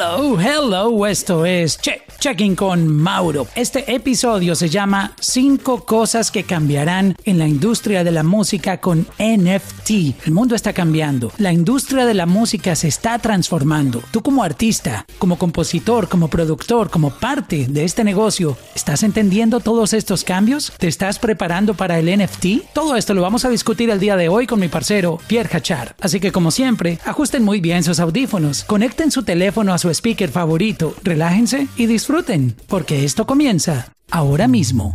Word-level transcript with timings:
Hello, 0.00 0.40
hello, 0.40 1.06
esto 1.08 1.44
es 1.44 1.76
Check, 1.80 2.02
Checking 2.20 2.54
con 2.54 2.86
Mauro. 2.86 3.48
Este 3.56 3.92
episodio 3.92 4.54
se 4.54 4.68
llama 4.68 5.16
5 5.18 5.84
cosas 5.84 6.30
que 6.30 6.44
cambiarán 6.44 7.16
en 7.24 7.36
la 7.36 7.48
industria 7.48 8.04
de 8.04 8.12
la 8.12 8.22
música 8.22 8.78
con 8.78 9.08
NFT. 9.18 10.24
El 10.24 10.32
mundo 10.32 10.54
está 10.54 10.72
cambiando, 10.72 11.32
la 11.38 11.52
industria 11.52 12.06
de 12.06 12.14
la 12.14 12.26
música 12.26 12.76
se 12.76 12.86
está 12.86 13.18
transformando. 13.18 14.00
Tú 14.12 14.22
como 14.22 14.44
artista, 14.44 15.04
como 15.18 15.36
compositor, 15.36 16.08
como 16.08 16.28
productor, 16.28 16.90
como 16.90 17.10
parte 17.10 17.66
de 17.68 17.82
este 17.82 18.04
negocio, 18.04 18.56
¿estás 18.76 19.02
entendiendo 19.02 19.58
todos 19.58 19.94
estos 19.94 20.22
cambios? 20.22 20.72
¿Te 20.78 20.86
estás 20.86 21.18
preparando 21.18 21.74
para 21.74 21.98
el 21.98 22.06
NFT? 22.16 22.72
Todo 22.72 22.94
esto 22.94 23.14
lo 23.14 23.22
vamos 23.22 23.44
a 23.44 23.50
discutir 23.50 23.90
el 23.90 23.98
día 23.98 24.16
de 24.16 24.28
hoy 24.28 24.46
con 24.46 24.60
mi 24.60 24.68
parcero 24.68 25.18
Pierre 25.26 25.50
Hachar. 25.52 25.96
Así 26.00 26.20
que 26.20 26.30
como 26.30 26.52
siempre, 26.52 27.00
ajusten 27.04 27.42
muy 27.42 27.60
bien 27.60 27.82
sus 27.82 27.98
audífonos, 27.98 28.62
conecten 28.62 29.10
su 29.10 29.24
teléfono 29.24 29.74
a 29.74 29.78
su 29.78 29.87
speaker 29.94 30.30
favorito, 30.30 30.94
relájense 31.02 31.68
y 31.76 31.86
disfruten, 31.86 32.54
porque 32.66 33.04
esto 33.04 33.26
comienza 33.26 33.92
ahora 34.10 34.48
mismo. 34.48 34.94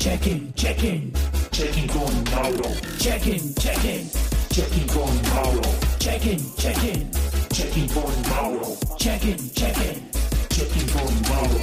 Check-in, 0.00 0.52
check-in, 0.54 1.12
check-in 1.50 1.88
con 1.88 2.24
Mauro. 2.32 2.70
Check-in, 2.98 3.54
check-in, 3.54 4.08
check-in 4.48 4.86
con 4.86 5.34
Mauro. 5.34 5.62
Check-in, 5.98 6.38
check-in, 6.56 7.10
check-in 7.50 7.88
con 7.88 8.30
Mauro. 8.30 8.76
Check-in, 8.96 9.36
check-in, 9.52 10.08
check-in 10.48 10.86
con 10.92 11.22
Mauro. 11.28 11.60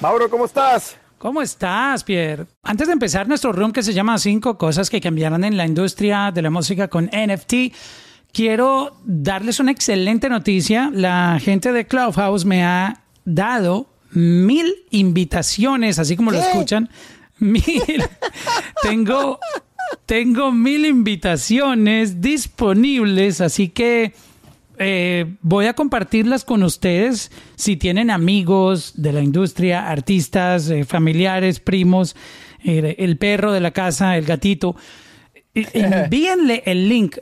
Mauro, 0.00 0.28
¿cómo 0.28 0.44
estás? 0.44 0.96
¿Cómo 1.18 1.40
estás, 1.40 2.04
Pierre? 2.04 2.46
Antes 2.62 2.88
de 2.88 2.92
empezar 2.92 3.26
nuestro 3.26 3.52
room 3.52 3.72
que 3.72 3.82
se 3.82 3.94
llama 3.94 4.18
Cinco 4.18 4.58
cosas 4.58 4.90
que 4.90 5.00
cambiarán 5.00 5.44
en 5.44 5.56
la 5.56 5.64
industria 5.64 6.30
de 6.30 6.42
la 6.42 6.50
música 6.50 6.88
con 6.88 7.06
NFT, 7.06 7.72
quiero 8.36 8.94
darles 9.06 9.60
una 9.60 9.70
excelente 9.70 10.28
noticia. 10.28 10.90
La 10.92 11.40
gente 11.40 11.72
de 11.72 11.86
Clubhouse 11.86 12.44
me 12.44 12.64
ha 12.64 13.02
dado 13.24 13.88
mil 14.10 14.74
invitaciones, 14.90 15.98
así 15.98 16.18
como 16.18 16.32
lo 16.32 16.38
escuchan. 16.38 16.90
Mil. 17.38 17.62
tengo, 18.82 19.38
tengo 20.04 20.52
mil 20.52 20.84
invitaciones 20.86 22.20
disponibles, 22.20 23.42
así 23.42 23.68
que 23.68 24.14
eh, 24.78 25.36
voy 25.42 25.66
a 25.66 25.74
compartirlas 25.74 26.44
con 26.44 26.62
ustedes. 26.62 27.30
Si 27.56 27.76
tienen 27.76 28.10
amigos 28.10 28.92
de 28.96 29.12
la 29.12 29.22
industria, 29.22 29.88
artistas, 29.88 30.68
eh, 30.68 30.84
familiares, 30.84 31.60
primos, 31.60 32.16
eh, 32.64 32.96
el 32.98 33.16
perro 33.16 33.52
de 33.52 33.60
la 33.60 33.70
casa, 33.70 34.16
el 34.16 34.26
gatito, 34.26 34.76
envíenle 35.54 36.62
el 36.66 36.88
link. 36.88 37.16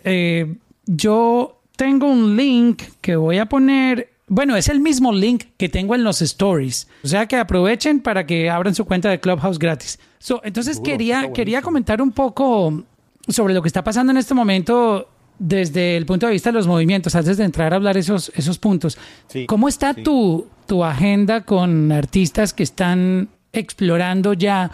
Yo 0.87 1.61
tengo 1.77 2.09
un 2.09 2.37
link 2.37 2.83
que 3.01 3.17
voy 3.17 3.39
a 3.39 3.47
poner. 3.47 4.11
Bueno, 4.27 4.57
es 4.57 4.69
el 4.69 4.81
mismo 4.81 5.13
link 5.13 5.45
que 5.57 5.69
tengo 5.69 5.95
en 5.95 6.05
los 6.05 6.23
stories. 6.23 6.89
O 7.03 7.09
sea 7.09 7.27
que 7.27 7.37
aprovechen 7.37 8.01
para 8.01 8.27
que 8.27 8.49
abran 8.49 8.75
su 8.75 8.85
cuenta 8.85 9.11
de 9.11 9.21
Clubhouse 9.21 9.59
gratis. 9.59 9.99
So, 10.19 10.41
entonces 10.45 10.77
Seguro, 10.77 10.93
quería, 10.93 11.33
quería 11.33 11.63
comentar 11.63 12.01
un 12.01 12.13
poco 12.13 12.85
sobre 13.29 13.55
lo 13.55 13.63
que 13.63 13.69
está 13.69 13.85
pasando 13.85 14.13
en 14.13 14.19
este 14.19 14.35
momento 14.35 15.09
desde 15.39 15.97
el 15.97 16.07
punto 16.07 16.27
de 16.27 16.33
vista 16.33 16.51
de 16.51 16.55
los 16.55 16.67
movimientos, 16.67 17.15
antes 17.15 17.37
de 17.37 17.45
entrar 17.45 17.73
a 17.73 17.77
hablar 17.77 17.97
esos, 17.97 18.31
esos 18.35 18.59
puntos. 18.59 18.97
Sí, 19.29 19.47
¿Cómo 19.47 19.69
está 19.69 19.93
sí. 19.93 20.03
tu, 20.03 20.47
tu 20.67 20.85
agenda 20.85 21.43
con 21.43 21.91
artistas 21.93 22.53
que 22.53 22.63
están 22.63 23.29
explorando 23.53 24.33
ya 24.33 24.71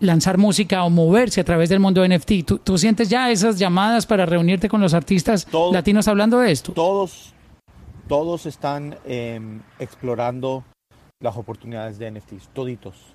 lanzar 0.00 0.38
música 0.38 0.82
o 0.84 0.90
moverse 0.90 1.40
a 1.40 1.44
través 1.44 1.68
del 1.68 1.80
mundo 1.80 2.06
NFT? 2.06 2.44
¿Tú, 2.46 2.58
tú 2.58 2.76
sientes 2.78 3.08
ya 3.08 3.30
esas 3.30 3.58
llamadas 3.58 4.06
para 4.06 4.26
reunirte 4.26 4.68
con 4.68 4.80
los 4.80 4.94
artistas 4.94 5.46
Todo- 5.46 5.72
latinos 5.72 6.08
hablando 6.08 6.38
de 6.40 6.50
esto? 6.52 6.72
Todos, 6.72 7.32
todos 8.08 8.46
están 8.46 8.96
em, 9.04 9.60
explorando 9.78 10.64
las 11.22 11.36
oportunidades 11.36 11.98
de 11.98 12.10
NFTs, 12.10 12.48
toditos. 12.52 13.14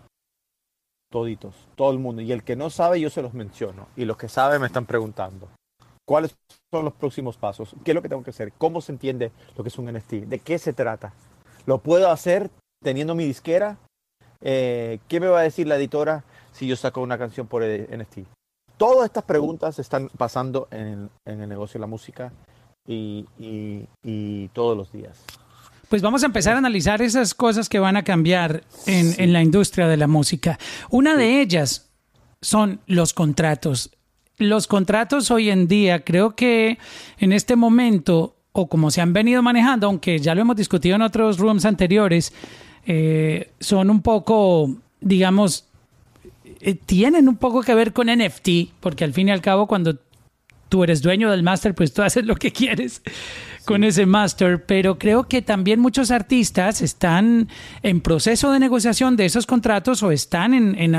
Toditos, 1.11 1.56
todo 1.75 1.91
el 1.91 2.00
mundo. 2.00 2.22
Y 2.22 2.31
el 2.31 2.44
que 2.44 2.56
no 2.56 2.69
sabe, 2.69 3.00
yo 3.00 3.09
se 3.09 3.22
los 3.22 3.33
menciono. 3.33 3.88
Y 3.96 4.06
los 4.06 4.17
que 4.17 4.28
saben 4.28 4.59
me 4.62 4.67
están 4.67 4.85
preguntando. 4.85 5.47
¿Cuáles 6.07 6.35
son 6.73 6.85
los 6.85 6.94
próximos 6.94 7.38
pasos? 7.38 7.73
¿Qué 7.84 7.91
es 7.91 7.96
lo 7.96 8.02
que 8.02 8.09
tengo 8.09 8.23
que 8.23 8.29
hacer? 8.31 8.52
¿Cómo 8.57 8.81
se 8.81 8.91
entiende 8.91 9.31
lo 9.56 9.63
que 9.63 9.69
es 9.69 9.78
un 9.78 9.85
NFT? 9.91 10.25
¿De 10.28 10.40
qué 10.40 10.59
se 10.59 10.73
trata? 10.73 11.13
¿Lo 11.66 11.79
puedo 11.79 12.12
hacer 12.12 12.50
teniendo 12.84 13.16
mi 13.16 13.25
disquera? 13.25 13.78
Eh, 14.41 15.00
¿Qué 15.07 15.19
me 15.19 15.28
va 15.28 15.40
a 15.40 15.44
decir 15.44 15.67
la 15.67 15.78
editora 15.78 16.23
si 16.55 16.67
yo 16.67 16.75
saco 16.75 17.01
una 17.01 17.17
canción 17.17 17.47
por 17.47 17.63
NFT? 17.63 18.19
Todas 18.77 19.05
estas 19.05 19.23
preguntas 19.23 19.79
están 19.79 20.09
pasando 20.17 20.67
en, 20.71 21.09
en 21.25 21.41
el 21.41 21.49
negocio 21.49 21.77
de 21.77 21.81
la 21.81 21.88
música 21.88 22.31
y, 22.88 23.25
y- 23.39 23.88
y 24.03 24.47
todos 24.49 24.75
los 24.77 24.91
días. 24.91 25.23
Pues 25.89 26.01
vamos 26.01 26.23
a 26.23 26.25
empezar 26.25 26.55
a 26.55 26.57
analizar 26.57 27.01
esas 27.01 27.33
cosas 27.33 27.69
que 27.69 27.79
van 27.79 27.95
a 27.95 28.03
cambiar 28.03 28.63
en, 28.85 29.13
en 29.21 29.33
la 29.33 29.41
industria 29.41 29.88
de 29.88 29.97
la 29.97 30.07
música. 30.07 30.57
Una 30.89 31.16
de 31.16 31.41
ellas 31.41 31.89
son 32.41 32.79
los 32.87 33.13
contratos. 33.13 33.91
Los 34.37 34.67
contratos 34.67 35.31
hoy 35.31 35.49
en 35.49 35.67
día, 35.67 36.03
creo 36.03 36.35
que 36.35 36.77
en 37.19 37.31
este 37.31 37.55
momento, 37.55 38.35
o 38.51 38.67
como 38.67 38.91
se 38.91 38.99
han 39.01 39.13
venido 39.13 39.41
manejando, 39.41 39.87
aunque 39.87 40.19
ya 40.19 40.35
lo 40.35 40.41
hemos 40.41 40.55
discutido 40.57 40.95
en 40.95 41.01
otros 41.03 41.37
rooms 41.37 41.63
anteriores, 41.66 42.33
eh, 42.85 43.51
son 43.59 43.89
un 43.89 44.01
poco, 44.01 44.75
digamos, 44.99 45.66
eh, 46.68 46.74
tienen 46.74 47.30
un 47.30 47.38
poco 47.38 47.62
que 47.62 47.76
ver 47.76 47.94
con 47.94 48.08
NFT, 48.08 48.74
porque 48.80 49.03
al 49.03 49.14
fin 49.14 49.28
y 49.28 49.31
al 49.31 49.40
cabo 49.40 49.68
cuando 49.68 50.00
tú 50.68 50.84
eres 50.84 51.03
dueño 51.03 51.30
del 51.30 51.44
máster, 51.44 51.76
pues 51.76 51.94
tú 51.94 52.02
haces 52.02 52.26
lo 52.26 52.36
que 52.36 52.52
quieres 52.52 53.03
con 53.66 53.84
ese 53.84 54.08
máster, 54.08 54.66
pero 54.66 54.98
creo 54.98 55.28
que 55.28 55.44
también 55.44 55.80
muchos 55.80 56.09
artistas 56.09 56.81
están 56.81 57.50
en 57.84 58.02
proceso 58.02 58.52
de 58.52 58.59
negociación 58.59 59.16
de 59.16 59.26
esos 59.26 59.46
contratos 59.46 60.02
o 60.02 60.09
están 60.09 60.56
en, 60.56 60.76
en, 60.80 60.96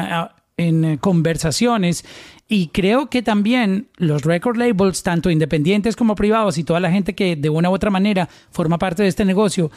en, 0.57 0.85
eh, 0.85 0.99
conversaciones. 1.01 2.05
Y 2.47 2.69
creo 2.69 3.11
que 3.11 3.23
también 3.23 3.89
los 3.97 4.23
record 4.23 4.59
labels, 4.59 5.03
tanto 5.03 5.31
independientes 5.31 5.97
como 5.97 6.15
privados 6.15 6.59
y 6.59 6.65
toda 6.65 6.79
la 6.79 6.93
gente 6.93 7.17
que 7.17 7.35
de 7.35 7.51
una 7.51 7.71
u 7.71 7.75
otra 7.75 7.91
manera 7.91 8.29
forma 8.53 8.79
parte 8.79 9.03
de 9.03 9.09
este 9.09 9.25
negocio, 9.25 9.73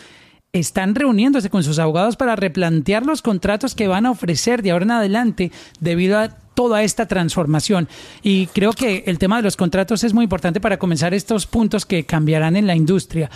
están 0.54 0.96
reuniéndose 0.96 1.50
con 1.50 1.64
sus 1.64 1.78
abogados 1.80 2.16
para 2.16 2.36
replantear 2.36 3.06
los 3.06 3.22
contratos 3.22 3.76
que 3.76 3.88
van 3.88 4.06
a 4.06 4.12
ofrecer 4.12 4.64
de 4.64 4.72
ahora 4.72 4.86
en 4.86 4.92
adelante 4.92 5.52
debido 5.80 6.18
a 6.18 6.30
toda 6.30 6.84
esta 6.84 7.08
transformación. 7.08 7.88
Y 8.24 8.48
creo 8.48 8.74
que 8.74 9.04
el 9.06 9.20
tema 9.20 9.38
de 9.38 9.44
los 9.44 9.56
contratos 9.56 10.04
es 10.04 10.14
muy 10.14 10.24
importante 10.24 10.59
para 10.59 10.78
comenzar 10.78 11.14
estos 11.14 11.46
puntos 11.46 11.86
que 11.86 12.06
cambiarán 12.06 12.56
en 12.56 12.68
la 12.68 12.76
industria. 12.76 13.30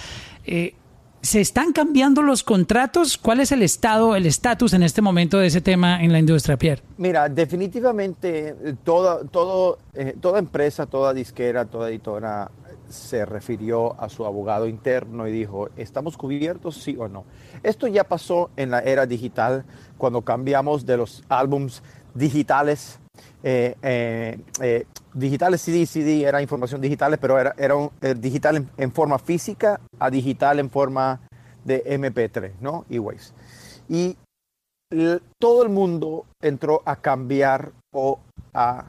Eh, 0.46 0.76
¿Se 1.22 1.40
están 1.40 1.72
cambiando 1.72 2.22
los 2.22 2.44
contratos? 2.44 3.18
¿Cuál 3.18 3.40
es 3.40 3.54
el 3.54 3.62
estado, 3.62 4.18
el 4.18 4.26
estatus 4.26 4.74
en 4.74 4.84
este 4.84 5.02
momento 5.02 5.38
de 5.38 5.48
ese 5.48 5.62
tema 5.62 6.04
en 6.04 6.12
la 6.12 6.20
industria, 6.20 6.58
Pierre? 6.58 6.82
Mira, 6.98 7.30
definitivamente 7.30 8.50
eh, 8.50 8.76
toda, 8.84 9.24
todo, 9.24 9.78
eh, 9.94 10.18
toda 10.20 10.40
empresa, 10.40 10.86
toda 10.86 11.14
disquera, 11.14 11.64
toda 11.64 11.90
editora 11.90 12.52
se 12.94 13.26
refirió 13.26 14.00
a 14.00 14.10
su 14.10 14.26
abogado 14.26 14.68
interno 14.68 15.28
y 15.28 15.32
dijo, 15.32 15.70
¿estamos 15.78 16.18
cubiertos 16.18 16.78
sí 16.78 16.96
o 16.98 17.08
no? 17.08 17.26
Esto 17.64 17.88
ya 17.88 18.04
pasó 18.04 18.50
en 18.56 18.72
la 18.72 18.80
era 18.80 19.06
digital, 19.06 19.66
cuando 19.98 20.22
cambiamos 20.22 20.86
de 20.86 20.98
los 20.98 21.24
álbums 21.30 21.84
digitales, 22.14 23.00
eh, 23.44 23.76
eh, 23.82 24.40
eh, 24.62 24.86
digitales 25.14 25.62
CD, 25.62 25.86
CD 25.86 26.24
era 26.24 26.42
información 26.42 26.82
digital, 26.82 27.18
pero 27.20 27.40
era, 27.40 27.54
era 27.58 27.76
eh, 28.02 28.16
digital 28.16 28.68
en, 28.78 28.92
forma 28.92 29.20
física 29.20 29.80
a 30.00 30.10
digital 30.10 30.60
en 30.60 30.70
forma 30.70 31.22
de 31.64 31.84
MP3, 31.86 32.54
¿no? 32.62 32.86
E-Waves. 32.90 33.34
Y 33.90 34.16
l- 34.92 35.20
todo 35.40 35.64
el 35.64 35.70
mundo 35.70 36.26
entró 36.42 36.82
a 36.86 36.96
cambiar 36.96 37.72
o 37.94 38.20
a 38.54 38.86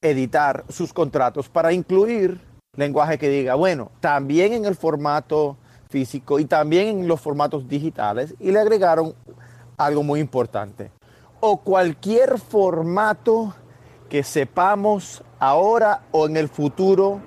editar 0.00 0.64
sus 0.70 0.92
contratos 0.92 1.48
para 1.50 1.72
incluir 1.72 2.40
lenguaje 2.76 3.18
que 3.18 3.28
diga, 3.28 3.54
bueno, 3.54 3.90
también 4.00 4.52
en 4.52 4.64
el 4.64 4.76
formato 4.76 5.56
físico 5.88 6.38
y 6.38 6.44
también 6.44 6.88
en 6.88 7.08
los 7.08 7.20
formatos 7.20 7.68
digitales 7.68 8.34
y 8.40 8.50
le 8.50 8.60
agregaron 8.60 9.14
algo 9.76 10.02
muy 10.02 10.20
importante. 10.20 10.90
O 11.40 11.58
cualquier 11.58 12.38
formato 12.38 13.54
que 14.08 14.22
sepamos 14.22 15.22
ahora 15.38 16.02
o 16.12 16.26
en 16.26 16.36
el 16.36 16.48
futuro 16.48 17.20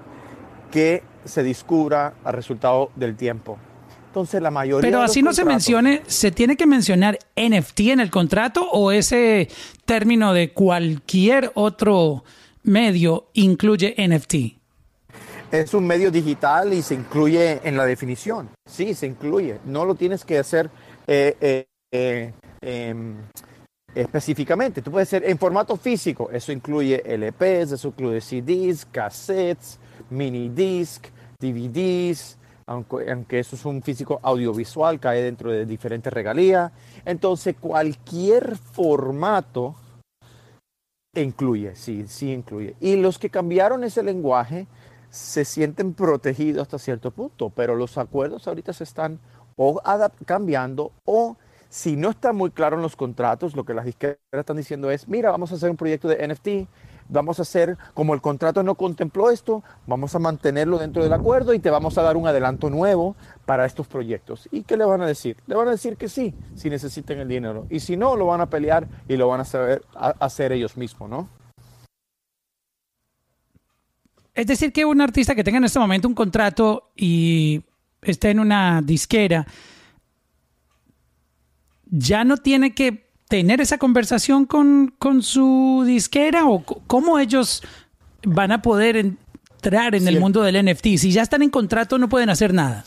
que 0.71 1.03
se 1.25 1.43
descubra 1.43 2.13
al 2.23 2.33
resultado 2.33 2.91
del 2.95 3.15
tiempo. 3.15 3.57
Entonces 4.07 4.41
la 4.41 4.49
mayoría 4.49 4.87
Pero 4.87 4.97
de 4.97 5.03
los 5.03 5.11
así 5.11 5.21
no 5.21 5.33
se 5.33 5.45
mencione, 5.45 6.01
¿se 6.07 6.31
tiene 6.31 6.57
que 6.57 6.65
mencionar 6.65 7.19
NFT 7.35 7.79
en 7.81 7.99
el 7.99 8.09
contrato 8.09 8.67
o 8.71 8.91
ese 8.91 9.49
término 9.85 10.33
de 10.33 10.51
cualquier 10.51 11.51
otro 11.53 12.23
medio 12.63 13.29
incluye 13.33 13.95
NFT? 13.97 14.58
Es 15.51 15.73
un 15.73 15.87
medio 15.87 16.11
digital 16.11 16.73
y 16.73 16.83
se 16.83 16.93
incluye 16.93 17.59
en 17.63 17.75
la 17.75 17.83
definición. 17.83 18.49
Sí, 18.69 18.93
se 18.93 19.07
incluye. 19.07 19.59
No 19.65 19.83
lo 19.83 19.95
tienes 19.95 20.23
que 20.23 20.37
hacer 20.37 20.69
eh, 21.07 21.35
eh, 21.41 21.65
eh, 21.91 22.33
em, 22.61 23.15
específicamente. 23.95 24.83
Tú 24.83 24.91
puedes 24.91 25.09
ser 25.09 25.27
en 25.27 25.39
formato 25.39 25.75
físico. 25.75 26.29
Eso 26.31 26.51
incluye 26.51 27.01
LPs, 27.03 27.71
eso 27.71 27.87
incluye 27.87 28.21
CDs, 28.21 28.85
cassettes, 28.85 29.79
mini 30.11 30.49
disc, 30.49 31.07
DVDs, 31.39 32.37
aunque, 32.67 33.11
aunque 33.11 33.39
eso 33.39 33.55
es 33.55 33.65
un 33.65 33.81
físico 33.81 34.19
audiovisual, 34.21 34.99
cae 34.99 35.23
dentro 35.23 35.51
de 35.51 35.65
diferentes 35.65 36.13
regalías. 36.13 36.71
Entonces, 37.05 37.55
cualquier 37.59 38.55
formato 38.55 39.73
incluye, 41.15 41.75
sí, 41.75 42.05
sí 42.07 42.31
incluye. 42.31 42.75
Y 42.79 42.97
los 42.97 43.17
que 43.17 43.31
cambiaron 43.31 43.83
ese 43.83 44.03
lenguaje 44.03 44.67
se 45.09 45.45
sienten 45.45 45.93
protegidos 45.93 46.63
hasta 46.63 46.79
cierto 46.79 47.11
punto, 47.11 47.49
pero 47.49 47.75
los 47.75 47.97
acuerdos 47.97 48.47
ahorita 48.47 48.73
se 48.73 48.83
están 48.83 49.19
o 49.55 49.81
cambiando 50.25 50.91
o 51.05 51.37
si 51.69 51.95
no 51.95 52.09
está 52.09 52.33
muy 52.33 52.49
claro 52.49 52.77
en 52.77 52.81
los 52.81 52.95
contratos, 52.95 53.55
lo 53.55 53.63
que 53.63 53.75
las 53.75 53.85
disqueras 53.85 54.17
están 54.31 54.57
diciendo 54.57 54.89
es, 54.89 55.07
mira, 55.07 55.29
vamos 55.29 55.51
a 55.51 55.55
hacer 55.55 55.69
un 55.69 55.77
proyecto 55.77 56.07
de 56.07 56.27
NFT, 56.27 56.67
vamos 57.09 57.37
a 57.37 57.43
hacer, 57.43 57.77
como 57.93 58.15
el 58.15 58.21
contrato 58.21 58.63
no 58.63 58.73
contempló 58.75 59.29
esto, 59.29 59.63
vamos 59.85 60.15
a 60.15 60.19
mantenerlo 60.19 60.79
dentro 60.79 61.03
del 61.03 61.13
acuerdo 61.13 61.53
y 61.53 61.59
te 61.59 61.69
vamos 61.69 61.97
a 61.97 62.01
dar 62.01 62.17
un 62.17 62.27
adelanto 62.27 62.71
nuevo 62.71 63.15
para 63.45 63.65
estos 63.65 63.87
proyectos. 63.87 64.49
¿Y 64.51 64.63
qué 64.63 64.77
le 64.77 64.85
van 64.85 65.01
a 65.01 65.07
decir? 65.07 65.37
Le 65.45 65.55
van 65.55 65.67
a 65.67 65.71
decir 65.71 65.95
que 65.95 66.09
sí, 66.09 66.33
si 66.55 66.71
necesitan 66.71 67.19
el 67.19 67.27
dinero. 67.27 67.67
Y 67.69 67.81
si 67.81 67.97
no, 67.97 68.15
lo 68.15 68.25
van 68.25 68.41
a 68.41 68.49
pelear 68.49 68.87
y 69.07 69.17
lo 69.17 69.27
van 69.27 69.41
a, 69.41 69.45
saber, 69.45 69.83
hacer 69.93 70.51
ellos 70.51 70.75
mismos, 70.75 71.07
¿no? 71.07 71.38
Es 74.39 74.47
decir, 74.47 74.71
que 74.71 74.85
un 74.85 75.01
artista 75.01 75.35
que 75.35 75.43
tenga 75.43 75.57
en 75.57 75.65
este 75.65 75.79
momento 75.79 76.07
un 76.07 76.13
contrato 76.13 76.91
y 76.95 77.61
esté 78.01 78.29
en 78.29 78.39
una 78.39 78.81
disquera, 78.81 79.45
ya 81.87 82.23
no 82.23 82.37
tiene 82.37 82.73
que 82.73 83.09
tener 83.27 83.59
esa 83.59 83.77
conversación 83.77 84.45
con, 84.45 84.95
con 84.97 85.23
su 85.23 85.83
disquera 85.85 86.47
o 86.47 86.63
cómo 86.63 87.19
ellos 87.19 87.61
van 88.23 88.53
a 88.53 88.61
poder 88.61 88.95
entrar 88.95 89.93
en 89.93 90.07
el 90.07 90.21
mundo 90.21 90.41
del 90.41 90.65
NFT? 90.65 90.85
Si 90.95 91.11
ya 91.11 91.21
están 91.21 91.41
en 91.41 91.49
contrato 91.49 91.97
no 91.97 92.07
pueden 92.07 92.29
hacer 92.29 92.53
nada. 92.53 92.85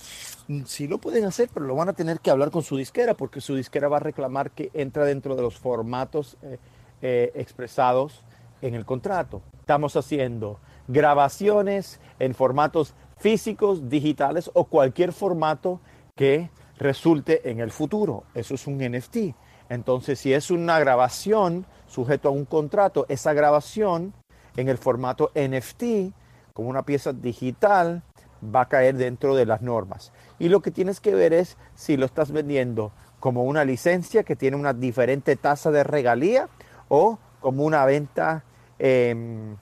Mm, 0.49 0.63
sí 0.65 0.89
lo 0.89 0.97
pueden 0.97 1.25
hacer, 1.25 1.51
pero 1.53 1.67
lo 1.67 1.75
van 1.75 1.91
a 1.91 1.93
tener 1.93 2.21
que 2.21 2.31
hablar 2.31 2.51
con 2.51 2.63
su 2.63 2.79
disquera 2.79 3.13
porque 3.13 3.43
su 3.43 3.57
disquera 3.57 3.89
va 3.89 3.99
a 3.99 4.01
reclamar 4.01 4.53
que 4.53 4.71
entra 4.73 5.05
dentro 5.05 5.37
de 5.37 5.43
los 5.43 5.59
formatos 5.59 6.39
eh, 6.41 6.59
eh, 7.03 7.31
expresados 7.35 8.23
en 8.63 8.75
el 8.75 8.87
contrato. 8.87 9.43
Estamos 9.61 9.97
haciendo 9.97 10.59
grabaciones 10.89 12.01
en 12.19 12.35
formatos 12.35 12.95
físicos, 13.19 13.89
digitales 13.89 14.51
o 14.55 14.65
cualquier 14.65 15.13
formato 15.13 15.81
que 16.17 16.51
resulte 16.79 17.51
en 17.51 17.61
el 17.61 17.71
futuro. 17.71 18.25
Eso 18.35 18.55
es 18.55 18.67
un 18.67 18.79
NFT. 18.79 19.35
Entonces, 19.69 20.19
si 20.19 20.33
es 20.35 20.51
una 20.51 20.79
grabación 20.79 21.67
sujeto 21.87 22.29
a 22.29 22.33
un 22.33 22.45
contrato, 22.45 23.07
esa 23.09 23.33
grabación 23.33 24.13
en 24.57 24.69
el 24.69 24.79
formato 24.79 25.31
NFT, 25.35 26.13
como 26.53 26.69
una 26.69 26.83
pieza 26.83 27.13
digital, 27.13 28.03
va 28.43 28.63
a 28.63 28.69
caer 28.69 28.97
dentro 28.97 29.35
de 29.35 29.47
las 29.47 29.63
normas. 29.63 30.13
Y 30.39 30.49
lo 30.49 30.61
que 30.61 30.71
tienes 30.71 31.01
que 31.01 31.15
ver 31.15 31.33
es 31.33 31.57
si 31.75 31.97
lo 31.97 32.07
estás 32.07 32.33
vendiendo 32.33 32.93
como 33.21 33.45
una 33.45 33.65
licencia 33.65 34.25
que 34.25 34.37
tiene 34.37 34.57
una 34.57 34.73
diferente 34.73 35.37
tasa 35.37 35.71
de 35.71 35.85
regalía 35.85 36.49
o 36.89 37.19
como 37.41 37.65
una 37.65 37.85
venta 37.85 38.45
em, 38.79 39.57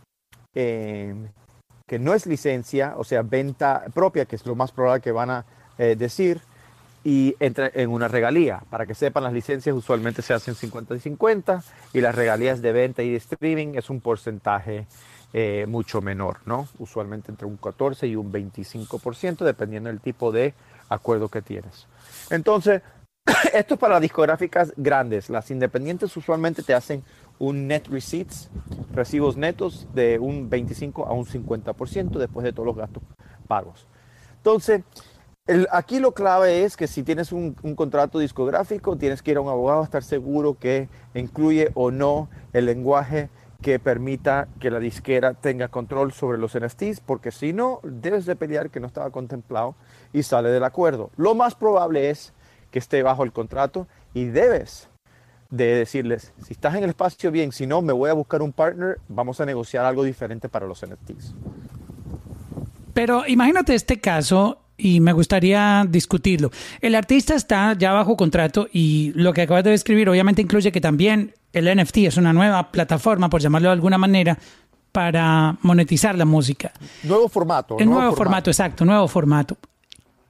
em, 0.55 1.29
que 1.87 1.99
no 1.99 2.15
es 2.15 2.27
licencia, 2.27 2.95
o 2.97 3.05
sea, 3.05 3.23
venta 3.23 3.85
propia, 3.93 4.25
que 4.25 4.37
es 4.37 4.47
lo 4.47 4.55
más 4.55 4.73
probable 4.73 5.03
que 5.03 5.13
van 5.13 5.31
a 5.31 5.45
eh, 5.79 5.97
decir, 5.97 6.41
y 7.03 7.35
entra 7.41 7.71
en 7.75 7.91
una 7.91 8.09
regalía. 8.09 8.63
Para 8.71 8.87
que 8.87 8.95
sepan, 8.95 9.25
las 9.25 9.33
licencias 9.33 9.75
usualmente 9.75 10.23
se 10.23 10.35
hacen 10.35 10.55
50 10.55 10.95
y 10.97 11.01
50 11.01 11.63
y 11.93 12.01
las 12.01 12.15
regalías 12.15 12.61
de 12.63 12.73
venta 12.73 13.03
y 13.03 13.11
de 13.11 13.17
streaming 13.17 13.75
es 13.75 13.91
un 13.91 14.01
porcentaje 14.01 14.87
eh, 15.33 15.65
mucho 15.69 16.01
menor, 16.01 16.39
¿no? 16.45 16.69
Usualmente 16.79 17.31
entre 17.31 17.47
un 17.47 17.57
14 17.57 18.07
y 18.07 18.17
un 18.17 18.33
25%, 18.33 19.45
dependiendo 19.45 19.89
del 19.89 20.01
tipo 20.01 20.33
de 20.33 20.55
acuerdo 20.89 21.29
que 21.29 21.41
tienes. 21.41 21.87
Entonces, 22.31 22.83
esto 23.55 23.75
es 23.75 23.81
para 23.81 24.01
discográficas 24.01 24.73
grandes. 24.77 25.31
Las 25.31 25.51
independientes 25.51 26.17
usualmente 26.17 26.63
te 26.63 26.75
hacen 26.75 27.05
un 27.41 27.67
net 27.67 27.89
receipts, 27.89 28.51
recibos 28.93 29.37
netos 29.37 29.89
de 29.95 30.19
un 30.19 30.49
25 30.51 31.07
a 31.07 31.13
un 31.13 31.25
50% 31.25 32.19
después 32.19 32.45
de 32.45 32.53
todos 32.53 32.67
los 32.67 32.77
gastos 32.77 33.03
pagos. 33.49 33.89
Entonces, 34.37 34.83
aquí 35.73 36.01
lo 36.01 36.13
clave 36.13 36.65
es 36.65 36.77
que 36.77 36.87
si 36.87 37.03
tienes 37.03 37.33
un, 37.33 37.55
contrato 37.75 38.19
discográfico, 38.19 38.97
tienes 38.97 39.23
que 39.23 39.31
ir 39.33 39.39
a 39.39 39.41
un 39.41 39.49
abogado 39.49 39.81
a 39.81 39.85
estar 39.85 40.05
seguro 40.05 40.59
que 40.59 40.91
incluye 41.15 41.71
o 41.75 41.91
no 41.91 42.29
el 42.53 42.67
lenguaje 42.67 43.31
que 43.63 43.79
permita 43.79 44.49
que 44.59 44.71
la 44.71 44.79
disquera 44.79 45.33
tenga 45.33 45.69
control 45.69 46.13
sobre 46.13 46.37
los 46.37 46.59
NFTs, 46.59 47.01
porque 47.01 47.31
si 47.31 47.55
no, 47.55 47.81
debes 47.83 48.27
de 48.27 48.37
pelear 48.37 48.71
que 48.71 48.81
no 48.81 48.87
estaba 48.87 49.11
contemplado 49.11 49.75
y 50.13 50.23
sale 50.25 50.51
del 50.51 50.65
acuerdo. 50.65 51.11
Lo 51.17 51.35
más 51.35 51.55
probable 51.55 52.11
es 52.11 52.35
que 52.71 52.79
esté 52.79 53.03
bajo 53.03 53.25
el 53.25 53.33
contrato 53.33 53.87
y 54.13 54.27
debes 54.27 54.90
de 55.51 55.75
decirles, 55.75 56.33
si 56.47 56.53
estás 56.53 56.75
en 56.77 56.85
el 56.85 56.91
espacio 56.91 57.31
bien, 57.31 57.53
si 57.53 57.67
no, 57.67 57.83
me 57.83 57.93
voy 57.93 58.11
a 58.11 58.13
buscar 58.13 58.41
un 58.41 58.53
partner, 58.53 58.99
vamos 59.09 59.41
a 59.41 59.47
negociar 59.47 59.85
algo 59.85 60.05
diferente 60.05 60.49
para 60.49 60.67
los 60.67 60.85
NFTs. 60.85 61.35
Pero 62.95 63.27
imagínate 63.27 63.75
este 63.75 64.01
caso 64.01 64.59
y 64.77 65.01
me 65.01 65.13
gustaría 65.13 65.85
discutirlo. 65.89 66.51
El 66.81 66.95
artista 66.95 67.35
está 67.35 67.75
ya 67.75 67.93
bajo 67.93 68.17
contrato 68.17 68.69
y 68.73 69.13
lo 69.15 69.33
que 69.33 69.43
acabas 69.43 69.65
de 69.65 69.71
describir 69.71 70.09
obviamente 70.09 70.43
incluye 70.43 70.73
que 70.73 70.81
también 70.81 71.35
el 71.53 71.77
NFT 71.77 71.99
es 71.99 72.17
una 72.17 72.33
nueva 72.33 72.71
plataforma, 72.71 73.29
por 73.29 73.41
llamarlo 73.41 73.69
de 73.69 73.75
alguna 73.75 73.99
manera, 73.99 74.39
para 74.93 75.57
monetizar 75.63 76.17
la 76.17 76.25
música. 76.25 76.73
Nuevo 77.03 77.29
formato. 77.29 77.77
El 77.79 77.91
nuevo, 77.91 78.15
formato, 78.15 78.51
exacto, 78.51 78.85
nuevo 78.85 79.07
formato. 79.09 79.57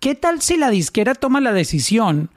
¿Qué 0.01 0.15
tal 0.15 0.41
si 0.41 0.57
la 0.57 0.71
disquera 0.71 1.15
toma 1.15 1.41
la 1.41 1.53
decisión 1.53 2.31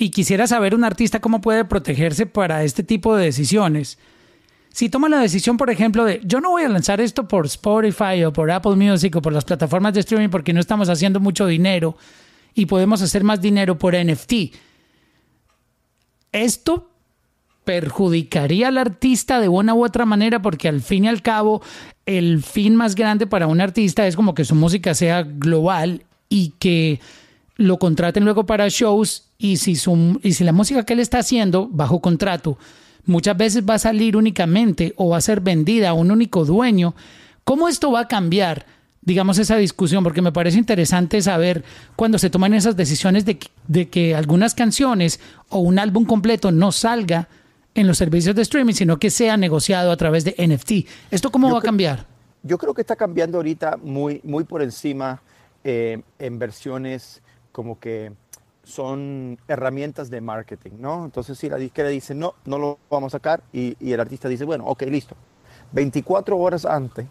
y 0.00 0.10
quisiera 0.10 0.46
saber 0.46 0.74
un 0.74 0.82
artista 0.84 1.20
cómo 1.20 1.40
puede 1.40 1.64
protegerse 1.64 2.26
para 2.26 2.64
este 2.64 2.82
tipo 2.82 3.14
de 3.16 3.26
decisiones? 3.26 3.98
si 4.72 4.88
toma 4.88 5.08
la 5.08 5.18
decisión, 5.18 5.56
por 5.56 5.68
ejemplo, 5.70 6.04
de 6.04 6.20
yo 6.24 6.40
no 6.40 6.50
voy 6.50 6.62
a 6.62 6.68
lanzar 6.68 7.00
esto 7.00 7.26
por 7.26 7.46
Spotify 7.46 8.24
o 8.24 8.32
por 8.32 8.50
Apple 8.50 8.76
Music 8.76 9.16
o 9.16 9.22
por 9.22 9.32
las 9.32 9.44
plataformas 9.44 9.94
de 9.94 10.00
streaming 10.00 10.28
porque 10.28 10.52
no 10.52 10.60
estamos 10.60 10.88
haciendo 10.88 11.18
mucho 11.18 11.46
dinero 11.46 11.96
y 12.54 12.66
podemos 12.66 13.02
hacer 13.02 13.24
más 13.24 13.40
dinero 13.40 13.78
por 13.78 13.94
NFT. 13.96 14.54
Esto 16.32 16.88
perjudicaría 17.64 18.68
al 18.68 18.78
artista 18.78 19.40
de 19.40 19.48
una 19.48 19.74
u 19.74 19.84
otra 19.84 20.06
manera 20.06 20.40
porque 20.40 20.68
al 20.68 20.80
fin 20.80 21.04
y 21.04 21.08
al 21.08 21.20
cabo 21.20 21.62
el 22.06 22.42
fin 22.42 22.76
más 22.76 22.94
grande 22.94 23.26
para 23.26 23.48
un 23.48 23.60
artista 23.60 24.06
es 24.06 24.16
como 24.16 24.34
que 24.34 24.44
su 24.44 24.54
música 24.54 24.94
sea 24.94 25.22
global 25.22 26.04
y 26.28 26.54
que 26.60 27.00
lo 27.60 27.78
contraten 27.78 28.24
luego 28.24 28.46
para 28.46 28.68
shows 28.68 29.30
y 29.36 29.58
si, 29.58 29.76
su, 29.76 30.18
y 30.22 30.32
si 30.32 30.44
la 30.44 30.52
música 30.52 30.84
que 30.84 30.94
él 30.94 31.00
está 31.00 31.18
haciendo 31.18 31.68
bajo 31.70 32.00
contrato 32.00 32.56
muchas 33.04 33.36
veces 33.36 33.64
va 33.68 33.74
a 33.74 33.78
salir 33.78 34.16
únicamente 34.16 34.94
o 34.96 35.10
va 35.10 35.18
a 35.18 35.20
ser 35.20 35.40
vendida 35.40 35.90
a 35.90 35.92
un 35.92 36.10
único 36.10 36.46
dueño. 36.46 36.94
¿Cómo 37.44 37.68
esto 37.68 37.92
va 37.92 38.00
a 38.00 38.08
cambiar, 38.08 38.64
digamos, 39.02 39.38
esa 39.38 39.56
discusión? 39.56 40.02
Porque 40.02 40.22
me 40.22 40.32
parece 40.32 40.58
interesante 40.58 41.20
saber 41.20 41.62
cuando 41.96 42.18
se 42.18 42.30
toman 42.30 42.54
esas 42.54 42.76
decisiones 42.76 43.26
de, 43.26 43.38
de 43.68 43.88
que 43.88 44.14
algunas 44.14 44.54
canciones 44.54 45.20
o 45.50 45.58
un 45.58 45.78
álbum 45.78 46.06
completo 46.06 46.50
no 46.52 46.72
salga 46.72 47.28
en 47.74 47.86
los 47.86 47.98
servicios 47.98 48.34
de 48.34 48.42
streaming, 48.42 48.74
sino 48.74 48.98
que 48.98 49.10
sea 49.10 49.36
negociado 49.36 49.92
a 49.92 49.96
través 49.98 50.24
de 50.24 50.34
NFT. 50.38 50.88
¿Esto 51.10 51.30
cómo 51.30 51.52
va 51.52 51.58
a 51.58 51.62
cambiar? 51.62 52.06
Yo 52.42 52.56
creo 52.56 52.72
que 52.72 52.80
está 52.80 52.96
cambiando 52.96 53.36
ahorita 53.36 53.76
muy, 53.82 54.20
muy 54.24 54.44
por 54.44 54.62
encima 54.62 55.20
eh, 55.62 56.00
en 56.18 56.38
versiones 56.38 57.20
como 57.52 57.78
que 57.78 58.12
son 58.64 59.38
herramientas 59.48 60.10
de 60.10 60.20
marketing, 60.20 60.72
¿no? 60.78 61.04
Entonces 61.04 61.38
si 61.38 61.48
la 61.48 61.56
disquera 61.56 61.88
dice, 61.88 62.14
no, 62.14 62.34
no 62.44 62.58
lo 62.58 62.78
vamos 62.90 63.14
a 63.14 63.18
sacar 63.18 63.42
y, 63.52 63.76
el 63.92 64.00
artista 64.00 64.28
dice, 64.28 64.44
bueno, 64.44 64.64
ok, 64.66 64.82
listo. 64.82 65.16
24 65.72 66.36
horas 66.36 66.64
antes 66.64 67.06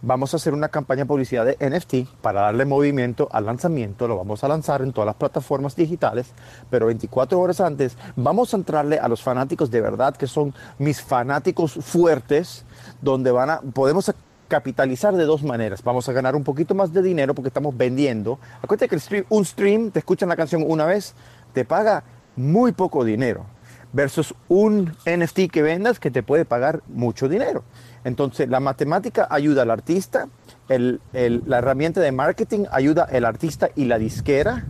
vamos 0.00 0.32
a 0.32 0.36
hacer 0.36 0.54
una 0.54 0.68
campaña 0.68 1.02
de 1.02 1.06
publicidad 1.06 1.44
de 1.44 1.56
NFT 1.58 2.08
para 2.20 2.42
darle 2.42 2.64
movimiento 2.64 3.28
al 3.32 3.46
lanzamiento, 3.46 4.06
lo 4.06 4.16
vamos 4.16 4.44
a 4.44 4.48
lanzar 4.48 4.80
en 4.82 4.92
todas 4.92 5.06
las 5.06 5.16
plataformas 5.16 5.74
digitales, 5.74 6.32
pero 6.70 6.86
24 6.86 7.38
horas 7.38 7.60
antes 7.60 7.96
vamos 8.16 8.54
a 8.54 8.58
entrarle 8.58 8.98
a 8.98 9.08
los 9.08 9.22
fanáticos 9.22 9.70
de 9.70 9.80
verdad, 9.80 10.16
que 10.16 10.26
son 10.26 10.54
mis 10.78 11.02
fanáticos 11.02 11.74
fuertes, 11.74 12.64
donde 13.02 13.30
van 13.30 13.50
a, 13.50 13.60
podemos 13.60 14.08
capitalizar 14.48 15.14
de 15.14 15.24
dos 15.24 15.42
maneras. 15.42 15.82
Vamos 15.82 16.08
a 16.08 16.12
ganar 16.12 16.34
un 16.34 16.42
poquito 16.42 16.74
más 16.74 16.92
de 16.92 17.02
dinero 17.02 17.34
porque 17.34 17.48
estamos 17.48 17.76
vendiendo. 17.76 18.38
Acuérdate 18.62 18.88
que 18.88 18.96
el 18.96 19.26
un 19.28 19.44
stream, 19.44 19.90
te 19.90 20.00
escuchan 20.00 20.28
la 20.28 20.36
canción 20.36 20.64
una 20.66 20.86
vez, 20.86 21.14
te 21.52 21.64
paga 21.64 22.02
muy 22.34 22.72
poco 22.72 23.04
dinero 23.04 23.44
versus 23.92 24.34
un 24.48 24.94
NFT 25.06 25.50
que 25.50 25.62
vendas 25.62 25.98
que 25.98 26.10
te 26.10 26.22
puede 26.22 26.44
pagar 26.44 26.82
mucho 26.88 27.28
dinero. 27.28 27.64
Entonces, 28.04 28.48
la 28.48 28.60
matemática 28.60 29.26
ayuda 29.30 29.62
al 29.62 29.70
artista, 29.70 30.28
la 30.68 31.58
herramienta 31.58 32.00
de 32.00 32.12
marketing 32.12 32.64
ayuda 32.70 33.08
al 33.10 33.24
artista 33.24 33.70
y 33.74 33.86
la 33.86 33.98
disquera. 33.98 34.66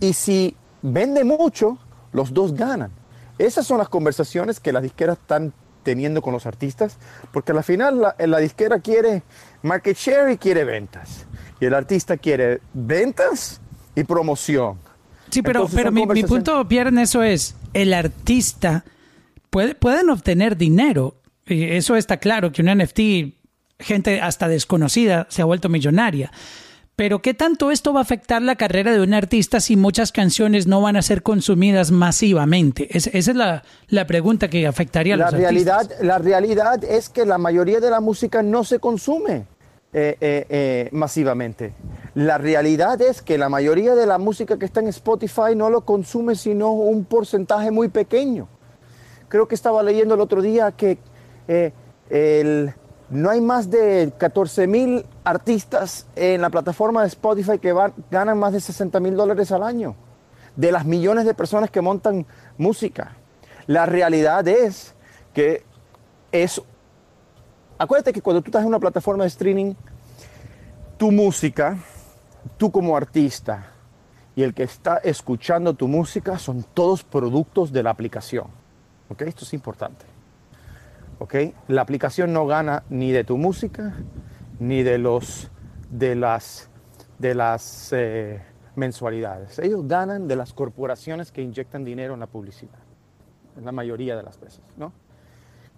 Y 0.00 0.12
si 0.12 0.56
vende 0.82 1.24
mucho, 1.24 1.78
los 2.12 2.34
dos 2.34 2.54
ganan. 2.54 2.90
Esas 3.38 3.66
son 3.66 3.78
las 3.78 3.88
conversaciones 3.88 4.60
que 4.60 4.72
las 4.72 4.82
disqueras 4.82 5.18
están 5.18 5.52
teniendo 5.86 6.20
con 6.20 6.32
los 6.32 6.46
artistas, 6.46 6.98
porque 7.32 7.52
al 7.52 7.62
final 7.62 8.00
la, 8.00 8.16
la, 8.18 8.38
disquera 8.38 8.80
quiere 8.80 9.22
market 9.62 9.96
share 9.96 10.32
y 10.32 10.36
quiere 10.36 10.64
ventas. 10.64 11.26
Y 11.60 11.64
el 11.64 11.74
artista 11.74 12.16
quiere 12.16 12.60
ventas 12.74 13.60
y 13.94 14.02
promoción. 14.02 14.78
Sí, 15.30 15.42
pero, 15.42 15.60
Entonces, 15.60 15.76
pero 15.78 15.92
mi, 15.92 16.24
punto, 16.24 16.66
Pierre, 16.66 16.88
en 16.88 16.98
eso 16.98 17.22
es, 17.22 17.54
el 17.72 17.94
artista 17.94 18.84
puede, 19.48 19.76
pueden 19.76 20.10
obtener 20.10 20.56
dinero. 20.56 21.14
Y 21.46 21.62
eso 21.62 21.94
está 21.94 22.16
claro, 22.16 22.50
que 22.50 22.62
un 22.62 22.76
NFT, 22.76 23.32
gente 23.78 24.20
hasta 24.20 24.48
desconocida, 24.48 25.28
se 25.30 25.40
ha 25.40 25.44
vuelto 25.44 25.68
millonaria. 25.68 26.32
Pero 26.96 27.20
¿qué 27.20 27.34
tanto 27.34 27.70
esto 27.70 27.92
va 27.92 28.00
a 28.00 28.02
afectar 28.02 28.40
la 28.40 28.56
carrera 28.56 28.90
de 28.90 29.02
un 29.02 29.12
artista 29.12 29.60
si 29.60 29.76
muchas 29.76 30.12
canciones 30.12 30.66
no 30.66 30.80
van 30.80 30.96
a 30.96 31.02
ser 31.02 31.22
consumidas 31.22 31.90
masivamente? 31.90 32.88
Es- 32.96 33.08
esa 33.08 33.30
es 33.32 33.36
la, 33.36 33.62
la 33.88 34.06
pregunta 34.06 34.48
que 34.48 34.66
afectaría 34.66 35.12
a 35.12 35.16
la 35.18 35.24
los 35.30 35.34
realidad, 35.34 35.80
artistas. 35.80 36.06
la 36.06 36.16
realidad 36.16 36.82
es 36.84 37.10
que 37.10 37.26
la 37.26 37.36
mayoría 37.36 37.80
de 37.80 37.90
la 37.90 38.00
música 38.00 38.42
no 38.42 38.64
se 38.64 38.78
consume 38.78 39.44
eh, 39.92 40.16
eh, 40.20 40.46
eh, 40.48 40.88
masivamente. 40.92 41.74
La 42.14 42.38
realidad 42.38 42.98
es 43.02 43.20
que 43.20 43.36
la 43.36 43.50
mayoría 43.50 43.94
de 43.94 44.06
la 44.06 44.16
música 44.16 44.58
que 44.58 44.64
está 44.64 44.80
en 44.80 44.88
Spotify 44.88 45.54
no 45.54 45.68
lo 45.68 45.82
consume 45.82 46.34
sino 46.34 46.72
un 46.72 47.04
porcentaje 47.04 47.70
muy 47.70 47.88
pequeño. 47.88 48.48
Creo 49.28 49.46
que 49.48 49.54
estaba 49.54 49.82
leyendo 49.82 50.14
el 50.14 50.20
otro 50.20 50.40
día 50.40 50.72
que 50.72 50.96
el- 52.08 52.72
no 53.10 53.28
hay 53.30 53.40
más 53.42 53.70
de 53.70 54.12
14 54.18 54.66
mil 54.66 55.04
artistas 55.26 56.06
en 56.14 56.40
la 56.40 56.50
plataforma 56.50 57.02
de 57.02 57.08
Spotify 57.08 57.58
que 57.58 57.72
van- 57.72 57.92
ganan 58.10 58.38
más 58.38 58.52
de 58.52 58.60
60 58.60 59.00
mil 59.00 59.16
dólares 59.16 59.50
al 59.52 59.62
año. 59.62 59.96
De 60.54 60.70
las 60.72 60.86
millones 60.86 61.24
de 61.26 61.34
personas 61.34 61.70
que 61.70 61.80
montan 61.82 62.26
música. 62.56 63.16
La 63.66 63.84
realidad 63.86 64.46
es 64.48 64.94
que 65.34 65.64
es... 66.32 66.62
Acuérdate 67.76 68.12
que 68.12 68.22
cuando 68.22 68.40
tú 68.40 68.48
estás 68.48 68.62
en 68.62 68.68
una 68.68 68.78
plataforma 68.78 69.24
de 69.24 69.28
streaming, 69.28 69.74
tu 70.96 71.10
música, 71.10 71.76
tú 72.56 72.70
como 72.70 72.96
artista 72.96 73.66
y 74.34 74.42
el 74.44 74.54
que 74.54 74.62
está 74.62 74.98
escuchando 74.98 75.74
tu 75.74 75.88
música 75.88 76.38
son 76.38 76.64
todos 76.72 77.02
productos 77.04 77.72
de 77.72 77.82
la 77.82 77.90
aplicación. 77.90 78.46
¿Ok? 79.10 79.22
Esto 79.22 79.44
es 79.44 79.52
importante. 79.54 80.06
¿Ok? 81.18 81.34
La 81.68 81.82
aplicación 81.82 82.32
no 82.32 82.46
gana 82.46 82.84
ni 82.88 83.10
de 83.12 83.24
tu 83.24 83.36
música, 83.36 83.94
ni 84.58 84.82
de, 84.82 84.98
los, 84.98 85.50
de 85.90 86.14
las, 86.14 86.70
de 87.18 87.34
las 87.34 87.92
eh, 87.92 88.42
mensualidades. 88.74 89.58
Ellos 89.58 89.86
ganan 89.86 90.28
de 90.28 90.36
las 90.36 90.52
corporaciones 90.52 91.32
que 91.32 91.42
inyectan 91.42 91.84
dinero 91.84 92.14
en 92.14 92.20
la 92.20 92.26
publicidad. 92.26 92.78
En 93.56 93.64
la 93.64 93.72
mayoría 93.72 94.16
de 94.16 94.22
las 94.22 94.38
veces, 94.38 94.62
¿no? 94.76 94.92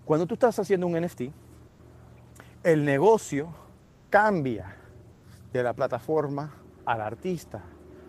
Cuando 0.04 0.26
tú 0.26 0.34
estás 0.34 0.58
haciendo 0.58 0.86
un 0.86 1.00
NFT, 1.00 1.22
el 2.64 2.84
negocio 2.84 3.54
cambia 4.10 4.74
de 5.52 5.62
la 5.62 5.74
plataforma 5.74 6.54
al 6.84 7.00
artista. 7.02 7.62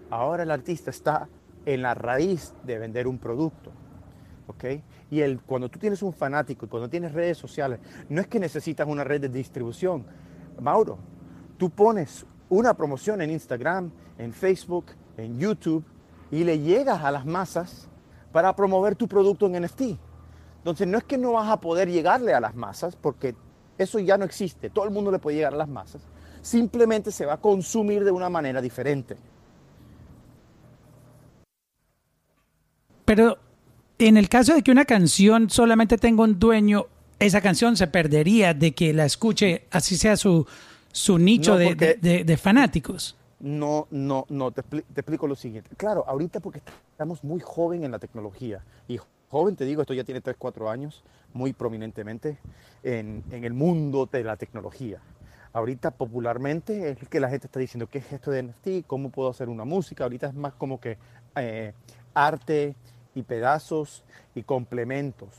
Ahora 0.10 0.44
el 0.44 0.52
artista 0.52 0.90
está 0.90 1.28
en 1.66 1.82
la 1.82 1.94
raíz 1.94 2.54
de 2.64 2.80
vender 2.80 3.08
un 3.08 3.20
producto. 3.20 3.72
¿ok? 4.48 4.66
Y 5.12 5.22
el, 5.22 5.42
cuando 5.42 5.70
tú 5.70 5.78
tienes 5.78 6.02
un 6.02 6.14
fanático 6.14 6.68
cuando 6.68 6.90
tienes 6.90 7.14
redes 7.14 7.38
sociales, 7.38 7.80
no 8.10 8.22
es 8.22 8.28
que 8.28 8.40
necesitas 8.40 8.88
una 8.88 9.04
red 9.04 9.22
de 9.22 9.30
distribución. 9.30 10.06
Mauro, 10.60 10.98
tú 11.58 11.70
pones 11.70 12.26
una 12.50 12.74
promoción 12.74 13.22
en 13.22 13.32
Instagram, 13.32 13.92
en 14.18 14.34
Facebook, 14.34 14.86
en 15.18 15.40
YouTube 15.40 15.84
y 16.32 16.44
le 16.44 16.60
llegas 16.60 17.04
a 17.04 17.12
las 17.12 17.26
masas 17.26 17.88
para 18.32 18.56
promover 18.56 18.96
tu 18.96 19.08
producto 19.08 19.46
en 19.46 19.64
NFT. 19.64 19.82
Entonces 20.58 20.88
no 20.88 20.98
es 20.98 21.04
que 21.04 21.18
no 21.18 21.34
vas 21.34 21.50
a 21.50 21.60
poder 21.60 21.90
llegarle 21.90 22.34
a 22.34 22.40
las 22.40 22.56
masas 22.56 22.96
porque 22.96 23.36
eso 23.78 24.00
ya 24.00 24.18
no 24.18 24.26
existe. 24.26 24.70
Todo 24.70 24.86
el 24.86 24.92
mundo 24.92 25.12
le 25.12 25.20
puede 25.20 25.38
llegar 25.38 25.54
a 25.54 25.58
las 25.58 25.70
masas. 25.70 26.02
Simplemente 26.42 27.12
se 27.12 27.26
va 27.26 27.34
a 27.34 27.38
consumir 27.38 28.04
de 28.04 28.12
una 28.12 28.30
manera 28.30 28.62
diferente. 28.62 29.16
Pero 33.06 33.38
en 33.98 34.18
el 34.18 34.30
caso 34.30 34.54
de 34.54 34.62
que 34.62 34.72
una 34.72 34.86
canción 34.86 35.50
solamente 35.50 35.98
tenga 35.98 36.24
un 36.24 36.40
dueño, 36.40 36.86
esa 37.20 37.42
canción 37.42 37.76
se 37.78 37.88
perdería 37.88 38.54
de 38.54 38.72
que 38.74 38.94
la 38.94 39.06
escuche, 39.06 39.66
así 39.72 39.98
sea 39.98 40.16
su, 40.18 40.48
su 40.92 41.18
nicho 41.18 41.52
No, 41.54 41.58
de, 41.58 41.76
de- 41.76 41.96
de- 41.96 42.24
de 42.24 42.38
fanáticos. 42.38 43.16
No, 43.40 43.88
no, 43.92 44.26
no, 44.30 44.52
te, 44.52 44.64
te 44.64 45.02
explico 45.02 45.28
lo 45.28 45.36
siguiente. 45.36 45.70
Claro, 45.78 46.04
ahorita 46.08 46.40
porque 46.42 46.62
estamos 46.92 47.24
muy 47.24 47.40
joven 47.40 47.84
en 47.86 47.92
la 47.92 48.00
tecnología. 48.00 48.64
Y 48.88 49.00
joven, 49.30 49.56
te 49.56 49.64
digo, 49.66 49.82
esto 49.82 49.94
ya 49.94 50.04
tiene 50.04 50.20
3, 50.22 50.36
4 50.38 50.70
años, 50.70 51.04
muy 51.34 51.54
prominentemente 51.54 52.38
en, 52.84 53.24
en 53.32 53.44
el 53.46 53.54
mundo 53.54 54.10
de 54.12 54.24
la 54.24 54.36
tecnología. 54.36 55.00
Ahorita 55.54 55.92
popularmente 55.92 56.90
es 56.92 57.08
que 57.10 57.20
la 57.20 57.30
gente 57.30 57.48
está 57.48 57.60
diciendo, 57.60 57.88
¿qué 57.88 58.00
es 58.00 58.12
esto 58.12 58.30
de 58.30 58.44
NFT? 58.44 58.86
¿Cómo 58.86 59.10
puedo 59.10 59.30
hacer 59.30 59.48
una 59.50 59.66
música? 59.66 60.04
Ahorita 60.04 60.28
es 60.28 60.34
más 60.36 60.54
como 60.54 60.80
que 60.80 60.98
eh, 61.36 61.74
arte 62.14 62.76
y 63.16 63.24
pedazos 63.24 64.04
y 64.36 64.44
complementos. 64.44 65.30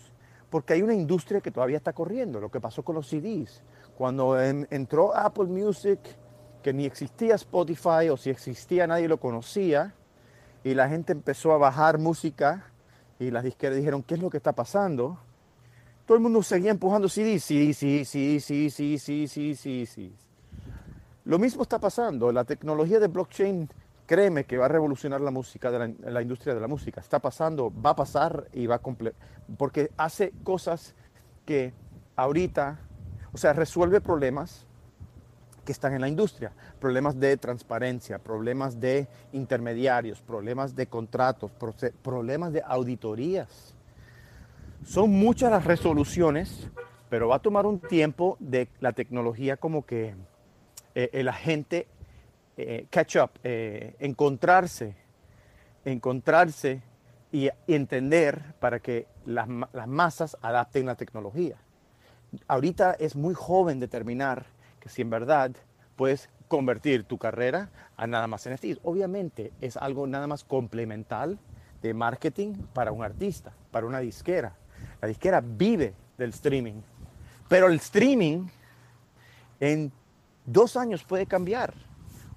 Porque 0.50 0.72
hay 0.74 0.82
una 0.82 0.94
industria 0.94 1.40
que 1.40 1.50
todavía 1.50 1.76
está 1.76 1.92
corriendo, 1.92 2.40
lo 2.40 2.50
que 2.50 2.60
pasó 2.60 2.82
con 2.82 2.96
los 2.96 3.06
CDs. 3.08 3.62
Cuando 3.96 4.40
en- 4.40 4.66
entró 4.70 5.14
Apple 5.16 5.44
Music, 5.44 6.00
que 6.62 6.72
ni 6.72 6.84
existía 6.84 7.36
Spotify 7.36 8.08
o 8.10 8.16
si 8.16 8.30
existía 8.30 8.86
nadie 8.86 9.08
lo 9.08 9.18
conocía, 9.18 9.94
y 10.64 10.74
la 10.74 10.88
gente 10.88 11.12
empezó 11.12 11.52
a 11.52 11.58
bajar 11.58 11.98
música 11.98 12.66
y 13.18 13.30
las 13.30 13.44
disqueras 13.44 13.76
dijeron, 13.76 14.02
¿qué 14.02 14.14
es 14.14 14.20
lo 14.20 14.28
que 14.28 14.36
está 14.36 14.52
pasando? 14.52 15.18
Todo 16.04 16.16
el 16.16 16.22
mundo 16.22 16.42
seguía 16.42 16.70
empujando 16.70 17.08
CDs, 17.08 17.44
sí, 17.44 17.72
sí, 17.72 18.04
sí, 18.04 18.40
sí, 18.40 18.70
sí, 18.70 18.98
sí, 18.98 19.28
sí, 19.28 19.54
sí, 19.54 19.86
sí. 19.86 20.14
Lo 21.24 21.38
mismo 21.38 21.62
está 21.62 21.78
pasando, 21.78 22.32
la 22.32 22.44
tecnología 22.44 22.98
de 22.98 23.06
blockchain, 23.06 23.68
créeme 24.10 24.42
que 24.42 24.58
va 24.58 24.64
a 24.64 24.68
revolucionar 24.68 25.20
la 25.20 25.30
música, 25.30 25.70
la, 25.70 25.88
la 26.02 26.20
industria 26.20 26.52
de 26.52 26.60
la 26.60 26.66
música. 26.66 27.00
Está 27.00 27.20
pasando, 27.20 27.72
va 27.72 27.90
a 27.90 27.94
pasar 27.94 28.48
y 28.52 28.66
va 28.66 28.74
a 28.74 28.78
comple 28.80 29.14
porque 29.56 29.92
hace 29.96 30.32
cosas 30.42 30.96
que 31.46 31.72
ahorita, 32.16 32.80
o 33.32 33.38
sea, 33.38 33.52
resuelve 33.52 34.00
problemas 34.00 34.66
que 35.64 35.70
están 35.70 35.94
en 35.94 36.00
la 36.00 36.08
industria, 36.08 36.50
problemas 36.80 37.20
de 37.20 37.36
transparencia, 37.36 38.18
problemas 38.18 38.80
de 38.80 39.06
intermediarios, 39.30 40.20
problemas 40.20 40.74
de 40.74 40.88
contratos, 40.88 41.52
problemas 42.02 42.52
de 42.52 42.62
auditorías. 42.66 43.76
Son 44.84 45.08
muchas 45.10 45.52
las 45.52 45.64
resoluciones, 45.64 46.68
pero 47.10 47.28
va 47.28 47.36
a 47.36 47.42
tomar 47.42 47.64
un 47.64 47.78
tiempo 47.78 48.36
de 48.40 48.66
la 48.80 48.92
tecnología 48.92 49.56
como 49.56 49.86
que 49.86 50.16
eh, 50.96 51.10
el 51.12 51.28
agente 51.28 51.86
eh, 52.62 52.86
catch 52.90 53.16
up, 53.16 53.30
eh, 53.42 53.94
encontrarse, 53.98 54.94
encontrarse 55.84 56.82
y, 57.32 57.48
entender 57.66 58.54
para 58.60 58.80
que 58.80 59.06
las, 59.24 59.48
las 59.72 59.86
masas 59.86 60.36
adapten 60.42 60.86
la 60.86 60.94
tecnología. 60.94 61.56
Ahorita 62.46 62.92
es 62.98 63.16
muy 63.16 63.34
joven 63.34 63.80
determinar 63.80 64.46
que 64.78 64.88
si 64.88 65.02
en 65.02 65.10
verdad 65.10 65.52
puedes 65.96 66.30
convertir 66.50 67.04
tu 67.04 67.16
carrera 67.16 67.70
a 67.96 68.06
nada 68.06 68.26
más 68.26 68.48
NFTs. 68.48 68.80
Obviamente 68.82 69.52
es 69.60 69.76
algo 69.76 70.06
nada 70.06 70.26
más 70.26 70.42
complemental 70.42 71.38
de 71.80 71.94
marketing 71.94 72.54
para 72.74 72.90
un 72.92 73.04
artista, 73.04 73.52
para 73.70 73.86
una 73.86 74.00
disquera. 74.00 74.56
La 75.00 75.08
disquera 75.08 75.40
vive 75.40 75.94
del 76.18 76.30
streaming, 76.30 76.82
pero 77.48 77.68
el 77.68 77.76
streaming 77.76 78.48
en 79.60 79.92
dos 80.44 80.76
años 80.76 81.04
puede 81.04 81.26
cambiar, 81.26 81.72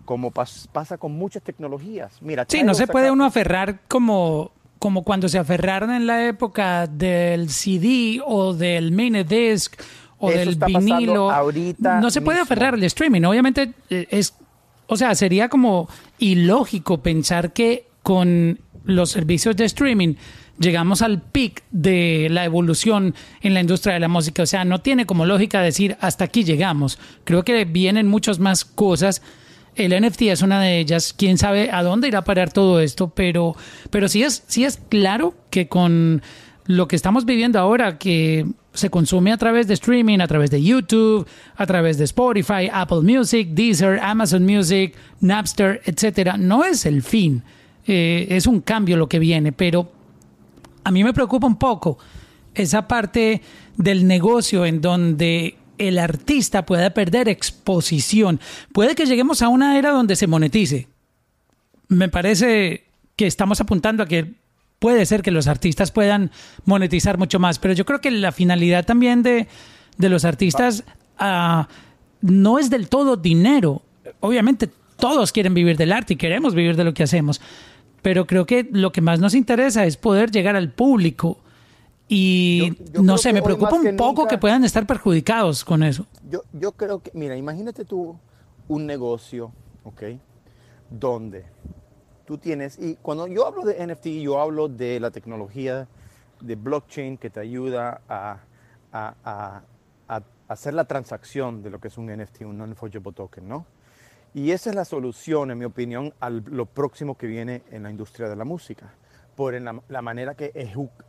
como 0.06 0.32
pas- 0.32 0.68
pasa 0.72 0.98
con 0.98 1.14
muchas 1.14 1.42
tecnologías. 1.44 2.14
Mira, 2.22 2.46
Sí, 2.48 2.64
no 2.64 2.74
se 2.74 2.88
puede 2.88 3.12
uno 3.12 3.26
aferrar 3.26 3.80
como, 3.88 4.52
como 4.80 5.04
cuando 5.04 5.30
se 5.30 5.38
aferraron 5.38 5.92
en 5.92 6.08
la 6.08 6.26
época 6.28 6.88
del 6.88 7.50
CD 7.50 8.22
o 8.26 8.54
del 8.54 8.92
mini 8.92 9.24
disc 9.24 9.74
o 10.20 10.30
Eso 10.32 10.52
del 10.52 10.56
vinilo. 10.74 11.32
ahorita 11.32 12.00
no 12.00 12.10
se 12.12 12.22
puede 12.22 12.40
aferrar 12.40 12.74
al 12.76 12.84
streaming. 12.84 13.24
Obviamente 13.24 13.74
eh, 13.90 14.08
es, 14.10 14.34
o 14.88 14.96
sea, 14.98 15.16
sería 15.16 15.50
como 15.50 15.88
ilógico 16.20 17.02
pensar 17.02 17.54
que 17.54 17.88
con 18.02 18.60
los 18.86 19.12
servicios 19.12 19.56
de 19.56 19.66
streaming 19.66 20.16
llegamos 20.60 21.02
al 21.02 21.22
pic 21.22 21.64
de 21.72 22.28
la 22.30 22.46
evolución 22.46 23.16
en 23.42 23.54
la 23.54 23.62
industria 23.62 23.94
de 23.96 24.00
la 24.02 24.08
música. 24.08 24.44
O 24.44 24.46
sea, 24.46 24.64
no 24.66 24.80
tiene 24.82 25.06
como 25.06 25.26
lógica 25.26 25.62
decir 25.62 25.98
hasta 26.00 26.26
aquí 26.26 26.44
llegamos. 26.44 27.00
Creo 27.24 27.44
que 27.44 27.66
vienen 27.66 28.08
muchas 28.08 28.40
más 28.40 28.64
cosas. 28.66 29.22
El 29.76 30.00
NFT 30.00 30.24
es 30.24 30.42
una 30.42 30.62
de 30.62 30.80
ellas. 30.80 31.14
Quién 31.18 31.38
sabe 31.38 31.72
a 31.72 31.84
dónde 31.84 32.08
irá 32.08 32.20
a 32.20 32.24
parar 32.24 32.52
todo 32.52 32.80
esto, 32.80 33.10
pero, 33.10 33.56
pero 33.90 34.08
sí 34.08 34.24
es, 34.24 34.44
sí 34.48 34.66
es 34.66 34.80
claro 34.90 35.34
que 35.50 35.68
con 35.68 36.22
lo 36.66 36.88
que 36.88 36.96
estamos 36.96 37.26
viviendo 37.26 37.60
ahora, 37.60 37.98
que 37.98 38.46
se 38.74 38.90
consume 38.90 39.32
a 39.32 39.38
través 39.38 39.68
de 39.68 39.74
streaming, 39.76 40.20
a 40.20 40.28
través 40.28 40.50
de 40.50 40.64
YouTube, 40.64 41.28
a 41.56 41.66
través 41.66 41.98
de 41.98 42.06
Spotify, 42.06 42.70
Apple 42.72 43.02
Music, 43.02 43.50
Deezer, 43.50 44.00
Amazon 44.00 44.46
Music, 44.46 44.96
Napster, 45.20 45.82
etcétera, 45.86 46.38
no 46.38 46.64
es 46.64 46.86
el 46.86 47.02
fin. 47.04 47.44
Eh, 47.86 48.28
es 48.30 48.48
un 48.48 48.62
cambio 48.62 48.98
lo 48.98 49.08
que 49.08 49.20
viene, 49.20 49.52
pero 49.52 49.92
a 50.84 50.92
mí 50.92 51.04
me 51.04 51.14
preocupa 51.14 51.48
un 51.48 51.58
poco 51.58 51.98
esa 52.56 52.88
parte 52.88 53.42
del 53.78 54.08
negocio 54.08 54.66
en 54.66 54.82
donde 54.82 55.58
el 55.88 56.00
artista 56.00 56.66
pueda 56.66 56.92
perder 56.92 57.30
exposición. 57.30 58.40
Puede 58.72 58.96
que 58.96 59.06
lleguemos 59.06 59.42
a 59.42 59.48
una 59.48 59.78
era 59.78 59.92
donde 59.92 60.16
se 60.16 60.28
monetice. 60.28 60.88
Me 61.88 62.10
parece 62.10 62.86
que 63.16 63.28
estamos 63.28 63.62
apuntando 63.62 64.04
a 64.04 64.08
que 64.08 64.34
puede 64.80 65.06
ser 65.06 65.22
que 65.22 65.32
los 65.32 65.48
artistas 65.48 65.92
puedan 65.92 66.32
monetizar 66.66 67.18
mucho 67.18 67.40
más, 67.40 67.60
pero 67.60 67.74
yo 67.74 67.86
creo 67.86 68.02
que 68.02 68.12
la 68.12 68.32
finalidad 68.32 68.86
también 68.86 69.24
de, 69.24 69.48
de 69.98 70.10
los 70.10 70.26
artistas 70.26 70.84
ah, 71.18 71.68
no 72.22 72.60
es 72.60 72.70
del 72.70 72.90
todo 72.90 73.16
dinero. 73.16 73.82
Obviamente 74.20 74.70
todos 74.98 75.32
quieren 75.32 75.54
vivir 75.54 75.78
del 75.78 75.92
arte 75.92 76.14
y 76.14 76.18
queremos 76.18 76.56
vivir 76.56 76.76
de 76.76 76.84
lo 76.84 76.94
que 76.94 77.04
hacemos, 77.04 77.42
pero 78.02 78.26
creo 78.28 78.46
que 78.46 78.68
lo 78.72 78.92
que 78.92 79.02
más 79.02 79.20
nos 79.20 79.34
interesa 79.36 79.86
es 79.86 79.98
poder 79.98 80.32
llegar 80.32 80.56
al 80.56 80.72
público. 80.72 81.40
Y 82.16 82.70
Yo- 82.78 82.86
yo 82.94 83.02
no 83.02 83.18
sé, 83.18 83.34
me 83.34 83.42
preocupa 83.42 83.74
un 83.76 83.84
que 83.84 83.94
poco 83.94 84.22
nunca- 84.22 84.30
que 84.30 84.38
puedan 84.38 84.64
estar 84.64 84.86
perjudicados 84.86 85.66
con 85.66 85.82
eso. 85.84 86.06
Yo, 86.30 86.44
yo 86.54 86.72
creo 86.74 87.02
que, 87.02 87.10
mira, 87.16 87.36
imagínate 87.36 87.86
tú 87.86 88.18
un 88.68 88.86
negocio, 88.86 89.52
¿ok? 89.84 90.04
Donde 90.90 91.46
tú 92.26 92.38
tienes, 92.38 92.78
y 92.80 92.96
cuando 93.02 93.28
yo 93.28 93.48
hablo 93.48 93.64
de 93.64 93.82
NFT, 93.86 94.22
yo 94.22 94.40
hablo 94.40 94.68
de 94.70 95.00
la 95.00 95.12
tecnología 95.12 95.88
de 96.40 96.56
blockchain 96.56 97.18
que 97.18 97.30
te 97.30 97.40
ayuda 97.40 98.02
a, 98.08 98.38
a- 98.92 99.16
a- 99.24 99.62
a 100.08 100.22
hacer 100.48 100.74
la 100.74 100.86
transacción 100.86 101.64
de 101.64 101.70
lo 101.72 101.80
que 101.80 101.88
es 101.88 101.98
un 101.98 102.08
NFT, 102.10 102.46
un 102.46 102.58
non-fungible 102.58 103.12
token, 103.14 103.48
¿no? 103.48 103.66
Y 104.36 104.52
esa 104.52 104.70
es 104.70 104.76
la 104.76 104.86
solución, 104.86 105.52
en 105.52 105.58
mi 105.60 105.66
opinión, 105.66 106.14
a 106.20 106.30
lo 106.30 106.66
próximo 106.66 107.16
que 107.18 107.28
viene 107.28 107.62
en 107.72 107.84
la 107.84 107.90
industria 107.92 108.28
de 108.30 108.36
la 108.36 108.46
música, 108.46 108.94
por 109.36 109.54
la, 109.60 109.82
la 109.90 110.02
manera 110.02 110.36
que 110.36 110.52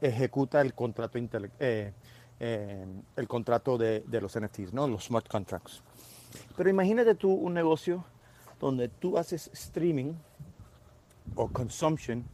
ejecuta 0.01 0.61
el 0.61 0.75
contrato, 0.75 1.19
intele- 1.19 1.51
eh, 1.59 1.93
eh, 2.41 2.87
el 3.17 3.29
contrato 3.29 3.77
de, 3.79 4.01
de 4.07 4.21
los 4.21 4.39
NFTs, 4.39 4.73
¿no? 4.73 4.89
los 4.89 5.05
smart 5.05 5.29
contracts. 5.29 5.83
Pero 6.57 6.69
imagínate 6.71 7.15
tú 7.15 7.31
un 7.33 7.55
negocio 7.55 8.05
donde 8.61 8.89
tú 8.89 9.19
haces 9.19 9.51
streaming 9.53 10.15
o 11.35 11.49
consumption 11.49 12.25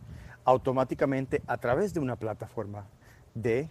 automáticamente 0.44 1.42
a 1.46 1.56
través 1.58 1.92
de 1.94 2.00
una 2.00 2.16
plataforma 2.16 2.86
de 3.34 3.68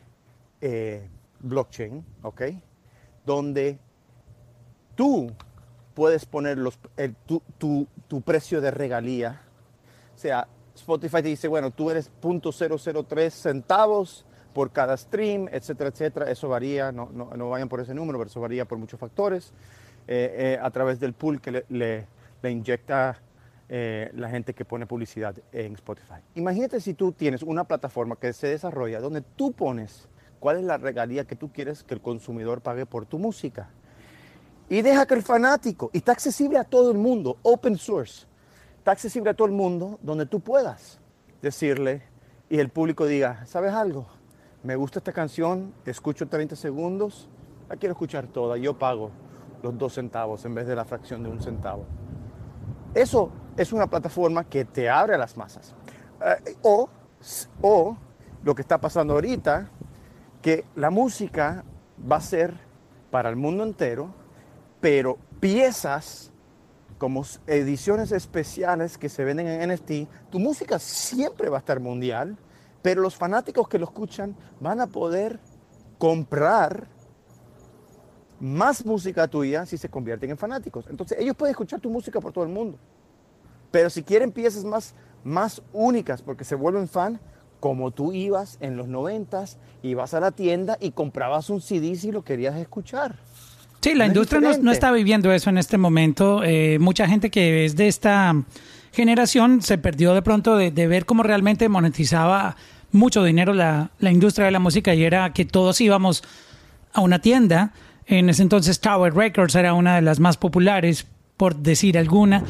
eh, 0.62 1.08
blockchain, 1.40 2.06
¿ok? 2.24 2.42
Donde 3.26 3.80
tú 4.96 5.32
puedes 5.94 6.26
poner 6.26 6.58
los, 6.58 6.80
el- 6.98 7.16
tu, 7.16 7.42
tu- 7.58 7.88
tu 8.08 8.22
precio 8.22 8.62
de 8.62 8.72
regalía. 8.72 9.42
O 10.16 10.18
sea, 10.18 10.48
Spotify 10.80 11.22
te 11.22 11.30
dice, 11.30 11.48
bueno, 11.48 11.72
tú 11.72 11.90
eres 11.92 12.12
.003 12.22 13.30
centavos 13.32 14.26
por 14.54 14.72
cada 14.72 14.98
stream, 14.98 15.48
etcétera, 15.52 15.90
etcétera. 15.90 16.30
Eso 16.32 16.50
varía, 16.50 16.92
no, 16.92 17.10
no, 17.14 17.30
no 17.36 17.50
vayan 17.50 17.70
por 17.70 17.80
ese 17.80 17.94
número, 17.94 18.18
pero 18.18 18.30
eso 18.30 18.42
varía 18.42 18.66
por 18.66 18.78
muchos 18.78 19.00
factores. 19.00 19.54
eh, 20.12 20.56
eh, 20.56 20.60
a 20.60 20.72
través 20.72 21.00
del 21.00 21.14
pool 21.14 21.40
que 21.40 21.52
le, 21.52 21.66
le- 21.70 22.08
le 22.42 22.50
inyecta 22.52 23.20
eh, 23.68 24.10
la 24.16 24.28
gente 24.30 24.56
que 24.56 24.66
pone 24.66 24.88
publicidad 24.88 25.36
en 25.52 25.74
Spotify. 25.76 26.16
Imagínate 26.34 26.80
si 26.82 26.96
tú 26.96 27.12
tienes 27.12 27.44
una 27.44 27.64
plataforma 27.66 28.16
que 28.16 28.34
se 28.34 28.48
desarrolla 28.48 29.00
donde 29.02 29.22
tú 29.22 29.52
pones 29.52 30.08
cuál 30.40 30.58
es 30.58 30.64
la 30.64 30.78
regalía 30.78 31.26
que 31.26 31.36
tú 31.36 31.52
quieres 31.52 31.84
que 31.84 31.94
el 31.94 32.02
consumidor 32.02 32.62
pague 32.62 32.88
por 32.88 33.06
tu 33.06 33.20
música. 33.20 33.70
Y 34.68 34.82
deja 34.82 35.06
que 35.06 35.14
el 35.16 35.22
fanático, 35.22 35.92
y 35.94 35.98
está 36.00 36.14
accesible 36.14 36.58
a 36.58 36.64
todo 36.64 36.92
el 36.92 36.98
mundo, 36.98 37.38
open 37.44 37.78
source, 37.78 38.26
está 38.90 38.94
accesible 38.94 39.30
a 39.30 39.34
todo 39.36 39.46
el 39.46 39.54
mundo 39.54 40.00
donde 40.02 40.26
tú 40.26 40.40
puedas 40.40 41.00
decirle 41.44 42.02
y 42.50 42.58
el 42.58 42.70
público 42.70 43.06
diga, 43.06 43.46
¿sabes 43.46 43.72
algo? 43.72 44.08
Me 44.64 44.76
gusta 44.76 44.98
esta 44.98 45.14
canción, 45.14 45.76
escucho 45.86 46.28
30 46.28 46.56
segundos, 46.56 47.30
la 47.70 47.76
quiero 47.76 47.94
escuchar 47.94 48.26
toda, 48.26 48.58
yo 48.58 48.80
pago 48.80 49.12
los 49.62 49.78
dos 49.78 49.94
centavos 49.94 50.44
en 50.46 50.56
vez 50.56 50.66
de 50.66 50.76
la 50.76 50.86
fracción 50.86 51.22
de 51.22 51.30
un 51.30 51.40
centavo. 51.40 51.86
Eso 52.96 53.32
es 53.56 53.72
una 53.74 53.86
plataforma 53.86 54.44
que 54.46 54.66
te 54.66 54.90
abre 54.90 55.14
a 55.14 55.20
las 55.20 55.38
masas. 55.38 55.76
Eh, 56.26 56.56
o, 56.64 56.90
o 57.62 57.96
lo 58.44 58.56
que 58.56 58.64
está 58.64 58.80
pasando 58.80 59.14
ahorita, 59.14 59.70
que 60.42 60.66
la 60.76 60.90
música 60.90 61.64
va 62.12 62.16
a 62.16 62.22
ser 62.22 62.56
para 63.12 63.30
el 63.30 63.36
mundo 63.36 63.64
entero, 63.64 64.10
pero 64.82 65.20
piezas 65.40 66.29
como 67.00 67.24
ediciones 67.48 68.12
especiales 68.12 68.98
que 68.98 69.10
se 69.10 69.24
venden 69.24 69.48
en 69.48 69.72
NFT, 69.72 70.30
tu 70.30 70.38
música 70.38 70.78
siempre 70.78 71.50
va 71.50 71.58
a 71.58 71.60
estar 71.60 71.80
mundial, 71.80 72.38
pero 72.84 73.02
los 73.02 73.16
fanáticos 73.16 73.68
que 73.68 73.80
lo 73.80 73.86
escuchan 73.86 74.36
van 74.60 74.82
a 74.82 74.88
poder 74.88 75.40
comprar 75.98 76.88
más 78.40 78.86
música 78.86 79.28
tuya 79.28 79.66
si 79.66 79.78
se 79.78 79.90
convierten 79.90 80.30
en 80.30 80.38
fanáticos. 80.38 80.86
Entonces 80.90 81.18
ellos 81.20 81.36
pueden 81.36 81.52
escuchar 81.52 81.80
tu 81.80 81.90
música 81.90 82.20
por 82.20 82.34
todo 82.34 82.44
el 82.44 82.52
mundo. 82.52 82.78
Pero 83.72 83.90
si 83.90 84.04
quieren 84.04 84.32
piezas 84.32 84.66
más, 84.66 84.94
más 85.24 85.62
únicas 85.72 86.22
porque 86.22 86.44
se 86.44 86.56
vuelven 86.56 86.88
fan, 86.88 87.20
como 87.62 87.92
tú 87.92 88.12
ibas 88.12 88.58
en 88.60 88.76
los 88.76 88.88
noventas, 88.88 89.58
ibas 89.84 90.14
a 90.14 90.20
la 90.20 90.32
tienda 90.32 90.78
y 90.80 90.92
comprabas 90.92 91.50
un 91.50 91.62
CD 91.62 91.96
si 91.96 92.12
lo 92.12 92.24
querías 92.24 92.56
escuchar. 92.58 93.20
Sí, 93.82 93.94
la 93.94 94.06
No 94.06 94.12
es 94.12 94.16
industria 94.16 94.42
no, 94.42 94.58
no 94.58 94.72
está 94.72 94.92
viviendo 94.92 95.32
eso 95.32 95.50
en 95.50 95.58
este 95.58 95.78
momento. 95.78 96.44
Eh, 96.44 96.78
mucha 96.80 97.08
gente 97.08 97.30
que 97.30 97.66
es 97.66 97.76
de 97.76 97.88
esta 97.88 98.36
generación 98.92 99.62
se 99.62 99.78
perdió 99.78 100.14
de 100.14 100.22
pronto 100.22 100.58
de, 100.58 100.72
de 100.72 100.88
ver 100.88 101.06
cómo 101.06 101.24
realmente 101.24 101.70
monetizaba 101.70 102.56
mucho 102.92 103.24
dinero 103.24 103.54
la, 103.54 103.92
la 104.00 104.12
industria 104.12 104.46
de 104.46 104.52
la 104.52 104.60
música 104.60 104.94
y 104.96 105.04
era 105.04 105.32
que 105.34 105.46
todos 105.46 105.80
íbamos 105.82 106.24
a 106.94 107.02
una 107.02 107.20
tienda. 107.20 107.74
En 108.06 108.30
ese 108.30 108.42
entonces 108.42 108.80
Tower 108.80 109.14
Records 109.14 109.56
era 109.56 109.74
una 109.74 109.96
de 109.96 110.02
las 110.02 110.20
más 110.20 110.38
populares, 110.38 111.06
por 111.38 111.56
decir 111.56 111.98
alguna. 111.98 112.44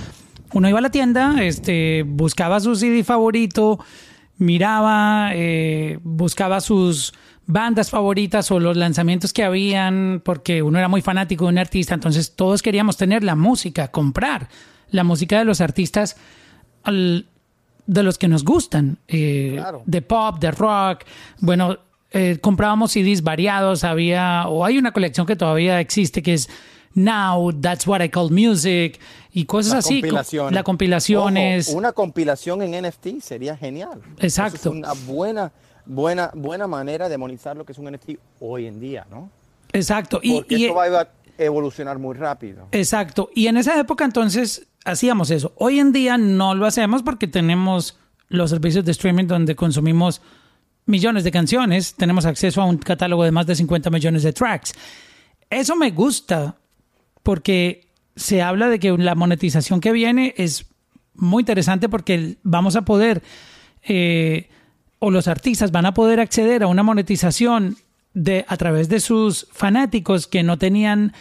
Uno 0.53 0.69
iba 0.69 0.79
a 0.79 0.81
la 0.81 0.89
tienda, 0.89 1.43
este, 1.43 2.03
buscaba 2.03 2.59
su 2.59 2.75
CD 2.75 3.03
favorito, 3.03 3.79
miraba, 4.37 5.31
eh, 5.33 5.99
buscaba 6.01 6.61
sus 6.61 7.13
bandas 7.51 7.89
favoritas 7.89 8.51
o 8.51 8.59
los 8.59 8.77
lanzamientos 8.77 9.33
que 9.33 9.43
habían, 9.43 10.21
porque 10.23 10.61
uno 10.61 10.77
era 10.77 10.87
muy 10.87 11.01
fanático 11.01 11.45
de 11.45 11.49
un 11.49 11.57
artista, 11.57 11.95
entonces 11.95 12.35
todos 12.35 12.61
queríamos 12.61 12.95
tener 12.95 13.23
la 13.23 13.33
música, 13.35 13.87
comprar 13.87 14.49
la 14.91 15.03
música 15.03 15.39
de 15.39 15.45
los 15.45 15.59
artistas 15.59 16.15
al- 16.83 17.25
de 17.87 18.03
los 18.03 18.19
que 18.19 18.27
nos 18.27 18.45
gustan, 18.45 18.99
eh, 19.07 19.53
Claro. 19.55 19.81
de 19.87 20.01
pop, 20.03 20.37
de 20.39 20.51
rock, 20.51 21.05
bueno, 21.39 21.77
eh, 22.11 22.37
comprábamos 22.39 22.91
CDs 22.91 23.23
variados, 23.23 23.83
había, 23.83 24.47
o 24.47 24.63
hay 24.63 24.77
una 24.77 24.91
colección 24.91 25.25
que 25.25 25.35
todavía 25.35 25.79
existe 25.79 26.21
que 26.21 26.35
es 26.35 26.49
Now, 26.93 27.51
That's 27.59 27.87
What 27.87 28.01
I 28.03 28.09
Call 28.09 28.29
Music, 28.31 28.99
y 29.33 29.45
cosas 29.45 29.73
Las 29.73 29.85
así. 29.85 29.95
co- 30.01 30.07
compilaciones. 30.07 30.53
La 30.53 30.63
compilaciones. 30.63 31.69
Ojo, 31.69 31.77
una 31.79 31.93
compilación 31.93 32.61
en 32.61 32.73
NFT 32.85 33.21
sería 33.21 33.57
genial. 33.57 34.01
Exacto. 34.19 34.57
Eso 34.57 34.69
es 34.69 34.75
una 34.75 34.93
buena, 34.93 35.51
buena, 35.89 36.31
buena 36.35 36.67
manera 36.67 37.09
de 37.09 37.17
monetizar 37.17 37.57
lo 37.57 37.65
que 37.65 37.71
es 37.73 37.77
un 37.77 37.91
NFT 37.91 38.11
hoy 38.39 38.67
en 38.67 38.79
día, 38.79 39.05
¿no? 39.09 39.29
Exacto. 39.73 40.19
Y, 40.23 40.35
Porque 40.35 40.55
y- 40.55 40.63
esto 40.65 40.75
va 40.75 40.85
a 41.01 41.07
evolucionar 41.37 41.97
muy 41.99 42.15
rápido. 42.15 42.67
Exacto. 42.71 43.29
Y 43.33 43.47
en 43.47 43.57
esa 43.57 43.77
época 43.79 44.05
entonces 44.05 44.67
hacíamos 44.85 45.31
eso. 45.31 45.53
Hoy 45.57 45.79
en 45.79 45.91
día 45.91 46.17
no 46.17 46.53
lo 46.55 46.65
hacemos 46.65 47.01
porque 47.03 47.27
tenemos 47.27 47.97
los 48.27 48.49
servicios 48.51 48.85
de 48.85 48.91
streaming 48.91 49.25
donde 49.25 49.55
consumimos 49.55 50.21
millones 50.85 51.23
de 51.23 51.31
canciones, 51.31 51.95
tenemos 51.95 52.25
acceso 52.25 52.61
a 52.61 52.65
un 52.65 52.77
catálogo 52.77 53.23
de 53.23 53.31
más 53.31 53.45
de 53.47 53.55
50 53.55 53.89
millones 53.89 54.23
de 54.23 54.33
tracks. 54.33 54.73
Eso 55.49 55.75
me 55.75 55.91
gusta 55.91 56.55
porque 57.23 57.87
se 58.15 58.41
habla 58.41 58.69
de 58.69 58.79
que 58.79 58.91
la 58.97 59.15
monetización 59.15 59.81
que 59.81 59.91
viene 59.91 60.33
es 60.37 60.65
muy 61.15 61.41
interesante 61.41 61.89
porque 61.89 62.37
vamos 62.43 62.75
a 62.75 62.81
poder, 62.83 63.21
eh, 63.83 64.49
o 64.99 65.11
los 65.11 65.27
artistas 65.27 65.71
van 65.71 65.85
a 65.85 65.93
poder 65.93 66.19
acceder 66.19 66.63
a 66.63 66.67
una 66.67 66.83
monetización 66.83 67.77
de, 68.13 68.45
a 68.47 68.57
través 68.57 68.89
de 68.89 68.99
sus 68.99 69.47
fanáticos 69.51 70.27
que 70.27 70.43
no 70.43 70.57
tenían 70.57 71.13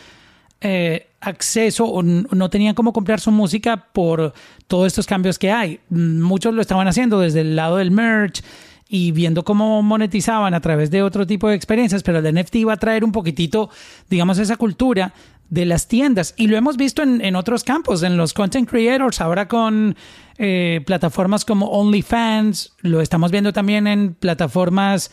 eh, 0.60 1.06
acceso 1.20 1.84
o 1.86 2.02
no 2.02 2.50
tenían 2.50 2.74
cómo 2.74 2.92
comprar 2.92 3.20
su 3.20 3.30
música 3.30 3.88
por 3.92 4.32
todos 4.66 4.88
estos 4.88 5.06
cambios 5.06 5.38
que 5.38 5.52
hay. 5.52 5.80
Muchos 5.88 6.54
lo 6.54 6.60
estaban 6.60 6.88
haciendo 6.88 7.20
desde 7.20 7.40
el 7.40 7.56
lado 7.56 7.76
del 7.76 7.90
merch 7.90 8.42
y 8.88 9.12
viendo 9.12 9.44
cómo 9.44 9.82
monetizaban 9.82 10.54
a 10.54 10.60
través 10.60 10.90
de 10.90 11.02
otro 11.02 11.26
tipo 11.26 11.48
de 11.48 11.54
experiencias, 11.54 12.02
pero 12.02 12.18
el 12.18 12.34
NFT 12.34 12.56
va 12.66 12.72
a 12.72 12.78
traer 12.78 13.04
un 13.04 13.12
poquitito, 13.12 13.68
digamos, 14.08 14.38
esa 14.38 14.56
cultura 14.56 15.12
de 15.50 15.64
las 15.64 15.88
tiendas. 15.88 16.34
Y 16.37 16.46
lo 16.46 16.56
hemos 16.56 16.76
visto 16.76 17.02
en, 17.02 17.20
en 17.20 17.37
otros 17.37 17.64
campos, 17.64 18.02
en 18.02 18.16
los 18.16 18.34
content 18.34 18.68
creators, 18.68 19.20
ahora 19.20 19.48
con 19.48 19.96
eh, 20.38 20.82
plataformas 20.87 21.44
como 21.44 21.66
OnlyFans, 21.66 22.74
lo 22.82 23.00
estamos 23.00 23.30
viendo 23.30 23.52
también 23.52 23.87
en 23.87 24.14
plataformas 24.14 25.11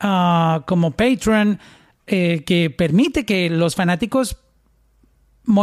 ah, 0.00 0.62
como 0.66 0.90
Patreon, 0.90 1.58
eh, 2.06 2.44
que 2.44 2.70
permite 2.70 3.24
que 3.24 3.48
los 3.50 3.74
fanáticos 3.74 4.36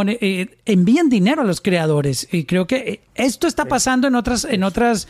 eh, 0.06 0.58
envíen 0.64 1.08
dinero 1.08 1.42
a 1.42 1.44
los 1.44 1.60
creadores. 1.60 2.28
Y 2.32 2.44
creo 2.44 2.66
que 2.66 3.02
esto 3.14 3.46
está 3.46 3.66
pasando 3.66 4.08
en 4.08 4.14
otras, 4.14 4.44
en 4.44 4.64
otras 4.64 5.06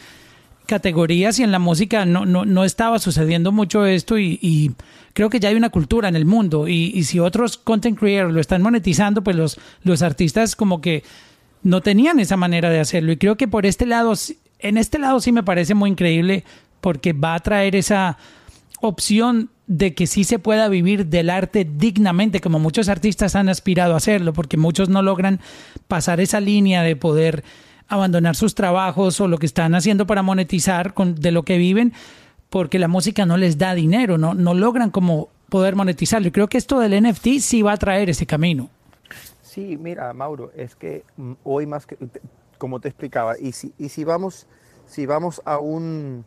categorías 0.67 1.39
y 1.39 1.45
en 1.45 1.53
la 1.53 1.59
música 1.59 2.05
no, 2.05 2.27
no, 2.27 2.45
no 2.45 2.65
estaba 2.65 2.99
sucediendo 2.99 3.53
mucho 3.53 3.87
esto 3.87 4.19
y, 4.19 4.39
y 4.43 4.73
creo 5.17 5.31
que 5.31 5.41
ya 5.41 5.49
hay 5.49 5.55
una 5.55 5.71
cultura 5.71 6.11
en 6.11 6.15
el 6.15 6.27
mundo 6.27 6.69
y, 6.69 6.93
y 6.95 7.05
si 7.05 7.19
otros 7.19 7.57
content 7.57 7.99
creators 7.99 8.35
lo 8.35 8.39
están 8.39 8.61
monetizando, 8.61 9.25
pues 9.25 9.35
los, 9.35 9.59
los 9.83 10.03
artistas 10.03 10.55
como 10.55 10.83
que 10.83 11.05
no 11.63 11.81
tenían 11.81 12.21
esa 12.21 12.37
manera 12.37 12.69
de 12.69 12.81
hacerlo. 12.81 13.13
Y 13.13 13.17
creo 13.17 13.37
que 13.37 13.49
por 13.49 13.65
este 13.65 13.87
lado, 13.87 14.13
en 14.59 14.77
este 14.77 14.99
lado 14.99 15.19
sí 15.21 15.33
me 15.33 15.43
parece 15.43 15.75
muy 15.75 15.89
increíble 15.89 16.45
porque 16.83 17.15
va 17.15 17.35
a 17.35 17.39
traer 17.39 17.77
esa 17.77 18.19
opción 18.83 19.49
de 19.67 19.95
que 19.95 20.07
sí 20.07 20.23
se 20.23 20.39
pueda 20.39 20.69
vivir 20.69 21.07
del 21.07 21.31
arte 21.31 21.67
dignamente, 21.67 22.41
como 22.41 22.59
muchos 22.59 22.91
artistas 22.91 23.37
han 23.37 23.49
aspirado 23.49 23.95
a 23.95 23.97
hacerlo, 23.97 24.35
porque 24.35 24.59
muchos 24.59 24.91
no 24.91 25.01
logran 25.01 25.41
pasar 25.89 26.21
esa 26.21 26.41
línea 26.41 26.83
de 26.83 26.95
poder 26.95 27.43
abandonar 27.89 28.37
sus 28.37 28.55
trabajos 28.55 29.19
o 29.23 29.29
lo 29.29 29.39
que 29.39 29.47
están 29.47 29.75
haciendo 29.75 30.07
para 30.07 30.23
monetizar 30.23 30.95
de 30.95 31.31
lo 31.31 31.43
que 31.43 31.57
viven, 31.57 31.95
porque 32.57 32.79
la 32.79 32.89
música 32.89 33.27
no 33.27 33.37
les 33.37 33.59
da 33.59 33.75
dinero, 33.75 34.17
no, 34.17 34.33
no 34.33 34.55
logran 34.55 34.91
como 34.91 35.29
poder 35.51 35.77
monetizarlo. 35.77 36.29
Y 36.29 36.31
creo 36.31 36.49
que 36.49 36.57
esto 36.57 36.81
del 36.81 37.03
NFT 37.03 37.39
sí 37.39 37.61
va 37.61 37.73
a 37.73 37.77
traer 37.77 38.09
ese 38.09 38.25
camino. 38.25 38.71
Sí, 39.43 39.77
mira, 39.77 40.11
Mauro, 40.15 40.51
es 40.57 40.75
que 40.75 41.05
mm, 41.19 41.33
hoy 41.45 41.67
más 41.67 41.85
que, 41.85 41.99
como 42.57 42.81
te 42.81 42.89
explicaba, 42.89 43.39
y 43.39 43.53
si, 43.53 43.75
y 43.77 43.91
si 43.91 44.05
vamos, 44.05 44.47
si 44.87 45.05
vamos 45.05 45.43
a 45.45 45.59
un 45.59 46.25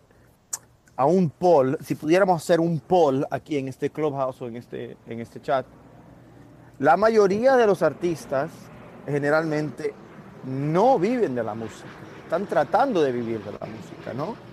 a 0.95 1.07
un 1.07 1.31
poll, 1.31 1.79
si 1.83 1.95
pudiéramos 1.95 2.43
hacer 2.43 2.59
un 2.59 2.79
poll 2.79 3.25
aquí 3.31 3.57
en 3.57 3.67
este 3.67 3.89
clubhouse 3.89 4.39
o 4.43 4.47
en 4.47 4.57
este, 4.57 4.97
en 5.07 5.21
este 5.21 5.41
chat, 5.41 5.65
la 6.77 6.95
mayoría 6.95 7.55
de 7.55 7.65
los 7.65 7.81
artistas 7.81 8.51
generalmente 9.07 9.95
no 10.45 10.99
viven 10.99 11.33
de 11.33 11.43
la 11.43 11.55
música, 11.55 11.89
están 12.23 12.45
tratando 12.45 13.01
de 13.01 13.13
vivir 13.13 13.43
de 13.43 13.51
la 13.51 13.65
música, 13.65 14.13
¿no? 14.13 14.48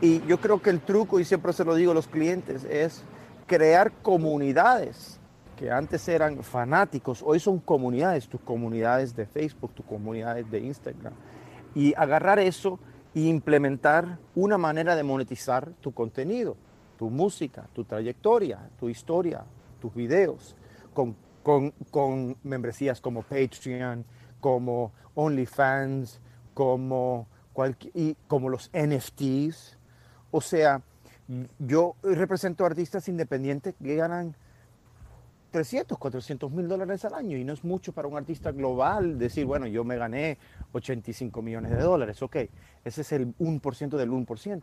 Y 0.00 0.24
yo 0.26 0.40
creo 0.40 0.62
que 0.62 0.70
el 0.70 0.80
truco, 0.80 1.18
y 1.18 1.24
siempre 1.24 1.52
se 1.52 1.64
lo 1.64 1.74
digo 1.74 1.92
a 1.92 1.94
los 1.94 2.06
clientes, 2.06 2.64
es 2.64 3.02
crear 3.46 3.92
comunidades 4.02 5.18
que 5.56 5.72
antes 5.72 6.06
eran 6.06 6.42
fanáticos, 6.44 7.20
hoy 7.26 7.40
son 7.40 7.58
comunidades, 7.58 8.28
tus 8.28 8.40
comunidades 8.40 9.16
de 9.16 9.26
Facebook, 9.26 9.72
tus 9.74 9.84
comunidades 9.84 10.48
de 10.50 10.60
Instagram, 10.60 11.14
y 11.74 11.94
agarrar 11.96 12.38
eso 12.38 12.78
y 13.12 13.28
implementar 13.28 14.18
una 14.36 14.56
manera 14.56 14.94
de 14.94 15.02
monetizar 15.02 15.72
tu 15.80 15.92
contenido, 15.92 16.56
tu 16.96 17.10
música, 17.10 17.68
tu 17.72 17.84
trayectoria, 17.84 18.70
tu 18.78 18.88
historia, 18.88 19.44
tus 19.80 19.92
videos, 19.94 20.54
con, 20.94 21.16
con, 21.42 21.72
con 21.90 22.36
membresías 22.44 23.00
como 23.00 23.22
Patreon, 23.22 24.04
como 24.40 24.92
OnlyFans, 25.14 26.20
como, 26.54 27.26
y 27.94 28.14
como 28.28 28.48
los 28.48 28.70
NFTs. 28.72 29.77
O 30.30 30.40
sea, 30.40 30.82
yo 31.58 31.94
represento 32.02 32.64
artistas 32.64 33.08
independientes 33.08 33.74
que 33.82 33.96
ganan 33.96 34.34
300, 35.50 35.96
400 35.98 36.50
mil 36.50 36.68
dólares 36.68 37.04
al 37.04 37.14
año 37.14 37.36
y 37.36 37.44
no 37.44 37.52
es 37.52 37.64
mucho 37.64 37.92
para 37.92 38.08
un 38.08 38.16
artista 38.16 38.52
global 38.52 39.18
decir, 39.18 39.46
bueno, 39.46 39.66
yo 39.66 39.84
me 39.84 39.96
gané 39.96 40.38
85 40.72 41.40
millones 41.42 41.70
de 41.72 41.78
dólares, 41.78 42.22
ok, 42.22 42.36
ese 42.84 43.00
es 43.00 43.12
el 43.12 43.34
1% 43.38 43.96
del 43.96 44.10
1%. 44.10 44.62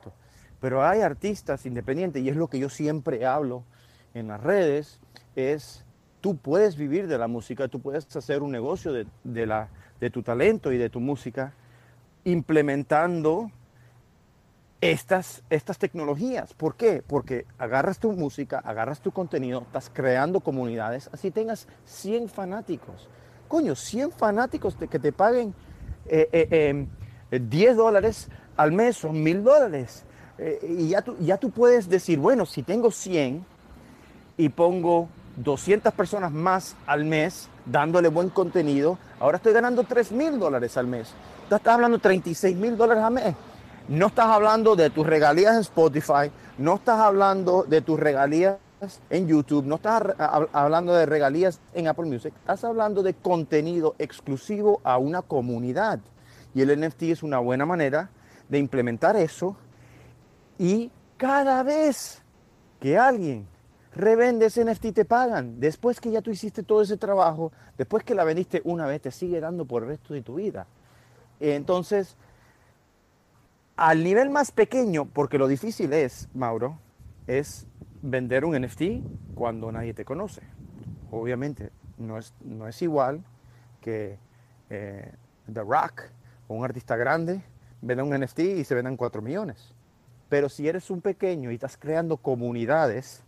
Pero 0.61 0.85
hay 0.85 1.01
artistas 1.01 1.65
independientes 1.65 2.23
y 2.23 2.29
es 2.29 2.35
lo 2.35 2.47
que 2.47 2.59
yo 2.59 2.69
siempre 2.69 3.25
hablo 3.25 3.63
en 4.13 4.27
las 4.27 4.41
redes, 4.41 4.99
es 5.35 5.83
tú 6.21 6.37
puedes 6.37 6.75
vivir 6.75 7.07
de 7.07 7.17
la 7.17 7.27
música, 7.27 7.67
tú 7.67 7.81
puedes 7.81 8.15
hacer 8.15 8.41
un 8.41 8.51
negocio 8.51 8.93
de, 8.93 9.05
de, 9.23 9.45
la, 9.45 9.69
de 9.99 10.09
tu 10.09 10.23
talento 10.23 10.71
y 10.71 10.77
de 10.77 10.89
tu 10.89 10.99
música 10.99 11.53
implementando 12.23 13.51
estas, 14.81 15.43
estas 15.49 15.77
tecnologías. 15.77 16.53
¿Por 16.53 16.75
qué? 16.75 17.03
Porque 17.05 17.45
agarras 17.57 17.99
tu 17.99 18.11
música, 18.11 18.59
agarras 18.59 19.01
tu 19.01 19.11
contenido, 19.11 19.61
estás 19.61 19.89
creando 19.93 20.39
comunidades, 20.39 21.09
así 21.13 21.31
tengas 21.31 21.67
100 21.85 22.29
fanáticos. 22.29 23.09
Coño, 23.47 23.75
100 23.75 24.11
fanáticos 24.11 24.75
que 24.75 24.99
te 24.99 25.11
paguen 25.11 25.53
10 26.05 26.11
eh, 26.11 26.29
eh, 26.31 26.87
em, 27.31 27.75
dólares 27.75 28.29
al 28.57 28.71
mes 28.71 28.97
son 28.97 29.21
mil 29.21 29.43
dólares. 29.43 30.03
Eh, 30.37 30.59
y 30.79 30.89
ya 30.89 31.01
tú, 31.01 31.15
ya 31.19 31.37
tú 31.37 31.51
puedes 31.51 31.89
decir, 31.89 32.19
bueno, 32.19 32.45
si 32.45 32.63
tengo 32.63 32.91
100 32.91 33.45
y 34.37 34.49
pongo 34.49 35.07
200 35.37 35.93
personas 35.93 36.31
más 36.31 36.75
al 36.85 37.05
mes 37.05 37.49
dándole 37.65 38.09
buen 38.09 38.29
contenido, 38.29 38.97
ahora 39.19 39.37
estoy 39.37 39.53
ganando 39.53 39.83
3 39.83 40.11
mil 40.11 40.39
dólares 40.39 40.77
al 40.77 40.87
mes. 40.87 41.13
Estás 41.43 41.65
hablando 41.67 41.97
de 41.97 42.01
36 42.01 42.55
mil 42.55 42.75
dólares 42.75 43.03
al 43.03 43.13
mes. 43.13 43.35
No 43.87 44.07
estás 44.07 44.25
hablando 44.25 44.75
de 44.75 44.89
tus 44.89 45.05
regalías 45.05 45.53
en 45.53 45.61
Spotify, 45.61 46.31
no 46.57 46.75
estás 46.75 46.99
hablando 46.99 47.63
de 47.63 47.81
tus 47.81 47.99
regalías 47.99 48.57
en 49.11 49.27
YouTube, 49.27 49.65
no 49.65 49.75
estás 49.75 50.01
hablando 50.53 50.95
de 50.95 51.05
regalías 51.05 51.59
en 51.75 51.87
Apple 51.87 52.05
Music, 52.05 52.33
estás 52.35 52.63
hablando 52.63 53.03
de 53.03 53.13
contenido 53.13 53.93
exclusivo 53.99 54.81
a 54.83 54.97
una 54.97 55.21
comunidad. 55.21 55.99
Y 56.55 56.61
el 56.61 56.81
NFT 56.81 57.03
es 57.03 57.21
una 57.21 57.37
buena 57.37 57.67
manera 57.67 58.09
de 58.49 58.57
implementar 58.57 59.15
eso 59.17 59.55
y 60.57 60.91
cada 61.17 61.61
vez 61.61 62.23
que 62.79 62.97
alguien 62.97 63.47
revende 63.93 64.47
ese 64.47 64.65
NFT 64.65 64.93
te 64.93 65.05
pagan. 65.05 65.59
Después 65.59 66.01
que 66.01 66.09
ya 66.09 66.23
tú 66.23 66.31
hiciste 66.31 66.63
todo 66.63 66.81
ese 66.81 66.97
trabajo, 66.97 67.51
después 67.77 68.03
que 68.03 68.15
la 68.15 68.23
vendiste 68.23 68.61
una 68.63 68.87
vez, 68.87 69.01
te 69.01 69.11
sigue 69.11 69.39
dando 69.39 69.65
por 69.65 69.83
el 69.83 69.89
resto 69.89 70.15
de 70.15 70.23
tu 70.23 70.35
vida. 70.35 70.65
Entonces, 71.39 72.17
al 73.75 74.03
nivel 74.03 74.29
más 74.29 74.51
pequeño, 74.51 75.05
porque 75.05 75.37
lo 75.37 75.47
difícil 75.47 75.91
es, 75.93 76.29
Mauro, 76.33 76.79
es 77.27 77.67
vender 78.01 78.45
un 78.45 78.59
NFT 78.59 79.33
cuando 79.33 79.71
nadie 79.71 79.93
te 79.93 80.05
conoce. 80.05 80.41
Obviamente, 81.11 81.71
no 81.97 82.17
es, 82.17 82.33
no 82.41 82.67
es 82.67 82.81
igual 82.81 83.23
que 83.81 84.17
eh, 84.69 85.11
The 85.51 85.61
Rock 85.61 86.03
o 86.47 86.55
un 86.55 86.63
artista 86.63 86.95
grande 86.95 87.41
venda 87.81 88.03
un 88.03 88.17
NFT 88.17 88.39
y 88.39 88.63
se 88.63 88.75
vendan 88.75 88.97
4 88.97 89.21
millones. 89.21 89.73
Pero 90.29 90.49
si 90.49 90.67
eres 90.67 90.89
un 90.89 91.01
pequeño 91.01 91.51
y 91.51 91.55
estás 91.55 91.77
creando 91.77 92.17
comunidades 92.17 93.23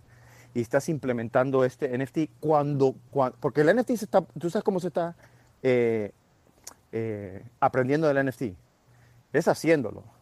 y 0.53 0.62
estás 0.62 0.89
implementando 0.89 1.63
este 1.63 1.95
NFT, 1.95 2.39
cuando, 2.39 2.95
porque 3.39 3.62
el 3.62 3.75
NFT 3.75 3.88
se 3.89 4.05
está, 4.05 4.21
tú 4.21 4.49
sabes 4.49 4.63
cómo 4.63 4.79
se 4.79 4.88
está 4.88 5.15
eh, 5.62 6.12
eh, 6.91 7.43
aprendiendo 7.60 8.07
del 8.07 8.25
NFT, 8.25 8.43
es 9.33 9.47
haciéndolo 9.47 10.16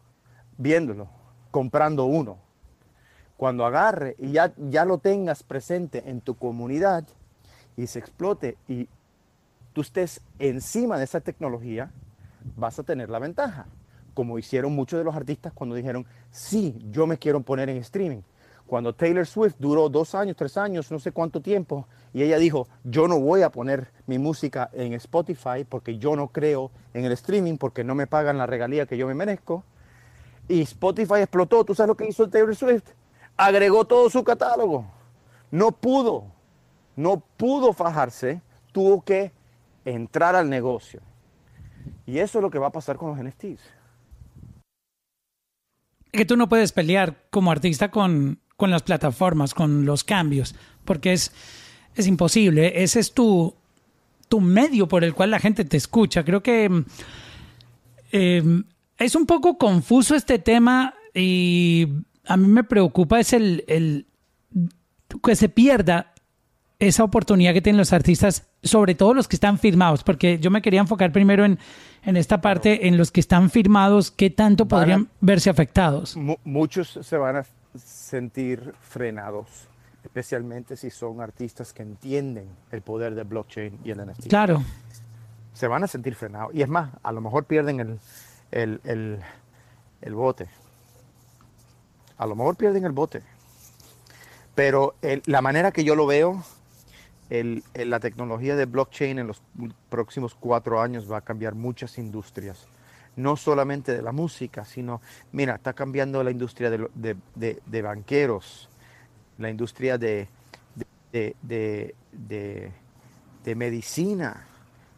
viéndolo, 0.58 1.08
comprando 1.50 2.04
uno. 2.04 2.38
Cuando 3.36 3.66
agarre 3.66 4.16
y 4.18 4.32
ya, 4.32 4.52
ya 4.56 4.84
lo 4.84 4.98
tengas 4.98 5.42
presente 5.42 6.08
en 6.08 6.20
tu 6.20 6.36
comunidad 6.36 7.04
y 7.76 7.86
se 7.86 7.98
explote 7.98 8.56
y 8.66 8.88
tú 9.72 9.82
estés 9.82 10.22
encima 10.38 10.96
de 10.96 11.04
esa 11.04 11.20
tecnología, 11.20 11.90
vas 12.56 12.78
a 12.78 12.82
tener 12.82 13.10
la 13.10 13.18
ventaja. 13.18 13.66
Como 14.14 14.38
hicieron 14.38 14.74
muchos 14.74 14.98
de 14.98 15.04
los 15.04 15.14
artistas 15.14 15.52
cuando 15.52 15.74
dijeron, 15.74 16.06
sí, 16.30 16.78
yo 16.90 17.06
me 17.06 17.18
quiero 17.18 17.42
poner 17.42 17.68
en 17.68 17.76
streaming. 17.78 18.22
Cuando 18.66 18.94
Taylor 18.94 19.26
Swift 19.26 19.56
duró 19.58 19.88
dos 19.88 20.14
años, 20.14 20.34
tres 20.36 20.56
años, 20.56 20.90
no 20.90 20.98
sé 20.98 21.12
cuánto 21.12 21.40
tiempo, 21.40 21.86
y 22.12 22.22
ella 22.22 22.38
dijo, 22.38 22.66
yo 22.82 23.06
no 23.06 23.20
voy 23.20 23.42
a 23.42 23.50
poner 23.50 23.92
mi 24.06 24.18
música 24.18 24.70
en 24.72 24.94
Spotify 24.94 25.64
porque 25.68 25.98
yo 25.98 26.16
no 26.16 26.28
creo 26.28 26.70
en 26.94 27.04
el 27.04 27.12
streaming, 27.12 27.58
porque 27.58 27.84
no 27.84 27.94
me 27.94 28.06
pagan 28.06 28.38
la 28.38 28.46
regalía 28.46 28.86
que 28.86 28.96
yo 28.96 29.06
me 29.06 29.14
merezco, 29.14 29.62
y 30.48 30.62
Spotify 30.62 31.20
explotó. 31.20 31.64
¿Tú 31.64 31.74
sabes 31.74 31.88
lo 31.88 31.96
que 31.96 32.08
hizo 32.08 32.28
Taylor 32.28 32.54
Swift? 32.54 32.90
Agregó 33.36 33.84
todo 33.84 34.08
su 34.10 34.22
catálogo. 34.24 34.86
No 35.50 35.72
pudo, 35.72 36.24
no 36.96 37.22
pudo 37.36 37.72
fajarse, 37.72 38.40
tuvo 38.72 39.02
que 39.02 39.32
entrar 39.84 40.34
al 40.34 40.50
negocio. 40.50 41.00
Y 42.06 42.18
eso 42.18 42.38
es 42.38 42.42
lo 42.42 42.50
que 42.50 42.58
va 42.58 42.68
a 42.68 42.72
pasar 42.72 42.96
con 42.96 43.10
los 43.10 43.24
NFTs. 43.24 43.62
Que 46.12 46.24
tú 46.24 46.36
no 46.36 46.48
puedes 46.48 46.72
pelear 46.72 47.26
como 47.30 47.50
artista 47.50 47.90
con, 47.90 48.40
con 48.56 48.70
las 48.70 48.82
plataformas, 48.82 49.54
con 49.54 49.84
los 49.84 50.02
cambios, 50.02 50.54
porque 50.84 51.12
es, 51.12 51.32
es 51.94 52.06
imposible. 52.06 52.82
Ese 52.82 53.00
es 53.00 53.12
tu, 53.12 53.54
tu 54.28 54.40
medio 54.40 54.88
por 54.88 55.04
el 55.04 55.14
cual 55.14 55.30
la 55.30 55.38
gente 55.38 55.64
te 55.64 55.76
escucha. 55.76 56.24
Creo 56.24 56.42
que 56.42 56.84
eh, 58.12 58.62
es 58.98 59.14
un 59.14 59.26
poco 59.26 59.58
confuso 59.58 60.14
este 60.14 60.38
tema 60.38 60.94
y 61.14 61.88
a 62.26 62.36
mí 62.36 62.48
me 62.48 62.64
preocupa 62.64 63.20
es 63.20 63.32
el, 63.32 63.64
el 63.68 64.06
que 65.22 65.36
se 65.36 65.48
pierda 65.48 66.12
esa 66.78 67.04
oportunidad 67.04 67.54
que 67.54 67.62
tienen 67.62 67.78
los 67.78 67.92
artistas, 67.92 68.46
sobre 68.62 68.94
todo 68.94 69.14
los 69.14 69.28
que 69.28 69.36
están 69.36 69.58
firmados, 69.58 70.04
porque 70.04 70.38
yo 70.38 70.50
me 70.50 70.60
quería 70.60 70.80
enfocar 70.80 71.10
primero 71.10 71.44
en, 71.44 71.58
en 72.02 72.16
esta 72.16 72.40
parte, 72.40 72.86
en 72.86 72.98
los 72.98 73.10
que 73.10 73.20
están 73.20 73.48
firmados, 73.48 74.10
qué 74.10 74.28
tanto 74.28 74.66
podrían 74.66 75.08
verse 75.20 75.48
afectados. 75.48 76.16
Muchos 76.44 76.98
se 77.00 77.16
van 77.16 77.36
a 77.36 77.46
sentir 77.78 78.74
frenados, 78.80 79.46
especialmente 80.04 80.76
si 80.76 80.90
son 80.90 81.20
artistas 81.20 81.72
que 81.72 81.82
entienden 81.82 82.46
el 82.70 82.82
poder 82.82 83.14
del 83.14 83.24
blockchain 83.24 83.78
y 83.82 83.90
el 83.90 84.06
NFT. 84.06 84.28
Claro. 84.28 84.62
Se 85.54 85.68
van 85.68 85.82
a 85.82 85.86
sentir 85.86 86.14
frenados. 86.14 86.54
Y 86.54 86.60
es 86.60 86.68
más, 86.68 86.90
a 87.02 87.12
lo 87.12 87.22
mejor 87.22 87.46
pierden 87.46 87.80
el, 87.80 87.98
el, 88.50 88.80
el, 88.84 90.14
bote. 90.14 90.46
a 92.18 92.26
lo 92.26 92.34
mejor 92.34 92.56
pierden 92.56 92.84
el 92.84 92.92
bote. 92.92 93.22
Pero 94.54 94.94
el- 95.02 95.22
la 95.26 95.42
manera 95.42 95.70
que 95.72 95.84
yo 95.84 95.94
lo 95.94 96.06
veo, 96.06 96.42
el- 97.28 97.62
el- 97.74 97.90
la 97.90 98.00
tecnología 98.00 98.56
de 98.56 98.64
blockchain 98.64 99.18
en 99.18 99.26
los 99.26 99.42
próximos 99.90 100.34
cuatro 100.34 100.80
años 100.80 101.10
va 101.10 101.18
a 101.18 101.20
cambiar 101.20 101.54
muchas 101.54 101.98
industrias. 101.98 102.66
No 103.16 103.36
solamente 103.36 103.94
de 103.94 104.02
la 104.02 104.12
música, 104.12 104.64
sino, 104.64 105.00
mira, 105.32 105.56
está 105.56 105.72
cambiando 105.72 106.22
la 106.22 106.30
industria 106.30 106.70
de, 106.70 106.88
de- 106.94 107.16
de- 107.34 107.62
de 107.66 107.82
banqueros, 107.82 108.68
la 109.38 109.50
industria 109.50 109.98
de, 109.98 110.28
de- 111.12 111.94
de- 112.12 112.72
de 113.44 113.54
medicina, 113.54 114.46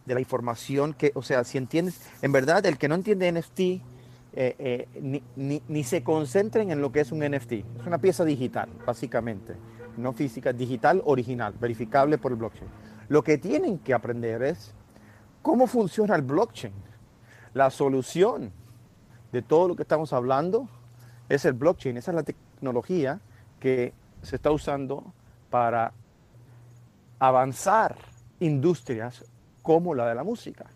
de 0.08 0.14
la 0.14 0.20
información 0.20 0.94
que, 0.94 1.12
o 1.14 1.22
sea, 1.22 1.44
si 1.44 1.58
entiendes, 1.58 2.00
en 2.22 2.32
verdad, 2.32 2.64
el 2.66 2.78
que 2.78 2.88
no 2.88 2.96
entiende 2.96 3.30
NFT, 3.30 3.60
eh, 3.60 3.80
eh, 4.34 4.88
ni, 5.00 5.22
ni- 5.36 5.62
ni 5.68 5.84
se 5.84 6.02
concentren 6.02 6.70
en 6.70 6.80
lo 6.80 6.90
que 6.90 7.00
es 7.00 7.12
un 7.12 7.20
NFT. 7.22 7.52
Es 7.80 7.86
una 7.86 7.98
pieza 7.98 8.24
digital, 8.24 8.68
básicamente, 8.86 9.54
no 9.96 10.12
física, 10.12 10.52
digital 10.52 11.02
original, 11.04 11.54
verificable 11.60 12.18
por 12.18 12.32
el 12.32 12.38
blockchain. 12.38 12.68
Lo 13.08 13.22
que 13.22 13.38
tienen 13.38 13.78
que 13.78 13.94
aprender 13.94 14.42
es 14.42 14.74
cómo 15.42 15.66
funciona 15.66 16.14
el 16.16 16.22
blockchain. 16.22 16.74
La 17.54 17.70
solución 17.70 18.50
de 19.32 19.42
todo 19.42 19.68
lo 19.68 19.76
que 19.76 19.82
estamos 19.82 20.12
hablando 20.12 20.68
es 21.28 21.44
el 21.44 21.52
blockchain. 21.54 21.96
Esa 21.96 22.10
es 22.10 22.14
la 22.14 22.22
tecnología 22.22 23.20
que 23.60 23.92
se 24.22 24.36
está 24.36 24.50
usando 24.50 25.12
para 25.50 25.92
avanzar 27.18 27.96
industrias 28.40 29.24
como 29.62 29.94
la 29.94 30.06
de 30.08 30.14
la 30.14 30.24
música, 30.24 30.66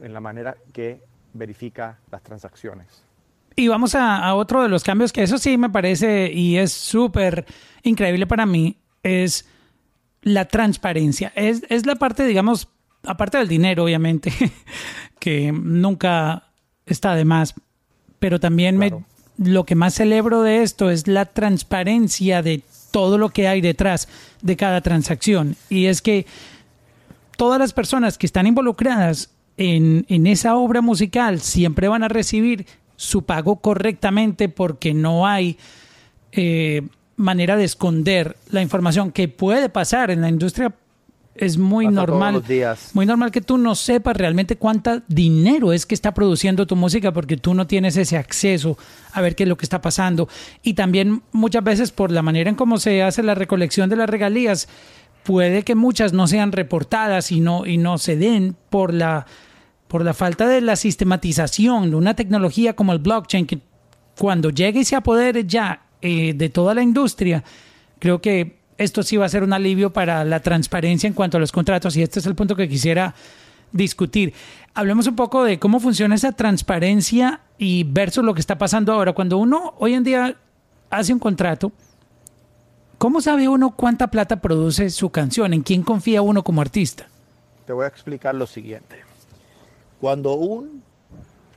en 0.00 0.12
la 0.12 0.20
manera 0.20 0.56
que 0.72 1.00
verifica 1.32 1.98
las 2.10 2.22
transacciones. 2.22 3.02
Y 3.54 3.68
vamos 3.68 3.94
a, 3.94 4.16
a 4.18 4.34
otro 4.34 4.62
de 4.62 4.68
los 4.68 4.82
cambios 4.82 5.12
que 5.12 5.22
eso 5.22 5.36
sí 5.38 5.58
me 5.58 5.68
parece 5.70 6.30
y 6.32 6.56
es 6.56 6.72
súper 6.72 7.44
increíble 7.82 8.26
para 8.26 8.46
mí, 8.46 8.78
es 9.02 9.46
la 10.22 10.46
transparencia. 10.46 11.32
Es, 11.34 11.62
es 11.68 11.84
la 11.84 11.96
parte, 11.96 12.24
digamos, 12.24 12.68
aparte 13.04 13.38
del 13.38 13.48
dinero, 13.48 13.84
obviamente, 13.84 14.32
que 15.18 15.52
nunca 15.52 16.44
está 16.86 17.14
de 17.14 17.24
más, 17.24 17.54
pero 18.18 18.40
también 18.40 18.76
Claro. 18.78 19.04
me, 19.36 19.50
lo 19.50 19.64
que 19.64 19.74
más 19.74 19.94
celebro 19.94 20.42
de 20.42 20.62
esto 20.62 20.90
es 20.90 21.06
la 21.06 21.26
transparencia 21.26 22.42
de 22.42 22.62
todo 22.90 23.18
lo 23.18 23.30
que 23.30 23.48
hay 23.48 23.60
detrás 23.60 24.08
de 24.42 24.56
cada 24.56 24.80
transacción. 24.80 25.56
Y 25.68 25.86
es 25.86 26.02
que 26.02 26.26
todas 27.42 27.58
las 27.58 27.72
personas 27.72 28.18
que 28.18 28.26
están 28.26 28.46
involucradas 28.46 29.32
en, 29.56 30.06
en 30.08 30.28
esa 30.28 30.54
obra 30.54 30.80
musical 30.80 31.40
siempre 31.40 31.88
van 31.88 32.04
a 32.04 32.08
recibir 32.08 32.66
su 32.94 33.22
pago 33.24 33.56
correctamente 33.56 34.48
porque 34.48 34.94
no 34.94 35.26
hay 35.26 35.58
eh, 36.30 36.82
manera 37.16 37.56
de 37.56 37.64
esconder 37.64 38.36
la 38.52 38.62
información 38.62 39.10
que 39.10 39.26
puede 39.26 39.68
pasar 39.68 40.12
en 40.12 40.20
la 40.20 40.28
industria. 40.28 40.72
Es 41.34 41.58
muy 41.58 41.86
Pasa 41.86 41.96
normal, 41.96 42.44
muy 42.92 43.06
normal 43.06 43.32
que 43.32 43.40
tú 43.40 43.58
no 43.58 43.74
sepas 43.74 44.16
realmente 44.16 44.54
cuánta 44.54 45.02
dinero 45.08 45.72
es 45.72 45.84
que 45.84 45.96
está 45.96 46.14
produciendo 46.14 46.68
tu 46.68 46.76
música 46.76 47.10
porque 47.10 47.36
tú 47.36 47.54
no 47.54 47.66
tienes 47.66 47.96
ese 47.96 48.18
acceso 48.18 48.78
a 49.12 49.20
ver 49.20 49.34
qué 49.34 49.42
es 49.42 49.48
lo 49.48 49.56
que 49.56 49.66
está 49.66 49.80
pasando. 49.80 50.28
Y 50.62 50.74
también 50.74 51.22
muchas 51.32 51.64
veces 51.64 51.90
por 51.90 52.12
la 52.12 52.22
manera 52.22 52.50
en 52.50 52.54
cómo 52.54 52.78
se 52.78 53.02
hace 53.02 53.24
la 53.24 53.34
recolección 53.34 53.90
de 53.90 53.96
las 53.96 54.08
regalías, 54.08 54.68
puede 55.22 55.62
que 55.62 55.74
muchas 55.74 56.12
no 56.12 56.26
sean 56.26 56.52
reportadas 56.52 57.32
y 57.32 57.40
no, 57.40 57.66
y 57.66 57.78
no 57.78 57.98
se 57.98 58.16
den 58.16 58.56
por 58.70 58.92
la, 58.92 59.26
por 59.88 60.04
la 60.04 60.14
falta 60.14 60.46
de 60.46 60.60
la 60.60 60.76
sistematización 60.76 61.90
de 61.90 61.96
una 61.96 62.14
tecnología 62.14 62.74
como 62.74 62.92
el 62.92 62.98
blockchain, 62.98 63.46
que 63.46 63.60
cuando 64.18 64.50
llegue 64.50 64.80
y 64.80 64.84
se 64.84 64.96
apodere 64.96 65.44
ya 65.44 65.82
eh, 66.00 66.34
de 66.34 66.48
toda 66.48 66.74
la 66.74 66.82
industria, 66.82 67.44
creo 67.98 68.20
que 68.20 68.58
esto 68.78 69.02
sí 69.02 69.16
va 69.16 69.26
a 69.26 69.28
ser 69.28 69.42
un 69.42 69.52
alivio 69.52 69.92
para 69.92 70.24
la 70.24 70.40
transparencia 70.40 71.06
en 71.06 71.14
cuanto 71.14 71.36
a 71.36 71.40
los 71.40 71.52
contratos 71.52 71.96
y 71.96 72.02
este 72.02 72.18
es 72.18 72.26
el 72.26 72.34
punto 72.34 72.56
que 72.56 72.68
quisiera 72.68 73.14
discutir. 73.70 74.34
Hablemos 74.74 75.06
un 75.06 75.16
poco 75.16 75.44
de 75.44 75.58
cómo 75.58 75.80
funciona 75.80 76.14
esa 76.14 76.32
transparencia 76.32 77.40
y 77.58 77.84
versus 77.84 78.24
lo 78.24 78.34
que 78.34 78.40
está 78.40 78.58
pasando 78.58 78.92
ahora. 78.92 79.12
Cuando 79.12 79.38
uno 79.38 79.74
hoy 79.78 79.94
en 79.94 80.04
día 80.04 80.36
hace 80.90 81.12
un 81.12 81.18
contrato, 81.18 81.72
¿cómo 83.02 83.20
sabe 83.20 83.48
uno 83.48 83.74
cuánta 83.74 84.06
plata 84.06 84.36
produce 84.36 84.88
su 84.90 85.10
canción? 85.10 85.52
¿En 85.52 85.62
quién 85.62 85.82
confía 85.82 86.22
uno 86.22 86.44
como 86.44 86.60
artista? 86.60 87.08
Te 87.66 87.72
voy 87.72 87.84
a 87.84 87.88
explicar 87.88 88.32
lo 88.32 88.46
siguiente. 88.46 89.00
Cuando 90.00 90.34
un 90.34 90.84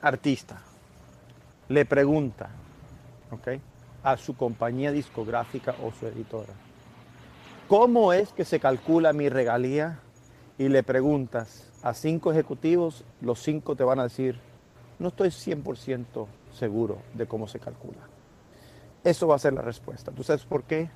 artista 0.01 0.59
le 1.69 1.85
pregunta 1.85 2.49
¿ok? 3.29 3.61
a 4.01 4.17
su 4.17 4.35
compañía 4.35 4.91
discográfica 4.91 5.75
o 5.83 5.91
su 5.91 6.07
editora, 6.07 6.51
¿cómo 7.67 8.11
es 8.11 8.29
que 8.29 8.43
se 8.43 8.59
calcula 8.59 9.13
mi 9.13 9.29
regalía? 9.29 9.99
Y 10.57 10.69
le 10.69 10.81
preguntas 10.81 11.69
a 11.83 11.93
cinco 11.93 12.31
ejecutivos, 12.31 13.03
los 13.21 13.39
cinco 13.39 13.75
te 13.75 13.83
van 13.83 13.99
a 13.99 14.03
decir, 14.05 14.39
no 14.97 15.09
estoy 15.09 15.29
100% 15.29 16.25
seguro 16.57 16.97
de 17.13 17.27
cómo 17.27 17.47
se 17.47 17.59
calcula. 17.59 18.01
Eso 19.03 19.27
va 19.27 19.35
a 19.35 19.39
ser 19.39 19.53
la 19.53 19.61
respuesta. 19.61 20.11
¿Tú 20.11 20.23
sabes 20.23 20.43
por 20.43 20.63
qué? 20.63 20.89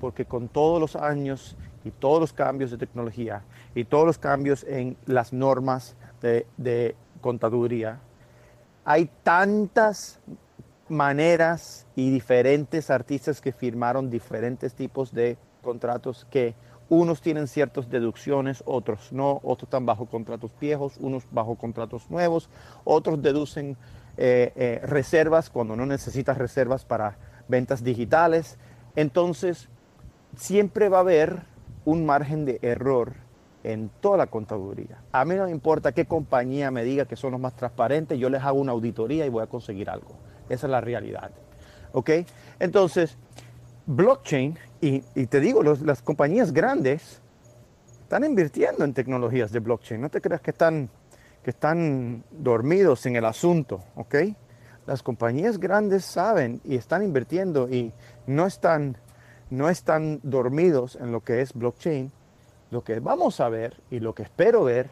Porque 0.00 0.24
con 0.24 0.48
todos 0.48 0.80
los 0.80 0.96
años 0.96 1.56
y 1.84 1.90
todos 1.90 2.20
los 2.20 2.32
cambios 2.32 2.70
de 2.70 2.78
tecnología 2.78 3.42
y 3.74 3.84
todos 3.84 4.06
los 4.06 4.18
cambios 4.18 4.64
en 4.64 4.96
las 5.06 5.32
normas 5.32 5.96
de, 6.20 6.96
contaduría, 7.20 8.00
hay 8.84 9.10
tantas 9.22 10.20
maneras 10.88 11.86
y 11.96 12.10
diferentes 12.10 12.90
artistas 12.90 13.40
que 13.40 13.52
firmaron 13.52 14.10
diferentes 14.10 14.74
tipos 14.74 15.12
de 15.12 15.38
contratos 15.62 16.26
que 16.30 16.54
unos 16.88 17.20
tienen 17.20 17.48
ciertas 17.48 17.90
deducciones, 17.90 18.62
otros 18.64 19.12
no, 19.12 19.40
otros 19.42 19.64
están 19.64 19.86
bajo 19.86 20.06
contratos 20.06 20.52
viejos, 20.60 20.96
unos 21.00 21.24
bajo 21.30 21.56
contratos 21.56 22.08
nuevos, 22.10 22.48
otros 22.84 23.20
deducen 23.22 23.76
eh, 24.16 24.52
eh, 24.54 24.80
reservas 24.84 25.50
cuando 25.50 25.74
no 25.76 25.84
necesitas 25.84 26.38
reservas 26.38 26.84
para 26.84 27.18
ventas 27.48 27.82
digitales. 27.82 28.56
Entonces, 28.94 29.68
siempre 30.36 30.88
va 30.88 30.98
a 30.98 31.00
haber 31.00 31.42
un 31.84 32.06
margen 32.06 32.44
de 32.44 32.58
error 32.62 33.14
en 33.64 33.90
toda 34.00 34.16
la 34.16 34.28
contaduría. 34.28 35.02
A 35.10 35.24
mí 35.24 35.34
no 35.34 35.44
me 35.44 35.50
importa 35.50 35.92
qué 35.92 36.06
compañía 36.06 36.70
me 36.70 36.84
diga 36.84 37.06
que 37.06 37.16
son 37.16 37.32
los 37.32 37.40
más 37.40 37.56
transparentes, 37.56 38.18
yo 38.18 38.30
les 38.30 38.42
hago 38.42 38.60
una 38.60 38.72
auditoría 38.72 39.26
y 39.26 39.28
voy 39.28 39.42
a 39.42 39.48
conseguir 39.48 39.90
algo. 39.90 40.14
Esa 40.48 40.66
es 40.66 40.70
la 40.70 40.80
realidad. 40.80 41.32
¿Ok? 41.92 42.10
Entonces, 42.60 43.16
blockchain, 43.86 44.56
y, 44.80 45.00
te 45.00 45.40
digo, 45.40 45.62
las 45.62 46.02
compañías 46.02 46.52
grandes 46.52 47.20
están 48.02 48.22
invirtiendo 48.22 48.84
en 48.84 48.94
tecnologías 48.94 49.50
de 49.50 49.58
blockchain. 49.58 50.00
No 50.00 50.10
te 50.10 50.20
creas 50.20 50.40
que 50.40 50.52
están, 50.52 50.88
que 51.42 51.50
están 51.50 52.22
dormidos 52.30 53.04
en 53.06 53.16
el 53.16 53.24
asunto. 53.24 53.82
¿Ok? 53.96 54.14
Las 54.86 55.02
compañías 55.02 55.58
grandes 55.58 56.04
saben 56.04 56.60
y 56.62 56.76
están 56.76 57.02
invirtiendo 57.02 57.68
y 57.68 57.92
no 58.28 58.46
están, 58.46 58.96
no 59.50 59.68
están 59.68 60.20
dormidos 60.22 60.96
en 60.96 61.12
lo 61.12 61.20
que 61.22 61.40
es 61.40 61.52
blockchain. 61.52 62.12
Lo 62.70 62.82
que 62.82 62.98
vamos 63.00 63.40
a 63.40 63.48
ver 63.48 63.80
y 63.90 64.00
lo 64.00 64.14
que 64.14 64.24
espero 64.24 64.64
ver 64.64 64.90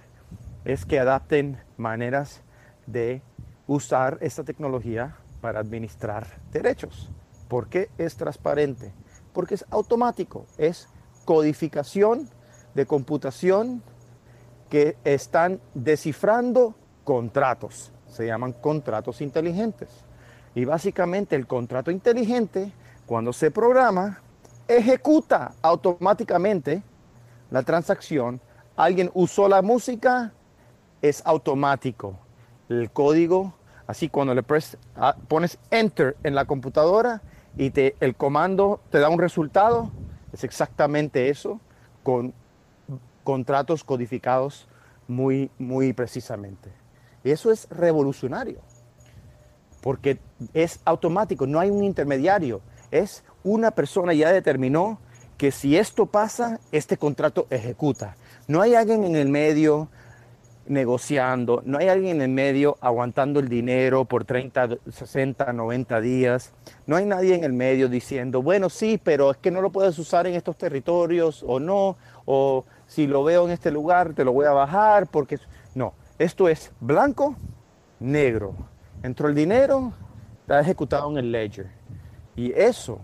es 0.65 0.87
que 0.87 0.99
adapten 0.99 1.59
maneras 1.77 2.43
de 2.87 3.23
usar 3.67 4.19
esta 4.21 4.45
tecnología 4.45 5.17
para 5.41 5.61
administrar 5.61 6.27
derechos. 6.53 7.11
¿Por 7.49 7.69
qué 7.69 7.91
es 7.99 8.17
transparente? 8.17 8.93
Porque 9.33 9.55
es 9.55 9.65
automático, 9.71 10.47
es 10.57 10.89
codificación 11.25 12.29
de 12.75 12.87
computación 12.87 13.83
que 14.71 14.97
están 15.05 15.61
descifrando 15.75 16.75
contratos. 17.05 17.93
Se 18.07 18.27
llaman 18.27 18.53
contratos 18.53 19.21
inteligentes. 19.21 19.89
Y 20.55 20.65
básicamente 20.65 21.37
el 21.37 21.47
contrato 21.47 21.91
inteligente, 21.91 22.73
cuando 23.07 23.33
se 23.33 23.51
programa, 23.51 24.21
ejecuta 24.69 25.53
automáticamente 25.63 26.83
la 27.51 27.63
transacción. 27.63 28.41
Alguien 28.77 29.11
usó 29.15 29.49
la 29.49 29.63
música, 29.63 30.33
es 31.03 31.23
automático. 31.25 32.19
El 32.69 32.91
código, 32.91 33.55
así 33.87 34.09
cuando 34.09 34.35
le 34.35 34.43
ah, 34.97 35.17
pones 35.29 35.59
enter 35.71 36.17
en 36.23 36.35
la 36.35 36.47
computadora 36.47 37.23
y 37.57 37.71
te, 37.71 37.95
el 38.01 38.17
comando 38.17 38.81
te 38.91 38.99
da 38.99 39.09
un 39.09 39.19
resultado, 39.19 39.91
es 40.33 40.45
exactamente 40.45 41.29
eso, 41.29 41.61
con 42.03 42.35
contratos 43.23 43.85
codificados 43.85 44.67
muy, 45.07 45.51
muy 45.59 45.93
precisamente. 45.93 46.73
Eso 47.23 47.51
es 47.51 47.69
revolucionario, 47.71 48.61
porque 49.83 50.19
es 50.53 50.81
automático, 50.85 51.47
no 51.47 51.61
hay 51.61 51.71
un 51.71 51.85
intermediario, 51.85 52.61
es 52.91 53.25
una 53.45 53.71
persona 53.71 54.13
ya 54.13 54.33
determinó 54.33 54.99
que 55.37 55.51
si 55.51 55.77
esto 55.77 56.07
pasa, 56.07 56.59
este 56.73 56.97
contrato 56.97 57.47
ejecuta. 57.51 58.17
No 58.49 58.61
hay 58.61 58.75
alguien 58.75 59.05
en 59.05 59.17
el 59.17 59.29
medio, 59.29 59.89
negociando, 60.67 61.63
no 61.67 61.79
hay 61.79 61.89
alguien 61.89 62.23
en 62.23 62.35
medio 62.35 62.77
aguantando 62.81 63.41
el 63.41 63.49
dinero 63.49 64.07
por 64.07 64.25
30, 64.25 64.79
60, 64.91 65.53
90 65.53 66.01
días, 66.01 66.53
no 66.87 66.97
hay 66.97 67.05
nadie 67.05 67.35
en 67.35 67.45
el 67.45 67.53
medio 67.53 67.89
diciendo, 67.89 68.43
bueno, 68.43 68.71
sí, 68.71 68.99
pero 69.03 69.31
es 69.31 69.37
que 69.37 69.51
no 69.51 69.61
lo 69.61 69.71
puedes 69.71 69.99
usar 69.99 70.27
en 70.27 70.35
estos 70.35 70.57
territorios 70.57 71.45
o 71.47 71.61
no, 71.61 71.97
o 72.25 72.65
si 72.87 73.07
lo 73.07 73.25
veo 73.25 73.45
en 73.45 73.51
este 73.51 73.71
lugar 73.71 74.15
te 74.15 74.25
lo 74.25 74.33
voy 74.33 74.47
a 74.47 74.53
bajar 74.53 75.07
porque... 75.07 75.39
No, 75.75 75.93
esto 76.19 76.49
es 76.49 76.71
blanco, 76.81 77.37
negro. 77.99 78.55
Entró 79.03 79.29
el 79.29 79.35
dinero, 79.35 79.93
está 80.43 80.61
ejecutado 80.61 81.11
en 81.11 81.19
el 81.19 81.33
ledger. 81.33 81.67
Y 82.37 82.53
eso 82.53 83.01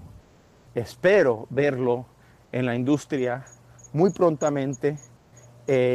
espero 0.74 1.46
verlo 1.50 2.06
en 2.52 2.66
la 2.66 2.74
industria 2.74 3.44
muy 3.92 4.11
prontamente 4.11 4.98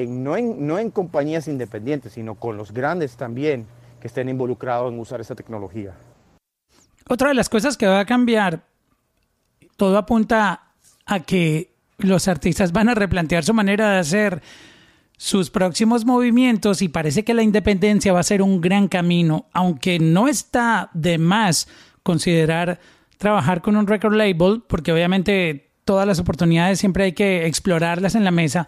no, 0.07 0.37
en, 0.37 0.65
no 0.65 0.79
en 0.79 0.89
compañías 0.89 1.47
independientes, 1.47 2.13
sino 2.13 2.35
con 2.35 2.55
los 2.55 2.71
grandes 2.71 3.17
también 3.17 3.67
que 3.99 4.07
estén 4.07 4.29
involucrados 4.29 4.91
en 4.91 4.99
usar 4.99 5.19
esa 5.19 5.35
tecnología. 5.35 5.93
Otra 7.09 7.29
de 7.29 7.33
las 7.35 7.49
cosas 7.49 7.75
que 7.77 7.85
va 7.85 7.99
a 7.99 8.05
cambiar, 8.05 8.63
todo 9.75 9.97
apunta 9.97 10.71
a 11.05 11.19
que 11.21 11.75
los 11.97 12.27
artistas 12.27 12.71
van 12.71 12.89
a 12.89 12.95
replantear 12.95 13.43
su 13.43 13.53
manera 13.53 13.91
de 13.91 13.99
hacer 13.99 14.41
sus 15.17 15.49
próximos 15.49 16.05
movimientos 16.05 16.81
y 16.81 16.89
parece 16.89 17.23
que 17.23 17.33
la 17.33 17.43
independencia 17.43 18.13
va 18.13 18.21
a 18.21 18.23
ser 18.23 18.41
un 18.41 18.61
gran 18.61 18.87
camino, 18.87 19.47
aunque 19.53 19.99
no 19.99 20.27
está 20.27 20.89
de 20.93 21.17
más 21.17 21.67
considerar 22.03 22.79
trabajar 23.17 23.61
con 23.61 23.75
un 23.75 23.87
record 23.87 24.15
label, 24.15 24.63
porque 24.67 24.91
obviamente 24.91 25.71
todas 25.83 26.07
las 26.07 26.19
oportunidades 26.19 26.79
siempre 26.79 27.05
hay 27.05 27.13
que 27.13 27.45
explorarlas 27.45 28.15
en 28.15 28.23
la 28.23 28.31
mesa, 28.31 28.67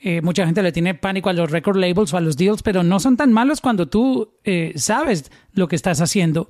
eh, 0.00 0.22
mucha 0.22 0.46
gente 0.46 0.62
le 0.62 0.70
tiene 0.70 0.94
pánico 0.94 1.28
a 1.28 1.32
los 1.32 1.50
record 1.50 1.76
labels 1.76 2.14
o 2.14 2.16
a 2.16 2.20
los 2.20 2.36
deals, 2.36 2.62
pero 2.62 2.82
no 2.84 3.00
son 3.00 3.16
tan 3.16 3.32
malos 3.32 3.60
cuando 3.60 3.88
tú 3.88 4.34
eh, 4.44 4.72
sabes 4.76 5.30
lo 5.52 5.66
que 5.66 5.74
estás 5.74 6.00
haciendo. 6.00 6.48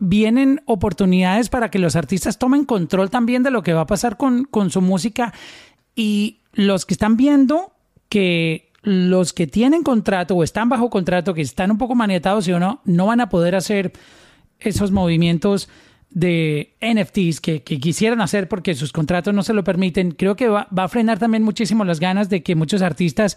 Vienen 0.00 0.62
oportunidades 0.66 1.48
para 1.50 1.70
que 1.70 1.78
los 1.78 1.94
artistas 1.94 2.38
tomen 2.38 2.64
control 2.64 3.10
también 3.10 3.42
de 3.42 3.50
lo 3.50 3.62
que 3.62 3.74
va 3.74 3.82
a 3.82 3.86
pasar 3.86 4.16
con, 4.16 4.44
con 4.44 4.70
su 4.70 4.80
música 4.80 5.32
y 5.94 6.40
los 6.52 6.84
que 6.84 6.94
están 6.94 7.16
viendo 7.16 7.72
que 8.08 8.72
los 8.82 9.32
que 9.32 9.46
tienen 9.46 9.82
contrato 9.82 10.34
o 10.34 10.42
están 10.42 10.68
bajo 10.68 10.90
contrato, 10.90 11.34
que 11.34 11.42
están 11.42 11.70
un 11.70 11.78
poco 11.78 11.94
maniatados 11.94 12.48
o 12.48 12.58
no, 12.58 12.80
no 12.84 13.06
van 13.06 13.20
a 13.20 13.28
poder 13.28 13.54
hacer 13.54 13.92
esos 14.58 14.90
movimientos 14.90 15.68
de 16.10 16.74
NFTs 16.80 17.40
que, 17.40 17.62
quisieran 17.62 18.20
hacer 18.20 18.48
porque 18.48 18.74
sus 18.74 18.92
contratos 18.92 19.34
no 19.34 19.42
se 19.42 19.52
lo 19.52 19.64
permiten, 19.64 20.12
creo 20.12 20.36
que 20.36 20.48
va, 20.48 20.68
a 20.74 20.88
frenar 20.88 21.18
también 21.18 21.42
muchísimo 21.42 21.84
las 21.84 22.00
ganas 22.00 22.28
de 22.28 22.42
que 22.42 22.54
muchos 22.54 22.82
artistas 22.82 23.36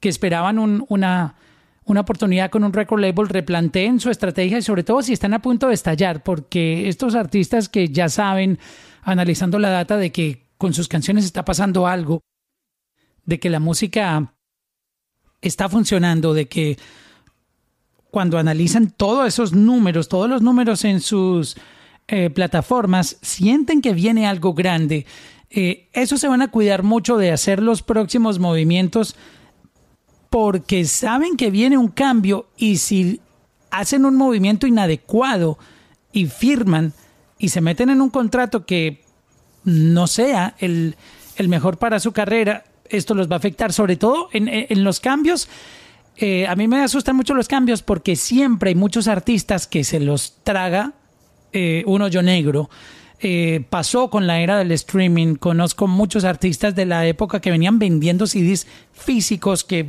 que 0.00 0.08
esperaban 0.08 0.58
una, 0.58 1.36
una 1.84 2.00
oportunidad 2.00 2.50
con 2.50 2.64
un 2.64 2.72
record 2.72 3.00
label 3.00 3.28
replanteen 3.28 4.00
su 4.00 4.10
estrategia 4.10 4.58
y 4.58 4.62
sobre 4.62 4.84
todo 4.84 5.02
si 5.02 5.12
están 5.12 5.34
a 5.34 5.42
punto 5.42 5.68
de 5.68 5.74
estallar, 5.74 6.22
porque 6.22 6.88
estos 6.88 7.14
artistas 7.14 7.68
que 7.68 7.88
ya 7.88 8.08
saben, 8.08 8.58
analizando 9.02 9.58
la 9.58 9.70
data 9.70 9.96
de 9.96 10.12
que 10.12 10.42
con 10.58 10.74
sus 10.74 10.88
canciones 10.88 11.24
está 11.24 11.44
pasando 11.44 11.86
algo, 11.86 12.20
de 13.24 13.40
que 13.40 13.50
la 13.50 13.60
música 13.60 14.34
está 15.40 15.68
funcionando, 15.68 16.34
de 16.34 16.46
que 16.46 16.78
cuando 18.10 18.38
analizan 18.38 18.90
todos 18.90 19.26
esos 19.26 19.52
números, 19.52 20.08
todos 20.08 20.28
los 20.28 20.42
números 20.42 20.84
en 20.84 21.00
sus 21.00 21.56
eh, 22.14 22.28
plataformas 22.28 23.16
sienten 23.22 23.80
que 23.80 23.94
viene 23.94 24.26
algo 24.26 24.52
grande, 24.52 25.06
eh, 25.48 25.88
eso 25.94 26.18
se 26.18 26.28
van 26.28 26.42
a 26.42 26.50
cuidar 26.50 26.82
mucho 26.82 27.16
de 27.16 27.32
hacer 27.32 27.62
los 27.62 27.82
próximos 27.82 28.38
movimientos 28.38 29.16
porque 30.28 30.84
saben 30.84 31.38
que 31.38 31.50
viene 31.50 31.78
un 31.78 31.88
cambio 31.88 32.50
y 32.58 32.76
si 32.76 33.22
hacen 33.70 34.04
un 34.04 34.16
movimiento 34.16 34.66
inadecuado 34.66 35.56
y 36.12 36.26
firman 36.26 36.92
y 37.38 37.48
se 37.48 37.62
meten 37.62 37.88
en 37.88 38.02
un 38.02 38.10
contrato 38.10 38.66
que 38.66 39.02
no 39.64 40.06
sea 40.06 40.54
el, 40.58 40.94
mejor 41.48 41.78
para 41.78 41.98
su 41.98 42.12
carrera, 42.12 42.64
esto 42.90 43.14
los 43.14 43.26
va 43.26 43.36
a 43.36 43.38
afectar, 43.38 43.72
sobre 43.72 43.96
todo 43.96 44.28
en, 44.34 44.84
los 44.84 45.00
cambios. 45.00 45.48
Eh, 46.18 46.46
a 46.46 46.56
mí 46.56 46.68
me 46.68 46.82
asustan 46.82 47.16
mucho 47.16 47.32
los 47.32 47.48
cambios 47.48 47.82
porque 47.82 48.16
siempre 48.16 48.68
hay 48.68 48.74
muchos 48.74 49.08
artistas 49.08 49.66
que 49.66 49.82
se 49.82 49.98
los 49.98 50.34
traga 50.44 50.92
eh, 51.52 51.82
un 51.86 52.02
hoyo 52.02 52.22
negro. 52.22 52.70
Eh, 53.24 53.64
pasó 53.70 54.10
con 54.10 54.26
la 54.26 54.40
era 54.40 54.58
del 54.58 54.72
streaming. 54.72 55.36
Conozco 55.36 55.86
muchos 55.86 56.24
artistas 56.24 56.74
de 56.74 56.86
la 56.86 57.06
época 57.06 57.40
que 57.40 57.52
venían 57.52 57.78
vendiendo 57.78 58.26
CDs 58.26 58.66
físicos, 58.92 59.62
que 59.62 59.86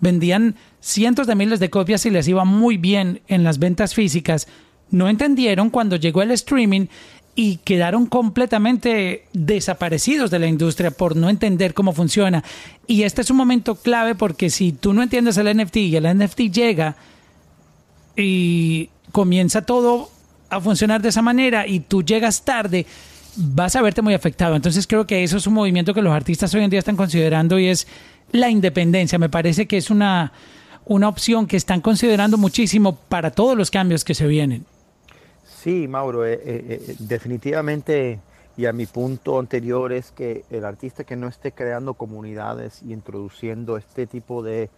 vendían 0.00 0.54
cientos 0.80 1.26
de 1.26 1.34
miles 1.34 1.58
de 1.58 1.70
copias 1.70 2.06
y 2.06 2.10
les 2.10 2.28
iba 2.28 2.44
muy 2.44 2.76
bien 2.76 3.20
en 3.26 3.42
las 3.42 3.58
ventas 3.58 3.94
físicas. 3.94 4.46
No 4.90 5.08
entendieron 5.08 5.70
cuando 5.70 5.96
llegó 5.96 6.22
el 6.22 6.30
streaming 6.30 6.86
y 7.34 7.56
quedaron 7.64 8.06
completamente 8.06 9.24
desaparecidos 9.32 10.30
de 10.30 10.38
la 10.38 10.46
industria 10.46 10.90
por 10.90 11.16
no 11.16 11.30
entender 11.30 11.74
cómo 11.74 11.92
funciona. 11.92 12.44
Y 12.86 13.02
este 13.02 13.22
es 13.22 13.30
un 13.30 13.38
momento 13.38 13.74
clave 13.74 14.14
porque 14.14 14.50
si 14.50 14.72
tú 14.72 14.92
no 14.92 15.02
entiendes 15.02 15.36
el 15.36 15.56
NFT 15.56 15.76
y 15.78 15.96
el 15.96 16.18
NFT 16.18 16.40
llega 16.52 16.96
y 18.16 18.90
comienza 19.10 19.62
todo 19.62 20.10
a 20.52 20.60
funcionar 20.60 21.00
de 21.00 21.08
esa 21.08 21.22
manera 21.22 21.66
y 21.66 21.80
tú 21.80 22.02
llegas 22.02 22.42
tarde, 22.42 22.86
vas 23.36 23.74
a 23.74 23.82
verte 23.82 24.02
muy 24.02 24.14
afectado. 24.14 24.54
Entonces 24.54 24.86
creo 24.86 25.06
que 25.06 25.24
eso 25.24 25.38
es 25.38 25.46
un 25.46 25.54
movimiento 25.54 25.94
que 25.94 26.02
los 26.02 26.12
artistas 26.12 26.54
hoy 26.54 26.62
en 26.62 26.70
día 26.70 26.78
están 26.78 26.96
considerando 26.96 27.58
y 27.58 27.68
es 27.68 27.86
la 28.32 28.50
independencia. 28.50 29.18
Me 29.18 29.30
parece 29.30 29.66
que 29.66 29.78
es 29.78 29.90
una, 29.90 30.32
una 30.84 31.08
opción 31.08 31.46
que 31.46 31.56
están 31.56 31.80
considerando 31.80 32.36
muchísimo 32.36 32.96
para 32.96 33.30
todos 33.30 33.56
los 33.56 33.70
cambios 33.70 34.04
que 34.04 34.14
se 34.14 34.26
vienen. 34.26 34.66
Sí, 35.44 35.88
Mauro, 35.88 36.26
eh, 36.26 36.34
eh, 36.34 36.40
eh, 36.44 36.96
definitivamente, 36.98 38.20
y 38.56 38.66
a 38.66 38.72
mi 38.72 38.86
punto 38.86 39.38
anterior 39.38 39.92
es 39.92 40.10
que 40.10 40.44
el 40.50 40.64
artista 40.64 41.04
que 41.04 41.16
no 41.16 41.28
esté 41.28 41.52
creando 41.52 41.94
comunidades 41.94 42.82
y 42.82 42.92
introduciendo 42.92 43.76
este 43.76 44.06
tipo 44.06 44.42
de, 44.42 44.68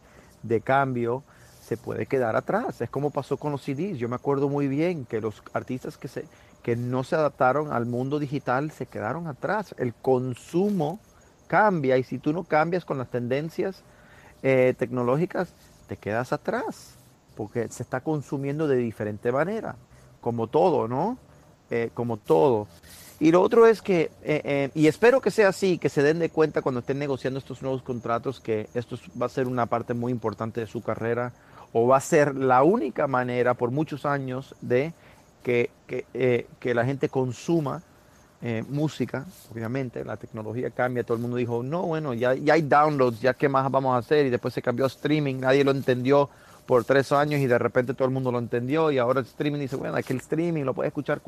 de 0.43 0.61
cambio, 0.61 1.25
se 1.65 1.77
puede 1.77 2.07
quedar 2.07 2.37
atrás. 2.37 2.81
Es 2.81 2.91
como 2.91 3.11
pasó 3.11 3.37
con 3.37 3.53
los 3.53 3.63
CDs. 3.63 3.99
Yo 3.99 4.09
me 4.09 4.17
acuerdo 4.17 4.49
muy 4.49 4.69
bien 4.69 5.07
que 5.07 5.21
los 5.21 5.43
artistas 5.55 5.97
que, 5.97 6.09
se, 6.09 6.27
que 6.63 6.77
no 6.77 7.05
se 7.05 7.17
adaptaron 7.17 7.73
al 7.73 7.87
mundo 7.87 8.19
digital 8.19 8.71
se 8.71 8.87
quedaron 8.87 9.27
atrás. 9.27 9.75
El 9.79 9.95
consumo 9.95 11.01
cambia 11.47 11.97
y 11.97 12.05
si 12.05 12.19
tú 12.19 12.33
no 12.33 12.45
cambias 12.45 12.85
con 12.85 12.99
las 12.99 13.09
tendencias 13.09 13.83
eh, 14.43 14.75
tecnológicas, 14.79 15.55
te 15.89 15.97
quedas 15.97 16.33
atrás 16.33 16.97
porque 17.35 17.69
se 17.69 17.83
está 17.83 18.01
consumiendo 18.01 18.69
de 18.69 18.77
diferente 18.77 19.33
manera, 19.33 19.75
como 20.21 20.47
todo, 20.47 20.87
¿no? 20.87 21.19
Eh, 21.71 21.91
como 21.95 22.19
todo. 22.19 22.69
Y 23.19 23.33
lo 23.33 23.43
otro 23.43 23.67
es 23.67 23.81
que, 23.81 24.11
eh, 24.23 24.71
y 24.75 24.87
espero 24.87 25.21
que 25.21 25.31
sea 25.31 25.49
así, 25.49 25.79
que 25.79 25.89
se 25.89 26.03
den 26.03 26.19
de 26.19 26.31
cuenta 26.31 26.63
cuando 26.63 26.81
estén 26.81 26.99
negociando 26.99 27.39
estos 27.39 27.63
nuevos 27.63 27.83
contratos, 27.83 28.41
que 28.41 28.69
esto 28.75 28.97
va 29.21 29.27
a 29.27 29.31
ser 29.31 29.47
una 29.49 29.67
parte 29.67 29.95
muy 29.95 30.13
importante 30.13 30.61
de 30.61 30.67
su 30.67 30.83
carrera 30.83 31.33
o 31.75 31.89
va 31.89 31.97
a 31.97 32.01
ser 32.01 32.37
la 32.37 32.63
única 32.63 33.09
manera 33.09 33.55
por 33.55 33.73
muchos 33.73 34.07
años 34.07 34.55
de 34.61 34.95
que, 35.43 35.71
eh, 35.91 36.47
la 36.63 36.85
gente 36.85 37.09
consuma 37.09 37.83
eh, 38.41 38.63
música, 38.69 39.27
obviamente, 39.53 40.05
la 40.05 40.17
tecnología 40.17 40.71
cambia, 40.71 41.03
todo 41.03 41.17
el 41.17 41.23
mundo 41.23 41.37
dijo, 41.37 41.63
no, 41.63 41.83
bueno, 41.83 42.15
ya, 42.15 42.35
ya 42.35 42.55
hay 42.55 42.63
downloads, 42.63 43.21
ya 43.21 43.35
qué 43.35 43.49
más 43.49 43.69
vamos 43.71 43.95
a 43.95 43.99
hacer, 43.99 44.25
y 44.25 44.31
después 44.31 44.55
se 44.55 44.63
cambió 44.63 44.85
a 44.85 44.89
streaming, 44.89 45.41
nadie 45.41 45.65
lo 45.65 45.73
entendió 45.73 46.31
por 46.65 46.85
tres 46.85 47.11
años 47.11 47.41
y 47.41 47.47
de 47.47 47.59
repente 47.59 47.93
todo 47.93 48.07
el 48.07 48.15
mundo 48.15 48.31
lo 48.31 48.39
entendió 48.39 48.93
y 48.93 48.99
ahora 48.99 49.21
el 49.21 49.27
streaming 49.27 49.61
dice, 49.61 49.77
bueno, 49.77 49.99
es 49.99 50.07
que 50.07 50.13
el 50.13 50.21
streaming 50.21 50.63
lo 50.63 50.75
puedes 50.75 50.91
escuchar 50.91 51.21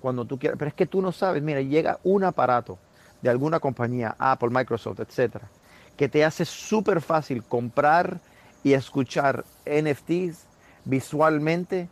cuando 0.00 0.24
tú 0.24 0.38
quieras, 0.38 0.56
pero 0.56 0.68
es 0.68 0.74
que 0.74 0.86
tú 0.86 1.02
no 1.02 1.10
sabes, 1.10 1.42
mira, 1.42 1.60
llega 1.62 1.98
un 2.04 2.22
aparato 2.22 2.78
de 3.20 3.28
alguna 3.28 3.58
compañía, 3.58 4.14
Apple, 4.18 4.50
Microsoft, 4.50 5.00
etcétera, 5.00 5.48
que 5.96 6.08
te 6.08 6.24
hace 6.24 6.44
súper 6.44 7.00
fácil 7.00 7.42
comprar 7.42 8.20
y 8.62 8.72
escuchar 8.74 9.44
NFTs 9.66 10.44
visualmente 10.84 11.88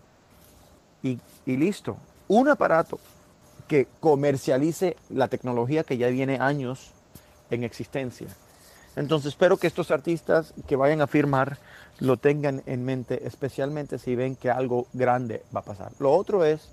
y, 1.02 1.18
listo. 1.46 1.96
Un 2.28 2.48
aparato 2.48 2.98
que 3.66 3.86
comercialice 4.00 4.96
la 5.08 5.28
tecnología 5.28 5.84
que 5.84 5.96
ya 5.96 6.08
viene 6.08 6.38
años 6.40 6.92
en 7.50 7.64
existencia. 7.64 8.28
Entonces 8.96 9.28
espero 9.32 9.56
que 9.56 9.66
estos 9.66 9.90
artistas 9.90 10.52
que 10.66 10.76
vayan 10.76 11.00
a 11.00 11.06
firmar 11.06 11.58
lo 12.00 12.16
tengan 12.16 12.62
en 12.66 12.84
mente, 12.84 13.26
especialmente 13.26 13.98
si 13.98 14.14
ven 14.14 14.36
que 14.36 14.50
algo 14.50 14.86
grande 14.92 15.42
va 15.54 15.60
a 15.60 15.64
pasar. 15.64 15.92
Lo 15.98 16.12
otro 16.12 16.44
es 16.44 16.68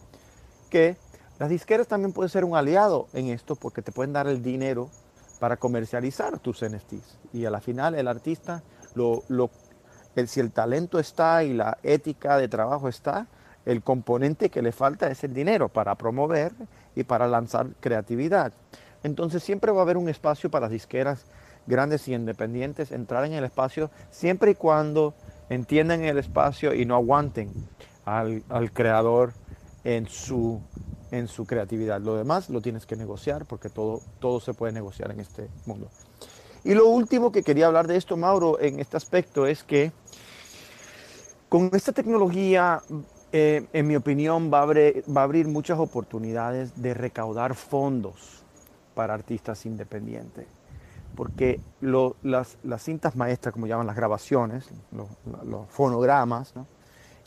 que 0.69 0.97
las 1.39 1.49
disqueras 1.49 1.87
también 1.87 2.13
pueden 2.13 2.29
ser 2.29 2.43
un 2.43 2.55
aliado 2.55 3.07
en 3.13 3.27
esto 3.27 3.55
porque 3.55 3.81
te 3.81 3.91
pueden 3.91 4.13
dar 4.13 4.27
el 4.27 4.41
dinero 4.41 4.89
para 5.39 5.57
comercializar 5.57 6.39
tus 6.39 6.63
NFTs. 6.63 7.17
Y 7.33 7.45
a 7.45 7.51
la 7.51 7.61
final 7.61 7.95
el 7.95 8.07
artista 8.07 8.63
lo, 8.95 9.23
lo 9.27 9.49
si 10.27 10.39
el 10.39 10.51
talento 10.51 10.99
está 10.99 11.43
y 11.43 11.53
la 11.53 11.77
ética 11.83 12.37
de 12.37 12.47
trabajo 12.47 12.87
está, 12.87 13.27
el 13.65 13.81
componente 13.81 14.49
que 14.49 14.61
le 14.61 14.71
falta 14.71 15.09
es 15.09 15.23
el 15.23 15.33
dinero 15.33 15.69
para 15.69 15.95
promover 15.95 16.53
y 16.95 17.03
para 17.03 17.27
lanzar 17.27 17.67
creatividad. 17.79 18.53
Entonces 19.03 19.43
siempre 19.43 19.71
va 19.71 19.79
a 19.79 19.83
haber 19.83 19.97
un 19.97 20.09
espacio 20.09 20.49
para 20.49 20.69
disqueras 20.69 21.25
grandes 21.67 22.07
y 22.07 22.13
independientes 22.13 22.91
entrar 22.91 23.25
en 23.25 23.33
el 23.33 23.43
espacio 23.43 23.89
siempre 24.11 24.51
y 24.51 24.55
cuando 24.55 25.13
entiendan 25.49 26.03
el 26.03 26.17
espacio 26.17 26.73
y 26.73 26.85
no 26.85 26.95
aguanten 26.95 27.51
al, 28.05 28.43
al 28.49 28.71
creador 28.71 29.33
en 29.83 30.07
su, 30.07 30.61
en 31.11 31.27
su 31.27 31.45
creatividad. 31.45 32.01
Lo 32.01 32.15
demás 32.15 32.49
lo 32.49 32.61
tienes 32.61 32.85
que 32.85 32.95
negociar 32.95 33.45
porque 33.45 33.69
todo, 33.69 34.01
todo 34.19 34.39
se 34.39 34.53
puede 34.53 34.73
negociar 34.73 35.11
en 35.11 35.19
este 35.19 35.49
mundo. 35.65 35.89
Y 36.63 36.73
lo 36.73 36.87
último 36.87 37.31
que 37.31 37.43
quería 37.43 37.67
hablar 37.67 37.85
de 37.85 37.95
esto, 37.95 38.17
Mauro, 38.17 38.59
en 38.59 38.79
este 38.79 38.97
aspecto 38.97 39.45
es 39.45 39.63
que 39.63 39.91
con 41.49 41.69
esta 41.73 41.91
tecnología, 41.91 42.81
eh, 43.31 43.67
en 43.73 43.87
mi 43.87 43.95
opinión, 43.95 44.51
va 44.51 44.59
a, 44.59 45.21
abrir, 45.21 45.47
muchas 45.47 45.79
oportunidades 45.79 46.81
de 46.81 46.93
recaudar 46.93 47.55
fondos 47.55 48.43
para 48.93 49.13
artistas 49.13 49.65
independientes. 49.65 50.47
Porque 51.15 51.61
las, 51.81 52.57
cintas 52.79 53.15
maestras, 53.15 53.53
como 53.53 53.67
llaman 53.67 53.87
las 53.87 53.95
grabaciones, 53.95 54.69
los, 54.91 55.07
fonogramas, 55.69 56.53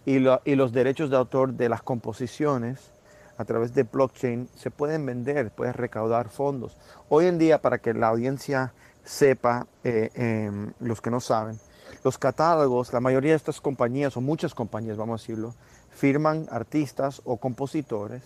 y 0.04 0.18
los 0.18 0.72
derechos 0.72 1.10
de 1.10 1.16
autor 1.16 1.54
de 1.54 1.68
las 1.68 1.82
composiciones 1.82 2.90
a 3.38 3.44
través 3.44 3.72
de 3.72 3.84
blockchain 3.84 4.48
se 4.56 4.70
pueden 4.70 5.06
vender, 5.06 5.50
puedes 5.52 5.74
recaudar 5.74 6.28
fondos. 6.28 6.76
Hoy 7.08 7.26
en 7.26 7.38
día, 7.38 7.62
para 7.62 7.78
que 7.78 7.94
la 7.94 8.08
audiencia 8.08 8.74
sepa, 9.04 9.66
eh, 9.84 10.10
em, 10.14 10.72
los 10.80 11.00
que 11.00 11.10
no 11.10 11.20
saben, 11.20 11.58
los 12.04 12.18
catálogos, 12.18 12.92
la 12.92 13.00
mayoría 13.00 13.32
de 13.32 13.36
estas 13.36 13.60
compañías, 13.60 14.16
o 14.16 14.20
muchas 14.20 14.54
compañías, 14.54 14.96
vamos 14.96 15.20
a 15.20 15.22
decirlo, 15.22 15.54
firman 15.90 16.46
artistas 16.50 17.22
o 17.24 17.36
compositores, 17.38 18.22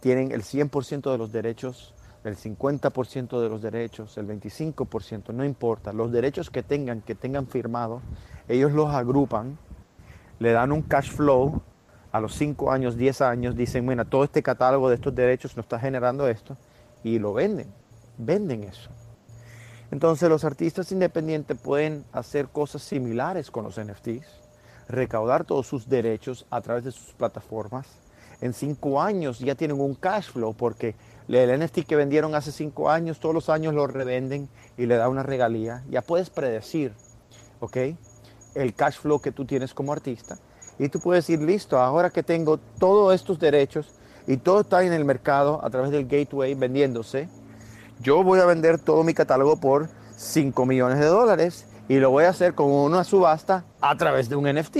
tienen 0.00 0.32
el 0.32 0.42
100% 0.42 1.10
de 1.10 1.18
los 1.18 1.32
derechos, 1.32 1.94
el 2.24 2.36
50% 2.36 3.40
de 3.40 3.48
los 3.48 3.60
derechos, 3.60 4.16
el 4.16 4.26
25%, 4.26 5.32
no 5.34 5.44
importa, 5.44 5.92
los 5.92 6.10
derechos 6.10 6.50
que 6.50 6.62
tengan, 6.62 7.02
que 7.02 7.14
tengan 7.14 7.46
firmado, 7.46 8.00
ellos 8.48 8.72
los 8.72 8.94
agrupan 8.94 9.58
le 10.38 10.52
dan 10.52 10.72
un 10.72 10.82
cash 10.82 11.10
flow 11.10 11.62
a 12.12 12.20
los 12.20 12.34
5 12.34 12.70
años, 12.70 12.96
10 12.96 13.20
años, 13.22 13.56
dicen, 13.56 13.84
bueno, 13.86 14.04
todo 14.04 14.24
este 14.24 14.42
catálogo 14.42 14.88
de 14.88 14.96
estos 14.96 15.14
derechos 15.14 15.56
nos 15.56 15.64
está 15.64 15.78
generando 15.78 16.28
esto, 16.28 16.56
y 17.02 17.18
lo 17.18 17.32
venden, 17.32 17.72
venden 18.18 18.64
eso. 18.64 18.90
Entonces 19.94 20.28
los 20.28 20.42
artistas 20.42 20.90
independientes 20.90 21.56
pueden 21.56 22.04
hacer 22.12 22.48
cosas 22.48 22.82
similares 22.82 23.52
con 23.52 23.62
los 23.62 23.78
NFTs, 23.78 24.26
recaudar 24.88 25.44
todos 25.44 25.68
sus 25.68 25.88
derechos 25.88 26.46
a 26.50 26.60
través 26.62 26.82
de 26.82 26.90
sus 26.90 27.12
plataformas. 27.12 27.86
En 28.40 28.54
5 28.54 29.00
años 29.00 29.38
ya 29.38 29.54
tienen 29.54 29.80
un 29.80 29.94
cash 29.94 30.32
flow 30.32 30.52
porque 30.52 30.96
el 31.28 31.60
NFT 31.60 31.84
que 31.86 31.94
vendieron 31.94 32.34
hace 32.34 32.50
5 32.50 32.90
años, 32.90 33.20
todos 33.20 33.36
los 33.36 33.48
años 33.48 33.72
lo 33.72 33.86
revenden 33.86 34.48
y 34.76 34.86
le 34.86 34.96
da 34.96 35.08
una 35.08 35.22
regalía. 35.22 35.84
Ya 35.88 36.02
puedes 36.02 36.28
predecir, 36.28 36.92
¿ok? 37.60 37.76
el 38.56 38.74
cash 38.74 38.98
flow 38.98 39.20
que 39.20 39.30
tú 39.30 39.44
tienes 39.44 39.74
como 39.74 39.92
artista. 39.92 40.38
Y 40.76 40.88
tú 40.88 40.98
puedes 40.98 41.24
decir, 41.24 41.40
listo, 41.40 41.78
ahora 41.78 42.10
que 42.10 42.24
tengo 42.24 42.58
todos 42.80 43.14
estos 43.14 43.38
derechos 43.38 43.92
y 44.26 44.38
todo 44.38 44.62
está 44.62 44.82
en 44.82 44.92
el 44.92 45.04
mercado 45.04 45.64
a 45.64 45.70
través 45.70 45.92
del 45.92 46.08
gateway 46.08 46.54
vendiéndose, 46.54 47.28
yo 48.04 48.22
voy 48.22 48.38
a 48.38 48.44
vender 48.44 48.78
todo 48.78 49.02
mi 49.02 49.14
catálogo 49.14 49.56
por 49.56 49.88
5 50.16 50.64
millones 50.66 51.00
de 51.00 51.06
dólares 51.06 51.66
y 51.88 51.96
lo 51.96 52.10
voy 52.10 52.24
a 52.24 52.28
hacer 52.28 52.54
con 52.54 52.70
una 52.70 53.02
subasta 53.02 53.64
a 53.80 53.96
través 53.96 54.28
de 54.28 54.36
un 54.36 54.44
NFT. 54.44 54.76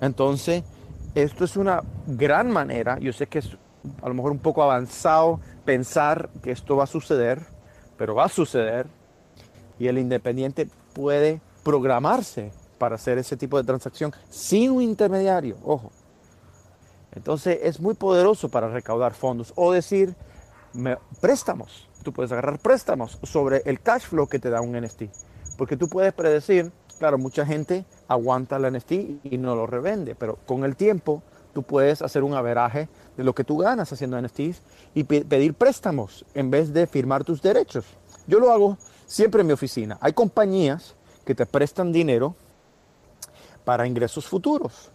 Entonces, 0.00 0.64
esto 1.14 1.44
es 1.44 1.56
una 1.56 1.82
gran 2.06 2.50
manera, 2.50 2.98
yo 2.98 3.12
sé 3.12 3.26
que 3.28 3.38
es 3.38 3.56
a 4.02 4.08
lo 4.08 4.14
mejor 4.14 4.32
un 4.32 4.38
poco 4.38 4.62
avanzado 4.62 5.40
pensar 5.64 6.28
que 6.42 6.50
esto 6.50 6.76
va 6.76 6.84
a 6.84 6.88
suceder, 6.88 7.46
pero 7.96 8.14
va 8.14 8.24
a 8.24 8.28
suceder 8.28 8.86
y 9.78 9.86
el 9.86 9.98
independiente 9.98 10.68
puede 10.92 11.40
programarse 11.62 12.52
para 12.78 12.96
hacer 12.96 13.18
ese 13.18 13.36
tipo 13.36 13.56
de 13.56 13.64
transacción 13.64 14.12
sin 14.28 14.70
un 14.72 14.82
intermediario, 14.82 15.56
ojo. 15.64 15.90
Entonces 17.12 17.58
es 17.62 17.80
muy 17.80 17.94
poderoso 17.94 18.48
para 18.48 18.68
recaudar 18.68 19.14
fondos 19.14 19.52
o 19.56 19.72
decir 19.72 20.14
me- 20.72 20.98
préstamos. 21.20 21.87
Tú 22.02 22.12
puedes 22.12 22.32
agarrar 22.32 22.58
préstamos 22.58 23.18
sobre 23.22 23.62
el 23.64 23.80
cash 23.80 24.02
flow 24.02 24.28
que 24.28 24.38
te 24.38 24.50
da 24.50 24.60
un 24.60 24.72
NFT. 24.80 25.04
Porque 25.56 25.76
tú 25.76 25.88
puedes 25.88 26.12
predecir, 26.12 26.70
claro, 26.98 27.18
mucha 27.18 27.44
gente 27.44 27.84
aguanta 28.06 28.56
el 28.56 28.72
NFT 28.72 28.92
y 29.24 29.38
no 29.38 29.54
lo 29.56 29.66
revende, 29.66 30.14
pero 30.14 30.36
con 30.46 30.64
el 30.64 30.76
tiempo 30.76 31.22
tú 31.52 31.62
puedes 31.64 32.02
hacer 32.02 32.22
un 32.22 32.34
averaje 32.34 32.88
de 33.16 33.24
lo 33.24 33.34
que 33.34 33.42
tú 33.44 33.58
ganas 33.58 33.92
haciendo 33.92 34.20
NFTs 34.20 34.62
y 34.94 35.04
pe- 35.04 35.24
pedir 35.24 35.54
préstamos 35.54 36.24
en 36.34 36.50
vez 36.50 36.72
de 36.72 36.86
firmar 36.86 37.24
tus 37.24 37.42
derechos. 37.42 37.84
Yo 38.28 38.38
lo 38.38 38.52
hago 38.52 38.78
siempre 39.06 39.40
en 39.40 39.48
mi 39.48 39.52
oficina. 39.52 39.98
Hay 40.00 40.12
compañías 40.12 40.94
que 41.24 41.34
te 41.34 41.46
prestan 41.46 41.90
dinero 41.92 42.36
para 43.64 43.86
ingresos 43.86 44.26
futuros. 44.26 44.90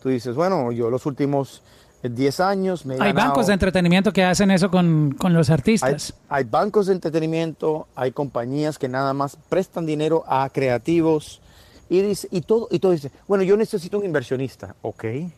Tú 0.00 0.08
dices, 0.10 0.36
bueno, 0.36 0.70
yo 0.70 0.90
los 0.90 1.04
últimos 1.06 1.62
10 2.02 2.40
años 2.40 2.86
me 2.86 2.94
he 2.94 3.00
Hay 3.00 3.12
ganado- 3.12 3.28
bancos 3.30 3.46
de 3.48 3.52
entretenimiento 3.54 4.12
que 4.12 4.24
hacen 4.24 4.50
eso 4.50 4.70
con, 4.70 5.12
con 5.18 5.32
los 5.34 5.50
hay, 5.50 5.54
artistas. 5.54 6.14
hay 6.28 6.44
bancos 6.44 6.86
de 6.86 6.92
entretenimiento, 6.94 7.88
hay 7.96 8.12
compañías 8.12 8.78
que 8.78 8.88
nada 8.88 9.12
más 9.14 9.36
prestan 9.48 9.84
dinero 9.86 10.22
a 10.28 10.48
creativos 10.50 11.40
y, 11.88 12.00
dice, 12.02 12.28
y, 12.30 12.42
todo, 12.42 12.68
y 12.70 12.78
todo 12.78 12.92
dice, 12.92 13.10
bueno, 13.26 13.42
yo 13.44 13.56
necesito 13.56 13.98
un 13.98 14.04
inversionista. 14.04 14.76
Ok, 14.82 15.00
¿qué 15.02 15.32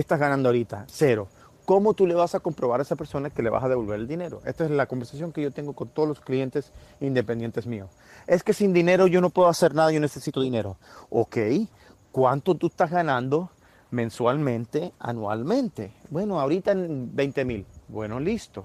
estás 0.00 0.18
ganando 0.18 0.48
ahorita? 0.48 0.84
Cero. 0.88 1.28
¿Cómo 1.64 1.94
tú 1.94 2.06
le 2.06 2.14
vas 2.14 2.36
a 2.36 2.40
comprobar 2.40 2.78
a 2.78 2.84
esa 2.84 2.94
persona 2.94 3.28
que 3.28 3.42
le 3.42 3.50
vas 3.50 3.64
a 3.64 3.68
devolver 3.68 3.98
el 3.98 4.06
dinero? 4.06 4.40
Esta 4.44 4.64
es 4.64 4.70
la 4.70 4.86
conversación 4.86 5.32
que 5.32 5.42
yo 5.42 5.50
tengo 5.50 5.72
con 5.72 5.88
todos 5.88 6.08
los 6.08 6.20
clientes 6.20 6.70
independientes 7.00 7.66
míos. 7.66 7.90
Es 8.28 8.44
que 8.44 8.52
sin 8.52 8.72
dinero 8.72 9.08
yo 9.08 9.20
no 9.20 9.30
puedo 9.30 9.48
hacer 9.48 9.74
nada, 9.74 9.90
yo 9.90 9.98
necesito 9.98 10.40
dinero. 10.40 10.76
Ok, 11.10 11.36
¿cuánto 12.12 12.54
tú 12.54 12.68
estás 12.68 12.90
ganando 12.92 13.50
mensualmente, 13.90 14.92
anualmente? 14.98 15.92
Bueno, 16.10 16.40
ahorita 16.40 16.72
en 16.72 17.14
20 17.14 17.44
mil. 17.44 17.66
Bueno, 17.88 18.20
listo 18.20 18.64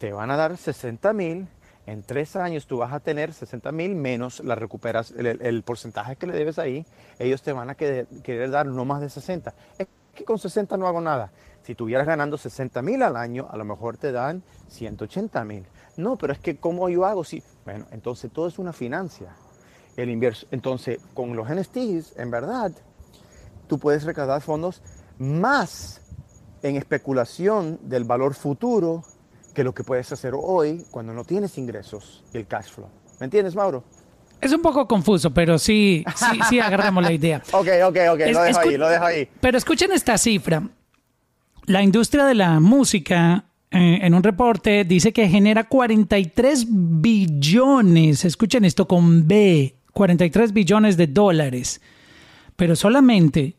te 0.00 0.12
van 0.12 0.30
a 0.30 0.36
dar 0.36 0.56
60 0.56 1.12
mil. 1.12 1.46
En 1.86 2.02
tres 2.02 2.34
años 2.34 2.66
tú 2.66 2.78
vas 2.78 2.92
a 2.92 3.00
tener 3.00 3.34
60 3.34 3.70
mil 3.70 3.94
menos 3.94 4.40
la 4.40 4.54
recuperas, 4.54 5.12
el, 5.12 5.62
porcentaje 5.62 6.16
que 6.16 6.26
le 6.26 6.32
debes 6.32 6.58
ahí. 6.58 6.86
Ellos 7.18 7.42
te 7.42 7.52
van 7.52 7.68
a 7.68 7.74
querer, 7.74 8.06
querer 8.22 8.50
dar 8.50 8.66
no 8.66 8.84
más 8.86 9.02
de 9.02 9.10
60. 9.10 9.54
Es 9.78 9.88
que 10.14 10.24
con 10.24 10.38
60 10.38 10.76
no 10.78 10.86
hago 10.86 11.02
nada. 11.02 11.30
Si 11.62 11.72
estuvieras 11.72 12.06
ganando 12.06 12.38
60 12.38 12.80
mil 12.80 13.02
al 13.02 13.16
año, 13.16 13.46
a 13.50 13.58
lo 13.58 13.66
mejor 13.66 13.98
te 13.98 14.10
dan 14.10 14.42
180 14.68 15.44
mil. 15.44 15.66
No, 15.98 16.16
pero 16.16 16.32
es 16.32 16.38
que 16.38 16.56
¿cómo 16.56 16.88
yo 16.88 17.04
hago? 17.04 17.22
Si, 17.22 17.42
bueno, 17.66 17.84
entonces 17.90 18.32
todo 18.32 18.46
es 18.48 18.58
una 18.58 18.72
financia. 18.72 19.34
El 19.96 20.08
inverso. 20.08 20.46
Entonces, 20.50 20.98
con 21.12 21.36
los 21.36 21.50
NFTs, 21.50 22.18
en 22.18 22.30
verdad, 22.30 22.72
tú 23.70 23.78
puedes 23.78 24.02
recaudar 24.02 24.42
fondos 24.42 24.82
más 25.16 26.00
en 26.62 26.76
especulación 26.76 27.78
del 27.84 28.02
valor 28.02 28.34
futuro 28.34 29.04
que 29.54 29.62
lo 29.62 29.72
que 29.72 29.84
puedes 29.84 30.10
hacer 30.10 30.32
hoy 30.36 30.84
cuando 30.90 31.14
no 31.14 31.24
tienes 31.24 31.56
ingresos 31.56 32.24
y 32.34 32.38
el 32.38 32.46
cash 32.48 32.66
flow. 32.70 32.88
¿Me 33.20 33.26
entiendes, 33.26 33.54
Mauro? 33.54 33.84
Es 34.40 34.52
un 34.52 34.60
poco 34.60 34.88
confuso, 34.88 35.30
pero 35.32 35.56
sí, 35.56 36.04
sí, 36.16 36.40
sí 36.48 36.58
agarramos 36.58 37.04
la 37.04 37.12
idea. 37.12 37.42
Ok, 37.52 37.68
ok, 37.84 37.96
ok, 38.14 38.20
Es- 38.20 38.32
lo 38.34 38.42
dejo 38.42 38.58
ahí, 38.58 38.76
lo 38.76 38.88
dejo 38.88 39.04
ahí. 39.04 39.28
Pero 39.40 39.56
escuchen 39.56 39.92
esta 39.92 40.18
cifra. 40.18 40.68
La 41.66 41.82
industria 41.82 42.24
de 42.24 42.34
la 42.34 42.58
música, 42.58 43.44
eh, 43.70 43.98
en 44.02 44.14
un 44.14 44.22
reporte, 44.24 44.84
dice 44.84 45.12
que 45.12 45.28
genera 45.28 45.64
43 45.68 46.66
billones, 46.68 48.24
escuchen 48.24 48.64
esto 48.64 48.88
con 48.88 49.28
B, 49.28 49.76
43 49.92 50.52
billones 50.52 50.96
de 50.96 51.06
dólares. 51.06 51.80
Pero 52.56 52.74
solamente 52.76 53.56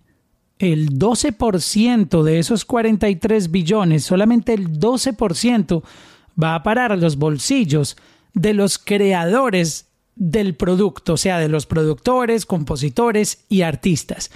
el 0.62 0.98
12% 0.98 2.24
de 2.24 2.40
esos 2.40 2.66
43 2.66 3.52
billones, 3.52 4.04
solamente 4.04 4.54
el 4.54 4.80
12% 4.80 5.84
va 6.42 6.56
a 6.56 6.64
parar 6.64 6.92
a 6.92 6.98
los 6.98 7.18
bolsillos 7.18 7.98
de 8.34 8.54
los 8.54 8.78
creadores 8.78 9.88
del 10.16 10.56
producto, 10.56 11.14
o 11.14 11.18
sea, 11.18 11.40
de 11.40 11.50
los 11.50 11.66
productores, 11.66 12.46
compositores 12.46 13.44
y 13.50 13.64
artistas. 13.64 14.30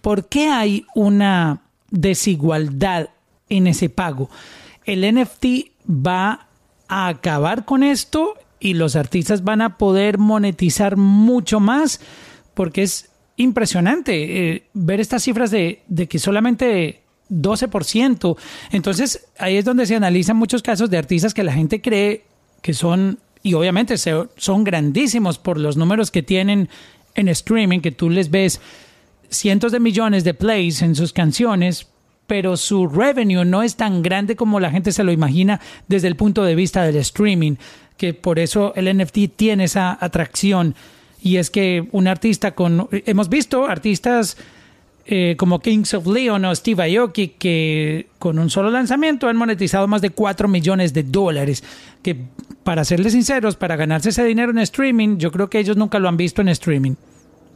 ¿Por 0.00 0.28
qué 0.28 0.48
hay 0.48 0.86
una 0.94 1.62
desigualdad 1.90 3.10
en 3.48 3.66
ese 3.66 3.90
pago? 3.90 4.30
El 4.84 5.02
NFT 5.14 5.44
va 5.88 6.48
a 6.88 7.08
acabar 7.08 7.64
con 7.64 7.82
esto 7.82 8.34
y 8.60 8.74
los 8.74 8.96
artistas 8.96 9.44
van 9.44 9.60
a 9.60 9.76
poder 9.76 10.18
monetizar 10.18 10.96
mucho 10.96 11.60
más 11.60 12.00
porque 12.54 12.82
es 12.82 13.10
impresionante 13.38 14.50
eh, 14.54 14.62
ver 14.74 15.00
estas 15.00 15.22
cifras 15.22 15.50
de, 15.50 15.80
que 16.08 16.18
solamente 16.18 17.00
12%. 17.30 18.36
Entonces 18.72 19.26
ahí 19.38 19.56
es 19.56 19.64
donde 19.64 19.86
se 19.86 19.96
analizan 19.96 20.36
muchos 20.36 20.62
casos 20.62 20.90
de 20.90 20.98
artistas 20.98 21.32
que 21.34 21.44
la 21.44 21.52
gente 21.52 21.80
cree 21.80 22.24
que 22.62 22.74
son, 22.74 23.18
y 23.42 23.54
obviamente 23.54 23.96
se- 23.96 24.28
son 24.36 24.64
grandísimos 24.64 25.38
por 25.38 25.58
los 25.58 25.76
números 25.76 26.10
que 26.10 26.22
tienen 26.22 26.68
en 27.14 27.28
streaming, 27.28 27.80
que 27.80 27.92
tú 27.92 28.10
les 28.10 28.30
ves 28.30 28.60
cientos 29.30 29.72
de 29.72 29.80
millones 29.80 30.24
de 30.24 30.34
plays 30.34 30.82
en 30.82 30.94
sus 30.94 31.12
canciones, 31.12 31.86
pero 32.26 32.56
su 32.56 32.86
revenue 32.88 33.44
no 33.44 33.62
es 33.62 33.76
tan 33.76 34.02
grande 34.02 34.36
como 34.36 34.60
la 34.60 34.70
gente 34.70 34.92
se 34.92 35.04
lo 35.04 35.12
imagina 35.12 35.60
desde 35.86 36.08
el 36.08 36.16
punto 36.16 36.44
de 36.44 36.54
vista 36.54 36.82
del 36.82 36.96
streaming, 36.96 37.54
que 37.96 38.14
por 38.14 38.38
eso 38.38 38.72
el 38.76 38.94
NFT 38.96 39.18
tiene 39.36 39.64
esa 39.64 39.96
atracción. 40.00 40.74
Y 41.22 41.36
es 41.36 41.50
que 41.50 41.88
un 41.92 42.06
artista 42.06 42.52
con... 42.54 42.88
Hemos 42.92 43.28
visto 43.28 43.66
artistas 43.66 44.36
eh, 45.06 45.36
como 45.38 45.60
Kings 45.60 45.94
of 45.94 46.06
Leon 46.06 46.44
o 46.44 46.54
Steve 46.54 46.96
Aoki 46.98 47.28
que 47.28 48.08
con 48.18 48.38
un 48.38 48.50
solo 48.50 48.70
lanzamiento 48.70 49.26
han 49.28 49.36
monetizado 49.36 49.88
más 49.88 50.00
de 50.02 50.10
4 50.10 50.46
millones 50.48 50.92
de 50.94 51.02
dólares. 51.02 51.64
Que 52.02 52.16
para 52.62 52.84
serles 52.84 53.14
sinceros, 53.14 53.56
para 53.56 53.76
ganarse 53.76 54.10
ese 54.10 54.24
dinero 54.24 54.50
en 54.52 54.58
streaming, 54.58 55.16
yo 55.18 55.32
creo 55.32 55.48
que 55.50 55.58
ellos 55.58 55.76
nunca 55.76 55.98
lo 55.98 56.08
han 56.08 56.16
visto 56.16 56.40
en 56.42 56.48
streaming. 56.48 56.94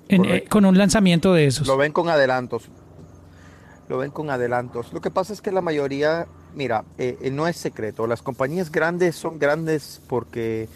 en- 0.09 0.25
eh, 0.27 0.45
con 0.49 0.65
un 0.67 0.77
lanzamiento 0.77 1.33
de 1.33 1.47
esos. 1.47 1.67
Lo 1.67 1.77
ven 1.77 1.93
con 1.93 2.09
adelantos. 2.09 2.65
Lo 3.89 3.99
ven 3.99 4.11
con 4.11 4.31
adelantos. 4.31 4.93
Lo 4.93 5.01
que 5.01 5.11
pasa 5.11 5.33
es 5.33 5.41
que 5.41 5.53
la 5.53 5.61
mayoría, 5.61 6.27
mira, 6.55 6.85
eh, 6.99 7.17
eh, 7.23 7.31
no 7.31 7.47
es 7.49 7.57
secreto. 7.57 8.07
Las 8.07 8.23
compañías 8.23 8.71
grandes 8.73 9.15
son 9.17 9.39
grandes 9.39 10.01
porque 10.09 10.69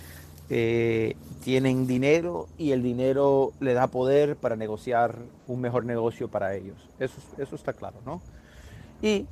eh, 0.48 1.16
tienen 1.42 1.86
dinero 1.86 2.48
y 2.56 2.72
el 2.72 2.82
dinero 2.82 3.52
le 3.60 3.74
da 3.74 3.88
poder 3.88 4.36
para 4.36 4.56
negociar 4.56 5.16
un 5.46 5.60
mejor 5.60 5.84
negocio 5.84 6.28
para 6.28 6.54
ellos. 6.54 6.76
Eso, 6.98 7.16
eso 7.38 7.56
está 7.56 7.72
claro, 7.72 7.96
¿no? 8.04 8.22
Y 9.02 9.26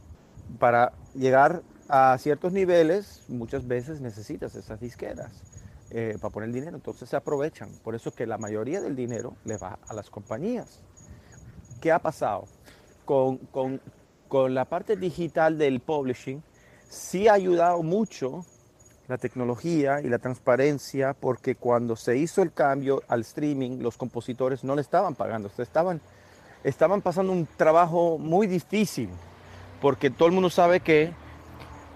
para 0.59 0.93
llegar 1.15 1.62
a 1.89 2.17
ciertos 2.19 2.53
niveles, 2.53 3.25
muchas 3.29 3.67
veces 3.67 4.01
necesitas 4.01 4.55
esas 4.55 4.81
disqueras 4.81 5.31
eh, 5.91 6.17
para 6.21 6.33
poner 6.33 6.51
dinero. 6.53 6.77
Entonces 6.77 7.09
se 7.09 7.17
aprovechan. 7.17 7.71
Por 7.83 7.95
eso 7.95 8.09
es 8.09 8.15
que 8.15 8.27
la 8.27 8.39
mayoría 8.39 8.81
del 8.81 8.97
dinero 8.97 9.37
le 9.45 9.57
va 9.57 9.79
a 9.87 9.95
las 9.95 10.11
compañías. 10.11 10.81
¿Qué 11.81 11.93
ha 11.93 11.99
pasado? 11.99 12.47
Con, 13.05 13.39
con- 13.39 13.81
con 14.29 14.55
la 14.55 14.65
parte 14.65 14.97
digital 14.97 15.59
del 15.59 15.81
publishing, 15.81 16.43
sí 16.89 17.29
ha 17.29 17.35
ayudado 17.35 17.83
mucho 17.83 18.45
la 19.09 19.18
tecnología 19.18 20.00
y 20.00 20.09
la 20.09 20.18
transparencia, 20.18 21.14
porque 21.14 21.55
cuando 21.57 21.96
se 21.96 22.16
hizo 22.16 22.42
el 22.42 22.52
cambio 22.52 23.02
al 23.09 23.20
streaming, 23.20 23.78
los 23.80 23.96
compositores 23.96 24.64
no 24.64 24.74
le 24.74 24.80
estaban 24.80 25.14
pagando, 25.14 25.50
estaban, 25.59 26.00
estaban 26.62 27.02
pasando 27.02 27.32
un 27.32 27.46
trabajo 27.57 28.18
muy 28.18 28.46
difícil, 28.46 29.11
porque 29.80 30.11
todo 30.11 30.28
el 30.28 30.34
mundo 30.34 30.50
sabe 30.50 30.80
que 30.80 31.12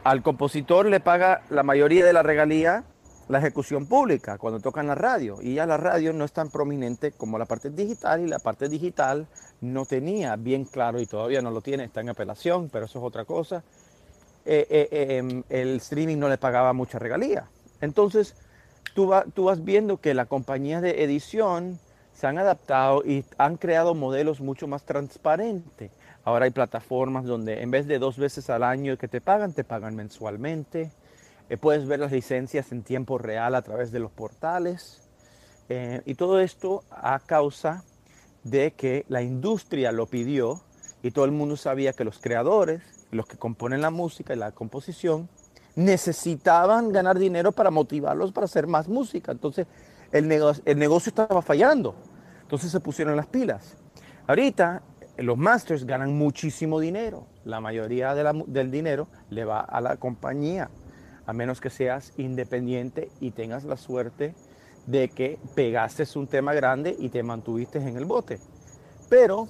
al 0.05 0.23
compositor 0.23 0.87
le 0.87 1.01
paga 1.01 1.43
la 1.51 1.63
mayoría 1.63 2.05
de 2.05 2.13
la 2.13 2.23
regalía 2.23 2.85
la 3.29 3.39
ejecución 3.39 3.87
pública 3.87 4.39
cuando 4.39 4.59
tocan 4.59 4.87
la 4.87 4.95
radio 4.95 5.39
y 5.43 5.55
ya 5.55 5.67
la 5.67 5.77
radio 5.77 6.13
no 6.13 6.25
es 6.25 6.33
tan 6.33 6.51
prominente 6.51 7.13
como 7.13 7.39
la 7.39 7.45
parte 7.45 7.71
digital 7.71 8.23
y 8.23 8.27
la 8.27 8.39
parte 8.39 8.69
digital 8.69 9.27
no 9.61 9.85
tenía 9.85 10.35
bien 10.37 10.65
claro 10.65 11.01
y 11.01 11.07
todavía 11.07 11.43
no 11.43 11.51
lo 11.51 11.61
tiene, 11.61 11.85
está 11.85 12.01
en 12.01 12.09
apelación, 12.09 12.71
pero 12.71 12.87
eso 12.87 12.99
es 12.99 13.05
otra 13.05 13.25
cosa. 13.27 13.63
Eh, 14.51 14.67
eh, 14.71 15.17
em, 15.19 15.43
el 15.51 15.77
streaming 15.77 16.17
no 16.17 16.27
le 16.31 16.39
pagaba 16.39 16.73
mucha 16.73 16.99
regalía. 16.99 17.51
Entonces, 17.83 18.35
tú, 18.95 19.07
va- 19.09 19.27
tú 19.35 19.45
vas 19.45 19.63
viendo 19.63 19.99
que 20.01 20.15
las 20.15 20.27
compañías 20.27 20.81
de 20.81 21.05
edición 21.05 21.79
se 22.15 22.27
han 22.27 22.39
adaptado 22.39 23.03
y 23.05 23.27
han 23.37 23.59
creado 23.59 23.95
modelos 23.95 24.41
mucho 24.41 24.67
más 24.67 24.85
transparentes. 24.85 25.91
Ahora 26.25 26.47
hay 26.47 26.51
plataformas 26.51 27.27
donde 27.27 27.61
en 27.63 27.71
vez 27.71 27.87
de 27.87 27.99
dos 27.99 28.17
veces 28.17 28.49
al 28.49 28.63
año 28.63 28.97
que 28.97 29.07
te 29.07 29.21
pagan, 29.21 29.53
te 29.53 29.65
pagan 29.65 29.95
mensualmente. 29.95 30.91
Eh, 31.51 31.59
puedes 31.59 31.87
ver 31.87 32.01
las 32.01 32.11
licencias 32.13 32.73
en 32.73 32.83
tiempo 32.83 33.19
real 33.19 33.55
a 33.55 33.61
través 33.61 33.93
de 33.93 33.99
los 34.01 34.11
portales. 34.11 35.03
Y 36.07 36.15
todo 36.15 36.41
esto 36.41 36.83
a 36.91 37.19
causa 37.21 37.85
de 38.43 38.71
que 38.71 39.05
la 39.09 39.21
industria 39.21 39.93
lo 39.93 40.07
pidió 40.07 40.63
y 41.03 41.11
todo 41.11 41.27
el 41.27 41.33
mundo 41.33 41.59
sabía 41.59 41.93
que 41.93 42.05
los 42.05 42.19
creadores, 42.19 42.81
los 43.11 43.27
que 43.27 43.37
componen 43.37 43.81
la 43.81 43.91
música 43.91 44.35
y 44.35 44.37
la 44.37 44.53
composición, 44.53 45.29
necesitaban 45.77 46.91
ganar 46.91 47.19
dinero 47.19 47.53
para 47.53 47.71
motivarlos 47.71 48.33
para 48.33 48.47
hacer 48.47 48.67
más 48.67 48.89
música. 48.89 49.33
Entonces 49.33 49.67
el 50.13 50.27
negocio, 50.27 50.63
el 50.67 50.79
negocio 50.79 51.11
estaba 51.11 51.43
fallando. 51.43 51.95
Entonces 52.43 52.71
se 52.71 52.81
pusieron 52.81 53.17
las 53.17 53.27
pilas. 53.27 53.77
Ahorita 54.27 54.83
los 55.19 55.37
masters 55.37 55.85
ganan 55.85 56.17
muchísimo 56.17 56.81
dinero. 56.81 57.27
La 57.45 57.61
mayoría 57.61 58.15
del 58.15 58.71
dinero 58.71 59.09
le 59.31 59.45
va 59.45 59.61
a 59.61 59.81
la 59.81 59.97
compañía, 59.97 60.71
a 61.27 61.33
menos 61.33 61.61
que 61.61 61.71
seas 61.71 62.13
independiente 62.17 63.11
y 63.21 63.33
tengas 63.33 63.65
la 63.65 63.77
suerte 63.77 64.35
de 64.87 65.09
que 65.09 65.39
pegaste 65.55 66.05
un 66.17 66.27
tema 66.27 66.55
grande 66.55 66.97
y 66.99 67.09
te 67.11 67.23
mantuviste 67.23 67.79
en 67.79 67.97
el 67.97 68.05
bote. 68.05 68.39
Pero 69.09 69.49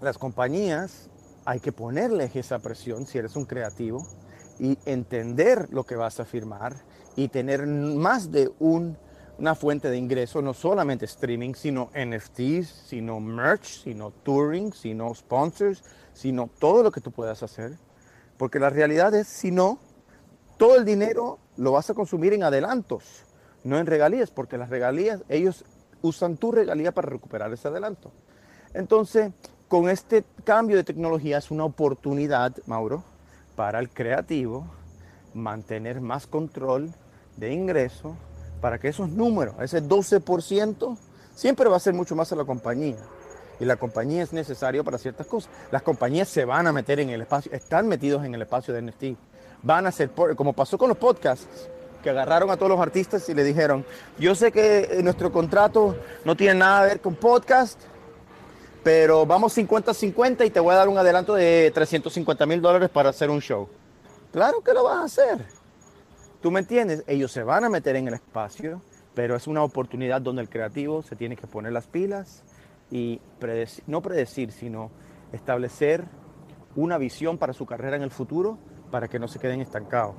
las 0.00 0.18
compañías 0.18 1.10
hay 1.46 1.60
que 1.60 1.72
ponerles 1.72 2.34
esa 2.36 2.58
presión 2.58 3.06
si 3.06 3.18
eres 3.18 3.36
un 3.36 3.46
creativo 3.46 4.06
y 4.58 4.76
entender 4.84 5.68
lo 5.70 5.84
que 5.84 5.96
vas 5.96 6.18
a 6.20 6.24
firmar 6.24 6.74
y 7.14 7.28
tener 7.28 7.66
más 7.66 8.30
de 8.30 8.52
un- 8.58 8.98
una 9.38 9.54
fuente 9.54 9.88
de 9.88 9.96
ingreso, 9.96 10.42
no 10.42 10.54
solamente 10.54 11.04
streaming, 11.04 11.54
sino 11.54 11.90
NFTs, 11.94 12.68
sino 12.86 13.20
merch, 13.20 13.82
sino 13.84 14.10
touring, 14.10 14.72
sino 14.72 15.14
sponsors, 15.14 15.84
sino 16.12 16.50
todo 16.58 16.82
lo 16.82 16.90
que 16.90 17.00
tú 17.00 17.12
puedas 17.12 17.42
hacer. 17.42 17.78
Porque 18.38 18.58
la 18.58 18.70
realidad 18.70 19.14
es, 19.14 19.28
si 19.28 19.50
no, 19.50 19.78
todo 20.56 20.76
el 20.76 20.84
dinero 20.84 21.38
lo 21.56 21.72
vas 21.72 21.90
a 21.90 21.94
consumir 21.94 22.32
en 22.32 22.42
adelantos, 22.42 23.24
no 23.62 23.78
en 23.78 23.86
regalías, 23.86 24.30
porque 24.30 24.58
las 24.58 24.70
regalías, 24.70 25.22
ellos 25.28 25.64
usan 26.02 26.38
tu 26.38 26.50
regalía 26.50 26.92
para 26.92 27.08
recuperar 27.08 27.52
ese 27.52 27.68
adelanto. 27.68 28.10
Entonces, 28.74 29.32
con 29.68 29.88
este 29.88 30.24
cambio 30.44 30.76
de 30.76 30.84
tecnología 30.84 31.38
es 31.38 31.50
una 31.50 31.64
oportunidad, 31.64 32.54
Mauro, 32.66 33.02
para 33.56 33.78
el 33.78 33.88
creativo 33.90 34.66
mantener 35.34 36.00
más 36.00 36.26
control 36.26 36.92
de 37.36 37.52
ingreso 37.52 38.16
para 38.60 38.78
que 38.78 38.88
esos 38.88 39.08
números, 39.08 39.54
ese 39.60 39.82
12%, 39.82 40.96
siempre 41.34 41.68
va 41.68 41.76
a 41.76 41.80
ser 41.80 41.94
mucho 41.94 42.16
más 42.16 42.32
a 42.32 42.36
la 42.36 42.44
compañía. 42.44 42.96
Y 43.58 43.64
la 43.64 43.76
compañía 43.76 44.22
es 44.22 44.32
necesario 44.32 44.84
para 44.84 44.98
ciertas 44.98 45.26
cosas. 45.26 45.50
Las 45.70 45.82
compañías 45.82 46.28
se 46.28 46.44
van 46.44 46.66
a 46.66 46.72
meter 46.72 47.00
en 47.00 47.10
el 47.10 47.22
espacio, 47.22 47.52
están 47.52 47.88
metidos 47.88 48.24
en 48.24 48.34
el 48.34 48.42
espacio 48.42 48.72
de 48.74 48.82
NFT. 48.82 49.04
Van 49.62 49.86
a 49.86 49.92
ser, 49.92 50.10
como 50.10 50.52
pasó 50.52 50.76
con 50.76 50.88
los 50.88 50.98
podcasts, 50.98 51.68
que 52.02 52.10
agarraron 52.10 52.50
a 52.50 52.56
todos 52.56 52.70
los 52.70 52.80
artistas 52.80 53.28
y 53.28 53.34
le 53.34 53.42
dijeron, 53.42 53.84
yo 54.18 54.34
sé 54.34 54.52
que 54.52 54.88
eh, 54.90 55.02
nuestro 55.02 55.32
contrato 55.32 55.96
no 56.24 56.36
tiene 56.36 56.54
nada 56.54 56.82
que 56.82 56.88
ver 56.88 57.00
con 57.00 57.14
podcast, 57.16 57.80
pero 58.86 59.26
vamos 59.26 59.58
50-50 59.58 60.46
y 60.46 60.50
te 60.50 60.60
voy 60.60 60.72
a 60.72 60.76
dar 60.76 60.88
un 60.88 60.96
adelanto 60.96 61.34
de 61.34 61.72
350 61.74 62.46
mil 62.46 62.62
dólares 62.62 62.88
para 62.88 63.08
hacer 63.08 63.30
un 63.30 63.40
show. 63.40 63.68
Claro 64.30 64.60
que 64.60 64.72
lo 64.72 64.84
vas 64.84 64.98
a 64.98 65.04
hacer. 65.06 65.44
¿Tú 66.40 66.52
me 66.52 66.60
entiendes? 66.60 67.02
Ellos 67.08 67.32
se 67.32 67.42
van 67.42 67.64
a 67.64 67.68
meter 67.68 67.96
en 67.96 68.06
el 68.06 68.14
espacio, 68.14 68.80
pero 69.12 69.34
es 69.34 69.48
una 69.48 69.64
oportunidad 69.64 70.20
donde 70.20 70.42
el 70.42 70.48
creativo 70.48 71.02
se 71.02 71.16
tiene 71.16 71.34
que 71.34 71.48
poner 71.48 71.72
las 71.72 71.88
pilas 71.88 72.44
y 72.88 73.20
no 73.88 74.02
predecir, 74.02 74.52
sino 74.52 74.92
establecer 75.32 76.04
una 76.76 76.96
visión 76.96 77.38
para 77.38 77.54
su 77.54 77.66
carrera 77.66 77.96
en 77.96 78.02
el 78.02 78.12
futuro 78.12 78.56
para 78.92 79.08
que 79.08 79.18
no 79.18 79.26
se 79.26 79.40
queden 79.40 79.60
estancados. 79.62 80.14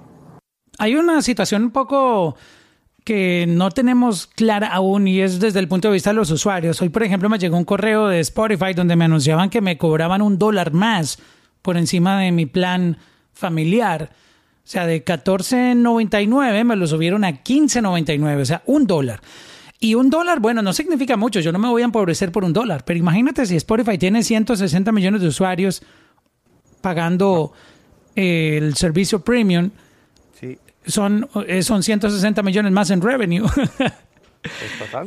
Hay 0.78 0.98
una 0.98 1.22
situación 1.22 1.64
un 1.64 1.72
poco 1.72 2.36
que 3.08 3.46
no 3.48 3.72
tenemos 3.72 4.28
clara 4.28 4.68
aún 4.68 5.08
y 5.08 5.22
es 5.22 5.40
desde 5.40 5.60
el 5.60 5.70
punto 5.70 5.88
de 5.88 5.94
vista 5.94 6.10
de 6.10 6.18
los 6.18 6.30
usuarios. 6.30 6.82
Hoy, 6.82 6.90
por 6.90 7.04
ejemplo, 7.04 7.30
me 7.30 7.40
llegó 7.40 7.56
un 7.56 7.64
correo 7.64 8.10
de 8.10 8.20
Spotify 8.20 8.74
donde 8.76 8.98
me 8.98 9.06
anunciaban 9.06 9.50
que 9.50 9.62
me 9.62 9.78
cobraban 9.78 10.22
un 10.22 10.38
dólar 10.38 10.74
más 10.74 11.18
por 11.62 11.78
encima 11.78 12.20
de 12.20 12.34
mi 12.34 12.48
plan 12.48 12.98
familiar. 13.32 14.10
O 14.12 14.60
sea, 14.66 14.86
de 14.86 15.06
14.99 15.06 16.66
me 16.66 16.76
lo 16.76 16.86
subieron 16.86 17.24
a 17.24 17.32
15.99, 17.46 18.42
o 18.42 18.46
sea, 18.46 18.62
un 18.66 18.86
dólar. 18.86 19.22
Y 19.80 19.96
un 19.96 20.10
dólar, 20.10 20.42
bueno, 20.42 20.62
no 20.62 20.74
significa 20.74 21.16
mucho, 21.16 21.40
yo 21.40 21.54
no 21.54 21.60
me 21.60 21.70
voy 21.70 21.84
a 21.84 21.86
empobrecer 21.86 22.34
por 22.34 22.44
un 22.44 22.52
dólar, 22.52 22.84
pero 22.84 23.00
imagínate 23.00 23.46
si 23.46 23.56
Spotify 23.56 23.98
tiene 23.98 24.22
160 24.22 24.92
millones 24.92 25.22
de 25.22 25.30
usuarios 25.30 25.82
pagando 26.82 27.54
eh, 28.18 28.58
el 28.62 28.76
servicio 28.76 29.22
premium, 29.22 29.70
son, 30.88 31.30
eh, 31.48 31.64
son 31.64 31.84
160 31.84 32.42
millones 32.44 32.72
más 32.72 32.90
en 32.90 33.02
revenue. 33.02 33.48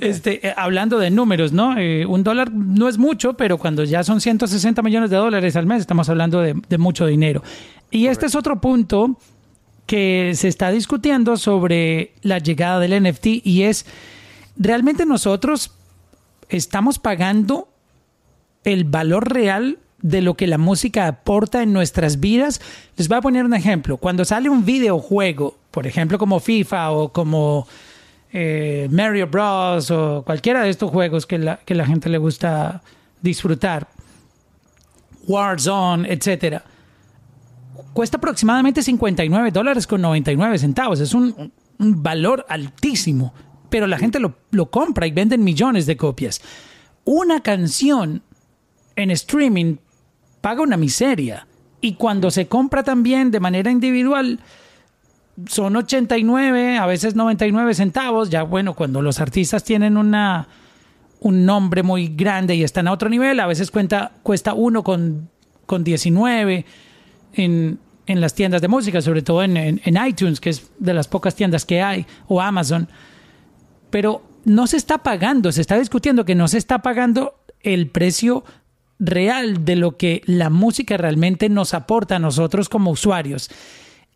Este, 0.01 0.47
eh, 0.47 0.55
hablando 0.55 0.99
de 0.99 1.11
números, 1.11 1.53
¿no? 1.53 1.79
Eh, 1.79 2.05
un 2.05 2.23
dólar 2.23 2.53
no 2.53 2.89
es 2.89 2.99
mucho, 2.99 3.35
pero 3.35 3.57
cuando 3.57 3.85
ya 3.85 4.05
son 4.05 4.21
160 4.21 4.83
millones 4.83 5.09
de 5.09 5.17
dólares 5.17 5.57
al 5.57 5.65
mes, 5.65 5.81
estamos 5.81 6.11
hablando 6.11 6.43
de, 6.43 6.61
de 6.69 6.79
mucho 6.79 7.07
dinero. 7.07 7.43
Y 7.91 8.09
este 8.09 8.27
es 8.27 8.35
otro 8.35 8.61
punto 8.61 9.17
que 9.87 10.33
se 10.35 10.49
está 10.49 10.71
discutiendo 10.71 11.39
sobre 11.39 12.13
la 12.21 12.39
llegada 12.39 12.81
del 12.81 13.03
NFT 13.03 13.27
y 13.45 13.63
es, 13.63 13.87
¿realmente 14.59 15.07
nosotros 15.07 15.73
estamos 16.51 16.99
pagando 16.99 17.69
el 18.65 18.85
valor 18.85 19.33
real 19.33 19.79
de 20.03 20.23
lo 20.23 20.35
que 20.35 20.47
la 20.47 20.59
música 20.59 21.07
aporta 21.07 21.63
en 21.63 21.73
nuestras 21.73 22.21
vidas. 22.21 22.61
Les 22.97 23.09
voy 23.09 23.19
a 23.19 23.23
poner 23.23 23.45
un 23.45 23.55
ejemplo. 23.55 23.97
Cuando 23.97 24.25
sale 24.25 24.49
un 24.49 24.65
videojuego, 24.65 25.57
por 25.71 25.87
ejemplo 25.87 26.19
como 26.19 26.41
FIFA 26.41 26.91
o 26.93 27.13
como 27.13 27.67
eh, 28.33 28.89
Mario 28.91 29.27
Bros. 29.29 29.91
o 29.91 30.23
cualquiera 30.25 30.63
de 30.63 30.71
estos 30.71 30.91
juegos 30.91 31.27
que 31.27 31.39
la, 31.39 31.57
que 31.59 31.75
la 31.75 31.87
gente 31.87 32.09
le 32.09 32.19
gusta 32.19 32.83
disfrutar, 33.21 33.89
Warzone, 35.27 36.11
etcétera. 36.13 36.65
cuesta 37.93 38.17
aproximadamente 38.17 38.83
59 38.83 39.51
dólares 39.51 39.87
con 39.87 40.01
99 40.01 40.59
centavos. 40.59 41.01
Es 41.01 41.15
un, 41.15 41.53
un 41.79 42.03
valor 42.03 42.47
altísimo, 42.49 43.35
pero 43.69 43.87
la 43.87 43.99
gente 43.99 44.19
lo, 44.19 44.37
lo 44.51 44.71
compra 44.71 45.07
y 45.07 45.13
venden 45.13 45.45
millones 45.45 45.87
de 45.87 45.97
copias. 45.97 46.41
Una 47.05 47.41
canción 47.41 48.23
en 48.97 49.11
streaming 49.11 49.77
paga 50.41 50.63
una 50.63 50.77
miseria. 50.77 51.47
Y 51.81 51.95
cuando 51.95 52.31
se 52.31 52.47
compra 52.47 52.83
también 52.83 53.31
de 53.31 53.41
manera 53.41 53.71
individual, 53.71 54.41
son 55.47 55.77
89, 55.77 56.79
a 56.79 56.87
veces 56.87 57.15
99 57.15 57.75
centavos. 57.75 58.31
Ya 58.31 58.43
bueno, 58.43 58.75
cuando 58.75 59.03
los 59.03 59.21
artistas 59.21 59.65
tienen 59.65 59.97
una, 59.97 60.49
un 61.21 61.45
nombre 61.45 61.83
muy 61.83 62.09
grande 62.09 62.55
y 62.55 62.63
están 62.63 62.89
a 62.89 62.93
otro 62.93 63.09
nivel, 63.09 63.41
a 63.41 63.47
veces 63.47 63.71
cuenta, 63.71 64.13
cuesta 64.23 64.55
uno 64.55 64.83
con, 64.83 65.29
con 65.67 65.85
19 65.85 66.65
en, 67.35 67.79
en 68.07 68.21
las 68.21 68.35
tiendas 68.35 68.63
de 68.63 68.69
música, 68.69 69.01
sobre 69.01 69.23
todo 69.23 69.43
en, 69.43 69.57
en, 69.57 69.81
en 69.85 70.07
iTunes, 70.07 70.41
que 70.41 70.51
es 70.51 70.71
de 70.79 70.95
las 70.95 71.09
pocas 71.09 71.35
tiendas 71.35 71.65
que 71.65 71.83
hay, 71.83 72.07
o 72.29 72.41
Amazon. 72.41 72.89
Pero 73.91 74.23
no 74.45 74.67
se 74.67 74.77
está 74.77 74.99
pagando, 74.99 75.53
se 75.53 75.61
está 75.61 75.79
discutiendo 75.79 76.25
que 76.25 76.35
no 76.35 76.49
se 76.49 76.59
está 76.59 76.83
pagando 76.83 77.35
el 77.61 77.89
precio 77.91 78.45
real 78.99 79.65
de 79.65 79.77
lo 79.77 79.97
que 79.97 80.23
la 80.27 80.51
música 80.51 80.97
realmente 80.97 81.49
nos 81.49 81.75
aporta 81.75 82.17
a 82.17 82.19
nosotros 82.21 82.69
como 82.69 82.91
usuarios. 82.91 83.51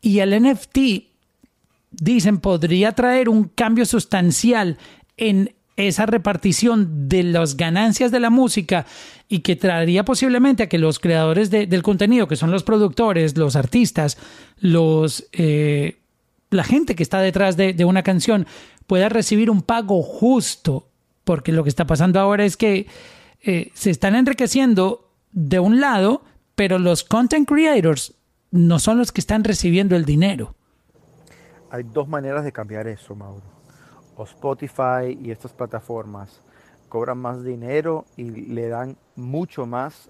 Y 0.01 0.19
el 0.21 0.39
NFT, 0.43 0.79
dicen, 2.01 2.39
podría 2.39 2.93
traer 2.93 3.29
un 3.29 3.45
cambio 3.45 3.87
sustancial 3.87 4.79
en 5.17 5.55
esa 5.77 6.07
repartición 6.07 7.09
de 7.09 7.25
las 7.25 7.57
ganancias 7.57 8.11
de 8.11 8.21
la 8.21 8.31
música 8.31 8.87
y 9.29 9.41
que 9.41 9.57
traería 9.57 10.05
posiblemente 10.05 10.63
a 10.63 10.69
que 10.69 10.79
los 10.79 10.99
creadores 10.99 11.51
de, 11.51 11.67
del 11.67 11.83
contenido, 11.83 12.29
que 12.29 12.37
son 12.37 12.51
los 12.51 12.63
productores, 12.63 13.37
los 13.37 13.57
artistas, 13.57 14.17
los 14.59 15.27
eh, 15.33 15.99
la 16.51 16.63
gente 16.63 16.95
que 16.95 17.03
está 17.03 17.21
detrás 17.21 17.57
de, 17.57 17.73
de 17.73 17.85
una 17.85 18.05
canción, 18.05 18.47
pueda 18.87 19.09
recibir 19.09 19.51
un 19.51 19.63
pago 19.63 20.03
justo, 20.03 20.89
porque 21.25 21.53
lo 21.53 21.65
que 21.65 21.71
está 21.71 21.87
pasando 21.87 22.21
ahora 22.21 22.45
es 22.45 22.57
que 22.57 22.87
eh, 23.43 23.71
se 23.75 23.91
están 23.91 24.15
enriqueciendo 24.15 25.11
de 25.33 25.59
un 25.59 25.81
lado, 25.81 26.23
pero 26.55 26.79
los 26.79 27.03
content 27.03 27.49
creators 27.49 28.15
no 28.51 28.79
son 28.79 28.99
los 28.99 29.11
que 29.11 29.21
están 29.21 29.43
recibiendo 29.43 29.97
el 29.97 30.05
dinero. 30.05 30.55
Hay 31.75 31.83
dos 31.83 32.07
maneras 32.07 32.45
de 32.45 32.53
cambiar 32.53 32.87
eso, 32.87 33.17
Mauro. 33.17 33.43
O 34.17 34.23
Spotify 34.23 35.19
y 35.21 35.33
estas 35.33 35.53
plataformas 35.53 36.41
cobran 36.89 37.19
más 37.19 37.43
dinero 37.43 38.05
y 38.17 38.31
le 38.31 38.69
dan 38.69 38.97
mucho 39.17 39.67
más 39.67 40.09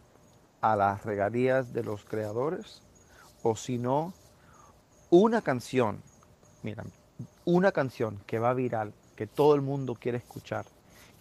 a 0.60 0.76
las 0.76 1.06
regalías 1.06 1.72
de 1.72 1.82
los 1.82 2.04
creadores. 2.04 2.82
O 3.42 3.56
si 3.56 3.78
no, 3.78 4.12
una 5.08 5.40
canción, 5.40 6.02
mira, 6.62 6.84
una 7.46 7.72
canción 7.72 8.20
que 8.26 8.38
va 8.38 8.52
viral, 8.52 8.92
que 9.16 9.26
todo 9.26 9.54
el 9.54 9.62
mundo 9.62 9.94
quiere 9.94 10.18
escuchar, 10.18 10.66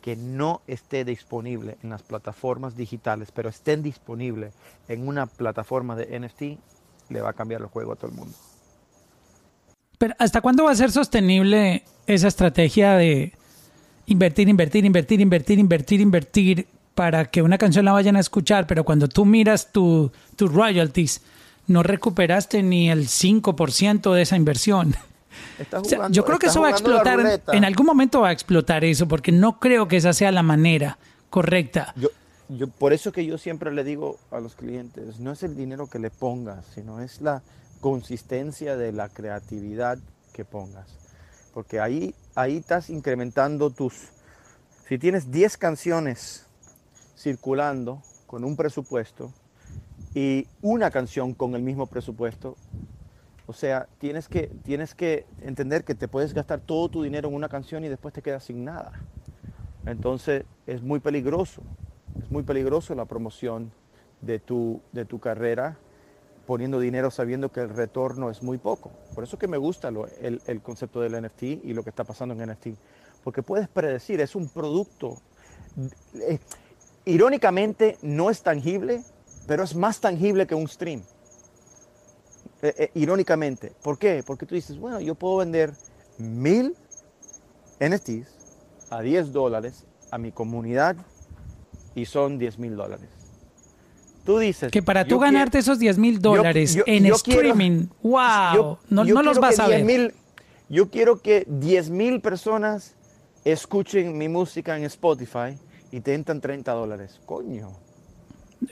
que 0.02 0.18
no 0.18 0.60
esté 0.68 1.06
disponible 1.06 1.78
en 1.84 1.90
las 1.90 2.04
plataformas 2.04 2.76
digitales, 2.76 3.32
pero 3.32 3.48
estén 3.48 3.82
disponibles 3.82 4.54
en 4.90 5.08
una 5.08 5.26
plataforma 5.26 5.96
de 5.96 6.20
NFT, 6.20 7.12
le 7.14 7.22
va 7.22 7.30
a 7.30 7.34
cambiar 7.34 7.62
el 7.62 7.68
juego 7.68 7.94
a 7.94 7.96
todo 7.96 8.12
el 8.12 8.18
mundo. 8.18 8.36
Pero 10.04 10.16
¿hasta 10.20 10.42
cuándo 10.42 10.66
va 10.66 10.72
a 10.72 10.76
ser 10.76 10.92
sostenible 10.92 11.82
esa 12.08 12.28
estrategia 12.28 12.98
de 12.98 13.32
invertir, 14.06 14.50
invertir, 14.50 14.84
invertir, 14.84 15.22
invertir, 15.22 15.60
invertir, 15.60 16.02
invertir 16.02 16.68
para 16.94 17.24
que 17.32 17.42
una 17.42 17.58
canción 17.58 17.86
la 17.86 17.94
vayan 17.94 18.18
a 18.18 18.20
escuchar, 18.20 18.68
pero 18.68 18.84
cuando 18.84 19.08
tú 19.08 19.24
miras 19.24 19.72
tus 19.72 20.12
tu 20.36 20.50
royalties, 20.50 21.22
no 21.68 21.84
recuperaste 21.84 22.62
ni 22.64 22.92
el 22.92 23.08
5% 23.08 24.14
de 24.14 24.22
esa 24.22 24.36
inversión? 24.36 24.94
Jugando, 25.72 25.88
o 25.88 25.90
sea, 25.90 26.10
yo 26.10 26.26
creo 26.26 26.38
que 26.38 26.48
eso 26.48 26.60
va 26.60 26.68
a 26.68 26.72
explotar, 26.72 27.42
en 27.54 27.64
algún 27.64 27.86
momento 27.86 28.20
va 28.20 28.28
a 28.28 28.34
explotar 28.34 28.84
eso, 28.84 29.08
porque 29.08 29.32
no 29.32 29.58
creo 29.58 29.88
que 29.88 29.96
esa 29.96 30.12
sea 30.12 30.34
la 30.34 30.44
manera 30.44 30.98
correcta. 31.30 31.94
Yo, 31.96 32.10
yo, 32.50 32.68
por 32.68 32.92
eso 32.92 33.14
que 33.14 33.26
yo 33.26 33.38
siempre 33.38 33.74
le 33.74 33.86
digo 33.86 34.20
a 34.32 34.42
los 34.42 34.56
clientes, 34.56 35.22
no 35.22 35.32
es 35.32 35.44
el 35.44 35.56
dinero 35.56 35.88
que 35.90 36.00
le 36.00 36.10
pongas, 36.10 36.66
sino 36.76 37.00
es 37.00 37.22
la 37.22 37.42
consistencia 37.84 38.78
de 38.78 38.94
la 38.94 39.10
creatividad 39.10 40.00
que 40.32 40.46
pongas. 40.46 40.88
Porque 41.54 41.82
ahí, 41.82 42.16
ahí 42.34 42.56
estás 42.56 42.90
incrementando 42.90 43.72
tus... 43.72 44.08
Si 44.88 44.98
tienes 44.98 45.32
10 45.32 45.58
canciones 45.58 46.46
circulando 47.18 48.02
con 48.26 48.46
un 48.46 48.56
presupuesto 48.56 49.34
y 50.16 50.48
una 50.62 50.92
canción 50.92 51.34
con 51.34 51.56
el 51.56 51.62
mismo 51.62 51.88
presupuesto, 51.88 52.56
o 53.48 53.54
sea, 53.54 53.90
tienes 53.98 54.30
que, 54.30 54.48
tienes 54.64 54.96
que 54.96 55.26
entender 55.42 55.84
que 55.84 55.94
te 55.94 56.08
puedes 56.08 56.34
gastar 56.34 56.62
todo 56.62 56.88
tu 56.88 57.04
dinero 57.04 57.28
en 57.28 57.36
una 57.36 57.50
canción 57.50 57.84
y 57.84 57.90
después 57.90 58.14
te 58.14 58.22
quedas 58.22 58.46
sin 58.46 58.64
nada. 58.64 58.94
Entonces 59.86 60.46
es 60.68 60.82
muy 60.82 61.02
peligroso, 61.02 61.62
es 62.18 62.32
muy 62.32 62.44
peligroso 62.44 62.96
la 62.96 63.04
promoción 63.04 63.74
de 64.22 64.40
tu, 64.40 64.82
de 64.94 65.04
tu 65.04 65.20
carrera 65.20 65.78
poniendo 66.46 66.80
dinero 66.80 67.10
sabiendo 67.12 67.52
que 67.52 67.62
el 67.62 67.70
retorno 67.70 68.30
es 68.30 68.44
muy 68.44 68.58
poco. 68.58 68.92
Por 69.16 69.24
eso 69.24 69.38
que 69.38 69.48
me 69.48 69.58
gusta 69.58 69.90
el, 69.90 70.62
concepto 70.62 71.02
del 71.02 71.22
NFT 71.22 71.44
y 71.44 71.74
lo 71.74 71.84
que 71.84 71.90
está 71.90 72.04
pasando 72.04 72.36
en 72.36 72.50
NFT. 72.50 72.68
Porque 73.24 73.42
puedes 73.42 73.68
predecir, 73.70 74.20
es 74.20 74.36
un 74.36 74.50
producto. 74.50 75.18
Eh, 76.16 76.40
irónicamente 77.06 77.98
no 78.02 78.30
es 78.30 78.42
tangible, 78.42 79.04
pero 79.48 79.64
es 79.64 79.76
más 79.76 80.02
tangible 80.02 80.46
que 80.46 80.56
un 80.56 80.68
stream. 80.68 81.02
Eh, 82.62 82.74
eh, 82.78 82.92
irónicamente. 82.96 83.74
¿Por 83.82 83.98
qué? 83.98 84.24
Porque 84.26 84.46
tú 84.46 84.56
dices, 84.56 84.78
bueno, 84.78 85.00
yo 85.00 85.16
puedo 85.16 85.38
vender 85.38 85.74
mil 86.18 86.76
NFTs 87.80 88.28
a 88.90 89.02
10 89.02 89.32
dólares 89.32 89.86
a 90.12 90.18
mi 90.18 90.32
comunidad 90.32 90.96
y 91.96 92.06
son 92.06 92.38
10 92.38 92.60
mil 92.60 92.76
dólares. 92.76 93.23
Tú 94.26 94.38
dices... 94.40 94.72
Que 94.72 94.82
para 94.82 95.06
tú 95.06 95.20
ganarte 95.20 95.52
quiero, 95.52 95.62
esos 95.62 95.80
10 95.80 95.98
mil 95.98 96.22
dólares 96.22 96.74
yo, 96.74 96.86
yo, 96.86 96.94
en 96.94 97.06
yo 97.06 97.16
streaming, 97.16 97.88
quiero, 98.02 98.64
wow, 98.64 98.78
no, 98.90 99.04
no 99.04 99.24
los 99.24 99.40
vas 99.40 99.60
a 99.60 99.68
ver. 99.68 100.14
Yo 100.70 100.90
quiero 100.90 101.22
que 101.22 101.46
10 101.48 101.90
mil 101.90 102.22
personas 102.22 102.96
escuchen 103.44 104.18
mi 104.18 104.30
música 104.30 104.78
en 104.78 104.86
Spotify 104.86 105.58
y 105.92 106.00
te 106.00 106.14
entran 106.14 106.42
30 106.42 106.72
dólares. 106.72 107.20
Coño. 107.26 107.72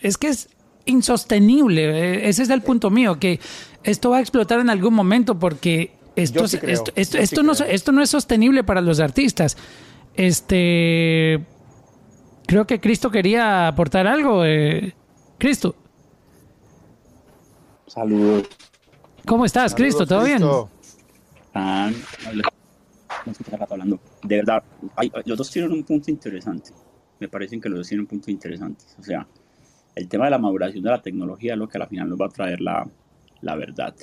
Es 0.01 0.17
que 0.17 0.29
es 0.29 0.49
insostenible. 0.85 2.27
Ese 2.27 2.43
es 2.43 2.49
el 2.49 2.61
punto 2.61 2.89
mío, 2.89 3.19
que 3.19 3.39
esto 3.83 4.09
va 4.09 4.17
a 4.17 4.21
explotar 4.21 4.59
en 4.59 4.69
algún 4.69 4.93
momento 4.93 5.37
porque 5.37 5.93
esto, 6.15 6.47
sí 6.47 6.57
creo, 6.57 6.73
esto, 6.73 6.91
esto, 6.95 7.17
sí 7.17 7.23
esto 7.23 7.43
no, 7.43 7.53
esto 7.53 7.91
no 7.91 8.01
es 8.01 8.09
sostenible 8.09 8.63
para 8.63 8.81
los 8.81 8.99
artistas. 8.99 9.57
Este. 10.15 11.45
Creo 12.47 12.65
que 12.65 12.79
Cristo 12.79 13.11
quería 13.11 13.67
aportar 13.67 14.07
algo. 14.07 14.43
Eh. 14.45 14.93
Cristo. 15.41 15.73
Saludos. 17.87 18.47
¿Cómo 19.25 19.43
estás, 19.43 19.71
Saludos, 19.71 19.75
Cristo? 19.75 20.05
¿Todo 20.05 20.23
Cristo. 20.23 20.69
Hablando. 23.67 23.99
De 24.21 24.35
verdad, 24.35 24.63
hay, 24.95 25.11
los 25.25 25.39
dos 25.39 25.49
tienen 25.49 25.71
un 25.71 25.83
punto 25.83 26.11
interesante. 26.11 26.69
Me 27.19 27.27
parecen 27.27 27.59
que 27.59 27.69
los 27.69 27.79
dos 27.79 27.87
tienen 27.87 28.01
un 28.01 28.07
punto 28.07 28.29
interesante. 28.29 28.85
O 28.99 29.03
sea, 29.03 29.27
el 29.95 30.07
tema 30.07 30.25
de 30.25 30.31
la 30.31 30.37
maduración 30.37 30.83
de 30.83 30.91
la 30.91 31.01
tecnología 31.01 31.53
es 31.53 31.57
lo 31.57 31.67
que 31.67 31.79
al 31.79 31.87
final 31.87 32.07
nos 32.07 32.21
va 32.21 32.27
a 32.27 32.29
traer 32.29 32.61
la, 32.61 32.87
la 33.41 33.55
verdad. 33.55 33.95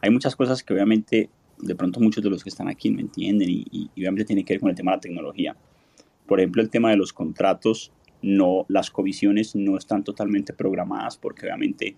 Hay 0.00 0.10
muchas 0.10 0.36
cosas 0.36 0.62
que 0.62 0.72
obviamente 0.72 1.30
de 1.58 1.74
pronto 1.74 1.98
muchos 1.98 2.22
de 2.22 2.30
los 2.30 2.44
que 2.44 2.48
están 2.48 2.68
aquí 2.68 2.92
me 2.92 3.02
entienden 3.02 3.50
y, 3.50 3.66
y, 3.72 3.90
y, 3.96 4.02
obviamente 4.02 4.24
tiene 4.24 4.44
que 4.44 4.54
ver 4.54 4.60
con 4.60 4.70
el 4.70 4.76
tema 4.76 4.92
de 4.92 4.98
la 4.98 5.00
tecnología. 5.00 5.56
Por 6.28 6.38
ejemplo, 6.38 6.62
el 6.62 6.70
tema 6.70 6.90
de 6.90 6.96
los 6.96 7.12
contratos, 7.12 7.90
no, 8.22 8.66
las 8.68 8.90
comisiones 8.90 9.54
no 9.54 9.76
están 9.76 10.04
totalmente 10.04 10.52
programadas 10.52 11.16
porque 11.16 11.46
obviamente 11.46 11.96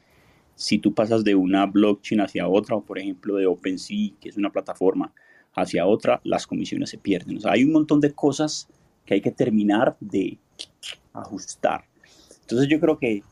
si 0.55 0.79
tú 0.79 0.95
pasas 0.95 1.25
de 1.25 1.35
una 1.35 1.67
blockchain 1.67 2.21
hacia 2.21 2.49
otra 2.49 2.77
o 2.77 2.83
por 2.83 2.99
ejemplo 2.99 3.37
de 3.37 3.47
OpenSea, 3.47 4.11
que 4.21 4.29
es 4.29 4.37
una 4.37 4.51
plataforma, 4.51 5.13
hacia 5.55 5.87
otra, 5.87 6.21
las 6.25 6.47
comisiones 6.47 6.91
se 6.91 6.99
pierden. 6.99 7.39
O 7.39 7.41
sea, 7.41 7.53
hay 7.53 7.65
un 7.65 7.73
montón 7.73 8.01
de 8.01 8.13
cosas 8.13 8.69
que 9.05 9.15
hay 9.15 9.21
que 9.21 9.31
terminar 9.31 9.97
de 10.01 10.39
ajustar. 11.13 11.85
Entonces 12.41 12.69
yo 12.69 12.81
creo 12.81 12.99
que 12.99 13.23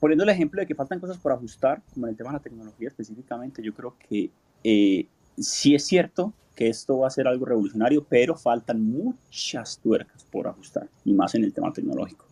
poniendo 0.00 0.24
el 0.24 0.30
ejemplo 0.30 0.60
de 0.60 0.66
que 0.66 0.74
faltan 0.74 1.00
cosas 1.00 1.18
por 1.18 1.32
ajustar, 1.32 1.82
como 1.94 2.06
en 2.06 2.10
el 2.10 2.16
tema 2.16 2.30
de 2.30 2.36
la 2.38 2.42
tecnología 2.42 2.88
específicamente, 2.88 3.62
yo 3.62 3.72
creo 3.72 3.96
que 4.08 4.30
eh, 4.64 5.06
sí 5.38 5.74
es 5.74 5.86
cierto 5.86 6.32
que 6.54 6.68
esto 6.68 6.98
va 6.98 7.08
a 7.08 7.10
ser 7.10 7.26
algo 7.26 7.46
revolucionario, 7.46 8.04
pero 8.04 8.36
faltan 8.36 8.82
muchas 8.82 9.78
tuercas 9.78 10.24
por 10.24 10.46
ajustar, 10.46 10.88
y 11.04 11.12
más 11.12 11.34
en 11.34 11.44
el 11.44 11.52
tema 11.52 11.72
tecnológico. 11.72 12.26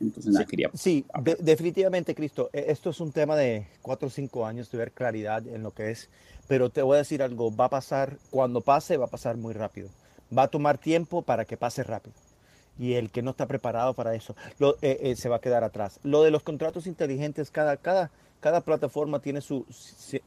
Entonces, 0.00 0.32
nada, 0.32 0.44
sí, 0.44 0.50
quería... 0.50 0.70
Sí, 0.74 1.04
de, 1.22 1.36
definitivamente, 1.36 2.14
Cristo, 2.14 2.48
esto 2.52 2.90
es 2.90 3.00
un 3.00 3.12
tema 3.12 3.36
de 3.36 3.66
cuatro 3.82 4.08
o 4.08 4.10
cinco 4.10 4.46
años 4.46 4.70
de 4.70 4.78
ver 4.78 4.92
claridad 4.92 5.46
en 5.46 5.62
lo 5.62 5.72
que 5.72 5.90
es, 5.90 6.08
pero 6.48 6.70
te 6.70 6.82
voy 6.82 6.94
a 6.94 6.98
decir 6.98 7.22
algo, 7.22 7.54
va 7.54 7.66
a 7.66 7.70
pasar, 7.70 8.16
cuando 8.30 8.62
pase, 8.62 8.96
va 8.96 9.04
a 9.04 9.10
pasar 9.10 9.36
muy 9.36 9.52
rápido. 9.52 9.90
Va 10.36 10.44
a 10.44 10.48
tomar 10.48 10.78
tiempo 10.78 11.22
para 11.22 11.44
que 11.44 11.56
pase 11.56 11.82
rápido 11.82 12.14
y 12.80 12.94
el 12.94 13.10
que 13.10 13.20
no 13.20 13.32
está 13.32 13.46
preparado 13.46 13.92
para 13.92 14.14
eso 14.14 14.34
lo, 14.58 14.76
eh, 14.80 14.98
eh, 15.02 15.16
se 15.16 15.28
va 15.28 15.36
a 15.36 15.40
quedar 15.40 15.64
atrás. 15.64 16.00
Lo 16.02 16.22
de 16.22 16.30
los 16.30 16.42
contratos 16.42 16.86
inteligentes, 16.86 17.50
cada, 17.50 17.76
cada, 17.76 18.10
cada 18.40 18.62
plataforma 18.62 19.20
tiene 19.20 19.42
su, 19.42 19.66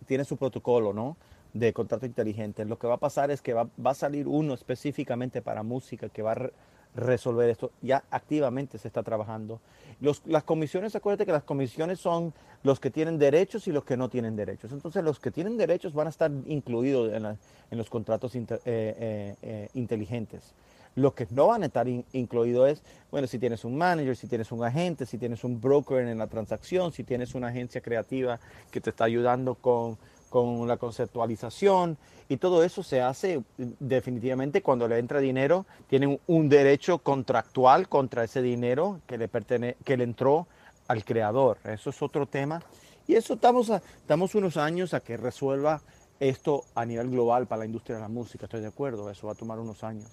tiene 0.06 0.24
su 0.24 0.38
protocolo, 0.38 0.94
¿no? 0.94 1.18
De 1.54 1.72
contrato 1.72 2.06
inteligente. 2.06 2.66
Lo 2.66 2.80
que 2.80 2.88
va 2.88 2.96
a 2.96 2.98
pasar 3.00 3.30
es 3.32 3.42
que 3.42 3.54
va, 3.54 3.68
va 3.84 3.92
a 3.92 3.96
salir 3.96 4.28
uno 4.28 4.54
específicamente 4.56 5.42
para 5.42 5.62
música 5.64 6.10
que 6.10 6.22
va 6.24 6.32
a 6.32 6.36
re- 6.36 6.54
resolver 6.96 7.50
esto. 7.50 7.72
Ya 7.82 8.04
activamente 8.10 8.78
se 8.80 8.88
está 8.88 9.04
trabajando. 9.04 9.60
Los- 10.02 10.24
las 10.26 10.44
comisiones, 10.44 10.96
acuérdate 10.96 11.26
que 11.28 11.32
las 11.32 11.44
comisiones 11.44 12.00
son 12.00 12.34
los 12.64 12.80
que 12.80 12.90
tienen 12.90 13.20
derechos 13.20 13.68
y 13.68 13.72
los 13.72 13.84
que 13.84 13.98
no 13.98 14.10
tienen 14.10 14.36
derechos. 14.36 14.72
Entonces, 14.72 15.04
los 15.04 15.20
que 15.20 15.30
tienen 15.30 15.58
derechos 15.58 15.94
van 15.94 16.08
a 16.08 16.10
estar 16.10 16.32
incluidos 16.48 17.14
en, 17.14 17.26
en 17.26 17.78
los 17.78 17.90
contratos 17.90 18.34
eh, 18.36 18.46
eh, 18.66 19.36
eh, 19.44 19.70
inteligentes. 19.76 20.54
Los 20.96 21.14
que 21.16 21.28
no 21.32 21.48
van 21.48 21.64
a 21.64 21.66
estar 21.68 21.88
in- 21.88 22.06
incluidos 22.14 22.70
es, 22.70 22.84
bueno, 23.10 23.26
si 23.28 23.40
tienes 23.40 23.66
un 23.66 23.76
manager, 23.76 24.16
si 24.16 24.28
tienes 24.28 24.52
un 24.52 24.64
agente, 24.64 25.06
si 25.08 25.18
tienes 25.18 25.44
un 25.44 25.60
broker 25.60 26.08
en 26.08 26.18
la 26.20 26.28
transacción, 26.28 26.92
si 26.94 27.04
tienes 27.04 27.34
una 27.34 27.48
agencia 27.48 27.82
creativa 27.82 28.40
que 28.72 28.80
te 28.80 28.92
está 28.92 29.06
ayudando 29.06 29.56
con, 29.56 29.98
con 30.34 30.68
la 30.68 30.78
conceptualización 30.78 31.96
y 32.28 32.38
todo 32.38 32.64
eso 32.64 32.82
se 32.82 33.02
hace 33.02 33.34
eh, 33.34 33.42
definitivamente 33.80 34.64
cuando 34.64 34.88
le 34.88 34.98
entra 34.98 35.20
dinero, 35.20 35.68
tienen 35.88 36.20
un 36.26 36.50
derecho 36.50 36.98
contractual 36.98 37.88
contra 37.88 38.24
ese 38.24 38.42
dinero 38.42 39.00
que 39.06 39.20
le, 39.20 39.28
pertene 39.28 39.76
que 39.86 39.96
le 39.96 40.06
entró 40.06 40.48
al 40.88 41.06
creador. 41.06 41.60
Eso 41.66 41.92
es 41.92 42.02
otro 42.02 42.26
tema. 42.26 42.64
Y 43.06 43.14
eso 43.14 43.36
estamos, 43.36 43.70
a- 43.70 43.84
estamos 43.98 44.34
unos 44.34 44.58
años 44.58 44.96
a 44.96 45.02
que 45.02 45.18
resuelva 45.18 45.82
esto 46.20 46.64
a 46.74 46.84
nivel 46.84 47.12
global 47.12 47.46
para 47.46 47.60
la 47.60 47.66
industria 47.68 47.98
de 47.98 48.02
la 48.02 48.08
música, 48.10 48.46
estoy 48.46 48.62
de 48.62 48.68
acuerdo, 48.68 49.12
eso 49.12 49.28
va 49.28 49.34
a 49.34 49.36
tomar 49.36 49.60
unos 49.60 49.84
años. 49.84 50.10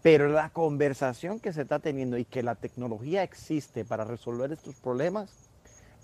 Pero 0.00 0.28
la 0.28 0.50
conversación 0.50 1.40
que 1.40 1.52
se 1.52 1.62
está 1.62 1.80
teniendo 1.80 2.18
y 2.18 2.24
que 2.24 2.44
la 2.44 2.54
tecnología 2.54 3.24
existe 3.24 3.84
para 3.84 4.04
resolver 4.04 4.52
estos 4.52 4.76
problemas, 4.76 5.45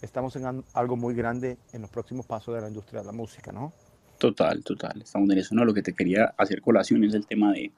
estamos 0.02 0.36
en 0.36 0.64
algo 0.74 0.96
muy 0.96 1.14
grande 1.14 1.56
en 1.72 1.80
los 1.80 1.90
próximos 1.90 2.26
pasos 2.26 2.54
de 2.54 2.60
la 2.60 2.68
industria 2.68 3.00
de 3.00 3.06
la 3.06 3.12
música, 3.12 3.52
¿no? 3.52 3.72
Total, 4.18 4.62
total. 4.62 5.02
Estamos 5.02 5.30
en 5.30 5.38
eso. 5.38 5.54
No, 5.54 5.64
lo 5.64 5.74
que 5.74 5.82
te 5.82 5.94
quería 5.94 6.34
hacer 6.36 6.60
colación 6.60 7.02
es 7.04 7.14
el 7.14 7.26
tema 7.26 7.52
de, 7.52 7.72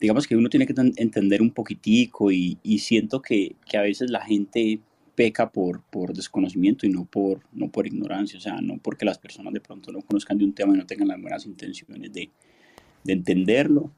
digamos 0.00 0.26
que 0.26 0.36
uno 0.36 0.48
tiene 0.48 0.66
que 0.66 0.74
ten- 0.74 0.94
entender 0.96 1.42
un 1.42 1.50
poquitico 1.50 2.30
y, 2.30 2.58
y 2.62 2.78
siento 2.78 3.20
que, 3.20 3.56
que 3.66 3.76
a 3.76 3.82
veces 3.82 4.10
la 4.10 4.24
gente 4.24 4.80
peca 5.14 5.50
por, 5.50 5.82
por 5.82 6.14
desconocimiento 6.14 6.86
y 6.86 6.88
no 6.90 7.04
por, 7.04 7.40
no 7.52 7.68
por 7.68 7.86
ignorancia, 7.86 8.38
o 8.38 8.40
sea, 8.40 8.60
no 8.62 8.78
porque 8.78 9.04
las 9.04 9.18
personas 9.18 9.52
de 9.52 9.60
pronto 9.60 9.92
no 9.92 10.00
conozcan 10.00 10.38
de 10.38 10.44
un 10.44 10.54
tema 10.54 10.74
y 10.74 10.78
no 10.78 10.86
tengan 10.86 11.08
las 11.08 11.20
buenas 11.20 11.44
intenciones 11.44 12.10
de, 12.12 12.30
de 13.04 13.12
entenderlo, 13.12 13.90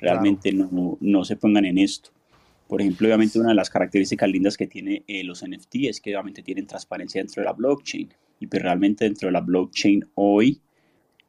realmente 0.00 0.52
no, 0.52 0.98
no 1.00 1.24
se 1.24 1.36
pongan 1.36 1.64
en 1.64 1.78
esto. 1.78 2.10
Por 2.68 2.80
ejemplo, 2.80 3.06
obviamente 3.06 3.38
una 3.38 3.50
de 3.50 3.54
las 3.54 3.70
características 3.70 4.28
lindas 4.28 4.56
que 4.56 4.66
tiene 4.66 5.04
eh, 5.06 5.22
los 5.22 5.44
NFT 5.46 5.76
es 5.88 6.00
que 6.00 6.14
obviamente 6.16 6.42
tienen 6.42 6.66
transparencia 6.66 7.20
dentro 7.20 7.42
de 7.42 7.46
la 7.46 7.52
blockchain. 7.52 8.08
Y 8.40 8.46
pues 8.48 8.62
realmente 8.62 9.04
dentro 9.04 9.28
de 9.28 9.32
la 9.32 9.40
blockchain 9.40 10.04
hoy, 10.14 10.60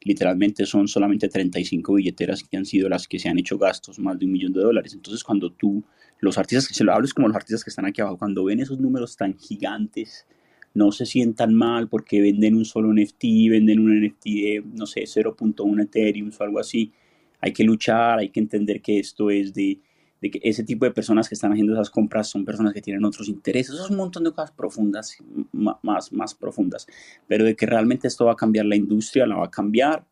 literalmente 0.02 0.66
son 0.66 0.88
solamente 0.88 1.30
35 1.30 1.94
billeteras 1.94 2.44
que 2.44 2.58
han 2.58 2.66
sido 2.66 2.90
las 2.90 3.08
que 3.08 3.20
se 3.20 3.30
han 3.30 3.38
hecho 3.38 3.58
gastos 3.58 4.00
más 4.00 4.18
de 4.18 4.26
un 4.26 4.32
millón 4.32 4.54
de 4.54 4.62
dólares. 4.62 4.94
Entonces 4.94 5.24
cuando 5.24 5.52
tú, 5.52 5.84
los 6.20 6.38
artistas, 6.40 6.68
que 6.68 6.74
se 6.74 6.84
lo 6.84 6.94
hables 6.94 7.14
como 7.14 7.28
los 7.28 7.38
artistas 7.38 7.64
que 7.64 7.70
están 7.70 7.86
aquí 7.86 8.02
abajo, 8.02 8.18
cuando 8.18 8.44
ven 8.44 8.60
esos 8.60 8.80
números 8.80 9.16
tan 9.16 9.38
gigantes, 9.38 10.26
no 10.74 10.92
se 10.92 11.06
sientan 11.06 11.54
mal 11.54 11.88
porque 11.88 12.22
venden 12.22 12.56
un 12.56 12.66
solo 12.66 12.92
NFT, 12.94 13.24
venden 13.50 13.80
un 13.80 14.02
NFT 14.02 14.26
de, 14.26 14.64
no 14.74 14.86
sé, 14.86 15.02
0.1 15.02 15.84
Ethereum 15.84 16.32
o 16.38 16.44
algo 16.44 16.60
así. 16.60 16.92
Hay 17.42 17.54
que 17.54 17.64
luchar, 17.64 18.20
hay 18.20 18.30
que 18.30 18.40
entender 18.40 18.82
que 18.82 19.00
esto 19.00 19.30
es 19.30 19.54
de, 19.54 19.80
de 20.22 20.32
que 20.32 20.40
ese 20.44 20.64
tipo 20.64 20.86
de 20.86 20.92
personas 20.92 21.30
que 21.30 21.36
están 21.36 21.52
haciendo 21.52 21.74
esas 21.74 21.90
compras 21.90 22.28
son 22.28 22.44
personas 22.44 22.74
que 22.74 22.82
tienen 22.82 23.06
otros 23.06 23.28
intereses. 23.28 23.76
Eso 23.76 23.86
es 23.86 23.92
un 23.92 23.98
montón 23.98 24.24
de 24.24 24.32
cosas 24.32 24.52
profundas, 24.52 25.18
más, 25.52 26.12
más 26.12 26.34
profundas. 26.34 26.88
Pero 27.28 27.46
de 27.46 27.56
que 27.56 27.66
realmente 27.66 28.08
esto 28.08 28.26
va 28.26 28.34
a 28.34 28.36
cambiar 28.36 28.66
la 28.66 28.76
industria, 28.76 29.28
la 29.28 29.36
va 29.36 29.46
a 29.46 29.52
cambiar. 29.52 30.06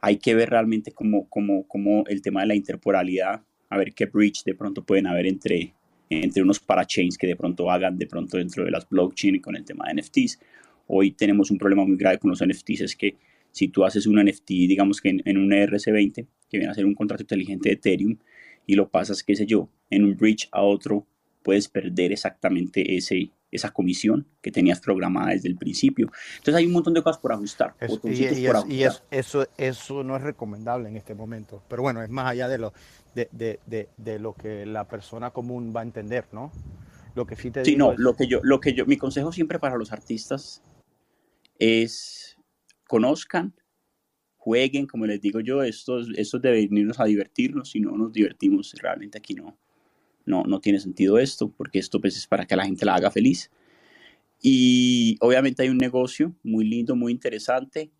Hay 0.00 0.16
que 0.16 0.34
ver 0.34 0.50
realmente 0.50 0.92
cómo, 0.92 1.28
cómo, 1.28 1.66
cómo 1.68 2.04
el 2.06 2.22
tema 2.22 2.40
de 2.40 2.46
la 2.48 2.54
interporalidad, 2.54 3.42
a 3.68 3.76
ver 3.76 3.92
qué 3.92 4.06
bridge 4.06 4.42
de 4.44 4.54
pronto 4.54 4.82
pueden 4.82 5.06
haber 5.06 5.26
entre, 5.26 5.74
entre 6.08 6.42
unos 6.42 6.58
parachains 6.58 7.18
que 7.18 7.26
de 7.26 7.36
pronto 7.36 7.70
hagan 7.70 7.98
de 7.98 8.06
pronto 8.06 8.38
dentro 8.38 8.64
de 8.64 8.70
las 8.70 8.88
blockchain 8.88 9.40
con 9.40 9.54
el 9.54 9.64
tema 9.64 9.86
de 9.86 10.00
NFTs. 10.00 10.40
Hoy 10.88 11.12
tenemos 11.12 11.50
un 11.50 11.58
problema 11.58 11.84
muy 11.84 11.96
grave 11.96 12.18
con 12.18 12.30
los 12.30 12.44
NFTs, 12.44 12.80
es 12.80 12.96
que 12.96 13.16
si 13.50 13.68
tú 13.68 13.84
haces 13.84 14.06
un 14.06 14.22
NFT, 14.22 14.48
digamos 14.48 15.00
que 15.00 15.10
en, 15.10 15.22
en 15.26 15.36
un 15.36 15.50
ERC20, 15.50 16.26
que 16.48 16.58
viene 16.58 16.70
a 16.70 16.74
ser 16.74 16.86
un 16.86 16.94
contrato 16.94 17.22
inteligente 17.22 17.68
de 17.68 17.74
Ethereum, 17.74 18.16
y 18.66 18.74
lo 18.74 18.88
pasas, 18.88 19.22
qué 19.22 19.34
sé 19.34 19.46
yo, 19.46 19.68
en 19.90 20.04
un 20.04 20.16
bridge 20.16 20.48
a 20.52 20.62
otro, 20.62 21.06
puedes 21.42 21.68
perder 21.68 22.12
exactamente 22.12 22.96
ese, 22.96 23.30
esa 23.50 23.70
comisión 23.72 24.26
que 24.40 24.52
tenías 24.52 24.80
programada 24.80 25.30
desde 25.30 25.48
el 25.48 25.56
principio. 25.56 26.10
Entonces 26.36 26.54
hay 26.54 26.66
un 26.66 26.72
montón 26.72 26.94
de 26.94 27.02
cosas 27.02 27.20
por 27.20 27.32
ajustar. 27.32 27.74
Es- 27.80 27.98
y, 28.04 28.22
y 28.22 28.46
por 28.46 28.56
es- 28.56 28.64
y 28.68 28.84
ajustar. 28.84 28.90
es- 28.90 29.02
eso, 29.10 29.46
eso 29.58 30.04
no 30.04 30.16
es 30.16 30.22
recomendable 30.22 30.88
en 30.88 30.96
este 30.96 31.14
momento. 31.14 31.62
Pero 31.68 31.82
bueno, 31.82 32.02
es 32.02 32.10
más 32.10 32.26
allá 32.26 32.48
de 32.48 32.58
lo, 32.58 32.72
de, 33.14 33.28
de- 33.32 33.58
de- 33.66 33.88
de 33.96 34.18
lo 34.18 34.34
que 34.34 34.64
la 34.66 34.86
persona 34.88 35.30
común 35.30 35.72
va 35.74 35.80
a 35.80 35.84
entender, 35.84 36.26
¿no? 36.32 36.52
Lo 37.14 37.26
que 37.26 37.36
sí 37.36 37.50
te 37.50 37.64
Sí, 37.64 37.72
digo 37.72 37.86
no, 37.88 37.92
es- 37.92 37.98
lo 37.98 38.14
que 38.14 38.26
yo, 38.28 38.40
lo 38.42 38.60
que 38.60 38.72
yo, 38.72 38.86
mi 38.86 38.96
consejo 38.96 39.32
siempre 39.32 39.58
para 39.58 39.76
los 39.76 39.92
artistas 39.92 40.62
es 41.58 42.36
conozcan, 42.88 43.54
jueguen, 44.42 44.86
como 44.86 45.06
les 45.06 45.20
digo 45.20 45.38
yo, 45.38 45.62
estos, 45.62 46.08
estos 46.16 46.42
de 46.42 46.50
venirnos 46.50 46.98
a 46.98 47.04
divertirnos, 47.04 47.70
si 47.70 47.78
no 47.78 47.96
nos 47.96 48.12
divertimos, 48.12 48.74
realmente 48.82 49.18
aquí 49.18 49.34
no, 49.34 49.56
no, 50.26 50.42
no 50.42 50.60
tiene 50.60 50.80
sentido 50.80 51.16
esto, 51.18 51.48
porque 51.56 51.78
esto 51.78 52.00
pues 52.00 52.16
es 52.16 52.26
para 52.26 52.44
que 52.44 52.56
la 52.56 52.64
gente 52.64 52.84
la 52.84 52.96
haga 52.96 53.12
feliz. 53.12 53.52
Y 54.40 55.16
obviamente 55.20 55.62
hay 55.62 55.68
un 55.68 55.78
negocio 55.78 56.34
muy 56.42 56.64
lindo, 56.64 56.96
muy 56.96 57.12
interesante, 57.12 57.92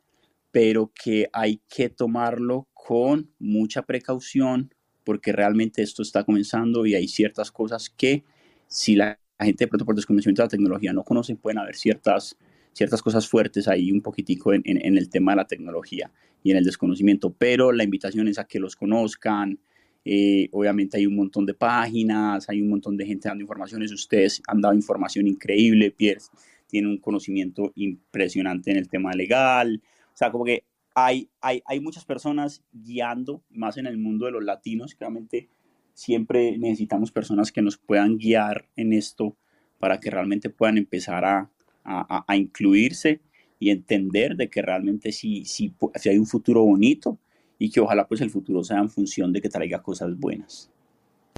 pero 0.51 0.91
que 0.93 1.31
hay 1.33 1.61
que 1.69 1.89
tomarlo 1.89 2.67
con 2.75 3.31
mucha 3.39 3.83
precaución, 3.83 4.75
porque 5.05 5.31
realmente 5.31 5.81
esto 5.81 6.03
está 6.03 6.25
comenzando 6.25 6.87
y 6.87 6.97
hay 6.97 7.07
ciertas 7.07 7.53
cosas 7.53 7.89
que 7.89 8.25
si 8.67 8.97
la 8.97 9.17
gente 9.39 9.63
de 9.65 9.69
pronto 9.69 9.85
por 9.85 9.95
desconocimiento 9.95 10.43
de 10.43 10.47
la 10.47 10.51
tecnología 10.51 10.93
no 10.93 11.05
conoce, 11.05 11.37
pueden 11.37 11.59
haber 11.59 11.77
ciertas, 11.77 12.37
ciertas 12.73 13.03
cosas 13.03 13.29
fuertes 13.29 13.69
ahí 13.69 13.93
un 13.93 14.01
poquitico 14.03 14.53
en, 14.55 14.63
en- 14.65 14.97
el 14.99 15.09
tema 15.11 15.33
de 15.33 15.37
la 15.37 15.47
tecnología 15.47 16.11
y 16.43 16.51
en 16.51 16.57
el 16.57 16.65
desconocimiento, 16.65 17.33
pero 17.33 17.73
la 17.73 17.85
invitación 17.85 18.29
es 18.29 18.39
a 18.39 18.45
que 18.47 18.59
los 18.61 18.77
conozcan. 18.77 19.59
eh, 20.05 20.49
obviamente 20.53 20.97
hay 20.97 21.07
un 21.07 21.15
montón 21.17 21.47
de 21.47 21.55
páginas, 21.55 22.49
hay 22.49 22.61
un 22.61 22.71
montón 22.71 22.97
de 22.97 23.07
gente 23.07 23.29
dando 23.29 23.43
informaciones, 23.43 23.93
ustedes 23.93 24.43
han 24.49 24.61
dado 24.61 24.75
información 24.75 25.29
increíble, 25.29 25.93
Pierre 25.93 26.21
tiene 26.67 26.89
un 26.89 26.99
conocimiento 26.99 27.71
impresionante 27.77 28.71
en 28.73 28.79
el 28.79 28.89
tema 28.89 29.13
legal, 29.13 29.81
o 30.13 30.17
sea, 30.17 30.31
como 30.33 30.45
que 30.45 30.65
hay, 30.95 31.29
hay, 31.41 31.63
hay 31.67 31.81
muchas 31.81 32.05
personas 32.05 32.65
guiando, 32.73 33.43
más 33.51 33.77
en 33.77 33.87
el 33.87 33.97
mundo 33.99 34.27
de 34.27 34.33
los 34.33 34.43
latinos, 34.45 34.95
que 34.95 35.01
realmente 35.05 35.49
siempre 35.95 36.59
necesitamos 36.59 37.13
personas 37.13 37.53
que 37.53 37.63
nos 37.63 37.77
puedan 37.79 38.19
guiar 38.19 38.69
en 38.77 38.93
esto 38.93 39.37
para 39.79 40.01
que 40.01 40.11
realmente 40.11 40.51
puedan 40.51 40.79
empezar 40.79 41.25
a, 41.25 41.51
a- 41.85 42.17
a- 42.19 42.25
a 42.27 42.37
incluirse 42.37 43.21
y 43.59 43.71
entender 43.71 44.37
de 44.37 44.49
que 44.49 44.63
realmente 44.63 45.13
sí, 45.13 45.45
sí, 45.45 45.73
sí 45.97 46.09
hay 46.09 46.19
un 46.19 46.27
futuro 46.27 46.63
bonito 46.65 47.19
y 47.59 47.71
que 47.71 47.81
ojalá 47.81 48.07
pues 48.09 48.21
el 48.21 48.31
futuro 48.31 48.65
sea 48.65 48.79
en 48.79 48.91
función 48.91 49.33
de 49.33 49.41
que 49.41 49.49
traiga 49.49 49.83
cosas 49.83 50.19
buenas. 50.19 50.69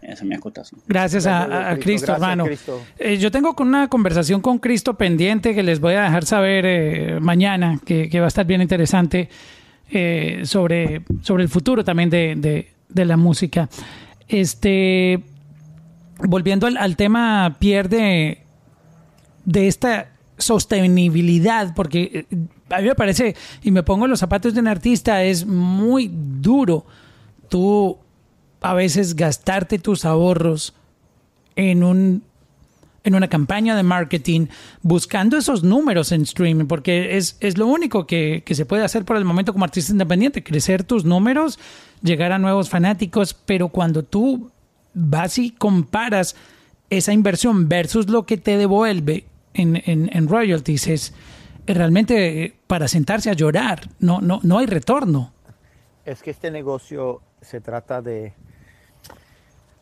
Esa 0.03 0.13
es 0.13 0.25
mi 0.25 0.35
acotación. 0.35 0.81
Gracias 0.87 1.27
a, 1.27 1.47
Gracias, 1.47 1.53
a- 1.53 1.71
a 1.71 1.75
Cristo. 1.75 1.85
Cristo, 1.85 2.07
Gracias, 2.07 2.23
hermano. 2.23 2.45
Cristo. 2.45 2.83
Eh, 2.99 3.17
yo 3.19 3.31
tengo 3.31 3.55
con 3.55 3.69
una 3.69 3.89
conversación 3.89 4.41
con 4.41 4.59
Cristo 4.59 4.95
pendiente 4.99 5.55
que 5.55 5.63
les 5.63 5.81
voy 5.81 5.95
a 5.95 6.03
dejar 6.03 6.25
saber 6.27 6.65
eh, 6.67 7.21
mañana, 7.21 7.81
que, 7.85 8.09
que 8.11 8.21
va 8.21 8.27
a 8.27 8.29
estar 8.29 8.47
bien 8.47 8.61
interesante 8.61 9.29
eh, 9.91 10.43
sobre, 10.45 11.03
sobre 11.23 11.43
el 11.45 11.49
futuro 11.49 11.85
también 11.85 12.11
de, 12.11 12.35
de- 12.37 12.69
de 12.89 13.05
la 13.05 13.17
música. 13.17 13.69
Este, 14.29 15.21
volviendo 16.27 16.67
al, 16.67 16.77
al 16.77 16.97
tema, 16.97 17.57
pierde 17.59 18.39
de 19.45 19.69
esta 19.69 20.11
sostenibilidad, 20.39 21.75
porque 21.75 22.27
eh, 22.31 22.37
a 22.71 22.81
mí 22.81 22.89
me 22.89 22.95
parece, 22.95 23.37
y 23.63 23.71
me 23.71 23.83
pongo 23.83 24.05
en 24.05 24.11
los 24.11 24.21
zapatos 24.21 24.55
de 24.55 24.61
un 24.61 24.69
artista, 24.69 25.23
es 25.23 25.47
muy 25.47 26.11
duro 26.13 26.87
tú 27.49 27.99
a 28.61 28.75
veces 28.75 29.15
gastarte 29.15 29.79
tus 29.79 30.05
ahorros 30.05 30.75
en 31.57 31.85
un 31.85 32.23
en 33.05 33.15
una 33.15 33.29
campaña 33.29 33.77
de 33.77 33.83
marketing 33.83 34.47
buscando 34.81 35.37
esos 35.37 35.63
números 35.63 36.11
en 36.11 36.23
streaming, 36.23 36.65
porque 36.65 37.19
es, 37.19 37.37
es 37.41 37.59
lo 37.59 37.67
único 37.67 38.07
que, 38.07 38.43
que 38.47 38.55
se 38.55 38.65
puede 38.65 38.83
hacer 38.83 39.05
por 39.05 39.19
el 39.19 39.27
momento 39.27 39.53
como 39.53 39.67
artista 39.67 39.93
independiente, 39.93 40.43
crecer 40.43 40.85
tus 40.85 41.05
números, 41.05 41.59
llegar 42.03 42.33
a 42.33 42.39
nuevos 42.39 42.71
fanáticos, 42.71 43.35
pero 43.35 43.69
cuando 43.69 44.03
tú 44.05 44.51
vas 44.95 45.37
y 45.37 45.51
comparas 45.51 46.35
esa 46.89 47.13
inversión 47.13 47.69
versus 47.69 48.09
lo 48.09 48.25
que 48.25 48.39
te 48.39 48.57
devuelve 48.57 49.27
en, 49.55 49.83
en, 49.87 50.11
en 50.13 50.29
royalties, 50.29 50.87
es 50.89 51.15
realmente 51.67 52.45
eh, 52.45 52.55
para 52.67 52.89
sentarse 52.89 53.31
a 53.31 53.35
llorar, 53.35 53.89
no, 53.99 54.21
no, 54.21 54.41
no 54.43 54.59
hay 54.59 54.67
retorno. 54.67 55.33
Es 56.05 56.23
que 56.23 56.31
este 56.31 56.51
negocio 56.51 57.23
se 57.41 57.61
trata 57.61 58.03
de... 58.03 58.35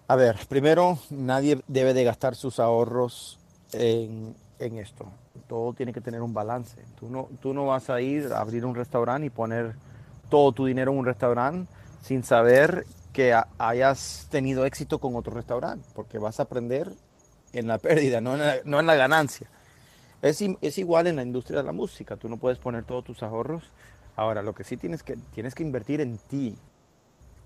A 0.09 0.17
ver, 0.17 0.37
primero, 0.49 0.99
nadie 1.11 1.61
debe 1.69 1.95
de 1.95 2.05
gastar 2.05 2.35
sus 2.35 2.61
ahorros 2.61 3.39
en, 3.73 4.35
en 4.59 4.79
esto. 4.79 5.07
todo 5.49 5.73
tiene 5.73 5.93
que 5.93 6.01
tener 6.01 6.21
un 6.21 6.35
balance. 6.35 6.77
Tú 6.99 7.09
no, 7.09 7.29
tú 7.41 7.55
no 7.55 7.67
vas 7.67 7.89
a 7.89 8.01
ir 8.01 8.27
a 8.33 8.41
abrir 8.41 8.65
un 8.67 8.75
restaurante 8.75 9.27
y 9.27 9.31
poner 9.31 9.75
todo 10.29 10.53
tu 10.53 10.67
dinero 10.67 10.93
en 10.93 10.99
un 10.99 11.07
restaurante 11.07 11.73
sin 12.03 12.23
saber 12.25 12.85
que 13.13 13.33
ha- 13.33 13.49
hayas 13.59 14.27
tenido 14.31 14.67
éxito 14.67 14.99
con 14.99 15.17
otro 15.17 15.35
restaurante, 15.35 15.87
porque 15.95 16.19
vas 16.19 16.41
a 16.41 16.45
aprender 16.45 16.93
en 17.53 17.67
la 17.69 17.79
pérdida, 17.79 18.21
no 18.21 18.35
en 18.35 18.41
la, 18.41 18.57
no 18.65 18.81
en 18.81 18.87
la 18.87 18.95
ganancia. 18.97 19.49
Es, 20.23 20.41
es 20.61 20.79
igual 20.79 21.09
en 21.09 21.17
la 21.17 21.23
industria 21.23 21.59
de 21.59 21.65
la 21.65 21.73
música, 21.73 22.17
tú 22.17 22.29
no 22.29 22.37
puedes 22.37 22.59
poner 22.59 22.85
todos 22.85 23.05
tus 23.05 23.23
ahorros. 23.23 23.65
Ahora, 24.15 24.43
lo 24.43 24.55
que 24.55 24.63
sí 24.63 24.77
tienes 24.77 25.03
que, 25.03 25.17
tienes 25.35 25.55
que 25.55 25.63
invertir 25.63 26.01
en 26.01 26.17
ti. 26.17 26.57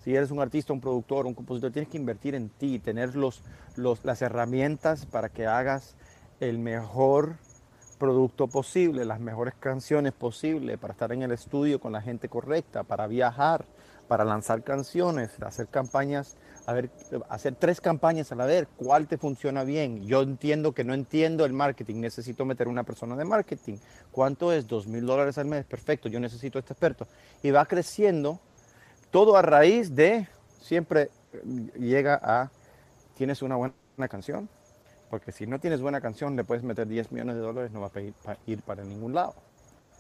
Si 0.05 0.15
eres 0.15 0.31
un 0.31 0.41
artista, 0.41 0.73
un 0.73 0.81
productor, 0.81 1.27
un 1.27 1.35
compositor, 1.35 1.73
tienes 1.73 1.91
que 1.91 1.97
invertir 1.97 2.35
en 2.35 2.51
ti, 2.51 2.79
tener 2.79 3.17
los, 3.17 3.43
los, 3.77 4.05
las 4.05 4.21
herramientas 4.23 5.07
para 5.07 5.31
que 5.31 5.47
hagas 5.47 5.97
el 6.39 6.59
mejor 6.59 7.37
producto 7.99 8.47
posible, 8.47 9.05
las 9.05 9.21
mejores 9.21 9.55
canciones 9.59 10.13
posibles, 10.13 10.79
para 10.79 10.93
estar 10.93 11.13
en 11.13 11.23
el 11.23 11.33
estudio 11.33 11.81
con 11.81 11.93
la 11.93 12.03
gente 12.03 12.29
correcta, 12.29 12.83
para 12.83 13.07
viajar, 13.07 13.65
para 14.07 14.25
lanzar 14.25 14.63
canciones, 14.63 15.31
hacer 15.43 15.69
campañas, 15.69 16.37
a 16.67 16.73
ver, 16.73 16.91
hacer 17.29 17.55
tres 17.55 17.81
campañas 17.81 18.33
a 18.33 18.35
la 18.35 18.45
vez, 18.45 18.67
cuál 18.77 19.07
te 19.07 19.19
funciona 19.19 19.63
bien. 19.63 20.05
Yo 20.05 20.23
entiendo 20.23 20.73
que 20.73 20.83
no 20.83 20.95
entiendo 20.95 21.45
el 21.45 21.53
marketing, 21.53 22.01
necesito 22.01 22.45
meter 22.45 22.67
una 22.67 22.83
persona 22.83 23.15
de 23.17 23.25
marketing. 23.25 23.77
¿Cuánto 24.11 24.53
es? 24.53 24.67
Dos 24.67 24.89
mil 24.89 25.07
dólares 25.07 25.39
al 25.39 25.47
mes, 25.47 25.65
perfecto, 25.65 26.09
yo 26.09 26.19
necesito 26.19 26.59
este 26.59 26.73
experto. 26.73 27.07
Y 27.45 27.53
va 27.53 27.65
creciendo 27.67 28.41
todo 29.13 29.37
a 29.37 29.43
raíz 29.43 29.95
de, 29.95 30.27
siempre 30.61 31.11
eh, 31.33 31.71
llega 31.79 32.21
a, 32.21 32.51
tienes 33.17 33.43
una 33.43 33.55
buena 33.55 34.09
canción, 34.11 34.49
porque 35.09 35.31
si 35.31 35.47
no 35.47 35.61
tienes 35.61 35.81
buena 35.81 36.01
canción, 36.01 36.35
le 36.35 36.43
puedes 36.43 36.65
meter 36.65 36.89
10 36.89 37.13
millones 37.13 37.37
de 37.37 37.43
dólares, 37.43 37.71
no 37.71 37.81
va 37.81 37.93
a 37.95 38.37
ir 38.45 38.63
para 38.63 38.83
ningún 38.83 39.15
lado. 39.15 39.35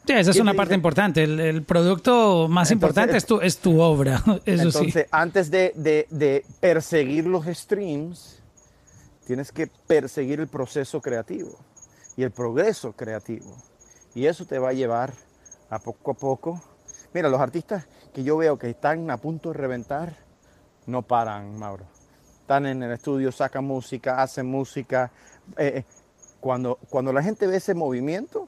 Sí, 0.07 0.13
esa 0.13 0.31
es 0.31 0.37
¿Quién 0.37 0.43
una 0.43 0.53
te 0.53 0.57
parte 0.57 0.69
dice? 0.71 0.77
importante. 0.77 1.23
El, 1.25 1.41
el 1.41 1.63
producto 1.65 2.47
más 2.49 2.71
Entonces- 2.71 2.73
importante 2.73 3.17
es 3.17 3.27
tu, 3.27 3.41
es 3.41 3.59
tu 3.59 3.81
obra. 3.81 4.23
Eso 4.45 4.71
sí. 4.71 4.79
Entonces, 4.79 5.07
antes 5.11 5.51
de, 5.51 5.73
de- 5.75 6.07
de 6.11 6.45
perseguir 6.61 7.27
los 7.27 7.47
streams, 7.47 8.41
tienes 9.27 9.51
que 9.51 9.67
perseguir 9.67 10.41
el 10.41 10.47
proceso 10.49 11.01
creativo 11.01 11.59
y 12.17 12.23
el 12.23 12.31
progreso 12.31 12.93
creativo. 12.93 13.57
Y 14.15 14.27
eso 14.27 14.47
te 14.47 14.59
va 14.59 14.71
a 14.71 14.73
llevar 14.73 15.13
a 15.69 15.79
poco 15.79 16.13
a 16.13 16.15
poco. 16.15 16.63
Mira, 17.13 17.29
los 17.29 17.41
artistas 17.41 17.87
que 18.15 18.23
yo 18.23 18.37
veo 18.37 18.59
que 18.59 18.71
están 18.71 19.11
a 19.11 19.17
punto 19.19 19.51
de 19.53 19.59
reventar, 19.59 20.15
no 20.87 21.03
paran, 21.03 21.59
Mauro. 21.59 21.85
Están 22.41 22.65
en 22.67 22.83
el 22.83 22.93
estudio, 22.93 23.33
sacan 23.33 23.65
música, 23.65 24.23
hacen 24.23 24.47
música. 24.47 25.11
Eh, 25.59 25.79
eh, 25.79 25.85
cuando, 26.41 26.79
cuando 26.89 27.13
la 27.13 27.23
gente 27.23 27.47
ve 27.49 27.57
ese 27.57 27.75
movimiento, 27.75 28.47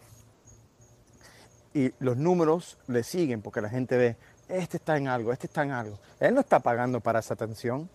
y 1.79 1.93
los 2.01 2.17
números 2.17 2.79
le 2.89 3.03
siguen 3.03 3.43
porque 3.43 3.61
la 3.61 3.69
gente 3.69 3.97
ve, 3.97 4.17
este 4.49 4.79
está 4.79 4.97
en 4.97 5.09
algo, 5.09 5.33
este 5.33 5.47
está 5.47 5.63
en 5.63 5.71
algo. 5.73 5.99
Él 6.21 6.35
no 6.35 6.41
está 6.41 6.61
pagando 6.61 7.01
para 7.01 7.19
esa 7.21 7.35
atención, 7.35 7.89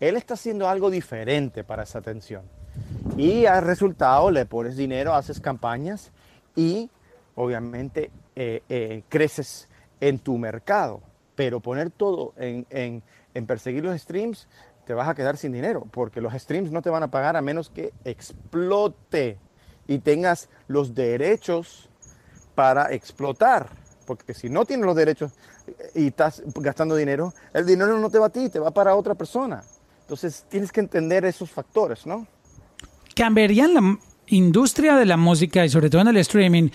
él 0.00 0.16
está 0.16 0.34
haciendo 0.34 0.68
algo 0.68 0.90
diferente 0.90 1.62
para 1.64 1.82
esa 1.84 1.98
atención. 1.98 2.42
Y 3.16 3.46
al 3.46 3.62
resultado 3.64 4.30
le 4.30 4.46
pones 4.46 4.76
dinero, 4.76 5.14
haces 5.14 5.40
campañas 5.40 6.10
y 6.56 6.90
obviamente 7.34 8.10
eh, 8.36 8.62
eh, 8.68 9.02
creces 9.08 9.68
en 10.00 10.18
tu 10.18 10.38
mercado. 10.38 11.00
Pero 11.36 11.60
poner 11.60 11.90
todo 11.90 12.32
en, 12.36 12.66
en- 12.70 13.02
en 13.34 13.46
perseguir 13.46 13.84
los 13.84 13.98
streams, 14.00 14.48
te 14.86 14.94
vas 14.94 15.08
a 15.08 15.14
quedar 15.14 15.36
sin 15.36 15.52
dinero, 15.52 15.86
porque 15.90 16.20
los 16.20 16.32
streams 16.34 16.72
no 16.72 16.82
te 16.82 16.90
van 16.90 17.02
a 17.04 17.10
pagar 17.10 17.36
a 17.36 17.42
menos 17.42 17.70
que 17.70 17.92
explote 18.04 19.38
y 19.86 19.98
tengas 19.98 20.48
los 20.68 20.94
derechos 20.94 21.89
para 22.54 22.92
explotar. 22.92 23.68
Porque 24.06 24.34
si 24.34 24.48
no 24.48 24.64
tienes 24.64 24.86
los 24.86 24.96
derechos 24.96 25.32
y 25.94 26.08
estás 26.08 26.42
gastando 26.56 26.96
dinero, 26.96 27.32
el 27.54 27.64
dinero 27.64 27.98
no 27.98 28.10
te 28.10 28.18
va 28.18 28.26
a 28.26 28.30
ti, 28.30 28.48
te 28.48 28.58
va 28.58 28.70
para 28.72 28.94
otra 28.96 29.14
persona. 29.14 29.62
Entonces 30.02 30.44
tienes 30.48 30.72
que 30.72 30.80
entender 30.80 31.24
esos 31.24 31.50
factores, 31.50 32.06
¿no? 32.06 32.26
cambiarían 33.14 33.74
la 33.74 33.98
industria 34.28 34.96
de 34.96 35.04
la 35.04 35.16
música 35.16 35.64
y 35.64 35.68
sobre 35.68 35.90
todo 35.90 36.02
en 36.02 36.08
el 36.08 36.16
streaming. 36.18 36.70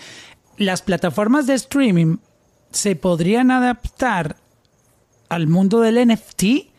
Las 0.58 0.82
plataformas 0.82 1.46
de 1.46 1.54
streaming 1.54 2.18
se 2.70 2.94
podrían 2.96 3.50
adaptar 3.50 4.36
al 5.28 5.46
mundo 5.48 5.80
del 5.80 5.96
NFT 6.06 6.70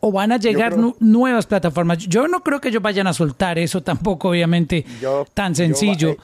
o 0.00 0.10
van 0.10 0.32
a 0.32 0.38
llegar 0.38 0.72
creo- 0.72 0.82
nu- 0.82 0.96
nuevas 0.98 1.46
plataformas. 1.46 1.98
Yo 1.98 2.26
no 2.26 2.42
creo 2.42 2.60
que 2.60 2.68
ellos 2.70 2.82
vayan 2.82 3.06
a 3.06 3.12
soltar 3.12 3.58
eso 3.58 3.82
tampoco, 3.82 4.30
obviamente, 4.30 4.84
Yo- 5.00 5.26
tan 5.34 5.54
sencillo. 5.54 6.10
eh, 6.10 6.18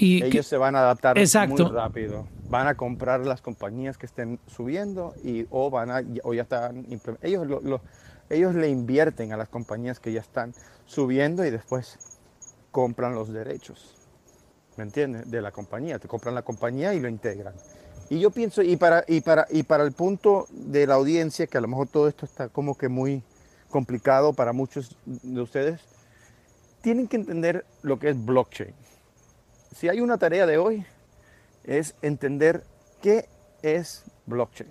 y 0.00 0.20
que- 0.20 0.26
Ellos 0.28 0.46
se 0.46 0.56
van 0.56 0.76
a 0.76 0.80
adaptar 0.80 1.18
Exacto. 1.18 1.64
muy 1.64 1.72
rápido. 1.72 2.26
Van 2.48 2.66
a 2.68 2.76
comprar 2.76 3.26
las 3.26 3.42
compañías 3.42 3.98
que 3.98 4.06
estén 4.06 4.38
subiendo 4.46 5.14
y 5.24 5.46
o 5.50 5.70
van 5.70 5.90
a 5.90 6.02
o 6.22 6.32
ya 6.34 6.42
están 6.42 6.86
ellos 7.22 7.46
lo- 7.46 7.60
lo- 7.60 7.80
ellos 8.30 8.54
le 8.54 8.68
invierten 8.68 9.32
a 9.32 9.36
las 9.36 9.48
compañías 9.48 9.98
que 10.00 10.12
ya 10.12 10.20
están 10.20 10.54
subiendo 10.86 11.44
y 11.44 11.50
después 11.50 11.98
compran 12.70 13.14
los 13.14 13.32
derechos. 13.32 13.96
¿Me 14.76 14.84
entiendes? 14.84 15.28
De 15.30 15.42
la 15.42 15.50
compañía, 15.50 15.98
te 15.98 16.06
compran 16.06 16.34
la 16.34 16.42
compañía 16.42 16.94
y 16.94 17.00
lo 17.00 17.08
integran. 17.08 17.54
Y 18.10 18.20
yo 18.20 18.30
pienso 18.30 18.62
y 18.62 18.76
para 18.76 19.04
y 19.08 19.20
para 19.20 19.46
y 19.50 19.64
para 19.64 19.82
el 19.82 19.92
punto 19.92 20.46
de 20.50 20.86
la 20.86 20.94
audiencia 20.94 21.46
que 21.48 21.58
a 21.58 21.60
lo 21.60 21.66
mejor 21.68 21.88
todo 21.88 22.06
esto 22.06 22.24
está 22.24 22.48
como 22.48 22.78
que 22.78 22.88
muy 22.88 23.22
complicado 23.68 24.32
para 24.32 24.52
muchos 24.52 24.96
de 25.04 25.40
ustedes, 25.42 25.80
tienen 26.80 27.08
que 27.08 27.16
entender 27.16 27.66
lo 27.82 27.98
que 27.98 28.10
es 28.10 28.24
blockchain 28.24 28.72
si 29.74 29.88
hay 29.88 30.00
una 30.00 30.18
tarea 30.18 30.46
de 30.46 30.58
hoy, 30.58 30.84
es 31.64 31.94
entender 32.02 32.64
qué 33.02 33.28
es 33.62 34.04
blockchain. 34.26 34.68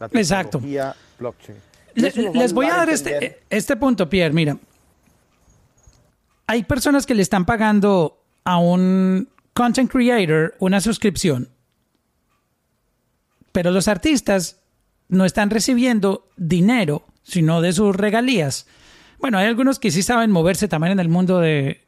La 0.00 0.06
Exacto. 0.12 0.58
tecnología 0.58 0.96
blockchain. 1.18 1.58
Le- 1.94 2.12
nos 2.16 2.34
va 2.34 2.40
les 2.40 2.52
voy 2.52 2.66
a 2.66 2.76
dar 2.76 2.90
este, 2.90 3.40
este 3.50 3.76
punto, 3.76 4.08
Pierre. 4.08 4.32
Mira, 4.34 4.56
hay 6.46 6.64
personas 6.64 7.06
que 7.06 7.14
le 7.14 7.22
están 7.22 7.44
pagando 7.44 8.22
a 8.44 8.58
un 8.58 9.28
content 9.52 9.90
creator 9.90 10.54
una 10.58 10.80
suscripción, 10.80 11.48
pero 13.52 13.70
los 13.70 13.88
artistas 13.88 14.60
no 15.08 15.24
están 15.24 15.50
recibiendo 15.50 16.28
dinero, 16.36 17.04
sino 17.22 17.60
de 17.60 17.72
sus 17.72 17.94
regalías. 17.94 18.66
Bueno, 19.18 19.38
hay 19.38 19.46
algunos 19.46 19.78
que 19.78 19.90
sí 19.90 20.02
saben 20.02 20.30
moverse 20.30 20.68
también 20.68 20.92
en 20.92 21.00
el 21.00 21.08
mundo 21.08 21.38
de, 21.38 21.84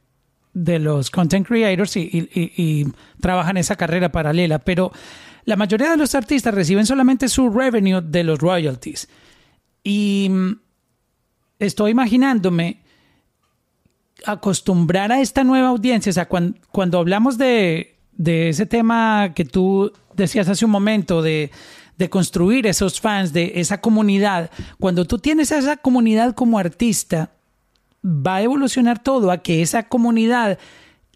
de 0.55 0.78
los 0.78 1.11
content 1.11 1.46
creators 1.46 1.96
y, 1.96 2.00
y- 2.02 2.40
y- 2.40 2.52
y 2.80 2.86
trabajan 3.20 3.57
esa 3.57 3.76
carrera 3.76 4.11
paralela, 4.12 4.61
pero 4.61 4.92
la 5.44 5.57
mayoría 5.57 5.90
de 5.90 5.96
los 5.96 6.14
artistas 6.14 6.55
reciben 6.55 6.86
solamente 6.86 7.28
su 7.28 7.50
revenue 7.50 8.00
de 8.00 8.24
los 8.24 8.38
royalties. 8.38 9.09
Y 9.82 10.28
mm, 10.30 10.52
estoy 11.59 11.90
imaginándome 11.90 12.80
acostumbrar 14.26 15.12
a 15.12 15.20
esta 15.20 15.44
nueva 15.44 15.68
audiencia, 15.68 16.11
o 16.11 16.12
sea, 16.12 16.28
cuan- 16.28 16.59
cuando, 16.70 16.98
hablamos 16.98 17.36
de, 17.36 17.96
de 18.12 18.48
ese 18.48 18.64
tema 18.66 19.32
que 19.34 19.44
tú 19.44 19.92
decías 20.14 20.48
hace 20.48 20.64
un 20.64 20.70
momento, 20.70 21.20
de, 21.20 21.50
de 21.98 22.09
construir 22.11 22.66
esos 22.66 23.00
fans, 23.00 23.32
de 23.32 23.52
esa 23.57 23.80
comunidad, 23.80 24.50
cuando 24.78 25.05
tú 25.05 25.18
tienes 25.18 25.52
a 25.52 25.59
esa 25.59 25.76
comunidad 25.76 26.34
como 26.34 26.59
artista, 26.59 27.32
va 28.05 28.36
a 28.36 28.42
evolucionar 28.42 29.02
todo 29.02 29.30
a 29.30 29.38
que 29.38 29.62
esa 29.62 29.84
comunidad 29.84 30.59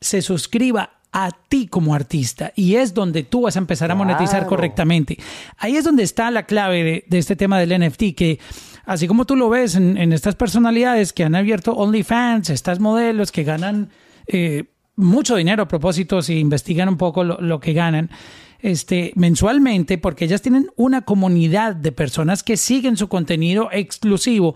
se 0.00 0.22
suscriba 0.22 0.90
a 1.12 1.30
ti 1.48 1.66
como 1.66 1.94
artista 1.94 2.52
y 2.54 2.76
es 2.76 2.94
donde 2.94 3.22
tú 3.22 3.42
vas 3.42 3.56
a 3.56 3.58
empezar 3.60 3.90
a 3.90 3.94
monetizar 3.94 4.40
Claro. 4.40 4.48
correctamente. 4.48 5.18
Ahí 5.56 5.76
es 5.76 5.84
donde 5.84 6.02
está 6.02 6.30
la 6.30 6.44
clave 6.44 6.84
de, 6.84 7.04
de 7.08 7.18
este 7.18 7.34
tema 7.36 7.58
del 7.58 7.78
NFT, 7.80 8.14
que 8.14 8.38
así 8.84 9.06
como 9.08 9.24
tú 9.24 9.34
lo 9.36 9.48
ves 9.48 9.74
en, 9.74 9.96
en 9.96 10.12
estas 10.12 10.34
personalidades 10.36 11.12
que 11.12 11.24
han 11.24 11.34
abierto 11.34 11.72
OnlyFans, 11.72 12.50
estas 12.50 12.78
modelos 12.78 13.32
que 13.32 13.44
ganan 13.44 13.90
eh, 14.26 14.64
mucho 14.96 15.36
dinero 15.36 15.62
a 15.62 15.68
propósito, 15.68 16.20
si 16.22 16.38
investigan 16.38 16.88
un 16.88 16.96
poco 16.96 17.24
lo, 17.24 17.40
lo 17.40 17.60
que 17.60 17.72
ganan, 17.72 18.10
este, 18.60 19.12
mensualmente, 19.14 19.96
porque 19.98 20.24
ellas 20.24 20.42
tienen 20.42 20.68
una 20.76 21.02
comunidad 21.02 21.76
de 21.76 21.92
personas 21.92 22.42
que 22.42 22.56
siguen 22.56 22.96
su 22.96 23.08
contenido 23.08 23.68
exclusivo. 23.72 24.54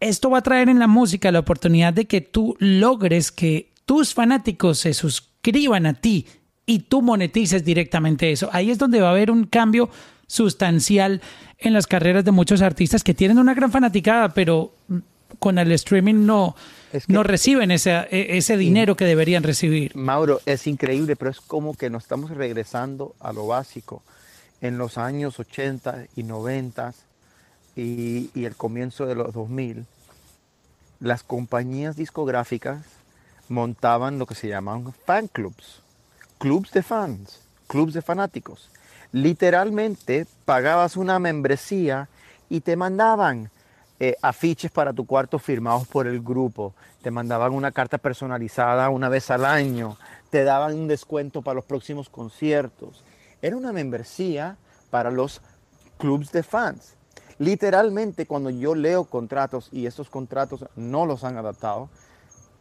Esto 0.00 0.30
va 0.30 0.38
a 0.38 0.42
traer 0.42 0.68
en 0.68 0.78
la 0.78 0.86
música 0.86 1.32
la 1.32 1.38
oportunidad 1.40 1.92
de 1.94 2.04
que 2.06 2.20
tú 2.20 2.56
logres 2.58 3.32
que 3.32 3.70
tus 3.86 4.14
fanáticos 4.14 4.78
se 4.78 4.92
suscriban 4.94 5.86
a 5.86 5.94
ti 5.94 6.26
y 6.66 6.80
tú 6.80 7.00
monetices 7.02 7.64
directamente 7.64 8.30
eso. 8.32 8.50
Ahí 8.52 8.70
es 8.70 8.78
donde 8.78 9.00
va 9.00 9.08
a 9.08 9.12
haber 9.12 9.30
un 9.30 9.44
cambio 9.46 9.88
sustancial 10.26 11.22
en 11.58 11.72
las 11.72 11.86
carreras 11.86 12.24
de 12.24 12.32
muchos 12.32 12.60
artistas 12.62 13.02
que 13.04 13.14
tienen 13.14 13.38
una 13.38 13.54
gran 13.54 13.70
fanaticada, 13.70 14.30
pero 14.34 14.72
con 15.38 15.58
el 15.58 15.72
streaming 15.72 16.26
no, 16.26 16.54
Es 16.92 17.06
que- 17.06 17.12
no 17.12 17.22
reciben 17.22 17.70
ese, 17.70 17.92
e- 18.10 18.36
ese 18.36 18.56
dinero 18.56 18.96
que 18.96 19.04
deberían 19.04 19.42
recibir. 19.42 19.94
Mauro, 19.96 20.40
es 20.46 20.66
increíble, 20.66 21.16
pero 21.16 21.30
es 21.30 21.40
como 21.40 21.74
que 21.74 21.88
nos 21.90 22.02
estamos 22.04 22.30
regresando 22.30 23.14
a 23.20 23.32
lo 23.32 23.46
básico. 23.46 24.02
En 24.60 24.78
los 24.78 24.98
años 24.98 25.38
80 25.38 26.06
y 26.16 26.22
90 26.22 26.94
y, 27.76 28.30
el 28.44 28.56
comienzo 28.56 29.06
de 29.06 29.14
los 29.14 29.32
2000, 29.34 29.84
las 30.98 31.22
compañías 31.22 31.94
discográficas 31.94 32.84
montaban 33.48 34.18
lo 34.18 34.26
que 34.26 34.34
se 34.34 34.48
llamaban 34.48 34.92
fan 35.04 35.28
clubs. 35.28 35.82
clubs 36.38 36.72
de 36.72 36.82
fans, 36.82 37.40
clubs 37.66 37.92
de 37.92 38.02
fanáticos. 38.02 38.70
Literalmente 39.12 40.26
pagabas 40.44 40.96
una 40.96 41.18
membresía 41.18 42.08
y 42.48 42.60
te 42.60 42.76
mandaban 42.76 43.50
eh, 44.00 44.16
afiches 44.20 44.70
para 44.70 44.92
tu 44.92 45.06
cuarto 45.06 45.38
firmados 45.38 45.86
por 45.86 46.06
el 46.06 46.20
grupo, 46.20 46.74
te 47.02 47.10
mandaban 47.10 47.52
una 47.52 47.72
carta 47.72 47.98
personalizada 47.98 48.90
una 48.90 49.08
vez 49.08 49.30
al 49.30 49.44
año, 49.44 49.96
te 50.30 50.44
daban 50.44 50.74
un 50.74 50.88
descuento 50.88 51.40
para 51.40 51.54
los 51.54 51.64
próximos 51.64 52.08
conciertos. 52.08 53.04
Era 53.40 53.56
una 53.56 53.72
membresía 53.72 54.56
para 54.90 55.10
los 55.10 55.40
clubs 55.98 56.32
de 56.32 56.42
fans. 56.42 56.95
Literalmente 57.38 58.26
cuando 58.26 58.50
yo 58.50 58.74
leo 58.74 59.04
contratos 59.04 59.68
y 59.72 59.86
estos 59.86 60.08
contratos 60.08 60.64
no 60.74 61.06
los 61.06 61.24
han 61.24 61.36
adaptado, 61.36 61.88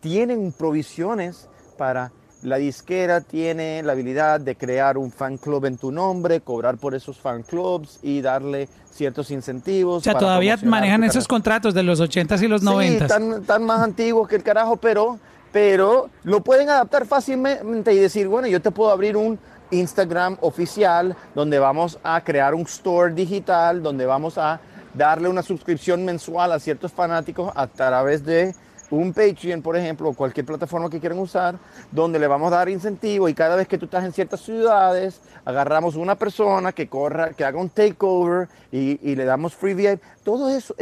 tienen 0.01 0.51
provisiones 0.51 1.49
para 1.77 2.11
la 2.45 2.57
disquera 2.57 3.21
tiene 3.21 3.81
la 3.83 3.93
habilidad 3.93 4.39
de 4.39 4.55
crear 4.55 4.97
un 4.97 5.11
fan 5.11 5.37
club 5.37 5.65
en 5.65 5.77
tu 5.77 5.91
nombre, 5.91 6.41
cobrar 6.41 6.77
por 6.77 6.93
esos 6.93 7.19
fan 7.19 7.43
clubs 7.43 7.99
y 8.03 8.21
darle 8.21 8.69
ciertos 8.91 9.31
incentivos. 9.31 9.97
O 9.97 10.03
sea, 10.03 10.17
todavía 10.17 10.57
manejan 10.63 11.03
esos 11.03 11.27
contratos 11.27 11.73
de 11.73 11.83
los 11.83 11.99
80s 11.99 12.43
y 12.43 12.47
los 12.47 12.63
90s. 12.63 13.39
Sí, 13.39 13.45
tan, 13.45 13.63
más 13.63 13.81
antiguos 13.81 14.27
que 14.27 14.35
el 14.35 14.43
carajo, 14.43 14.77
pero, 14.77 15.17
pero 15.51 16.09
lo 16.23 16.41
pueden 16.41 16.69
adaptar 16.69 17.05
fácilmente 17.07 17.93
y 17.93 17.97
decir, 17.97 18.27
bueno, 18.27 18.47
yo 18.47 18.61
te 18.61 18.71
puedo 18.71 18.91
abrir 18.91 19.17
un 19.17 19.39
Instagram 19.79 20.37
oficial 20.41 21.15
donde 21.33 21.59
vamos 21.59 21.99
a 22.03 22.21
crear 22.23 22.53
un 22.53 22.63
store 22.63 23.13
digital, 23.13 23.81
donde 23.81 24.05
vamos 24.05 24.37
a 24.37 24.59
darle 24.93 25.27
una 25.27 25.43
suscripción 25.43 26.05
mensual 26.05 26.51
a 26.51 26.59
ciertos 26.59 26.91
fanáticos 26.91 27.51
a 27.55 27.67
través 27.67 28.23
de 28.23 28.55
un 28.91 29.13
Patreon, 29.13 29.61
por 29.61 29.75
ejemplo, 29.75 30.09
o 30.09 30.13
cualquier 30.13 30.45
plataforma 30.45 30.89
que 30.89 30.99
quieran 30.99 31.19
usar, 31.19 31.57
donde 31.91 32.19
le 32.19 32.27
vamos 32.27 32.51
a 32.51 32.57
dar 32.57 32.69
incentivo 32.69 33.27
y 33.27 33.33
cada 33.33 33.55
vez 33.55 33.67
que 33.67 33.77
tú 33.77 33.85
estás 33.85 34.05
en 34.05 34.13
ciertas 34.13 34.41
ciudades, 34.41 35.21
agarramos 35.43 35.95
una 35.95 36.15
persona 36.15 36.71
que 36.71 36.87
corra, 36.87 37.33
que 37.33 37.43
haga 37.43 37.59
un 37.59 37.69
takeover 37.69 38.47
y, 38.71 39.15
le 39.15 39.25
damos 39.25 39.55
free 39.55 39.73
VIP. 39.73 40.01
Todos 40.23 40.73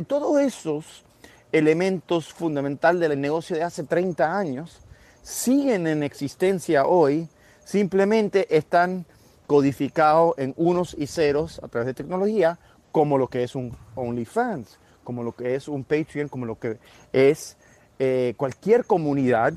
esos 0.42 1.04
elementos 1.52 2.34
fundamentales 2.34 3.10
del 3.10 3.22
negocio 3.22 3.56
de 3.56 3.64
hace 3.64 3.84
30 3.84 4.38
años 4.38 4.82
siguen 5.22 5.88
en 5.88 6.04
existencia 6.04 6.86
hoy, 6.86 7.30
simplemente 7.64 8.56
están 8.56 9.06
codificados 9.48 10.34
en 10.38 10.54
unos 10.58 10.96
y 10.98 11.08
ceros 11.08 11.60
a 11.64 11.68
través 11.68 11.88
de 11.88 11.94
tecnología, 11.94 12.60
como 12.92 13.18
lo 13.18 13.28
que 13.28 13.44
es 13.44 13.56
un 13.56 13.76
OnlyFans, 13.96 14.80
como 15.04 15.24
lo 15.24 15.34
que 15.34 15.56
es 15.56 15.68
un 15.68 15.84
Patreon, 15.84 16.30
como 16.30 16.46
lo 16.46 16.60
que 16.60 16.78
es 17.12 17.58
eh, 18.00 18.34
cualquier 18.38 18.86
comunidad, 18.86 19.54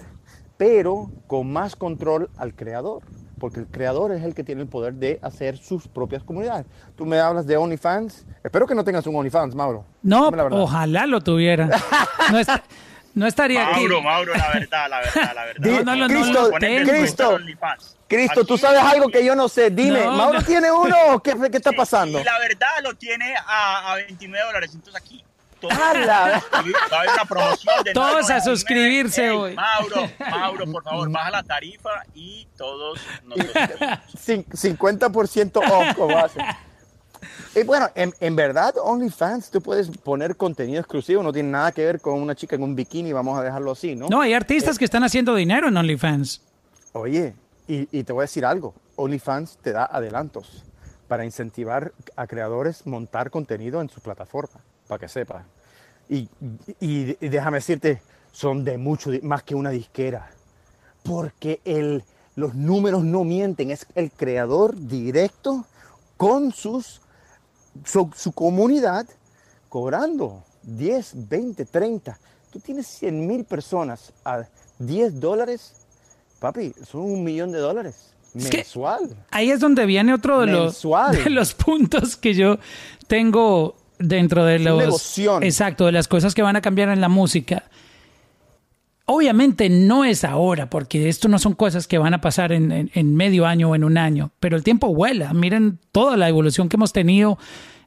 pero 0.57 1.11
con 1.27 1.53
más 1.53 1.77
control 1.77 2.31
al 2.37 2.55
creador, 2.55 3.03
porque 3.39 3.61
el 3.61 3.67
creador 3.67 4.13
es 4.13 4.23
el 4.25 4.35
que 4.35 4.43
tiene 4.43 4.63
el 4.63 4.69
poder 4.69 4.95
de 4.95 5.19
hacer 5.23 5.59
sus 5.59 5.87
propias 5.87 6.23
comunidades. 6.23 6.67
Tú 6.97 7.05
me 7.05 7.19
hablas 7.19 7.47
de 7.47 7.57
OnlyFans, 7.57 8.27
espero 8.43 8.67
que 8.67 8.75
no 8.75 8.85
tengas 8.85 9.07
un 9.07 9.17
OnlyFans, 9.17 9.55
Mauro. 9.55 9.85
No, 10.03 10.29
ojalá 10.29 11.07
lo 11.07 11.21
tuviera. 11.21 11.69
No, 13.15 13.27
estaría 13.27 13.67
aquí. 13.69 13.81
Mauro, 13.81 14.03
Mauro, 14.03 14.35
la 14.35 14.49
verdad, 14.53 14.91
la 14.91 15.01
verdad, 15.01 15.33
la 15.35 15.45
verdad. 15.47 15.85
no, 15.87 15.97
no, 15.97 16.07
Cristo, 16.07 16.51
Cristo, 16.59 17.39
Cristo, 18.09 18.45
tú 18.45 18.57
sabes 18.57 18.81
algo 18.81 19.09
que 19.09 19.25
yo 19.25 19.35
no 19.35 19.49
sé. 19.49 19.71
Dime, 19.71 20.07
¿Mauro 20.07 20.43
tiene 20.43 20.71
uno 20.71 21.21
qué, 21.23 21.35
qué 21.51 21.57
está 21.57 21.73
pasando? 21.73 22.21
Y 22.21 22.25
la 22.25 22.39
verdad 22.39 22.69
lo 22.83 22.95
tiene 22.95 23.35
a, 23.37 23.93
a 23.93 23.97
29 23.97 24.47
dólares. 24.47 24.71
Entonces 24.75 25.03
aquí 25.03 25.25
una 25.63 27.25
promoción 27.29 27.85
de 27.85 27.93
Todos 27.93 28.31
a 28.31 28.41
suscribirse 28.41 29.31
hoy. 29.31 29.55
Mauro, 29.55 30.11
Mauro, 30.19 30.73
por 30.73 30.83
favor, 30.83 31.11
baja 31.11 31.31
la 31.31 31.43
tarifa 31.43 31.91
y 32.15 32.49
todos 32.57 32.99
nos 33.25 33.39
50% 33.39 35.57
off 35.71 35.97
como 35.97 36.19
hace. 36.19 36.41
Y 37.55 37.63
bueno, 37.63 37.89
en, 37.95 38.15
en, 38.21 38.37
verdad, 38.37 38.75
OnlyFans, 38.83 39.51
tú 39.51 39.63
puedes 39.63 39.89
poner 39.89 40.37
contenido 40.37 40.79
exclusivo, 40.79 41.23
no 41.23 41.33
tiene 41.33 41.49
nada 41.49 41.73
que 41.73 41.85
ver 41.85 42.01
con 42.01 42.21
una 42.21 42.35
chica 42.35 42.55
en 42.55 42.63
un 42.63 42.77
bikini, 42.77 43.13
vamos 43.13 43.39
a 43.39 43.43
dejarlo 43.43 43.73
así, 43.73 43.97
¿no? 43.97 44.09
No, 44.09 44.21
hay 44.21 44.35
artistas 44.35 44.79
que 44.79 44.85
están 44.85 45.03
haciendo 45.03 45.35
dinero 45.35 45.69
en 45.69 45.77
OnlyFans. 45.77 46.43
Oye, 46.93 47.35
y, 47.69 48.05
te 48.05 48.12
voy 48.12 48.23
a 48.23 48.25
decir 48.25 48.45
algo, 48.45 48.75
OnlyFans 48.97 49.59
te 49.59 49.73
da 49.73 49.85
adelantos 49.85 50.64
para 51.09 51.25
incentivar 51.25 51.93
a 52.14 52.27
creadores 52.27 52.87
montar 52.87 53.31
contenido 53.31 53.81
en 53.81 53.89
su 53.89 54.01
plataforma 54.01 54.61
para 54.87 55.01
que 55.01 55.09
sepas. 55.09 55.45
Y, 56.09 56.29
déjame 57.21 57.59
decirte, 57.59 58.01
son 58.33 58.64
de 58.64 58.79
mucho 58.79 59.11
más 59.23 59.43
que 59.43 59.55
una 59.55 59.71
disquera. 59.71 60.31
Porque 61.03 61.61
el, 61.64 62.05
los 62.35 62.55
números 62.55 63.03
no 63.05 63.25
mienten, 63.25 63.71
es 63.71 63.87
el 63.95 64.12
creador 64.12 64.77
directo 64.77 65.64
con 66.17 66.53
sus, 66.53 67.01
su, 67.85 68.33
comunidad 68.33 69.07
cobrando 69.69 70.45
10, 70.62 71.29
20, 71.29 71.64
30. 71.64 72.19
Tú 72.51 72.61
tienes 72.61 72.87
100 72.87 73.27
mil 73.27 73.45
personas 73.45 74.12
a 74.25 74.45
10 74.79 75.21
dólares, 75.21 75.86
papi, 76.39 76.72
son 76.89 77.03
un 77.03 77.24
millón 77.24 77.53
de 77.53 77.59
dólares. 77.59 78.12
mensual. 78.34 79.16
ahí 79.30 79.51
es 79.51 79.61
donde 79.61 79.87
viene 79.87 80.12
otro 80.12 80.41
de 80.41 80.49
los, 80.49 80.82
de 81.24 81.30
los 81.30 81.55
puntos 81.55 82.16
que 82.16 82.34
yo 82.34 82.59
tengo 83.07 83.76
dentro 83.99 84.45
de 84.45 84.59
los 84.59 85.18
exacto 85.41 85.87
de 85.87 85.93
las 85.93 86.07
cosas 86.09 86.34
que 86.34 86.43
van 86.43 86.57
a 86.57 86.61
cambiar 86.61 86.89
en 86.91 87.01
la 87.01 87.09
música. 87.09 87.64
Obviamente 89.09 89.70
no 89.70 90.05
es 90.05 90.24
ahora 90.24 90.68
porque 90.68 91.09
esto 91.09 91.28
no 91.28 91.39
son 91.39 91.55
cosas 91.55 91.87
que 91.87 91.97
van 91.97 92.12
a 92.12 92.20
pasar 92.20 92.51
en, 92.51 93.14
medio 93.14 93.47
año 93.47 93.70
o 93.70 93.74
en 93.76 93.84
un 93.84 93.99
año 93.99 94.32
pero 94.41 94.57
el 94.57 94.64
tiempo 94.64 94.93
vuela. 94.93 95.32
Miren 95.32 95.78
toda 95.93 96.16
la 96.16 96.28
evolución 96.28 96.68
que 96.68 96.76
hemos 96.76 96.93
tenido 96.93 97.39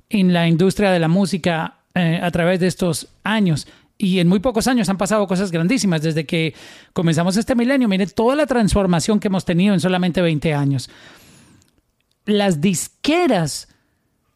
en 0.09 0.33
la 0.33 0.47
industria 0.47 0.91
de 0.91 0.99
la 0.99 1.09
música 1.09 1.79
eh, 1.93 2.19
a 2.23 2.31
través 2.31 2.59
de 2.59 2.67
estos 2.67 3.09
años 3.23 3.67
y 3.99 4.19
en 4.19 4.27
muy 4.27 4.39
pocos 4.39 4.67
años 4.67 4.89
han 4.89 4.97
pasado 4.97 5.27
cosas 5.27 5.51
grandísimas 5.51 6.01
desde 6.01 6.25
que 6.25 6.55
comenzamos 6.93 7.37
este 7.37 7.53
milenio 7.53 7.87
miren 7.87 8.09
toda 8.09 8.35
la 8.35 8.47
transformación 8.47 9.19
que 9.19 9.27
hemos 9.27 9.45
tenido 9.45 9.75
en 9.75 9.79
solamente 9.79 10.21
20 10.21 10.53
años 10.55 10.89
las 12.25 12.61
disqueras 12.61 13.67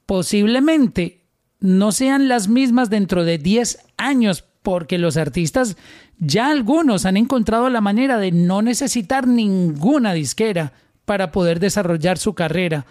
posiblemente 0.05 1.24
no 1.59 1.91
sean 1.91 2.28
las 2.28 2.49
mismas 2.49 2.89
dentro 2.89 3.24
de 3.24 3.38
10 3.38 3.80
años, 3.97 4.43
porque 4.61 4.97
los 4.97 5.18
artistas, 5.18 5.78
ya 6.20 6.49
algunos 6.49 7.05
han 7.05 7.18
encontrado 7.18 7.70
la 7.70 7.82
manera 7.82 8.18
de 8.18 8.32
no 8.32 8.61
necesitar 8.61 9.28
ninguna 9.28 10.14
disquera 10.14 10.74
para 11.05 11.32
poder 11.32 11.59
desarrollar 11.59 12.18
su 12.18 12.34
carrera 12.34 12.86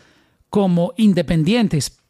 como 0.48 0.94
independientes. 0.96 2.01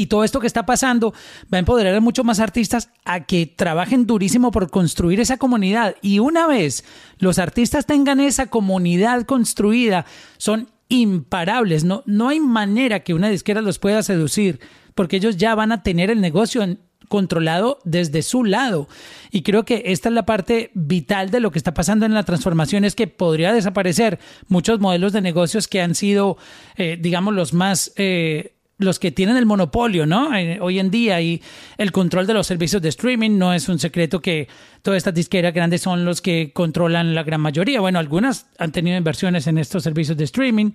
Y 0.00 0.06
todo 0.06 0.24
esto 0.24 0.40
que 0.40 0.46
está 0.46 0.64
pasando 0.64 1.12
va 1.52 1.56
a 1.56 1.58
empoderar 1.58 1.94
a 1.94 2.00
muchos 2.00 2.24
más 2.24 2.40
artistas 2.40 2.88
a 3.04 3.24
que 3.24 3.44
trabajen 3.44 4.06
durísimo 4.06 4.50
por 4.50 4.70
construir 4.70 5.20
esa 5.20 5.36
comunidad. 5.36 5.94
Y 6.00 6.20
una 6.20 6.46
vez 6.46 6.86
los 7.18 7.38
artistas 7.38 7.84
tengan 7.84 8.18
esa 8.18 8.46
comunidad 8.46 9.26
construida, 9.26 10.06
son 10.38 10.70
imparables. 10.88 11.84
No, 11.84 12.02
no 12.06 12.30
hay 12.30 12.40
manera 12.40 13.00
que 13.00 13.12
una 13.12 13.28
disquera 13.28 13.60
los 13.60 13.78
pueda 13.78 14.02
seducir 14.02 14.58
porque 14.94 15.16
ellos 15.16 15.36
ya 15.36 15.54
van 15.54 15.70
a 15.70 15.82
tener 15.82 16.10
el 16.10 16.22
negocio 16.22 16.64
controlado 17.08 17.78
desde 17.84 18.22
su 18.22 18.42
lado. 18.42 18.88
Y 19.30 19.42
creo 19.42 19.66
que 19.66 19.82
esta 19.84 20.08
es 20.08 20.14
la 20.14 20.24
parte 20.24 20.70
vital 20.72 21.30
de 21.30 21.40
lo 21.40 21.50
que 21.50 21.58
está 21.58 21.74
pasando 21.74 22.06
en 22.06 22.14
la 22.14 22.22
transformación, 22.22 22.86
es 22.86 22.94
que 22.94 23.06
podría 23.06 23.52
desaparecer 23.52 24.18
muchos 24.48 24.80
modelos 24.80 25.12
de 25.12 25.20
negocios 25.20 25.68
que 25.68 25.82
han 25.82 25.94
sido, 25.94 26.38
eh, 26.76 26.96
digamos, 26.98 27.34
los 27.34 27.52
más... 27.52 27.92
Eh, 27.96 28.54
los 28.80 28.98
que 28.98 29.12
tienen 29.12 29.36
el 29.36 29.46
monopolio, 29.46 30.06
¿no? 30.06 30.34
Eh, 30.34 30.58
hoy 30.60 30.78
en 30.78 30.90
día 30.90 31.20
y 31.20 31.42
el 31.78 31.92
control 31.92 32.26
de 32.26 32.34
los 32.34 32.46
servicios 32.46 32.82
de 32.82 32.88
streaming 32.88 33.38
no 33.38 33.54
es 33.54 33.68
un 33.68 33.78
secreto 33.78 34.20
que 34.20 34.48
todas 34.82 34.98
estas 34.98 35.14
disqueras 35.14 35.54
grandes 35.54 35.82
son 35.82 36.04
los 36.04 36.20
que 36.20 36.52
controlan 36.52 37.14
la 37.14 37.22
gran 37.22 37.40
mayoría. 37.40 37.80
Bueno, 37.80 37.98
algunas 37.98 38.46
han 38.58 38.72
tenido 38.72 38.96
inversiones 38.96 39.46
en 39.46 39.58
estos 39.58 39.82
servicios 39.82 40.16
de 40.16 40.24
streaming, 40.24 40.72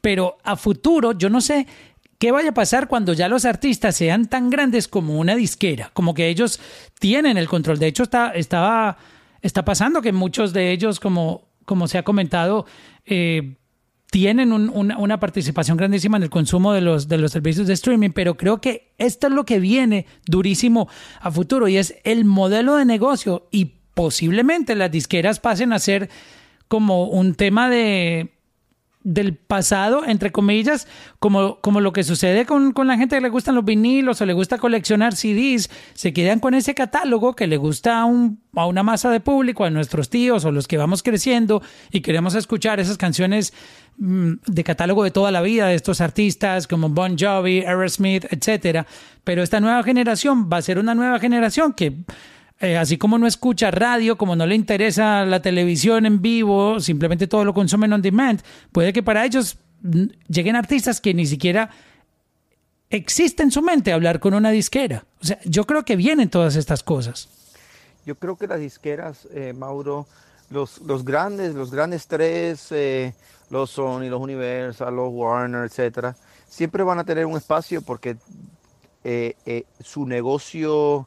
pero 0.00 0.38
a 0.42 0.56
futuro 0.56 1.12
yo 1.12 1.28
no 1.28 1.40
sé 1.40 1.66
¿Qué 2.18 2.32
vaya 2.32 2.50
a 2.50 2.54
pasar 2.54 2.88
cuando 2.88 3.12
ya 3.12 3.28
los 3.28 3.44
artistas 3.44 3.94
sean 3.94 4.26
tan 4.26 4.50
grandes 4.50 4.88
como 4.88 5.18
una 5.18 5.36
disquera? 5.36 5.92
Como 5.94 6.14
que 6.14 6.28
ellos 6.28 6.58
tienen 6.98 7.38
el 7.38 7.48
control. 7.48 7.78
De 7.78 7.86
hecho, 7.86 8.02
está, 8.02 8.30
estaba, 8.30 8.98
está 9.40 9.64
pasando 9.64 10.02
que 10.02 10.12
muchos 10.12 10.52
de 10.52 10.72
ellos, 10.72 10.98
como, 10.98 11.46
como 11.64 11.86
se 11.86 11.96
ha 11.96 12.02
comentado, 12.02 12.66
eh, 13.06 13.54
tienen 14.10 14.52
una, 14.52 15.20
participación 15.20 15.76
grandísima 15.76 16.16
en 16.16 16.22
el 16.22 16.30
consumo 16.30 16.72
de 16.72 16.80
los, 16.80 17.08
de 17.08 17.18
los 17.18 17.32
servicios 17.32 17.66
de 17.66 17.74
streaming, 17.74 18.10
pero 18.10 18.36
creo 18.36 18.60
que 18.60 18.92
esto 18.96 19.26
es 19.26 19.32
lo 19.32 19.44
que 19.44 19.60
viene 19.60 20.06
durísimo 20.26 20.88
a 21.20 21.30
futuro 21.30 21.68
y 21.68 21.76
es 21.76 21.94
el 22.04 22.24
modelo 22.24 22.76
de 22.76 22.86
negocio 22.86 23.48
y 23.50 23.72
posiblemente 23.94 24.74
las 24.76 24.90
disqueras 24.90 25.40
pasen 25.40 25.72
a 25.72 25.78
ser 25.78 26.08
como 26.68 27.04
un 27.04 27.34
tema 27.34 27.68
de 27.68 28.37
del 29.08 29.36
pasado, 29.36 30.04
entre 30.06 30.30
comillas, 30.32 30.86
como, 31.18 31.60
como 31.62 31.80
lo 31.80 31.94
que 31.94 32.04
sucede 32.04 32.44
con, 32.44 32.72
con, 32.72 32.86
la 32.86 32.98
gente 32.98 33.16
que 33.16 33.22
le 33.22 33.30
gustan 33.30 33.54
los 33.54 33.64
vinilos 33.64 34.20
o 34.20 34.26
le 34.26 34.34
gusta 34.34 34.58
coleccionar 34.58 35.14
CDs, 35.16 35.70
se 35.94 36.12
quedan 36.12 36.40
con 36.40 36.52
ese 36.52 36.74
catálogo 36.74 37.34
que 37.34 37.46
le 37.46 37.56
gusta 37.56 38.00
a, 38.00 38.04
un, 38.04 38.42
a 38.54 38.66
una 38.66 38.82
masa 38.82 39.10
de 39.10 39.20
público, 39.20 39.64
a 39.64 39.70
nuestros 39.70 40.10
tíos 40.10 40.44
o 40.44 40.52
los 40.52 40.68
que 40.68 40.76
vamos 40.76 41.02
creciendo 41.02 41.62
y 41.90 42.02
queremos 42.02 42.34
escuchar 42.34 42.80
esas 42.80 42.98
canciones 42.98 43.54
mm, 43.96 44.32
de 44.46 44.64
catálogo 44.64 45.04
de 45.04 45.10
toda 45.10 45.30
la 45.30 45.40
vida 45.40 45.68
de 45.68 45.74
estos 45.74 46.02
artistas 46.02 46.66
como 46.66 46.90
Bon 46.90 47.16
Jovi, 47.18 47.60
Aerosmith, 47.60 48.26
etcétera. 48.30 48.86
Pero 49.24 49.42
esta 49.42 49.58
nueva 49.58 49.82
generación 49.84 50.50
va 50.52 50.58
a 50.58 50.62
ser 50.62 50.78
una 50.78 50.94
nueva 50.94 51.18
generación 51.18 51.72
que 51.72 51.96
eh, 52.60 52.76
así 52.76 52.98
como 52.98 53.18
no 53.18 53.26
escucha 53.28 53.70
radio, 53.70 54.18
como 54.18 54.34
no 54.34 54.44
le 54.44 54.56
interesa 54.56 55.24
la 55.24 55.40
televisión 55.40 56.06
en 56.06 56.20
vivo, 56.20 56.80
simplemente 56.80 57.28
todo 57.28 57.44
lo 57.44 57.54
consumen 57.54 57.92
on 57.92 58.02
demand, 58.02 58.42
puede 58.72 58.92
que 58.92 59.02
para 59.02 59.24
ellos 59.24 59.58
lleguen 60.26 60.56
artistas 60.56 61.00
que 61.00 61.14
ni 61.14 61.24
siquiera 61.24 61.70
existe 62.90 63.44
en 63.44 63.52
su 63.52 63.62
mente 63.62 63.92
hablar 63.92 64.18
con 64.18 64.34
una 64.34 64.50
disquera. 64.50 65.04
O 65.20 65.24
sea, 65.24 65.38
yo 65.44 65.66
creo 65.66 65.84
que 65.84 65.94
vienen 65.94 66.30
todas 66.30 66.56
estas 66.56 66.82
cosas. 66.82 67.28
Yo 68.04 68.16
creo 68.16 68.36
que 68.36 68.48
las 68.48 68.58
disqueras, 68.58 69.28
eh, 69.32 69.52
Mauro, 69.52 70.08
los, 70.50 70.78
los, 70.80 71.04
grandes, 71.04 71.54
los 71.54 71.70
grandes 71.70 72.08
tres, 72.08 72.72
eh, 72.72 73.14
los 73.50 73.70
Sony, 73.70 74.08
los 74.08 74.20
Universal, 74.20 74.96
los 74.96 75.10
Warner, 75.12 75.64
etcétera, 75.64 76.16
siempre 76.48 76.82
van 76.82 76.98
a 76.98 77.04
tener 77.04 77.24
un 77.24 77.36
espacio 77.36 77.82
porque 77.82 78.16
su 79.80 80.06
negocio 80.06 81.06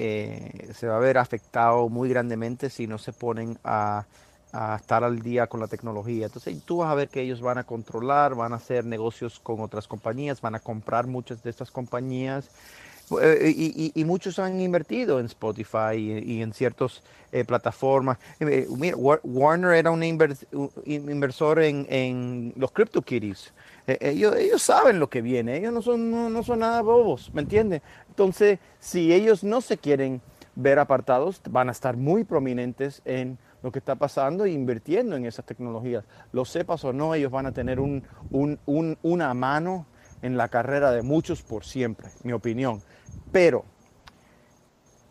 eh, 0.00 0.70
se 0.74 0.86
va 0.86 0.96
a 0.96 1.00
ver 1.00 1.18
afectado 1.18 1.88
muy 1.88 2.08
grandemente 2.08 2.70
si 2.70 2.86
no 2.86 2.98
se 2.98 3.12
ponen 3.12 3.58
a, 3.64 4.06
a, 4.52 4.76
estar 4.76 5.02
al 5.02 5.22
día 5.22 5.48
con 5.48 5.58
la 5.58 5.66
tecnología. 5.66 6.26
Entonces 6.26 6.62
tú 6.64 6.78
vas 6.78 6.92
a 6.92 6.94
ver 6.94 7.08
que 7.08 7.20
ellos 7.20 7.40
van 7.40 7.58
a 7.58 7.64
controlar, 7.64 8.36
van 8.36 8.52
a 8.52 8.56
hacer 8.56 8.84
negocios 8.84 9.40
con 9.40 9.60
otras 9.60 9.88
compañías, 9.88 10.40
van 10.40 10.54
a 10.54 10.60
comprar 10.60 11.08
muchas 11.08 11.42
de 11.42 11.50
estas 11.50 11.72
compañías. 11.72 12.48
Eh, 13.22 13.52
y, 13.54 13.92
y, 13.94 14.04
muchos 14.04 14.38
han 14.38 14.60
invertido 14.60 15.20
en 15.20 15.26
Spotify 15.26 15.96
y, 15.96 16.42
en 16.42 16.52
ciertas 16.52 17.02
eh, 17.32 17.44
plataformas. 17.44 18.18
Eh, 18.40 18.66
mira, 18.76 18.96
Warner 18.96 19.74
era 19.74 19.90
un, 19.90 20.02
inver, 20.02 20.36
un 20.52 20.70
inversor 20.86 21.60
en, 21.60 22.52
los 22.56 22.70
CryptoKitties. 22.72 23.52
ellos, 23.86 24.36
ellos 24.36 24.62
saben 24.62 25.00
lo 25.00 25.08
que 25.08 25.22
viene, 25.22 25.56
ellos 25.56 25.72
no 25.72 25.82
son, 25.82 26.10
no, 26.10 26.28
no 26.28 26.42
son 26.42 26.60
nada 26.60 26.82
bobos, 26.82 27.32
¿me 27.32 27.40
entiendes? 27.40 27.82
Entonces, 28.08 28.58
si 28.78 29.12
ellos 29.12 29.44
no 29.44 29.60
se 29.60 29.78
quieren 29.78 30.20
ver 30.54 30.78
apartados, 30.78 31.40
van 31.50 31.68
a 31.68 31.72
estar 31.72 31.96
muy 31.96 32.24
prominentes 32.24 33.00
en 33.04 33.38
lo 33.62 33.72
que 33.72 33.78
está 33.78 33.94
pasando 33.94 34.44
e 34.44 34.50
invirtiendo 34.50 35.16
en 35.16 35.24
esas 35.24 35.44
tecnologías. 35.44 36.04
Lo 36.32 36.44
sepas 36.44 36.84
o 36.84 36.92
no, 36.92 37.14
ellos 37.14 37.30
van 37.30 37.46
a 37.46 37.52
tener 37.52 37.80
un, 37.80 38.02
una 39.02 39.34
mano 39.34 39.86
en 40.22 40.36
la 40.36 40.48
carrera 40.48 40.90
de 40.90 41.02
muchos 41.02 41.42
por 41.42 41.64
siempre, 41.64 42.08
mi 42.24 42.32
opinión. 42.32 42.82
Pero 43.32 43.64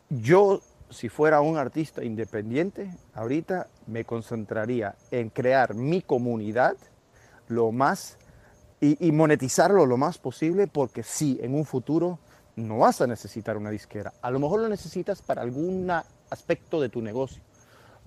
yo, 0.09 0.61
si 0.89 1.09
fuera 1.09 1.41
un 1.41 1.57
artista 1.57 2.03
independiente, 2.03 2.91
ahorita 3.13 3.67
me 3.87 4.05
concentraría 4.05 4.95
en 5.11 5.29
crear 5.29 5.73
mi 5.73 6.01
comunidad 6.01 6.77
lo 7.47 7.71
más 7.71 8.17
y, 8.79 9.11
monetizarlo 9.11 9.85
lo 9.85 9.97
más 9.97 10.17
posible, 10.19 10.67
porque 10.67 11.01
sí, 11.01 11.39
en 11.41 11.55
un 11.55 11.65
futuro 11.65 12.19
no 12.55 12.79
vas 12.79 13.01
a 13.01 13.07
necesitar 13.07 13.57
una 13.57 13.71
disquera. 13.71 14.13
A 14.21 14.29
lo 14.29 14.39
mejor 14.39 14.61
lo 14.61 14.69
necesitas 14.69 15.21
para 15.21 15.41
algún 15.41 15.89
aspecto 16.29 16.79
de 16.79 16.89
tu 16.89 17.01
negocio. 17.01 17.41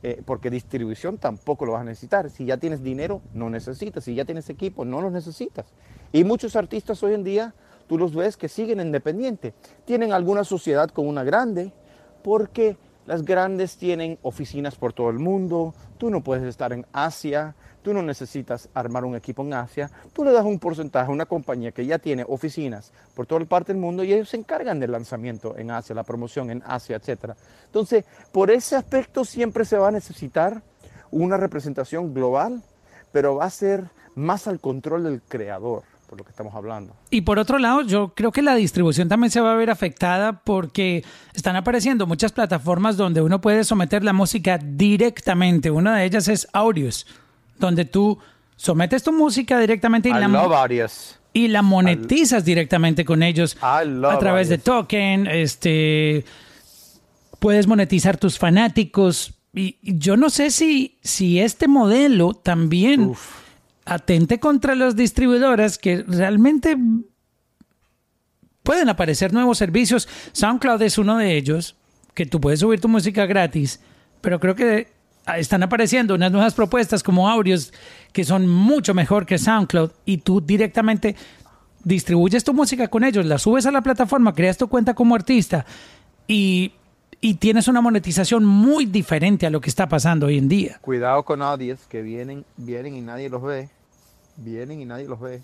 Eh, 0.02 0.22
porque 0.24 0.48
distribución 0.48 1.18
tampoco 1.18 1.66
lo 1.66 1.72
vas 1.72 1.82
a 1.82 1.84
necesitar. 1.84 2.30
Si 2.30 2.46
ya 2.46 2.56
tienes 2.56 2.82
dinero, 2.82 3.20
no 3.34 3.50
necesitas. 3.50 4.04
Si 4.04 4.14
ya 4.14 4.24
tienes 4.24 4.48
equipo, 4.48 4.84
no 4.84 5.02
lo 5.02 5.10
necesitas. 5.10 5.66
Y 6.12 6.24
muchos 6.24 6.56
artistas 6.56 7.02
hoy 7.02 7.14
en 7.14 7.24
día, 7.24 7.54
tú 7.90 7.98
los 7.98 8.14
ves 8.14 8.36
que 8.36 8.48
siguen 8.48 8.78
independientes. 8.78 9.52
Tienen 9.84 10.12
alguna 10.12 10.44
sociedad 10.44 10.90
con 10.90 11.08
una 11.08 11.24
grande, 11.24 11.72
porque 12.22 12.76
las 13.04 13.24
grandes 13.24 13.76
tienen 13.78 14.16
oficinas 14.22 14.76
por 14.76 14.92
todo 14.92 15.10
el 15.10 15.18
mundo. 15.18 15.74
Tú 15.98 16.08
no 16.08 16.22
puedes 16.22 16.44
estar 16.44 16.72
en 16.72 16.86
Asia, 16.92 17.56
tú 17.82 17.92
no 17.92 18.00
necesitas 18.00 18.68
armar 18.74 19.04
un 19.04 19.16
equipo 19.16 19.42
en 19.42 19.54
Asia, 19.54 19.90
tú 20.12 20.22
le 20.22 20.30
das 20.30 20.44
un 20.44 20.60
porcentaje 20.60 21.10
a 21.10 21.12
una 21.12 21.26
compañía 21.26 21.72
que 21.72 21.84
ya 21.84 21.98
tiene 21.98 22.24
oficinas 22.28 22.92
por 23.16 23.26
toda 23.26 23.44
parte 23.44 23.72
del 23.72 23.82
mundo 23.82 24.04
y 24.04 24.12
ellos 24.12 24.28
se 24.28 24.36
encargan 24.36 24.78
del 24.78 24.92
lanzamiento 24.92 25.58
en 25.58 25.72
Asia, 25.72 25.92
la 25.92 26.04
promoción 26.04 26.48
en 26.52 26.62
Asia, 26.64 26.94
etc. 26.94 27.32
Entonces, 27.64 28.04
por 28.30 28.52
ese 28.52 28.76
aspecto 28.76 29.24
siempre 29.24 29.64
se 29.64 29.76
va 29.76 29.88
a 29.88 29.90
necesitar 29.90 30.62
una 31.10 31.36
representación 31.36 32.14
global, 32.14 32.62
pero 33.10 33.34
va 33.34 33.46
a 33.46 33.50
ser 33.50 33.90
más 34.14 34.46
al 34.46 34.60
control 34.60 35.02
del 35.02 35.22
creador 35.22 35.82
por 36.10 36.18
lo 36.18 36.24
que 36.24 36.30
estamos 36.30 36.52
hablando. 36.56 36.96
Y 37.10 37.20
por 37.20 37.38
otro 37.38 37.60
lado, 37.60 37.82
yo 37.82 38.14
creo 38.16 38.32
que 38.32 38.42
la 38.42 38.56
distribución 38.56 39.08
también 39.08 39.30
se 39.30 39.40
va 39.40 39.52
a 39.52 39.54
ver 39.54 39.70
afectada 39.70 40.40
porque 40.40 41.04
están 41.34 41.54
apareciendo 41.54 42.04
muchas 42.04 42.32
plataformas 42.32 42.96
donde 42.96 43.22
uno 43.22 43.40
puede 43.40 43.62
someter 43.62 44.02
la 44.02 44.12
música 44.12 44.58
directamente. 44.58 45.70
Una 45.70 45.96
de 45.96 46.04
ellas 46.04 46.26
es 46.26 46.48
Audios 46.52 47.06
donde 47.60 47.84
tú 47.84 48.18
sometes 48.56 49.04
tu 49.04 49.12
música 49.12 49.60
directamente 49.60 50.08
y, 50.08 50.12
I 50.12 50.14
la, 50.16 50.26
love 50.26 50.52
audios. 50.52 51.16
y 51.32 51.46
la 51.46 51.62
monetizas 51.62 52.44
directamente 52.44 53.04
con 53.04 53.22
ellos 53.22 53.56
a 53.60 54.18
través 54.18 54.48
de 54.48 54.58
token, 54.58 55.28
este 55.28 56.24
puedes 57.38 57.68
monetizar 57.68 58.16
tus 58.16 58.36
fanáticos 58.36 59.34
y 59.54 59.76
y 59.82 59.98
yo 59.98 60.16
no 60.16 60.28
sé 60.28 60.50
si 60.50 60.98
si 61.02 61.40
este 61.40 61.68
modelo 61.68 62.34
también 62.34 63.02
Uf. 63.02 63.39
Atente 63.90 64.38
contra 64.38 64.76
las 64.76 64.94
distribuidoras 64.94 65.76
que 65.76 66.04
realmente 66.06 66.76
pueden 68.62 68.88
aparecer 68.88 69.32
nuevos 69.32 69.58
servicios. 69.58 70.08
SoundCloud 70.30 70.80
es 70.82 70.96
uno 70.96 71.18
de 71.18 71.36
ellos, 71.36 71.74
que 72.14 72.24
tú 72.24 72.40
puedes 72.40 72.60
subir 72.60 72.80
tu 72.80 72.88
música 72.88 73.26
gratis, 73.26 73.80
pero 74.20 74.38
creo 74.38 74.54
que 74.54 74.86
están 75.36 75.64
apareciendo 75.64 76.14
unas 76.14 76.30
nuevas 76.30 76.54
propuestas 76.54 77.02
como 77.02 77.28
audios 77.28 77.72
que 78.12 78.22
son 78.22 78.48
mucho 78.48 78.94
mejor 78.94 79.26
que 79.26 79.38
SoundCloud 79.38 79.90
y 80.04 80.18
tú 80.18 80.40
directamente 80.40 81.16
distribuyes 81.82 82.44
tu 82.44 82.54
música 82.54 82.86
con 82.86 83.02
ellos, 83.02 83.26
la 83.26 83.38
subes 83.38 83.66
a 83.66 83.72
la 83.72 83.82
plataforma, 83.82 84.34
creas 84.34 84.56
tu 84.56 84.68
cuenta 84.68 84.94
como 84.94 85.16
artista 85.16 85.66
y, 86.28 86.74
y 87.20 87.34
tienes 87.34 87.66
una 87.66 87.80
monetización 87.80 88.44
muy 88.44 88.86
diferente 88.86 89.46
a 89.46 89.50
lo 89.50 89.60
que 89.60 89.68
está 89.68 89.88
pasando 89.88 90.26
hoy 90.26 90.38
en 90.38 90.48
día. 90.48 90.78
Cuidado 90.80 91.24
con 91.24 91.42
audios 91.42 91.80
que 91.88 92.02
vienen, 92.02 92.44
vienen 92.56 92.94
y 92.94 93.00
nadie 93.00 93.28
los 93.28 93.42
ve. 93.42 93.68
Vienen 94.40 94.80
y 94.80 94.84
nadie 94.84 95.06
los 95.06 95.20
ve. 95.20 95.42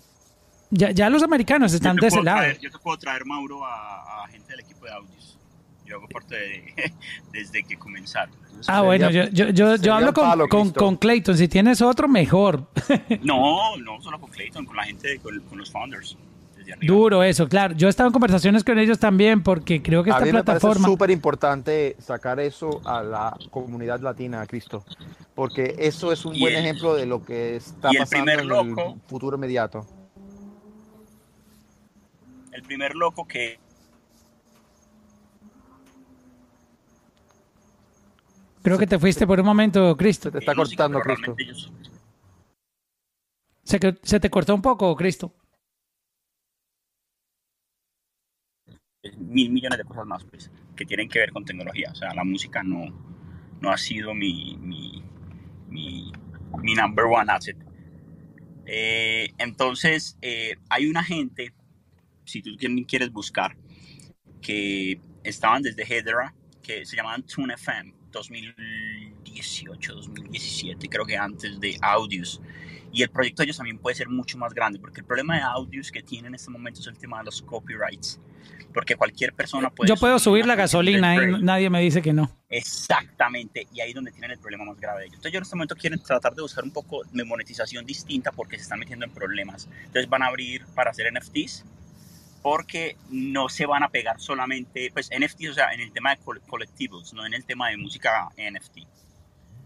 Ya, 0.69 0.91
ya 0.91 1.09
los 1.09 1.23
americanos 1.23 1.73
están 1.73 1.95
de 1.95 2.07
ese 2.07 2.21
lado. 2.21 2.39
traer- 2.39 2.59
yo 2.59 2.69
te 2.71 2.77
puedo 2.79 2.97
traer, 2.97 3.25
Mauro, 3.25 3.63
a, 3.65 4.23
a 4.23 4.27
gente 4.27 4.51
del 4.51 4.59
equipo 4.61 4.85
de 4.85 4.91
Audios. 4.91 5.37
Yo 5.85 5.95
hago 5.97 6.07
parte 6.09 6.35
de, 6.35 6.93
desde 7.31 7.63
que 7.63 7.77
comenzaron. 7.77 8.33
Entonces, 8.35 8.65
Ah, 8.67 8.81
bueno, 8.81 9.09
yo, 9.09 9.25
yo, 9.29 9.49
yo, 9.49 9.75
yo 9.77 9.93
hablo 9.93 10.11
con, 10.13 10.23
palo, 10.27 10.47
con, 10.49 10.71
con 10.71 10.95
Clayton. 10.97 11.37
Si 11.37 11.47
tienes 11.47 11.81
otro, 11.81 12.07
mejor. 12.07 12.67
No, 13.21 13.77
no 13.77 14.01
solo 14.01 14.19
con 14.19 14.29
Clayton, 14.31 14.65
con 14.65 14.75
la 14.75 14.83
gente, 14.83 15.19
con, 15.19 15.39
con 15.41 15.57
los 15.59 15.71
founders. 15.71 16.17
Duro 16.81 17.23
eso, 17.23 17.47
claro. 17.47 17.73
Yo 17.75 17.87
he 17.87 17.89
estado 17.89 18.07
en 18.07 18.13
conversaciones 18.13 18.63
con 18.63 18.77
ellos 18.77 18.99
también 18.99 19.41
porque 19.41 19.81
creo 19.81 20.03
que 20.03 20.11
A 20.11 20.13
esta 20.15 20.25
mí 20.25 20.31
me 20.33 20.43
parece 20.43 20.61
plataforma... 20.61 20.87
súper 20.87 21.11
importante 21.11 21.95
sacar 21.99 22.39
eso 22.39 22.81
a 22.85 23.01
la 23.03 23.37
comunidad 23.51 24.01
latina, 24.01 24.45
Cristo, 24.45 24.83
porque 25.33 25.75
eso 25.79 26.11
es 26.11 26.25
un 26.25 26.37
buen 26.39 26.53
el- 26.55 26.59
ejemplo 26.65 26.93
de 26.93 27.05
lo 27.05 27.23
que 27.23 27.55
está 27.55 27.89
el 27.91 27.97
pasando 27.99 28.31
en 28.31 28.47
loco- 28.47 28.93
el 28.95 29.01
futuro 29.07 29.37
inmediato. 29.37 29.85
El 32.51 32.63
primer 32.63 32.95
loco 32.95 33.25
que 33.27 33.59
Creo 38.63 38.77
que 38.77 38.87
te 38.87 38.99
fuiste 38.99 39.25
por 39.25 39.39
un 39.39 39.45
momento, 39.45 39.95
Cristo. 39.95 40.23
Se 40.29 40.31
te 40.33 40.39
está 40.39 40.53
cortando, 40.53 40.99
Cristo. 40.99 41.21
realmente 41.35 41.43
ellos- 41.43 41.71
¿Se, 43.63 43.79
que- 43.79 43.97
se 44.03 44.19
te 44.19 44.29
cortó 44.29 44.53
un 44.55 44.61
poco, 44.61 44.93
Cristo? 44.95 45.31
Mil 49.17 49.51
millones 49.51 49.77
de 49.77 49.83
cosas 49.83 50.05
más 50.05 50.23
pues, 50.25 50.51
que 50.75 50.85
tienen 50.85 51.09
que 51.09 51.19
ver 51.19 51.31
con 51.31 51.45
tecnología. 51.45 51.89
O 51.91 51.95
sea, 51.95 52.13
la 52.13 52.23
música 52.23 52.63
no, 52.63 52.85
no 53.61 53.71
ha 53.71 53.77
sido 53.77 54.13
mi, 54.13 54.57
mi, 54.57 55.03
mi, 55.69 56.11
mi 56.61 56.73
number 56.75 57.05
one 57.05 57.31
asset. 57.31 57.57
Eh, 58.65 59.33
entonces, 59.37 60.17
eh, 60.21 60.55
hay 60.69 60.87
una 60.87 61.03
gente, 61.03 61.53
si 62.25 62.41
tú 62.41 62.51
quieres 62.87 63.11
buscar, 63.11 63.55
que 64.41 64.99
estaban 65.23 65.61
desde 65.61 65.83
Hedera, 65.83 66.33
que 66.61 66.85
se 66.85 66.95
llamaban 66.95 67.23
Tune 67.23 67.53
FM 67.53 67.93
2018, 68.11 69.95
2017, 69.95 70.89
creo 70.89 71.05
que 71.05 71.17
antes 71.17 71.59
de 71.59 71.77
Audios. 71.81 72.41
Y 72.91 73.03
el 73.03 73.09
proyecto 73.09 73.41
de 73.41 73.45
ellos 73.45 73.57
también 73.57 73.77
puede 73.79 73.95
ser 73.95 74.07
mucho 74.09 74.37
más 74.37 74.53
grande, 74.53 74.79
porque 74.79 75.01
el 75.01 75.05
problema 75.05 75.35
de 75.35 75.41
audios 75.41 75.91
que 75.91 76.01
tienen 76.01 76.29
en 76.29 76.35
este 76.35 76.49
momento 76.49 76.79
es 76.79 76.87
el 76.87 76.97
tema 76.97 77.19
de 77.19 77.25
los 77.25 77.41
copyrights. 77.41 78.19
Porque 78.73 78.95
cualquier 78.95 79.33
persona 79.33 79.69
puede... 79.69 79.89
Yo 79.89 79.95
puedo 79.97 80.19
subir 80.19 80.45
la 80.45 80.55
gasolina 80.55 81.15
y 81.15 81.17
Drake. 81.17 81.43
nadie 81.43 81.69
me 81.69 81.81
dice 81.81 82.01
que 82.01 82.13
no. 82.13 82.29
Exactamente, 82.49 83.67
y 83.73 83.81
ahí 83.81 83.89
es 83.89 83.95
donde 83.95 84.11
tienen 84.11 84.31
el 84.31 84.39
problema 84.39 84.65
más 84.65 84.79
grave 84.79 84.99
de 85.01 85.05
ellos. 85.07 85.15
Entonces 85.15 85.31
ellos 85.33 85.39
en 85.39 85.43
este 85.43 85.55
momento 85.55 85.75
quieren 85.75 85.99
tratar 86.01 86.33
de 86.33 86.41
buscar 86.41 86.63
un 86.63 86.71
poco 86.71 87.01
de 87.11 87.23
monetización 87.25 87.85
distinta 87.85 88.31
porque 88.31 88.55
se 88.57 88.63
están 88.63 88.79
metiendo 88.79 89.05
en 89.05 89.11
problemas. 89.11 89.67
Entonces 89.85 90.09
van 90.09 90.23
a 90.23 90.27
abrir 90.27 90.65
para 90.75 90.91
hacer 90.91 91.11
NFTs 91.11 91.65
porque 92.41 92.95
no 93.09 93.49
se 93.49 93.65
van 93.65 93.83
a 93.83 93.89
pegar 93.89 94.19
solamente, 94.21 94.89
pues 94.93 95.09
NFTs, 95.09 95.49
o 95.49 95.53
sea, 95.53 95.73
en 95.73 95.81
el 95.81 95.91
tema 95.91 96.11
de 96.11 96.17
col- 96.21 96.41
colectivos, 96.47 97.13
no 97.13 97.25
en 97.25 97.33
el 97.33 97.43
tema 97.43 97.69
de 97.69 97.77
música 97.77 98.29
NFT. 98.37 98.79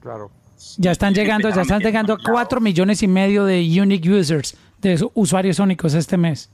Claro. 0.01 0.31
Ya 0.77 0.91
están 0.91 1.13
llegando, 1.13 1.49
ya 1.49 1.61
están 1.61 1.81
llegando 1.81 2.13
a 2.13 2.17
4 2.17 2.61
millones 2.61 3.01
y 3.03 3.07
medio 3.07 3.45
de 3.45 3.61
unique 3.81 4.09
users, 4.09 4.55
de 4.79 4.97
su- 4.97 5.11
usuarios 5.15 5.59
únicos 5.59 5.93
este 5.93 6.17
mes. 6.17 6.49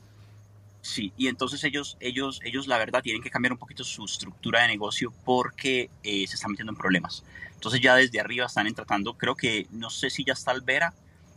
Sí, 0.81 1.11
y 1.17 1.27
entonces 1.27 1.63
ellos, 1.65 1.97
ellos, 1.99 2.39
ellos 2.45 2.67
la 2.67 2.77
verdad 2.77 3.01
tienen 3.01 3.21
que 3.21 3.29
cambiar 3.29 3.51
un 3.51 3.57
poquito 3.57 3.83
su 3.83 4.05
estructura 4.05 4.61
de 4.61 4.67
negocio 4.69 5.11
porque 5.25 5.89
eh, 6.03 6.25
se 6.27 6.35
están 6.35 6.51
metiendo 6.51 6.71
en 6.71 6.77
problemas. 6.77 7.23
Entonces 7.53 7.81
ya 7.81 7.95
desde 7.95 8.19
arriba 8.21 8.45
están 8.45 8.71
tratando, 8.73 9.13
creo 9.17 9.35
que 9.35 9.67
no 9.71 9.89
sé 9.89 10.09
si 10.09 10.23
ya 10.23 10.33
está 10.33 10.51
Albera 10.51 10.93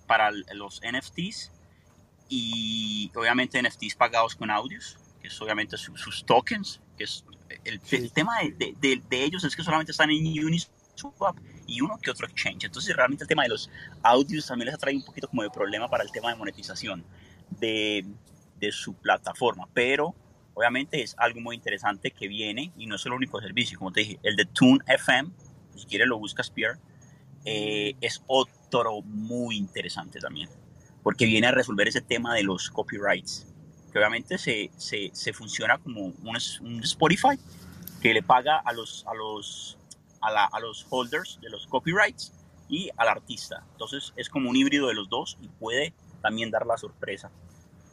para 0.06 0.30
los 0.54 0.80
NFTs 0.84 1.50
y 2.28 3.10
obviamente 3.16 3.60
NFTs 3.60 3.96
pagados 3.96 4.36
con 4.36 4.50
audios, 4.50 4.98
que 5.20 5.28
es 5.28 5.40
obviamente 5.42 5.76
su- 5.76 5.96
sus 5.96 6.24
tokens, 6.24 6.80
que 6.96 7.04
es 7.04 7.24
el, 7.64 7.80
Sí. 7.82 7.96
el 7.96 8.12
tema 8.12 8.38
de, 8.40 8.52
de- 8.52 8.74
de- 8.80 9.02
de 9.08 9.24
ellos 9.24 9.42
es 9.44 9.56
que 9.56 9.62
solamente 9.64 9.90
están 9.92 10.10
en 10.10 10.44
Uniswap 10.44 11.36
y 11.70 11.80
uno 11.80 11.98
que 11.98 12.10
otro 12.10 12.26
exchange. 12.26 12.64
Entonces 12.64 12.94
realmente 12.94 13.24
el 13.24 13.28
tema 13.28 13.44
de 13.44 13.50
los 13.50 13.70
audios 14.02 14.46
también 14.46 14.66
les 14.66 14.74
atrae 14.74 14.94
un 14.94 15.04
poquito 15.04 15.28
como 15.28 15.42
de 15.42 15.50
problema 15.50 15.88
para 15.88 16.02
el 16.02 16.10
tema 16.10 16.30
de 16.30 16.36
monetización 16.36 17.04
de, 17.58 18.04
de 18.58 18.72
su 18.72 18.94
plataforma, 18.94 19.68
pero 19.72 20.14
obviamente 20.54 21.02
es 21.02 21.14
algo 21.16 21.40
muy 21.40 21.56
interesante 21.56 22.10
que 22.10 22.28
viene 22.28 22.72
y 22.76 22.86
no 22.86 22.96
es 22.96 23.06
el 23.06 23.12
único 23.12 23.40
servicio, 23.40 23.78
como 23.78 23.92
te 23.92 24.00
dije, 24.00 24.20
el 24.22 24.36
de 24.36 24.44
Tune 24.46 24.80
FM, 24.86 25.30
si 25.76 25.86
quieres 25.86 26.08
lo 26.08 26.18
buscas 26.18 26.50
Pierre, 26.50 26.78
eh, 27.44 27.94
es 28.00 28.22
otro 28.26 29.00
muy 29.02 29.56
interesante 29.56 30.20
también, 30.20 30.50
porque 31.02 31.24
viene 31.24 31.46
a 31.46 31.52
resolver 31.52 31.88
ese 31.88 32.02
tema 32.02 32.34
de 32.34 32.42
los 32.42 32.68
copyrights, 32.68 33.46
que 33.90 33.98
obviamente 33.98 34.38
se, 34.38 34.70
se, 34.76 35.10
se 35.12 35.32
funciona 35.32 35.78
como 35.78 36.02
un, 36.02 36.38
un 36.60 36.82
Spotify 36.82 37.38
que 38.00 38.14
le 38.14 38.22
paga 38.22 38.58
a 38.58 38.72
los, 38.72 39.04
a, 39.06 39.14
los, 39.14 39.78
a, 40.20 40.30
la- 40.30 40.44
a 40.46 40.60
los 40.60 40.86
holders 40.90 41.38
de 41.40 41.50
los 41.50 41.66
copyrights 41.66 42.32
y 42.68 42.90
al 42.96 43.08
artista. 43.08 43.64
Entonces 43.72 44.12
es 44.16 44.28
como 44.28 44.50
un 44.50 44.56
híbrido 44.56 44.88
de 44.88 44.94
los 44.94 45.08
dos 45.08 45.36
y 45.40 45.48
puede 45.48 45.92
también 46.22 46.50
dar 46.50 46.66
la 46.66 46.76
sorpresa. 46.76 47.30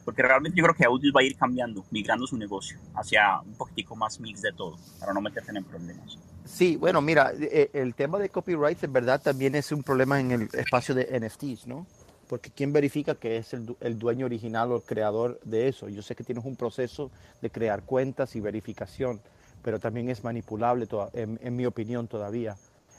Porque 0.04 0.22
realmente 0.22 0.56
yo 0.56 0.64
creo 0.64 0.74
que 0.74 0.84
Audios 0.86 1.12
va 1.14 1.20
a 1.20 1.24
ir 1.24 1.36
cambiando, 1.36 1.84
migrando 1.90 2.26
su 2.26 2.36
negocio 2.38 2.78
hacia 2.94 3.40
un 3.40 3.54
poquitico 3.54 3.94
más 3.94 4.18
mix 4.20 4.40
de 4.40 4.52
todo, 4.52 4.78
para 4.98 5.12
no 5.12 5.20
meterse 5.20 5.50
en 5.54 5.64
problemas. 5.64 6.18
Sí, 6.46 6.76
bueno, 6.76 7.02
mira, 7.02 7.32
eh, 7.38 7.68
el 7.74 7.94
tema 7.94 8.18
de 8.18 8.30
copyright 8.30 8.82
en 8.82 8.92
verdad 8.92 9.20
también 9.20 9.54
es 9.54 9.70
un 9.70 9.82
problema 9.82 10.18
en 10.18 10.30
el 10.32 10.48
espacio 10.54 10.94
de 10.94 11.08
NFTs, 11.20 11.66
¿no? 11.66 11.86
Porque 12.26 12.50
¿quién 12.50 12.72
verifica 12.72 13.14
que 13.16 13.36
es 13.36 13.52
el, 13.52 13.76
el 13.80 13.98
dueño 13.98 14.24
original 14.26 14.72
o 14.72 14.76
el 14.76 14.82
creador 14.82 15.40
de 15.44 15.68
eso? 15.68 15.90
Yo 15.90 16.00
sé 16.00 16.14
que 16.14 16.24
tienes 16.24 16.44
un 16.44 16.56
proceso 16.56 17.10
de 17.42 17.50
crear 17.50 17.82
cuentas 17.82 18.34
y 18.34 18.40
verificación, 18.40 19.20
pero 19.62 19.78
también 19.78 20.08
es 20.10 20.24
manipulable, 20.24 20.86
toda- 20.86 21.10
en, 21.12 21.38
en 21.42 21.56
mi 21.56 21.66
opinión 21.66 22.08
todavía. 22.08 22.56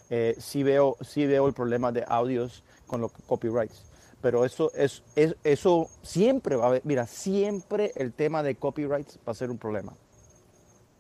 Eh, 0.10 0.36
sí, 0.40 0.64
veo, 0.64 0.98
sí 1.02 1.26
veo 1.26 1.48
el 1.48 1.54
problema 1.54 1.92
de 1.92 2.04
audios 2.08 2.64
con 2.88 3.02
los 3.02 3.12
copyrights, 3.28 3.84
pero 4.22 4.44
eso, 4.46 4.72
es, 4.74 5.04
es- 5.16 5.36
eso 5.44 5.88
siempre 6.02 6.56
va 6.56 6.66
a 6.66 6.68
haber, 6.70 6.82
mira, 6.84 7.06
siempre 7.08 7.92
el 7.96 8.14
tema 8.14 8.42
de 8.44 8.56
copyrights 8.56 9.20
va 9.28 9.32
a 9.32 9.36
ser 9.36 9.52
un 9.52 9.58
problema. 9.58 9.94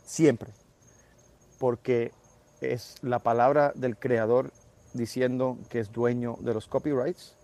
Siempre 0.05 0.51
porque 1.59 2.11
es 2.61 2.95
la 3.01 3.19
palabra 3.19 3.71
del 3.75 3.97
creador 3.97 4.51
diciendo 4.93 5.57
que 5.69 5.79
es 5.79 5.91
dueño 5.91 6.35
de 6.39 6.53
los 6.53 6.67
copyrights 6.67 7.35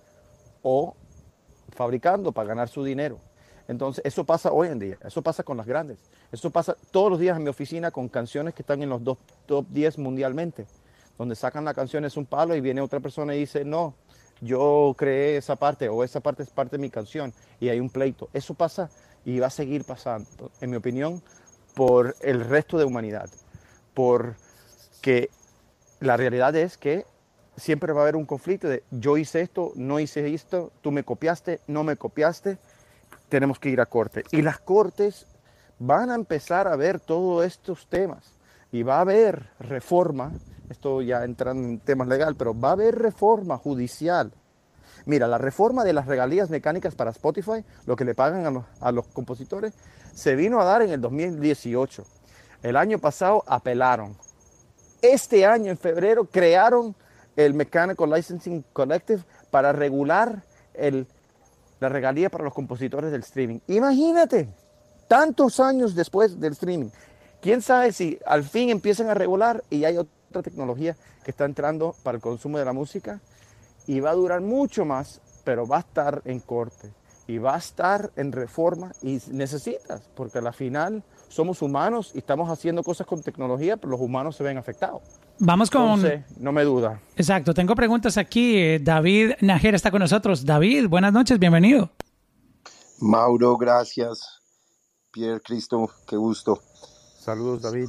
o 0.63 0.95
fabricando 1.69 2.31
para 2.31 2.49
ganar 2.49 2.69
su 2.69 2.83
dinero. 2.83 3.19
Entonces, 3.67 4.03
eso 4.05 4.23
pasa 4.25 4.51
hoy 4.51 4.67
en 4.69 4.79
día, 4.79 4.97
eso 5.03 5.21
pasa 5.21 5.43
con 5.43 5.57
las 5.57 5.65
grandes, 5.65 5.97
eso 6.35 6.49
pasa 6.51 6.75
todos 6.91 7.09
los 7.09 7.19
días 7.19 7.35
en 7.37 7.43
mi 7.43 7.49
oficina 7.49 7.91
con 7.91 8.07
canciones 8.07 8.53
que 8.53 8.61
están 8.61 8.81
en 8.83 8.89
los 8.89 9.03
dos- 9.03 9.17
top 9.45 9.65
10 9.69 9.97
mundialmente, 9.97 10.67
donde 11.17 11.35
sacan 11.35 11.65
la 11.65 11.73
canción 11.73 12.05
es 12.05 12.15
un 12.17 12.25
palo 12.25 12.55
y 12.55 12.61
viene 12.61 12.81
otra 12.81 12.99
persona 12.99 13.35
y 13.35 13.39
dice, 13.39 13.65
no, 13.65 13.95
yo 14.41 14.93
creé 14.97 15.37
esa 15.37 15.55
parte 15.55 15.89
o 15.89 16.03
esa 16.03 16.19
parte 16.19 16.43
es 16.43 16.49
parte 16.49 16.77
de 16.77 16.81
mi 16.81 16.89
canción 16.89 17.33
y 17.59 17.69
hay 17.69 17.79
un 17.79 17.89
pleito. 17.89 18.29
Eso 18.33 18.53
pasa 18.53 18.89
y 19.25 19.39
va 19.39 19.47
a 19.47 19.49
seguir 19.49 19.83
pasando, 19.85 20.51
en 20.61 20.69
mi 20.69 20.75
opinión, 20.75 21.23
por 21.73 22.15
el 22.21 22.41
resto 22.41 22.77
de 22.77 22.85
humanidad 22.85 23.29
porque 23.95 25.29
la 26.01 26.17
realidad 26.17 26.55
es 26.55 26.77
que 26.77 27.05
siempre 27.57 27.93
va 27.93 28.01
a 28.01 28.03
haber 28.03 28.17
un 28.17 28.25
conflicto 28.25 28.67
de 28.67 28.83
yo 28.91 29.17
hice 29.17 29.41
esto, 29.41 29.71
no 29.75 29.99
hice 29.99 30.31
esto, 30.31 30.71
tú 30.81 30.91
me 30.91 31.03
copiaste, 31.03 31.61
no 31.67 31.83
me 31.83 31.95
copiaste, 31.95 32.59
tenemos 33.29 33.57
que 33.57 33.69
ir 33.69 33.81
a 33.81 33.85
corte. 33.87 34.23
Y 34.31 34.41
las 34.41 34.59
cortes 34.59 35.25
van 35.79 36.11
a 36.11 36.15
empezar 36.15 36.67
a 36.67 36.75
ver 36.75 36.99
todos 36.99 37.45
estos 37.45 37.87
temas 37.87 38.33
y 38.71 38.83
va 38.83 38.97
a 38.97 39.01
haber 39.01 39.49
reforma, 39.59 40.31
esto 40.69 41.01
ya 41.01 41.23
entrando 41.23 41.67
en 41.67 41.79
temas 41.79 42.07
legal, 42.07 42.35
pero 42.35 42.59
va 42.59 42.69
a 42.69 42.73
haber 42.73 42.95
reforma 42.95 43.57
judicial. 43.57 44.31
Mira, 45.05 45.27
la 45.27 45.37
reforma 45.37 45.83
de 45.83 45.93
las 45.93 46.07
regalías 46.07 46.49
mecánicas 46.49 46.95
para 46.95 47.11
Spotify, 47.11 47.63
lo 47.85 47.95
que 47.95 48.05
le 48.05 48.15
pagan 48.15 48.45
a 48.45 48.51
los, 48.51 48.65
a 48.79 48.91
los 48.91 49.07
compositores, 49.07 49.73
se 50.13 50.35
vino 50.35 50.59
a 50.59 50.65
dar 50.65 50.81
en 50.81 50.91
el 50.91 51.01
2018. 51.01 52.03
El 52.63 52.75
año 52.75 52.97
pasado 52.97 53.43
apelaron. 53.45 54.17
Este 55.01 55.45
año, 55.45 55.69
en 55.69 55.77
febrero, 55.77 56.25
crearon 56.25 56.95
el 57.35 57.53
Mechanical 57.53 58.09
Licensing 58.09 58.63
Collective 58.73 59.23
para 59.51 59.71
regular 59.71 60.43
el, 60.73 61.07
la 61.79 61.89
regalía 61.89 62.29
para 62.29 62.43
los 62.43 62.53
compositores 62.53 63.11
del 63.11 63.21
streaming. 63.21 63.59
Imagínate, 63.67 64.49
tantos 65.07 65.59
años 65.59 65.95
después 65.95 66.39
del 66.39 66.53
streaming. 66.53 66.89
¿Quién 67.41 67.61
sabe 67.61 67.91
si 67.91 68.17
al 68.25 68.43
fin 68.43 68.69
empiezan 68.69 69.09
a 69.09 69.13
regular 69.13 69.63
y 69.69 69.85
hay 69.85 69.97
otra 69.97 70.41
tecnología 70.41 70.95
que 71.23 71.31
está 71.31 71.45
entrando 71.45 71.95
para 72.03 72.15
el 72.15 72.21
consumo 72.21 72.57
de 72.57 72.65
la 72.65 72.73
música? 72.73 73.21
Y 73.87 73.99
va 73.99 74.11
a 74.11 74.15
durar 74.15 74.41
mucho 74.41 74.83
más, 74.83 75.21
pero 75.43 75.67
va 75.67 75.77
a 75.77 75.81
estar 75.81 76.21
en 76.25 76.39
corte 76.39 76.91
y 77.27 77.37
va 77.37 77.55
a 77.55 77.57
estar 77.57 78.11
en 78.15 78.31
reforma 78.31 78.91
y 79.01 79.19
necesitas, 79.31 80.09
porque 80.15 80.39
al 80.39 80.53
final 80.53 81.03
somos 81.27 81.61
humanos 81.61 82.11
y 82.13 82.19
estamos 82.19 82.49
haciendo 82.49 82.83
cosas 82.83 83.07
con 83.07 83.21
tecnología, 83.21 83.77
pero 83.77 83.91
los 83.91 84.01
humanos 84.01 84.35
se 84.35 84.43
ven 84.43 84.57
afectados. 84.57 85.01
Vamos 85.39 85.69
con... 85.69 85.83
Entonces, 85.83 86.23
no 86.37 86.51
me 86.51 86.63
duda. 86.63 86.99
Exacto, 87.15 87.53
tengo 87.53 87.75
preguntas 87.75 88.17
aquí. 88.17 88.57
Eh, 88.57 88.79
David 88.81 89.33
Najera 89.41 89.75
está 89.75 89.91
con 89.91 89.99
nosotros. 89.99 90.45
David, 90.45 90.87
buenas 90.87 91.13
noches, 91.13 91.39
bienvenido. 91.39 91.89
Mauro, 92.99 93.57
gracias. 93.57 94.44
Pierre 95.15 95.39
Cristo, 95.39 95.89
qué 96.05 96.17
gusto. 96.17 96.61
Saludos, 97.21 97.61
David. 97.61 97.87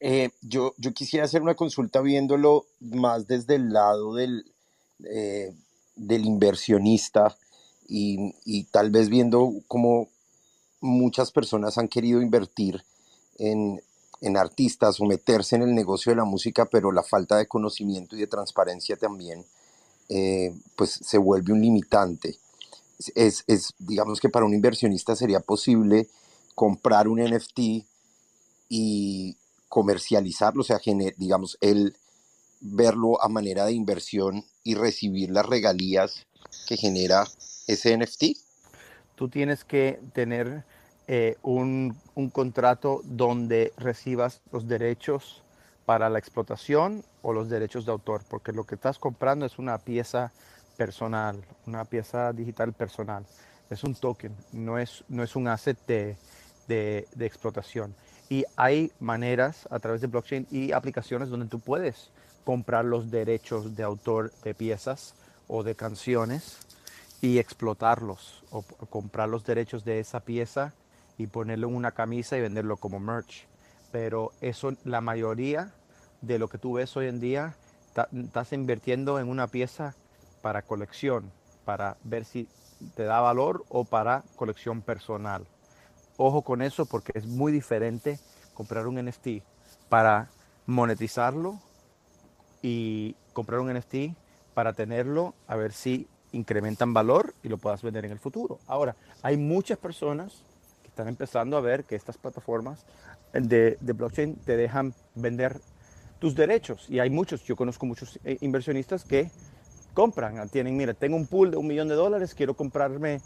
Eh, 0.00 0.30
yo, 0.40 0.72
yo 0.78 0.94
quisiera 0.94 1.26
hacer 1.26 1.42
una 1.42 1.54
consulta 1.54 2.00
viéndolo 2.00 2.64
más 2.80 3.26
desde 3.26 3.56
el 3.56 3.74
lado 3.74 4.14
del, 4.14 4.50
eh, 5.04 5.54
del 5.96 6.24
inversionista 6.24 7.36
y, 7.86 8.34
y 8.46 8.64
tal 8.64 8.90
vez 8.90 9.10
viendo 9.10 9.52
cómo 9.68 10.08
muchas 10.80 11.30
personas 11.30 11.76
han 11.76 11.88
querido 11.88 12.22
invertir 12.22 12.82
en, 13.36 13.82
en 14.22 14.36
artistas 14.38 15.00
o 15.00 15.04
meterse 15.04 15.56
en 15.56 15.62
el 15.62 15.74
negocio 15.74 16.10
de 16.10 16.16
la 16.16 16.24
música, 16.24 16.64
pero 16.64 16.90
la 16.90 17.02
falta 17.02 17.36
de 17.36 17.48
conocimiento 17.48 18.16
y 18.16 18.20
de 18.20 18.28
transparencia 18.28 18.96
también, 18.96 19.44
eh, 20.08 20.54
pues 20.74 20.90
se 20.90 21.18
vuelve 21.18 21.52
un 21.52 21.60
limitante. 21.60 22.38
Es, 23.14 23.44
es, 23.46 23.74
digamos 23.78 24.20
que 24.20 24.28
para 24.28 24.46
un 24.46 24.54
inversionista 24.54 25.16
sería 25.16 25.40
posible 25.40 26.08
comprar 26.54 27.08
un 27.08 27.18
NFT 27.20 27.84
y 28.68 29.36
comercializarlo, 29.68 30.60
o 30.60 30.64
sea, 30.64 30.78
gener- 30.78 31.14
digamos, 31.16 31.58
él 31.60 31.96
verlo 32.60 33.22
a 33.22 33.28
manera 33.28 33.66
de 33.66 33.72
inversión 33.72 34.44
y 34.62 34.74
recibir 34.74 35.30
las 35.30 35.46
regalías 35.46 36.26
que 36.66 36.76
genera 36.76 37.26
ese 37.66 37.96
NFT. 37.96 38.38
Tú 39.16 39.28
tienes 39.28 39.64
que 39.64 40.00
tener 40.12 40.64
eh, 41.06 41.36
un, 41.42 41.96
un 42.14 42.30
contrato 42.30 43.02
donde 43.04 43.72
recibas 43.76 44.40
los 44.52 44.66
derechos 44.66 45.42
para 45.84 46.08
la 46.08 46.18
explotación 46.18 47.04
o 47.22 47.32
los 47.32 47.48
derechos 47.50 47.84
de 47.84 47.92
autor, 47.92 48.22
porque 48.28 48.52
lo 48.52 48.64
que 48.64 48.74
estás 48.76 48.98
comprando 48.98 49.44
es 49.44 49.58
una 49.58 49.78
pieza 49.78 50.32
personal, 50.76 51.44
una 51.66 51.84
pieza 51.84 52.32
digital 52.32 52.72
personal. 52.72 53.24
Es 53.70 53.84
un 53.84 53.94
token, 53.94 54.34
no 54.52 54.78
es, 54.78 55.04
no 55.08 55.22
es 55.22 55.36
un 55.36 55.48
asset 55.48 55.78
de, 55.86 56.16
de- 56.68 57.06
de 57.14 57.26
explotación. 57.26 57.94
Y 58.28 58.44
hay 58.56 58.92
maneras 59.00 59.68
a 59.70 59.78
través 59.78 60.00
de 60.00 60.06
blockchain 60.06 60.46
y 60.50 60.72
aplicaciones 60.72 61.28
donde 61.28 61.46
tú 61.46 61.60
puedes 61.60 62.10
comprar 62.44 62.84
los 62.84 63.10
derechos 63.10 63.74
de 63.76 63.82
autor 63.82 64.32
de 64.42 64.54
piezas 64.54 65.14
o 65.48 65.62
de 65.62 65.74
canciones 65.74 66.58
y 67.20 67.38
explotarlos 67.38 68.42
o 68.50 68.62
comprar 68.62 69.28
los 69.28 69.44
derechos 69.44 69.84
de 69.84 69.98
esa 70.00 70.20
pieza 70.20 70.74
y 71.16 71.26
ponerlo 71.26 71.68
en 71.68 71.74
una 71.74 71.92
camisa 71.92 72.36
y 72.36 72.40
venderlo 72.40 72.76
como 72.76 73.00
merch. 73.00 73.46
Pero 73.92 74.32
eso, 74.40 74.72
la 74.84 75.00
mayoría 75.00 75.72
de 76.20 76.38
lo 76.38 76.48
que 76.48 76.58
tú 76.58 76.74
ves 76.74 76.96
hoy 76.96 77.06
en 77.06 77.20
día, 77.20 77.54
estás 78.12 78.52
invirtiendo 78.52 79.18
en 79.20 79.28
una 79.28 79.46
pieza 79.46 79.94
para 80.44 80.60
colección, 80.60 81.32
para 81.64 81.96
ver 82.04 82.26
si 82.26 82.46
te 82.96 83.04
da 83.04 83.22
valor 83.22 83.64
o 83.70 83.86
para 83.86 84.24
colección 84.36 84.82
personal. 84.82 85.46
Ojo 86.18 86.42
con 86.42 86.60
eso 86.60 86.84
porque 86.84 87.12
es 87.14 87.24
muy 87.24 87.50
diferente 87.50 88.18
comprar 88.52 88.86
un 88.86 89.02
NFT 89.02 89.42
para 89.88 90.28
monetizarlo 90.66 91.60
y 92.60 93.16
comprar 93.32 93.60
un 93.60 93.72
NFT 93.72 94.14
para 94.52 94.74
tenerlo, 94.74 95.32
a 95.46 95.56
ver 95.56 95.72
si 95.72 96.08
incrementan 96.32 96.92
valor 96.92 97.32
y 97.42 97.48
lo 97.48 97.56
puedas 97.56 97.80
vender 97.80 98.04
en 98.04 98.12
el 98.12 98.18
futuro. 98.18 98.58
Ahora, 98.66 98.96
hay 99.22 99.38
muchas 99.38 99.78
personas 99.78 100.44
que 100.82 100.88
están 100.88 101.08
empezando 101.08 101.56
a 101.56 101.62
ver 101.62 101.84
que 101.84 101.96
estas 101.96 102.18
plataformas 102.18 102.84
de, 103.32 103.78
de 103.80 103.92
blockchain 103.94 104.36
te 104.36 104.58
dejan 104.58 104.92
vender 105.14 105.58
tus 106.18 106.34
derechos 106.34 106.84
y 106.90 106.98
hay 106.98 107.08
muchos, 107.08 107.44
yo 107.44 107.56
conozco 107.56 107.86
muchos 107.86 108.20
eh, 108.24 108.36
inversionistas 108.42 109.04
que 109.04 109.30
compran, 109.94 110.48
tienen, 110.50 110.76
mira, 110.76 110.92
tengo 110.94 111.16
un 111.16 111.26
pool 111.26 111.50
de 111.52 111.56
un 111.56 111.66
millón 111.66 111.88
de 111.88 111.94
dólares, 111.94 112.34
quiero 112.34 112.54
comprarme 112.54 113.20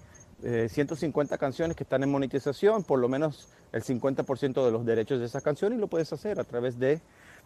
eh, 0.45 0.69
150 0.71 1.37
canciones 1.39 1.77
que 1.77 1.83
están 1.83 2.03
en 2.05 2.11
monetización, 2.11 2.85
por 2.85 3.01
lo 3.01 3.09
menos 3.09 3.49
el 3.73 3.83
50% 3.83 4.65
de 4.65 4.71
los 4.71 4.85
derechos 4.87 5.19
de 5.19 5.27
esa 5.27 5.41
canción 5.41 5.73
y 5.73 5.77
lo 5.77 5.89
puedes 5.89 6.13
hacer 6.13 6.39
a 6.39 6.45
través 6.45 6.79
de, 6.79 7.01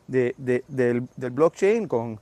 de- 0.09 0.35
de- 0.37 0.65
del, 0.69 1.09
del 1.17 1.31
blockchain 1.31 1.89
con 1.89 2.21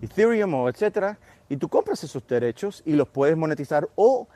Ethereum 0.00 0.54
o 0.54 0.68
etcétera, 0.68 1.18
y 1.48 1.56
tú 1.56 1.68
compras 1.68 2.04
esos 2.04 2.26
derechos 2.26 2.82
y 2.86 2.92
los 2.92 3.08
puedes 3.08 3.36
monetizar 3.36 3.88
o 3.96 4.28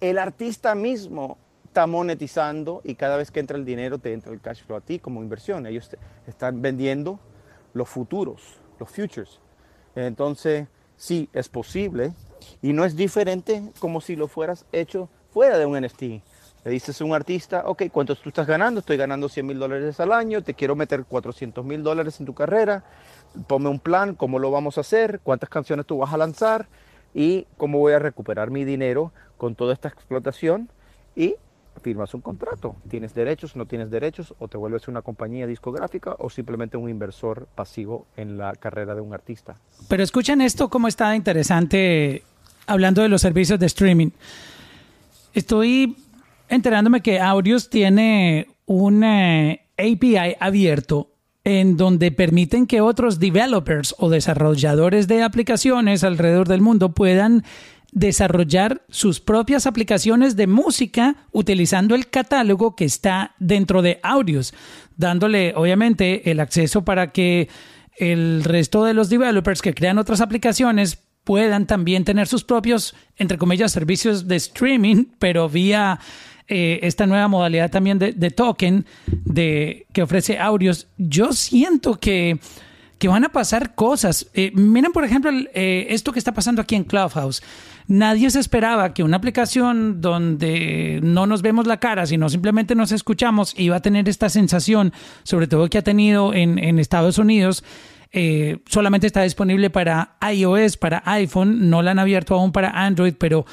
el 0.00 0.18
artista 0.18 0.74
mismo 0.74 1.38
está 1.64 1.86
monetizando 1.86 2.80
y 2.84 2.94
cada 2.94 3.16
vez 3.16 3.30
que 3.30 3.40
entra 3.40 3.56
el 3.56 3.64
dinero 3.64 3.98
te 3.98 4.12
entra 4.12 4.32
el 4.32 4.40
cash 4.40 4.64
flow 4.64 4.78
a 4.78 4.80
ti 4.80 4.98
como 4.98 5.22
inversión. 5.22 5.66
Ellos 5.66 5.90
están 6.26 6.60
vendiendo 6.62 7.20
los 7.74 7.88
futuros, 7.88 8.58
los 8.80 8.88
futures. 8.90 9.40
Entonces, 9.94 10.66
sí, 10.98 11.30
es 11.32 11.48
posible. 11.48 12.12
Y 12.60 12.74
no 12.74 12.84
es 12.84 12.96
diferente 12.96 13.62
como 13.78 14.02
si 14.02 14.16
lo 14.16 14.28
fueras 14.28 14.66
hecho 14.72 15.08
fuera 15.32 15.56
de 15.56 15.64
un 15.64 15.80
NFT. 15.80 16.02
Le 16.64 16.72
dices 16.72 17.00
a 17.00 17.04
un 17.04 17.14
artista, 17.14 17.62
ok, 17.66 17.84
¿cuántos 17.90 18.20
tú 18.20 18.28
estás 18.28 18.46
ganando? 18.46 18.80
Estoy 18.80 18.96
ganando 18.96 19.28
100 19.28 19.46
mil 19.46 19.58
dólares 19.58 20.00
al 20.00 20.12
año, 20.12 20.42
te 20.42 20.54
quiero 20.54 20.74
meter 20.74 21.04
400 21.04 21.64
mil 21.64 21.82
dólares 21.82 22.18
en 22.20 22.26
tu 22.26 22.34
carrera, 22.34 22.84
ponme 23.46 23.68
un 23.68 23.78
plan, 23.78 24.14
cómo 24.14 24.38
lo 24.38 24.50
vamos 24.50 24.76
a 24.76 24.82
hacer, 24.82 25.20
cuántas 25.22 25.48
canciones 25.48 25.86
tú 25.86 25.98
vas 25.98 26.12
a 26.12 26.16
lanzar 26.16 26.68
y 27.14 27.46
cómo 27.56 27.78
voy 27.78 27.92
a 27.92 27.98
recuperar 28.00 28.50
mi 28.50 28.64
dinero 28.64 29.12
con 29.36 29.54
toda 29.54 29.72
esta 29.72 29.88
explotación. 29.88 30.68
Y 31.14 31.36
firmas 31.78 32.14
un 32.14 32.20
contrato. 32.20 32.76
Tienes 32.88 33.14
derechos, 33.14 33.56
no 33.56 33.66
tienes 33.66 33.90
derechos, 33.90 34.34
o 34.38 34.48
te 34.48 34.56
vuelves 34.56 34.88
una 34.88 35.02
compañía 35.02 35.46
discográfica 35.46 36.16
o 36.18 36.30
simplemente 36.30 36.76
un 36.76 36.88
inversor 36.88 37.48
pasivo 37.54 38.06
en 38.16 38.38
la 38.38 38.52
carrera 38.54 38.94
de 38.94 39.00
un 39.00 39.14
artista. 39.14 39.56
Pero 39.88 40.02
escuchen 40.02 40.40
esto, 40.40 40.68
cómo 40.68 40.88
está 40.88 41.14
interesante 41.14 42.22
hablando 42.66 43.02
de 43.02 43.08
los 43.08 43.20
servicios 43.20 43.58
de 43.58 43.66
streaming. 43.66 44.10
Estoy 45.34 45.96
enterándome 46.48 47.00
que 47.00 47.20
Audios 47.20 47.70
tiene 47.70 48.48
un 48.66 49.04
eh, 49.04 49.66
API 49.76 50.36
abierto 50.38 51.12
en 51.44 51.76
donde 51.76 52.12
permiten 52.12 52.66
que 52.66 52.82
otros 52.82 53.18
developers 53.18 53.94
o 53.98 54.10
desarrolladores 54.10 55.08
de 55.08 55.22
aplicaciones 55.22 56.04
alrededor 56.04 56.46
del 56.46 56.60
mundo 56.60 56.92
puedan 56.92 57.44
desarrollar 57.92 58.82
sus 58.88 59.20
propias 59.20 59.66
aplicaciones 59.66 60.36
de 60.36 60.46
música 60.46 61.16
utilizando 61.32 61.94
el 61.94 62.08
catálogo 62.08 62.76
que 62.76 62.84
está 62.84 63.34
dentro 63.38 63.82
de 63.82 63.98
Audios, 64.02 64.54
dándole 64.96 65.54
obviamente 65.56 66.30
el 66.30 66.40
acceso 66.40 66.84
para 66.84 67.12
que 67.12 67.48
el 67.96 68.44
resto 68.44 68.84
de 68.84 68.94
los 68.94 69.08
developers 69.08 69.62
que 69.62 69.74
crean 69.74 69.98
otras 69.98 70.20
aplicaciones 70.20 70.98
puedan 71.24 71.66
también 71.66 72.04
tener 72.04 72.26
sus 72.26 72.44
propios, 72.44 72.94
entre 73.16 73.36
comillas, 73.36 73.72
servicios 73.72 74.28
de 74.28 74.36
streaming, 74.36 75.06
pero 75.18 75.48
vía 75.48 76.00
eh, 76.46 76.80
esta 76.82 77.06
nueva 77.06 77.28
modalidad 77.28 77.70
también 77.70 77.98
de, 77.98 78.30
token 78.30 78.86
de, 79.06 79.86
que 79.92 80.02
ofrece 80.02 80.38
audios. 80.38 80.86
Yo 80.96 81.34
siento 81.34 82.00
que, 82.00 82.40
que 82.98 83.08
van 83.08 83.24
a 83.24 83.28
pasar 83.28 83.74
cosas. 83.74 84.30
Eh, 84.32 84.52
miren, 84.54 84.92
por 84.92 85.04
ejemplo, 85.04 85.30
eh, 85.52 85.88
esto 85.90 86.12
que 86.12 86.18
está 86.18 86.32
pasando 86.32 86.62
aquí 86.62 86.74
en 86.74 86.84
Clubhouse. 86.84 87.42
Nadie 87.88 88.30
se 88.30 88.38
esperaba 88.38 88.92
que 88.92 89.02
una 89.02 89.16
aplicación 89.16 90.02
donde 90.02 91.00
no 91.02 91.26
nos 91.26 91.40
vemos 91.40 91.66
la 91.66 91.80
cara, 91.80 92.04
sino 92.04 92.28
simplemente 92.28 92.74
nos 92.74 92.92
escuchamos, 92.92 93.54
iba 93.56 93.76
a 93.76 93.80
tener 93.80 94.10
esta 94.10 94.28
sensación, 94.28 94.92
sobre 95.22 95.46
todo 95.46 95.70
que 95.70 95.78
ha 95.78 95.82
tenido 95.82 96.34
en, 96.34 96.78
Estados 96.78 97.16
Unidos, 97.16 97.64
eh, 98.12 98.58
solamente 98.66 99.06
está 99.06 99.22
disponible 99.22 99.70
para 99.70 100.18
iOS, 100.30 100.76
para 100.76 101.02
iPhone, 101.06 101.70
no 101.70 101.80
la 101.80 101.92
han 101.92 101.98
abierto 101.98 102.34
aún 102.34 102.52
para 102.52 102.70
Android, 102.70 103.14
pero 103.18 103.46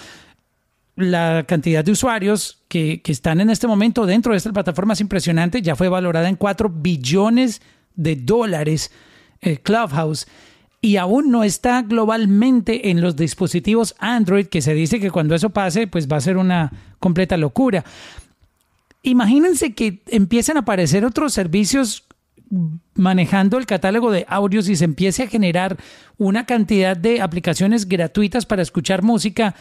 la 0.98 1.46
cantidad 1.48 1.86
de 1.86 1.94
usuarios 1.94 2.66
que, 2.68 3.02
que, 3.02 3.14
están 3.14 3.40
en 3.40 3.50
este 3.50 3.68
momento 3.68 4.06
dentro 4.06 4.34
de 4.34 4.38
esta 4.38 4.52
plataforma 4.52 4.94
es 4.94 5.02
impresionante, 5.02 5.62
ya 5.62 5.78
fue 5.78 5.88
valorada 5.88 6.28
en 6.28 6.36
4 6.36 6.70
billones 6.70 7.62
de 7.96 8.18
dólares 8.18 8.92
eh, 9.42 9.58
Clubhouse 9.58 10.28
y 10.86 10.98
aún 10.98 11.32
no 11.32 11.44
está 11.44 11.82
globalmente 11.82 12.92
en 12.92 13.02
los 13.02 13.16
dispositivos 13.16 13.96
Android, 13.98 14.46
que 14.46 14.62
se 14.62 14.76
dice 14.76 15.00
que 15.00 15.10
cuando 15.10 15.34
eso 15.34 15.50
pase, 15.50 15.88
pues 15.88 16.08
va 16.08 16.18
a 16.18 16.22
ser 16.22 16.38
una 16.38 16.72
completa 17.00 17.38
locura. 17.38 17.84
Imagínense 19.02 19.74
que 19.74 20.04
empiecen 20.06 20.58
a 20.58 20.60
aparecer 20.60 21.04
otros 21.04 21.34
servicios 21.34 22.04
manejando 22.94 23.58
el 23.58 23.66
catálogo 23.66 24.12
de 24.12 24.28
audios 24.30 24.70
y 24.70 24.76
se 24.76 24.86
empiece 24.86 25.24
a 25.24 25.28
generar 25.28 25.76
una 26.20 26.46
cantidad 26.46 26.96
de 26.96 27.20
aplicaciones 27.20 27.88
gratuitas 27.88 28.46
para 28.46 28.62
escuchar 28.62 29.02
música, 29.02 29.56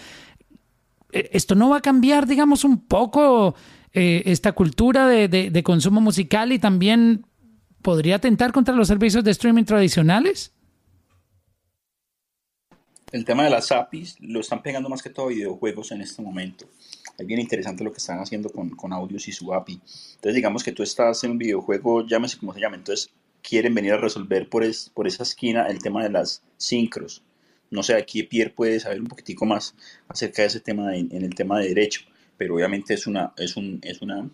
esto 1.10 1.54
no 1.54 1.70
va 1.70 1.78
a 1.78 1.80
cambiar, 1.80 2.26
digamos, 2.26 2.64
un 2.64 2.84
poco 2.84 3.54
eh, 3.94 4.24
esta 4.26 4.52
cultura 4.52 5.08
de, 5.08 5.28
de, 5.28 5.48
de, 5.48 5.62
consumo 5.62 6.02
musical 6.02 6.52
y 6.52 6.58
también 6.58 7.24
podría 7.80 8.16
atentar 8.16 8.52
contra 8.52 8.74
los 8.74 8.88
servicios 8.88 9.24
de 9.24 9.30
streaming 9.30 9.64
tradicionales? 9.64 10.53
El 13.14 13.24
tema 13.24 13.44
de 13.44 13.50
las 13.50 13.70
APIs 13.70 14.16
lo 14.18 14.40
están 14.40 14.60
pegando 14.60 14.88
más 14.88 15.00
que 15.00 15.08
todo 15.08 15.26
a 15.26 15.28
videojuegos 15.28 15.92
en 15.92 16.00
este 16.00 16.20
momento. 16.20 16.66
Es 17.16 17.24
bien 17.24 17.38
interesante 17.38 17.84
lo 17.84 17.92
que 17.92 17.98
están 17.98 18.18
haciendo 18.18 18.50
con, 18.50 18.70
con 18.70 18.92
audios 18.92 19.28
y 19.28 19.32
su 19.32 19.54
API. 19.54 19.74
Entonces, 19.74 20.34
digamos 20.34 20.64
que 20.64 20.72
tú 20.72 20.82
estás 20.82 21.22
en 21.22 21.30
un 21.30 21.38
videojuego, 21.38 22.04
llámese 22.04 22.38
como 22.38 22.52
se 22.52 22.58
llame, 22.58 22.78
entonces 22.78 23.10
quieren 23.40 23.72
venir 23.72 23.92
a 23.92 23.98
resolver 23.98 24.48
por, 24.48 24.64
es, 24.64 24.90
por 24.92 25.06
esa 25.06 25.22
esquina 25.22 25.68
el 25.68 25.80
tema 25.80 26.02
de 26.02 26.10
las 26.10 26.42
sincros. 26.56 27.22
No 27.70 27.84
sé, 27.84 27.94
aquí 27.94 28.24
Pierre 28.24 28.50
puede 28.50 28.80
saber 28.80 29.00
un 29.00 29.06
poquitico 29.06 29.46
más 29.46 29.76
acerca 30.08 30.42
de 30.42 30.48
ese 30.48 30.58
tema 30.58 30.96
en 30.96 31.12
el 31.12 31.36
tema 31.36 31.60
de 31.60 31.68
derecho, 31.68 32.00
pero 32.36 32.56
obviamente 32.56 32.94
es 32.94 33.06
una, 33.06 33.32
es, 33.36 33.56
un, 33.56 33.78
es 33.84 34.02
una 34.02 34.28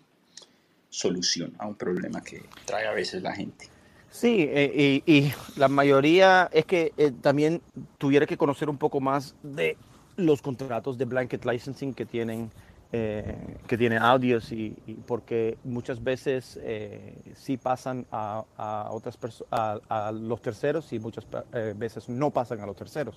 solución 0.89 1.53
a 1.59 1.67
un 1.67 1.75
problema 1.75 2.23
que 2.23 2.41
trae 2.65 2.87
a 2.87 2.93
veces 2.93 3.21
la 3.21 3.35
gente. 3.35 3.69
Sí, 4.11 4.45
eh, 4.49 5.01
y, 5.05 5.11
y, 5.11 5.33
la 5.55 5.69
mayoría 5.69 6.49
es 6.51 6.65
que 6.65 6.93
eh, 6.97 7.11
también 7.21 7.61
tuviera 7.97 8.25
que 8.25 8.37
conocer 8.37 8.69
un 8.69 8.77
poco 8.77 8.99
más 8.99 9.35
de 9.41 9.77
los 10.17 10.41
contratos 10.41 10.97
de 10.97 11.05
blanket 11.05 11.45
licensing 11.45 11.93
que 11.93 12.05
tienen 12.05 12.51
eh, 12.93 13.37
que 13.67 13.77
tiene 13.77 13.97
audios 13.97 14.51
y, 14.51 14.71
porque 15.07 15.57
muchas 15.63 16.03
veces 16.03 16.59
eh, 16.61 17.15
sí 17.37 17.55
pasan 17.55 18.05
a, 18.11 18.43
a 18.57 18.89
otras 18.91 19.17
a, 19.49 19.79
a, 19.87 20.11
los 20.11 20.41
terceros 20.41 20.91
y 20.91 20.99
muchas 20.99 21.25
eh, 21.53 21.73
veces 21.73 22.09
no 22.09 22.31
pasan 22.31 22.59
a 22.59 22.65
los 22.65 22.75
terceros. 22.75 23.15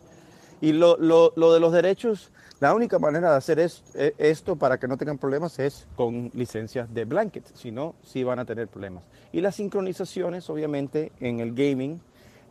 Y 0.65 0.73
lo, 0.73 0.97
lo, 0.97 1.35
lo, 1.37 1.53
de 1.53 1.61
los 1.61 1.75
derechos, 1.75 2.33
la 2.59 2.73
única 2.73 2.99
manera 2.99 3.31
de 3.31 3.37
hacer 3.37 3.59
es, 3.59 3.85
esto 4.17 4.57
para 4.57 4.79
que 4.81 4.89
no 4.89 4.97
tengan 4.97 5.19
problemas 5.19 5.59
es 5.59 5.87
con 5.95 6.31
licencias 6.33 6.89
de 6.95 7.05
blanket, 7.05 7.45
si 7.55 7.71
no, 7.71 7.95
sí 8.03 8.25
van 8.25 8.39
a 8.39 8.47
tener 8.47 8.69
problemas. 8.69 9.05
Y 9.31 9.43
las 9.43 9.57
sincronizaciones, 9.57 10.49
obviamente, 10.49 11.13
en 11.21 11.41
el 11.41 11.53
gaming 11.53 12.01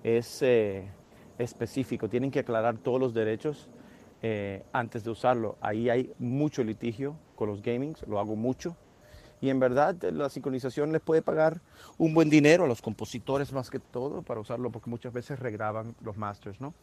es 0.03 0.44
eh, 0.44 0.84
específico, 1.40 2.07
tienen 2.07 2.30
que 2.30 2.41
aclarar 2.41 2.77
todos 2.77 2.99
los 2.99 3.15
derechos 3.15 3.68
eh, 4.22 4.61
antes 4.73 5.03
de 5.03 5.10
usarlo. 5.10 5.57
Ahí 5.60 5.90
hay 5.90 6.14
mucho 6.19 6.64
litigio 6.64 7.15
con 7.35 7.49
los 7.49 7.64
gamings, 7.64 8.06
lo 8.07 8.19
hago 8.19 8.35
mucho. 8.35 8.77
Y 9.41 9.49
en 9.49 9.60
verdad 9.60 9.95
la 10.03 10.30
sincronización 10.30 10.91
les 10.91 11.02
puede 11.02 11.23
pagar 11.23 11.61
un 11.98 12.14
buen 12.14 12.30
dinero 12.30 12.65
a 12.65 12.68
los 12.68 12.84
compositores 12.84 13.52
más 13.53 13.72
que 13.72 13.80
todo 13.80 14.22
para 14.22 14.40
usarlo 14.40 14.69
porque 14.69 14.91
muchas 14.91 15.11
veces 15.11 15.40
regraban 15.40 15.95
los 16.02 16.15
masters, 16.15 16.61
¿no? 16.61 16.76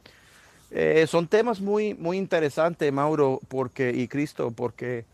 Eh, 0.71 1.07
son 1.09 1.27
temas 1.27 1.61
muy, 1.61 1.95
muy 1.95 2.17
interesantes, 2.17 2.93
Mauro 2.93 3.41
porque, 3.49 3.91
y 3.91 4.07
Cristo, 4.09 4.53
porque 4.53 5.05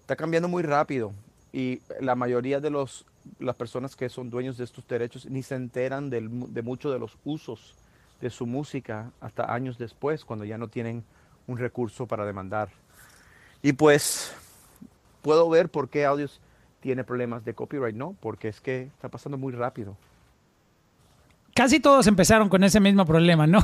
está 0.00 0.16
cambiando 0.16 0.48
muy 0.48 0.62
rápido 0.62 1.12
y 1.52 1.80
la 2.00 2.16
mayoría 2.16 2.58
de 2.58 2.70
los, 2.70 3.06
las 3.38 3.54
personas 3.54 3.94
que 3.94 4.08
son 4.08 4.28
dueños 4.28 4.56
de 4.58 4.64
estos 4.64 4.86
derechos 4.88 5.26
ni 5.26 5.42
se 5.44 5.54
enteran 5.54 6.10
de 6.10 6.20
muchos 6.62 6.92
de 6.92 6.98
los 6.98 7.16
usos 7.24 7.76
de 8.20 8.30
su 8.30 8.46
música 8.46 9.12
hasta 9.20 9.52
años 9.52 9.78
después, 9.78 10.24
cuando 10.24 10.44
ya 10.44 10.58
no 10.58 10.68
tienen 10.68 11.04
un 11.46 11.58
recurso 11.58 12.06
para 12.06 12.24
demandar. 12.24 12.70
Y 13.62 13.72
pues 13.74 14.34
puedo 15.22 15.48
ver 15.48 15.68
por 15.68 15.88
qué 15.88 16.04
Audios 16.04 16.40
tiene 16.80 17.04
problemas 17.04 17.44
de 17.44 17.54
copyright, 17.54 17.94
¿no? 17.94 18.16
Porque 18.20 18.48
es 18.48 18.60
que 18.60 18.82
está 18.82 19.08
pasando 19.08 19.38
muy 19.38 19.52
rápido. 19.52 19.96
Casi 21.54 21.80
todos 21.80 22.06
empezaron 22.06 22.48
con 22.48 22.64
ese 22.64 22.80
mismo 22.80 23.04
problema, 23.06 23.46
¿no? 23.46 23.60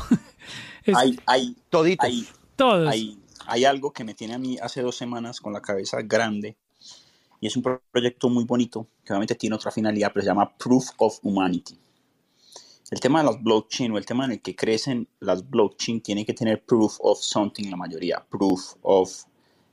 Es- 0.85 0.97
Hay, 0.97 1.19
hay, 1.27 1.57
Toditos. 1.69 2.07
hay, 2.07 2.27
todos. 2.57 2.89
hay, 2.89 3.19
hay 3.47 3.65
algo 3.65 3.93
que 3.93 4.05
me 4.05 4.15
tiene 4.15 4.35
a 4.35 4.39
mí 4.39 4.57
hace 4.63 4.81
dos 4.83 4.97
semanas 4.97 5.41
con 5.41 5.53
la 5.53 5.61
cabeza 5.61 5.99
grande 6.03 6.57
y 7.41 7.47
es 7.47 7.57
un 7.57 7.63
pro- 7.63 7.83
proyecto 7.91 8.29
muy 8.29 8.45
bonito 8.45 8.87
que 9.05 9.13
obviamente 9.13 9.35
tiene 9.35 9.57
otra 9.57 9.71
finalidad, 9.71 10.11
pero 10.13 10.23
se 10.23 10.29
llama 10.29 10.57
Proof 10.57 10.91
of 10.99 11.19
Humanity. 11.23 11.79
El 12.91 12.99
tema 13.01 13.21
de 13.21 13.27
las 13.27 13.43
blockchain 13.43 13.93
o 13.93 13.99
el 13.99 14.05
tema 14.07 14.25
en 14.25 14.33
el 14.33 14.43
que 14.43 14.55
crecen 14.57 15.07
las 15.21 15.49
blockchain 15.49 16.01
tiene 16.01 16.27
que 16.27 16.35
tener 16.35 16.63
proof 16.65 16.97
of 17.01 17.21
something 17.21 17.71
la 17.71 17.77
mayoría. 17.77 18.25
Proof 18.29 18.75
of 18.83 19.25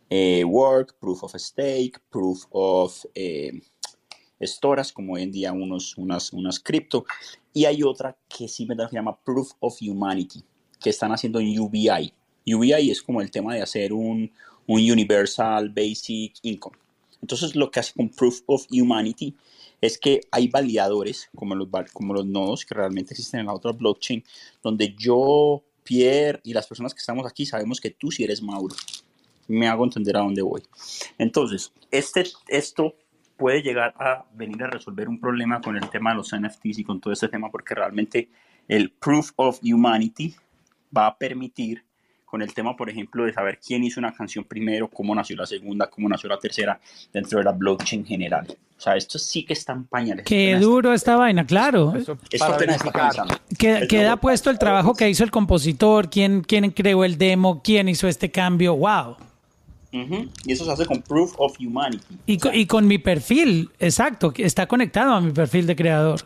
eh, 0.09 0.43
work, 0.45 0.95
proof 0.99 1.23
of 1.23 1.33
stake, 1.35 1.99
proof 2.11 2.45
of 2.51 3.03
eh, 3.15 3.51
storage, 4.41 4.93
como 4.93 5.13
hoy 5.13 5.23
en 5.23 5.31
día 5.31 5.51
unos, 5.51 5.97
unas, 5.97 6.31
unas 6.33 6.59
cripto. 6.59 7.05
Y 7.53 7.65
hay 7.65 7.83
otra 7.83 8.15
que 8.27 8.47
sí 8.47 8.65
me 8.65 8.75
da, 8.75 8.87
se 8.87 8.95
llama 8.95 9.17
Proof 9.23 9.51
of 9.59 9.77
Humanity, 9.81 10.43
que 10.79 10.89
están 10.89 11.11
haciendo 11.11 11.39
en 11.39 11.57
UBI. 11.59 12.13
UBI 12.45 12.91
es 12.91 13.01
como 13.01 13.21
el 13.21 13.31
tema 13.31 13.53
de 13.53 13.61
hacer 13.61 13.93
un, 13.93 14.31
un 14.67 14.91
Universal 14.91 15.69
Basic 15.69 16.35
Income. 16.43 16.77
Entonces 17.21 17.55
lo 17.55 17.71
que 17.71 17.79
hace 17.79 17.93
con 17.93 18.09
Proof 18.09 18.41
of 18.45 18.65
Humanity 18.69 19.35
es 19.81 19.97
que 19.97 20.21
hay 20.31 20.47
validadores 20.47 21.29
como 21.35 21.55
los, 21.55 21.67
como 21.93 22.13
los 22.13 22.25
nodos 22.25 22.65
que 22.65 22.75
realmente 22.75 23.13
existen 23.13 23.41
en 23.41 23.45
la 23.47 23.53
otra 23.53 23.71
blockchain, 23.71 24.23
donde 24.63 24.95
yo, 24.97 25.63
Pierre 25.83 26.39
y 26.43 26.53
las 26.53 26.67
personas 26.67 26.93
que 26.93 26.99
estamos 26.99 27.25
aquí 27.25 27.45
sabemos 27.45 27.79
que 27.79 27.91
tú 27.91 28.11
sí 28.11 28.23
eres 28.23 28.41
Mauro. 28.41 28.75
Me 29.47 29.67
hago 29.67 29.85
entender 29.85 30.17
a 30.17 30.21
dónde 30.21 30.41
voy. 30.41 30.61
Entonces, 31.17 31.71
este, 31.89 32.25
esto 32.47 32.95
puede 33.37 33.61
llegar 33.61 33.93
a 33.99 34.25
venir 34.33 34.63
a 34.63 34.67
resolver 34.67 35.07
un 35.07 35.19
problema 35.19 35.61
con 35.61 35.77
el 35.77 35.89
tema 35.89 36.09
de 36.11 36.17
los 36.17 36.35
NFTs 36.35 36.79
y 36.79 36.83
con 36.83 36.99
todo 36.99 37.13
este 37.13 37.27
tema, 37.29 37.49
porque 37.49 37.75
realmente 37.75 38.29
el 38.67 38.89
Proof 38.91 39.31
of 39.37 39.59
Humanity 39.63 40.35
va 40.95 41.07
a 41.07 41.17
permitir 41.17 41.83
con 42.25 42.41
el 42.41 42.53
tema, 42.53 42.75
por 42.75 42.89
ejemplo, 42.89 43.23
de 43.23 43.31
saber 43.31 43.57
quién 43.65 43.85
hizo 43.85 44.01
una 44.01 44.13
canción 44.13 44.43
primero, 44.43 44.89
cómo 44.89 45.15
nació 45.15 45.37
la 45.37 45.45
segunda, 45.45 45.89
cómo 45.89 46.09
nació 46.09 46.27
la 46.27 46.37
tercera 46.37 46.77
dentro 47.13 47.37
de 47.39 47.45
la 47.45 47.53
blockchain 47.53 48.05
general. 48.05 48.45
O 48.77 48.81
sea, 48.81 48.97
esto 48.97 49.17
sí 49.17 49.43
que 49.45 49.53
está 49.53 49.71
en 49.71 49.85
pañales. 49.85 50.25
Qué 50.25 50.57
duro 50.57 50.91
esta 50.93 51.15
vaina, 51.15 51.45
claro. 51.45 51.95
Eso 51.95 52.17
Esto 52.29 52.57
está 52.59 52.91
comenzando. 52.91 53.35
Queda 53.57 54.11
lo- 54.11 54.17
puesto 54.17 54.49
el 54.49 54.59
trabajo 54.59 54.93
que 54.93 55.09
hizo 55.09 55.23
el 55.23 55.31
compositor, 55.31 56.09
quién, 56.09 56.41
quién 56.41 56.69
creó 56.71 57.05
el 57.05 57.17
demo, 57.17 57.61
quién 57.63 57.87
hizo 57.87 58.09
este 58.09 58.29
cambio. 58.29 58.75
¡Wow! 58.75 59.15
Y 60.45 60.51
eso 60.51 60.65
se 60.65 60.71
hace 60.71 60.85
con 60.85 61.01
Proof 61.01 61.33
of 61.37 61.55
Humanity. 61.59 62.17
Y, 62.25 62.37
co- 62.37 62.53
y 62.53 62.65
con 62.65 62.87
mi 62.87 62.97
perfil, 62.97 63.69
exacto, 63.79 64.31
que 64.31 64.45
está 64.45 64.67
conectado 64.67 65.13
a 65.13 65.21
mi 65.21 65.31
perfil 65.31 65.65
de 65.67 65.75
creador. 65.75 66.21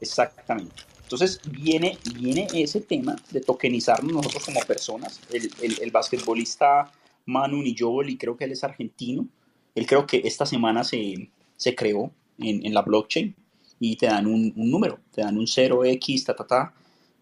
Exactamente. 0.00 0.82
Entonces 1.02 1.40
viene, 1.50 1.98
viene 2.16 2.46
ese 2.54 2.80
tema 2.80 3.16
de 3.30 3.40
tokenizarnos 3.40 4.12
nosotros 4.12 4.44
como 4.44 4.60
personas. 4.60 5.20
El, 5.32 5.50
el, 5.60 5.76
el 5.82 5.90
basquetbolista 5.90 6.90
Manu 7.26 7.62
Nijoli, 7.62 8.16
creo 8.16 8.36
que 8.36 8.44
él 8.44 8.52
es 8.52 8.62
argentino. 8.64 9.26
Él 9.74 9.86
creo 9.86 10.06
que 10.06 10.22
esta 10.24 10.46
semana 10.46 10.84
se, 10.84 11.28
se 11.56 11.74
creó 11.74 12.10
en, 12.38 12.64
en 12.64 12.74
la 12.74 12.82
blockchain 12.82 13.34
y 13.80 13.96
te 13.96 14.06
dan 14.06 14.26
un, 14.26 14.52
un 14.56 14.70
número, 14.70 15.00
te 15.12 15.22
dan 15.22 15.36
un 15.36 15.46
0x, 15.46 16.24
ta, 16.24 16.34
ta, 16.36 16.46
ta. 16.46 16.72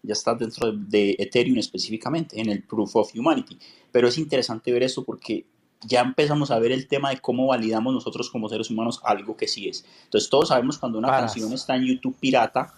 Ya 0.03 0.13
estás 0.13 0.39
dentro 0.39 0.71
de, 0.71 0.77
de 0.87 1.15
Ethereum 1.19 1.57
específicamente, 1.57 2.39
en 2.39 2.49
el 2.49 2.63
Proof 2.63 2.95
of 2.95 3.11
Humanity. 3.15 3.57
Pero 3.91 4.07
es 4.07 4.17
interesante 4.17 4.71
ver 4.71 4.83
eso 4.83 5.03
porque 5.03 5.45
ya 5.81 6.01
empezamos 6.01 6.51
a 6.51 6.59
ver 6.59 6.71
el 6.71 6.87
tema 6.87 7.09
de 7.09 7.17
cómo 7.19 7.47
validamos 7.47 7.93
nosotros 7.93 8.29
como 8.29 8.49
seres 8.49 8.69
humanos 8.69 8.99
algo 9.03 9.35
que 9.37 9.47
sí 9.47 9.67
es. 9.67 9.85
Entonces 10.05 10.29
todos 10.29 10.49
sabemos 10.49 10.77
cuando 10.77 10.97
una 10.99 11.09
canción 11.09 11.51
está 11.53 11.75
en 11.75 11.85
YouTube 11.85 12.15
pirata 12.19 12.73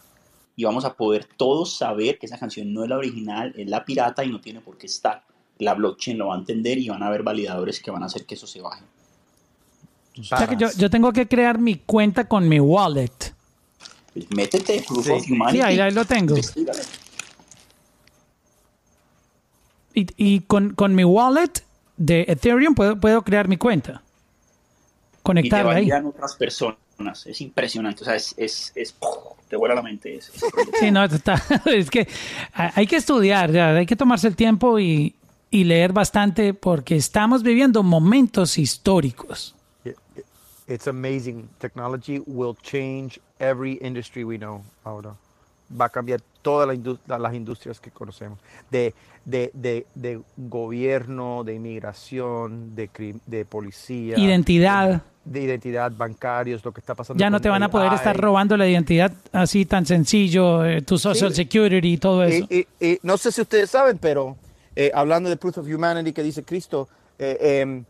y 0.56 0.64
vamos 0.65 0.85
a 0.85 0.93
poder 0.93 1.26
todos 1.38 1.77
saber 1.77 2.19
que 2.19 2.26
esa 2.27 2.38
canción 2.38 2.73
no 2.73 2.84
es 2.84 2.89
la 2.89 2.98
original, 2.98 3.53
es 3.57 3.68
la 3.68 3.84
pirata 3.85 4.23
y 4.23 4.30
no 4.30 4.39
tiene 4.41 4.61
por 4.61 4.77
qué 4.77 4.85
estar. 4.88 5.23
La 5.57 5.73
blockchain 5.73 6.18
lo 6.18 6.27
va 6.27 6.35
a 6.35 6.39
entender 6.39 6.77
y 6.77 6.89
van 6.89 7.02
a 7.03 7.07
haber 7.07 7.23
validadores 7.23 7.80
que 7.80 7.91
van 7.91 8.03
a 8.03 8.07
hacer 8.07 8.26
que 8.26 8.35
eso 8.35 8.48
se 8.48 8.61
baje. 8.61 8.84
O 10.19 10.23
sea 10.23 10.48
que 10.48 10.56
yo, 10.57 10.68
yo 10.77 10.89
tengo 10.89 11.11
que 11.14 11.27
crear 11.27 11.57
mi 11.60 11.76
cuenta 11.77 12.27
con 12.27 12.48
mi 12.48 12.60
wallet. 12.60 13.34
Pues 14.14 14.26
métete, 14.31 14.84
Proof 14.85 15.06
Sí. 15.06 15.11
of 15.11 15.23
Humanity. 15.31 15.57
Sí, 15.57 15.64
ahí, 15.64 15.80
ahí 15.80 15.91
lo 15.93 16.03
tengo. 16.06 16.35
investígalo. 16.35 16.80
Y, 19.94 20.08
y 20.18 20.42
con, 20.42 20.74
con 20.74 20.96
mi 20.96 21.04
wallet 21.04 21.64
de 21.98 22.26
Ethereum 22.28 22.74
puedo, 22.76 23.00
puedo 23.00 23.22
crear 23.24 23.48
mi 23.48 23.58
cuenta. 23.58 24.02
Y 24.02 25.16
te 25.18 25.22
Conectarla 25.24 25.74
ahí. 25.76 25.92
otras 25.92 26.36
personas. 26.36 26.78
Es 27.26 27.42
impresionante. 27.42 28.04
O 28.04 28.06
sea, 28.06 28.16
es, 28.16 28.34
es, 28.38 28.72
es- 28.76 28.96
te 29.48 29.56
vuela 29.56 29.76
la 29.76 29.82
mente. 29.82 30.16
Es, 30.16 30.30
es- 30.30 30.44
Sí, 30.80 30.92
no, 30.92 31.04
está- 31.04 31.42
es 31.66 31.90
que 31.90 32.08
hay 32.54 32.88
que 32.88 32.96
estudiar, 32.96 33.52
ya, 33.52 33.76
hay 33.76 33.86
que 33.86 33.96
tomarse 33.96 34.28
el 34.28 34.36
tiempo 34.36 34.80
y, 34.80 35.16
y 35.50 35.64
leer 35.66 35.94
bastante 35.94 36.54
porque 36.54 36.96
estamos 36.96 37.44
viviendo 37.44 37.84
momentos 37.84 38.58
históricos. 38.58 39.56
It's 40.68 40.88
amazing. 40.88 41.50
Technology 41.60 42.20
will 42.26 42.56
change 42.62 43.20
every 43.40 43.78
industry 43.82 44.24
we 44.24 44.38
know 44.38 44.64
ahora. 44.86 45.16
Va 45.80 45.85
a 45.85 45.89
cambiar 45.89 46.22
todas 46.41 46.68
la 46.68 46.73
las 47.19 47.34
industrias 47.34 47.80
que 47.80 47.91
conocemos. 47.91 48.39
De, 48.69 48.93
de, 49.26 49.52
de, 49.53 49.85
de 49.95 50.19
gobierno, 50.38 51.43
de 51.43 51.56
inmigración, 51.56 52.76
de, 52.76 53.45
policía. 53.45 54.18
Identidad. 54.18 55.02
De 55.23 55.41
identidad, 55.41 55.91
bancarios, 55.95 56.65
lo 56.65 56.72
que 56.72 56.80
está 56.80 56.95
pasando. 56.95 57.19
Ya 57.22 57.30
no 57.30 57.39
te 57.39 57.48
van 57.49 57.61
a 57.61 57.69
poder 57.69 57.93
estar 57.93 58.18
robando 58.19 58.57
la 58.57 58.68
identidad 58.68 59.11
así 59.31 59.65
tan 59.65 59.85
sencillo, 59.85 60.65
eh, 60.65 60.81
tu 60.81 60.98
social 60.98 61.30
Sí. 61.30 61.43
security 61.43 61.93
y 61.93 61.98
todo 61.98 62.23
eso. 62.23 62.48
Y, 62.49 62.68
y- 62.80 62.88
y 62.93 62.99
no 63.03 63.18
sé 63.18 63.31
si 63.31 63.41
ustedes 63.41 63.69
saben, 63.69 63.99
pero 63.99 64.35
eh, 64.76 64.89
hablando 64.93 65.30
de 65.30 65.38
Proof 65.38 65.60
of 65.60 65.68
Humanity 65.68 66.11
que 66.14 66.23
dice 66.23 66.43
Cristo, 66.43 66.88
eh, 67.19 67.60
em, 67.61 67.84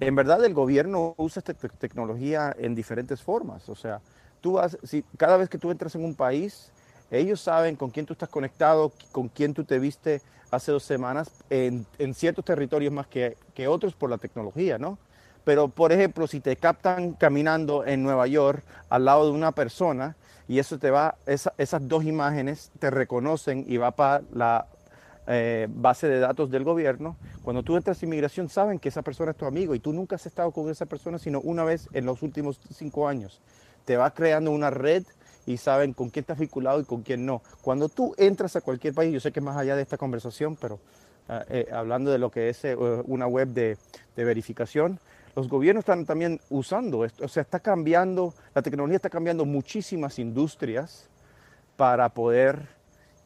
en 0.00 0.14
verdad 0.16 0.44
el 0.44 0.54
gobierno 0.54 1.14
usa 1.18 1.38
esta 1.38 1.54
te- 1.54 1.68
tecnología 1.68 2.52
en 2.58 2.74
diferentes 2.74 3.22
formas. 3.22 3.68
O 3.68 3.76
sea, 3.76 4.00
tú 4.40 4.54
vas, 4.54 4.76
si, 4.82 5.04
cada 5.16 5.36
vez 5.36 5.48
que 5.48 5.58
tú 5.58 5.70
entras 5.70 5.94
en 5.94 6.04
un 6.04 6.16
país, 6.16 6.72
ellos 7.12 7.40
saben 7.40 7.76
con 7.76 7.90
quién 7.90 8.06
tú 8.06 8.14
estás 8.14 8.28
conectado, 8.28 8.92
con 9.12 9.28
quién 9.28 9.54
tú 9.54 9.64
te 9.64 9.78
viste 9.78 10.22
hace 10.50 10.72
dos 10.72 10.82
semanas, 10.82 11.30
en, 11.50 11.86
ciertos 12.14 12.44
territorios 12.44 12.92
más 12.92 13.06
que, 13.06 13.36
que 13.54 13.68
otros 13.68 13.94
por 13.94 14.10
la 14.10 14.18
tecnología, 14.18 14.78
¿no? 14.78 14.98
Pero, 15.44 15.68
por 15.68 15.92
ejemplo, 15.92 16.26
si 16.26 16.40
te 16.40 16.56
captan 16.56 17.12
caminando 17.12 17.84
en 17.84 18.02
Nueva 18.02 18.26
York 18.26 18.62
al 18.88 19.04
lado 19.04 19.26
de 19.26 19.32
una 19.32 19.52
persona 19.52 20.16
y 20.48 20.58
eso 20.58 20.78
te 20.78 20.90
va, 20.90 21.16
esa- 21.26 21.54
esas 21.58 21.86
dos 21.88 22.04
imágenes 22.04 22.70
te 22.78 22.90
reconocen 22.90 23.64
y 23.66 23.76
va 23.76 23.90
para 23.92 24.22
la 24.32 24.66
eh, 25.26 25.68
base 25.70 26.08
de 26.08 26.18
datos 26.18 26.50
del 26.50 26.64
gobierno, 26.64 27.16
cuando 27.42 27.62
tú 27.62 27.76
entras 27.76 28.02
a 28.02 28.06
inmigración 28.06 28.48
saben 28.48 28.78
que 28.80 28.88
esa 28.88 29.02
persona 29.02 29.30
es 29.30 29.36
tu 29.36 29.46
amigo 29.46 29.74
y 29.74 29.78
tú 29.80 29.92
nunca 29.92 30.16
has 30.16 30.26
estado 30.26 30.50
con 30.50 30.68
esa 30.68 30.86
persona 30.86 31.18
sino 31.18 31.40
una 31.40 31.62
vez 31.64 31.88
en 31.92 32.06
los 32.06 32.22
últimos 32.22 32.60
cinco 32.74 33.06
años. 33.06 33.40
Te 33.84 33.96
va 33.96 34.12
creando 34.12 34.50
una 34.50 34.70
red 34.70 35.04
y 35.46 35.56
saben 35.56 35.92
con 35.92 36.10
quién 36.10 36.22
estás 36.22 36.38
vinculado 36.38 36.80
y 36.80 36.84
con 36.84 37.02
quién 37.02 37.26
no. 37.26 37.42
Cuando 37.62 37.88
tú 37.88 38.14
entras 38.16 38.56
a 38.56 38.60
cualquier 38.60 38.94
país, 38.94 39.12
yo 39.12 39.20
sé 39.20 39.32
que 39.32 39.40
más 39.40 39.56
allá 39.56 39.76
de 39.76 39.82
esta 39.82 39.98
conversación, 39.98 40.56
pero 40.56 40.78
ah, 41.28 41.44
eh, 41.48 41.68
hablando 41.72 42.10
de 42.10 42.18
lo 42.18 42.30
que 42.30 42.48
es 42.48 42.64
eh, 42.64 42.76
una 42.76 43.26
web 43.26 43.48
de, 43.48 43.76
de 44.16 44.24
verificación, 44.24 45.00
los 45.34 45.48
gobiernos 45.48 45.82
están 45.82 46.04
también 46.04 46.40
usando 46.50 47.04
esto. 47.04 47.24
O 47.24 47.28
sea, 47.28 47.42
está 47.42 47.60
cambiando, 47.60 48.34
la 48.54 48.62
tecnología 48.62 48.96
está 48.96 49.10
cambiando 49.10 49.44
muchísimas 49.44 50.18
industrias 50.18 51.08
para 51.76 52.08
poder 52.10 52.68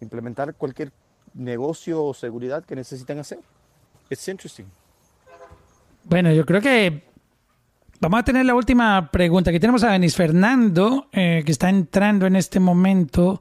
implementar 0.00 0.54
cualquier 0.54 0.92
negocio 1.34 2.02
o 2.04 2.14
seguridad 2.14 2.64
que 2.64 2.76
necesitan 2.76 3.18
hacer. 3.18 3.38
It's 4.08 4.28
interesting. 4.28 4.66
Bueno, 6.04 6.32
yo 6.32 6.46
creo 6.46 6.60
que 6.60 7.02
vamos 8.00 8.20
a 8.20 8.24
tener 8.24 8.44
la 8.46 8.54
última 8.54 9.10
pregunta. 9.10 9.50
Aquí 9.50 9.60
tenemos 9.60 9.82
a 9.84 9.90
Denis 9.90 10.16
Fernando, 10.16 11.08
eh, 11.12 11.42
que 11.44 11.52
está 11.52 11.68
entrando 11.68 12.26
en 12.26 12.36
este 12.36 12.60
momento 12.60 13.40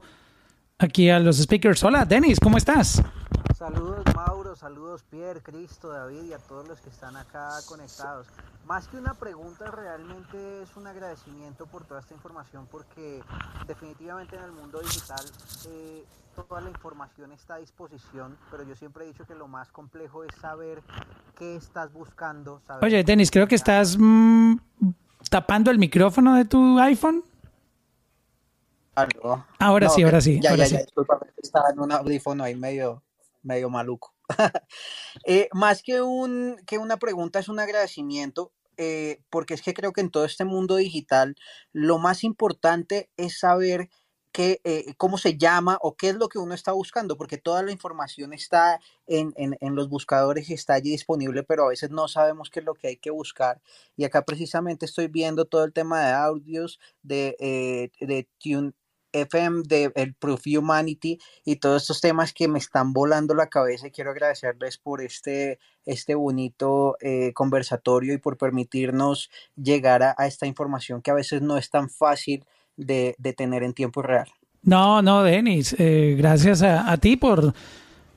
aquí 0.78 1.10
a 1.10 1.18
los 1.18 1.38
speakers. 1.38 1.82
Hola, 1.84 2.04
Denis, 2.04 2.38
¿cómo 2.40 2.56
estás? 2.56 3.02
Saludos 3.56 4.04
Mauro, 4.14 4.54
saludos 4.54 5.02
Pierre, 5.10 5.40
Cristo, 5.40 5.88
David 5.88 6.24
y 6.24 6.32
a 6.32 6.38
todos 6.38 6.68
los 6.68 6.80
que 6.80 6.90
están 6.90 7.16
acá 7.16 7.50
conectados. 7.66 8.26
Más 8.66 8.88
que 8.88 8.96
una 8.96 9.14
pregunta, 9.14 9.70
realmente 9.70 10.62
es 10.62 10.76
un 10.76 10.86
agradecimiento 10.86 11.66
por 11.66 11.84
toda 11.84 12.00
esta 12.00 12.14
información 12.14 12.66
porque 12.70 13.22
definitivamente 13.66 14.36
en 14.36 14.42
el 14.42 14.52
mundo 14.52 14.80
digital 14.80 15.24
eh, 15.68 16.04
toda 16.36 16.60
la 16.60 16.68
información 16.68 17.32
está 17.32 17.54
a 17.54 17.58
disposición, 17.58 18.38
pero 18.50 18.62
yo 18.62 18.76
siempre 18.76 19.04
he 19.04 19.08
dicho 19.08 19.24
que 19.26 19.34
lo 19.34 19.48
más 19.48 19.72
complejo 19.72 20.22
es 20.24 20.34
saber 20.36 20.82
qué 21.36 21.56
estás 21.56 21.92
buscando. 21.92 22.60
Saber 22.66 22.84
Oye, 22.84 23.02
Denis, 23.02 23.30
creo 23.30 23.48
que 23.48 23.54
estás 23.54 23.96
mm, 23.98 24.56
tapando 25.30 25.70
el 25.70 25.78
micrófono 25.78 26.34
de 26.34 26.44
tu 26.44 26.78
iPhone. 26.78 27.24
Algo. 28.94 29.44
Ahora 29.58 29.88
No, 29.88 29.92
sí, 29.92 30.02
ahora 30.02 30.20
sí, 30.20 30.38
Ya, 30.40 30.50
ahora 30.50 30.64
ya, 30.64 30.68
sí. 30.68 30.74
ya, 30.74 30.80
disculpa, 30.82 31.18
estaba 31.42 31.70
en 31.70 31.80
un 31.80 31.92
audífono 31.92 32.44
ahí 32.44 32.54
medio, 32.54 33.02
medio 33.42 33.70
maluco. 33.70 34.14
Eh, 35.24 35.48
más 35.52 35.82
que, 35.82 36.02
un, 36.02 36.56
que 36.66 36.78
una 36.78 36.98
pregunta, 36.98 37.38
es 37.38 37.48
un 37.48 37.58
agradecimiento, 37.58 38.52
eh, 38.76 39.22
porque 39.30 39.54
es 39.54 39.62
que 39.62 39.72
creo 39.72 39.92
que 39.92 40.02
en 40.02 40.10
todo 40.10 40.24
este 40.26 40.44
mundo 40.44 40.76
digital 40.76 41.36
lo 41.72 41.98
más 41.98 42.22
importante 42.22 43.10
es 43.16 43.38
saber 43.38 43.88
qué, 44.36 44.60
eh, 44.64 44.92
cómo 44.98 45.16
se 45.16 45.38
llama 45.38 45.78
o 45.80 45.96
qué 45.96 46.10
es 46.10 46.16
lo 46.16 46.28
que 46.28 46.38
uno 46.38 46.52
está 46.52 46.72
buscando, 46.72 47.16
porque 47.16 47.38
toda 47.38 47.62
la 47.62 47.72
información 47.72 48.34
está 48.34 48.78
en, 49.06 49.32
en, 49.36 49.56
en 49.62 49.74
los 49.74 49.88
buscadores 49.88 50.50
y 50.50 50.52
está 50.52 50.74
allí 50.74 50.90
disponible, 50.90 51.42
pero 51.42 51.64
a 51.64 51.68
veces 51.70 51.88
no 51.90 52.06
sabemos 52.06 52.50
qué 52.50 52.60
es 52.60 52.66
lo 52.66 52.74
que 52.74 52.88
hay 52.88 52.96
que 52.98 53.10
buscar. 53.10 53.62
Y 53.96 54.04
acá 54.04 54.26
precisamente 54.26 54.84
estoy 54.84 55.08
viendo 55.08 55.46
todo 55.46 55.64
el 55.64 55.72
tema 55.72 56.04
de 56.04 56.12
audios 56.12 56.78
de, 57.02 57.34
eh, 57.40 57.90
de 58.06 58.28
Tune 58.38 58.72
FM, 59.12 59.62
de 59.64 59.90
el 59.94 60.14
Proof 60.14 60.42
Humanity 60.46 61.18
y 61.42 61.56
todos 61.56 61.80
estos 61.82 62.02
temas 62.02 62.34
que 62.34 62.46
me 62.46 62.58
están 62.58 62.92
volando 62.92 63.34
la 63.34 63.46
cabeza 63.48 63.86
y 63.86 63.90
quiero 63.90 64.10
agradecerles 64.10 64.76
por 64.76 65.00
este, 65.00 65.58
este 65.86 66.14
bonito 66.14 66.98
eh, 67.00 67.32
conversatorio 67.32 68.12
y 68.12 68.18
por 68.18 68.36
permitirnos 68.36 69.30
llegar 69.56 70.02
a, 70.02 70.14
a 70.18 70.26
esta 70.26 70.46
información 70.46 71.00
que 71.00 71.10
a 71.10 71.14
veces 71.14 71.40
no 71.40 71.56
es 71.56 71.70
tan 71.70 71.88
fácil 71.88 72.44
de, 72.76 73.14
de 73.18 73.32
tener 73.32 73.62
en 73.62 73.72
tiempo 73.72 74.02
real. 74.02 74.28
No, 74.62 75.02
no, 75.02 75.22
Denis, 75.22 75.74
eh, 75.78 76.14
gracias 76.18 76.62
a, 76.62 76.90
a, 76.90 76.96
ti 76.96 77.16
por, 77.16 77.54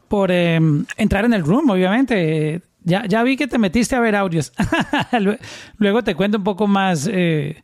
por 0.08 0.32
eh, 0.32 0.60
entrar 0.98 1.26
en 1.26 1.34
el 1.34 1.44
room, 1.44 1.70
obviamente. 1.70 2.62
Ya, 2.84 3.06
ya 3.06 3.24
vi 3.24 3.38
que 3.38 3.48
te 3.48 3.58
metiste 3.58 3.96
a 3.96 4.00
ver 4.00 4.16
audios. 4.16 4.52
Luego 5.78 6.04
te 6.04 6.16
cuento 6.16 6.38
un 6.38 6.44
poco 6.44 6.66
más. 6.66 7.08
Eh, 7.12 7.62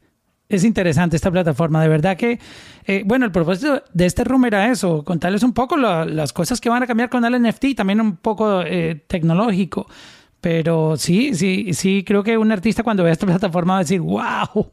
es 0.48 0.64
interesante 0.64 1.16
esta 1.16 1.32
plataforma, 1.32 1.82
de 1.82 1.88
verdad 1.88 2.18
que, 2.18 2.40
eh, 2.86 3.04
bueno, 3.06 3.26
el 3.26 3.32
propósito 3.32 3.82
de 3.94 4.06
este 4.06 4.24
room 4.24 4.46
era 4.46 4.70
eso, 4.72 5.04
contarles 5.04 5.42
un 5.44 5.54
poco 5.54 5.76
lo, 5.76 6.06
las 6.06 6.34
cosas 6.34 6.62
que 6.62 6.70
van 6.70 6.84
a 6.84 6.88
cambiar 6.88 7.10
con 7.10 7.26
el 7.26 7.42
NFT, 7.42 7.76
también 7.76 8.00
un 8.00 8.18
poco 8.18 8.62
eh, 8.62 9.04
tecnológico, 9.08 9.88
pero 10.40 10.98
sí, 10.98 11.34
sí, 11.34 11.74
sí, 11.74 12.04
creo 12.06 12.24
que 12.24 12.38
un 12.38 12.52
artista 12.52 12.84
cuando 12.84 13.04
vea 13.04 13.14
esta 13.14 13.26
plataforma 13.26 13.74
va 13.74 13.80
a 13.80 13.84
decir, 13.84 14.02
wow, 14.02 14.72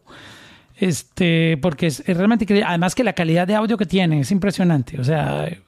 este, 0.83 1.59
porque 1.63 1.87
es, 1.87 2.01
es 2.01 2.17
realmente 2.17 2.45
increíble, 2.45 2.67
además 2.69 2.97
que 2.97 3.05
la 3.05 3.13
calidad 3.13 3.47
de 3.47 3.55
audio 3.55 3.79
que 3.79 3.87
tiene 3.87 4.19
es 4.19 4.33
impresionante, 4.33 4.99
o 4.99 5.05
sea... 5.05 5.47
Eh, 5.47 5.63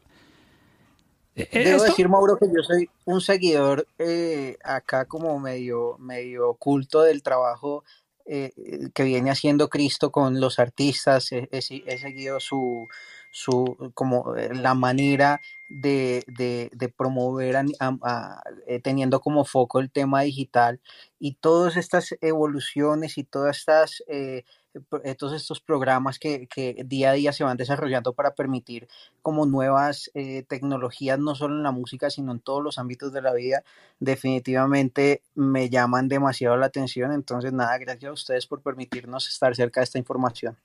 Debo 1.53 1.77
¿esto? 1.77 1.85
decir, 1.85 2.09
Mauro, 2.09 2.37
que 2.37 2.47
yo 2.47 2.65
soy 2.65 2.91
un 3.05 3.21
seguidor 3.21 3.87
eh, 4.01 4.57
acá 4.65 5.05
como 5.05 5.39
medio, 5.39 5.97
medio 6.01 6.51
oculto 6.51 7.03
del 7.03 7.23
trabajo 7.23 7.85
eh, 8.27 8.53
que 8.93 9.05
viene 9.05 9.31
haciendo 9.31 9.69
Cristo 9.69 10.11
con 10.11 10.41
los 10.41 10.59
artistas, 10.59 11.31
he, 11.31 11.49
he, 11.53 11.61
he 11.87 11.99
seguido 11.99 12.41
su, 12.41 12.89
su, 13.31 13.93
como 13.95 14.35
eh, 14.35 14.53
la 14.53 14.75
manera 14.75 15.41
de, 15.69 16.25
de, 16.27 16.71
de 16.73 16.89
promover 16.89 17.57
a, 17.57 17.65
a, 17.79 17.97
a, 18.03 18.43
teniendo 18.83 19.21
como 19.21 19.45
foco 19.45 19.79
el 19.79 19.93
tema 19.93 20.23
digital 20.23 20.81
y 21.21 21.35
todas 21.35 21.77
estas 21.77 22.17
evoluciones 22.21 23.17
y 23.17 23.23
todas 23.23 23.59
estas 23.59 24.03
eh, 24.09 24.43
todos 25.19 25.33
estos 25.35 25.61
programas 25.61 26.19
que, 26.19 26.47
que, 26.47 26.83
día 26.85 27.11
a 27.11 27.15
día 27.15 27.33
se 27.33 27.45
van 27.45 27.57
desarrollando 27.57 28.13
para 28.13 28.35
permitir 28.35 28.89
como 29.23 29.47
nuevas 29.47 30.11
eh, 30.15 30.45
tecnologías, 30.49 31.19
no 31.19 31.35
solo 31.35 31.55
en 31.55 31.63
la 31.63 31.71
música, 31.71 32.11
sino 32.11 32.33
en 32.33 32.41
todos 32.41 32.63
los 32.63 32.79
ámbitos 32.79 33.13
de 33.13 33.23
la 33.23 33.33
vida, 33.33 33.63
definitivamente 34.01 35.23
me 35.35 35.71
llaman 35.71 36.09
demasiado 36.09 36.57
la 36.57 36.67
atención. 36.67 37.13
Entonces, 37.13 37.53
nada, 37.53 37.79
gracias 37.79 38.11
a 38.11 38.13
ustedes 38.13 38.47
por 38.47 38.63
permitirnos 38.63 39.29
estar 39.29 39.55
cerca 39.55 39.81
de 39.81 39.85
esta 39.85 39.99
información. 39.99 40.57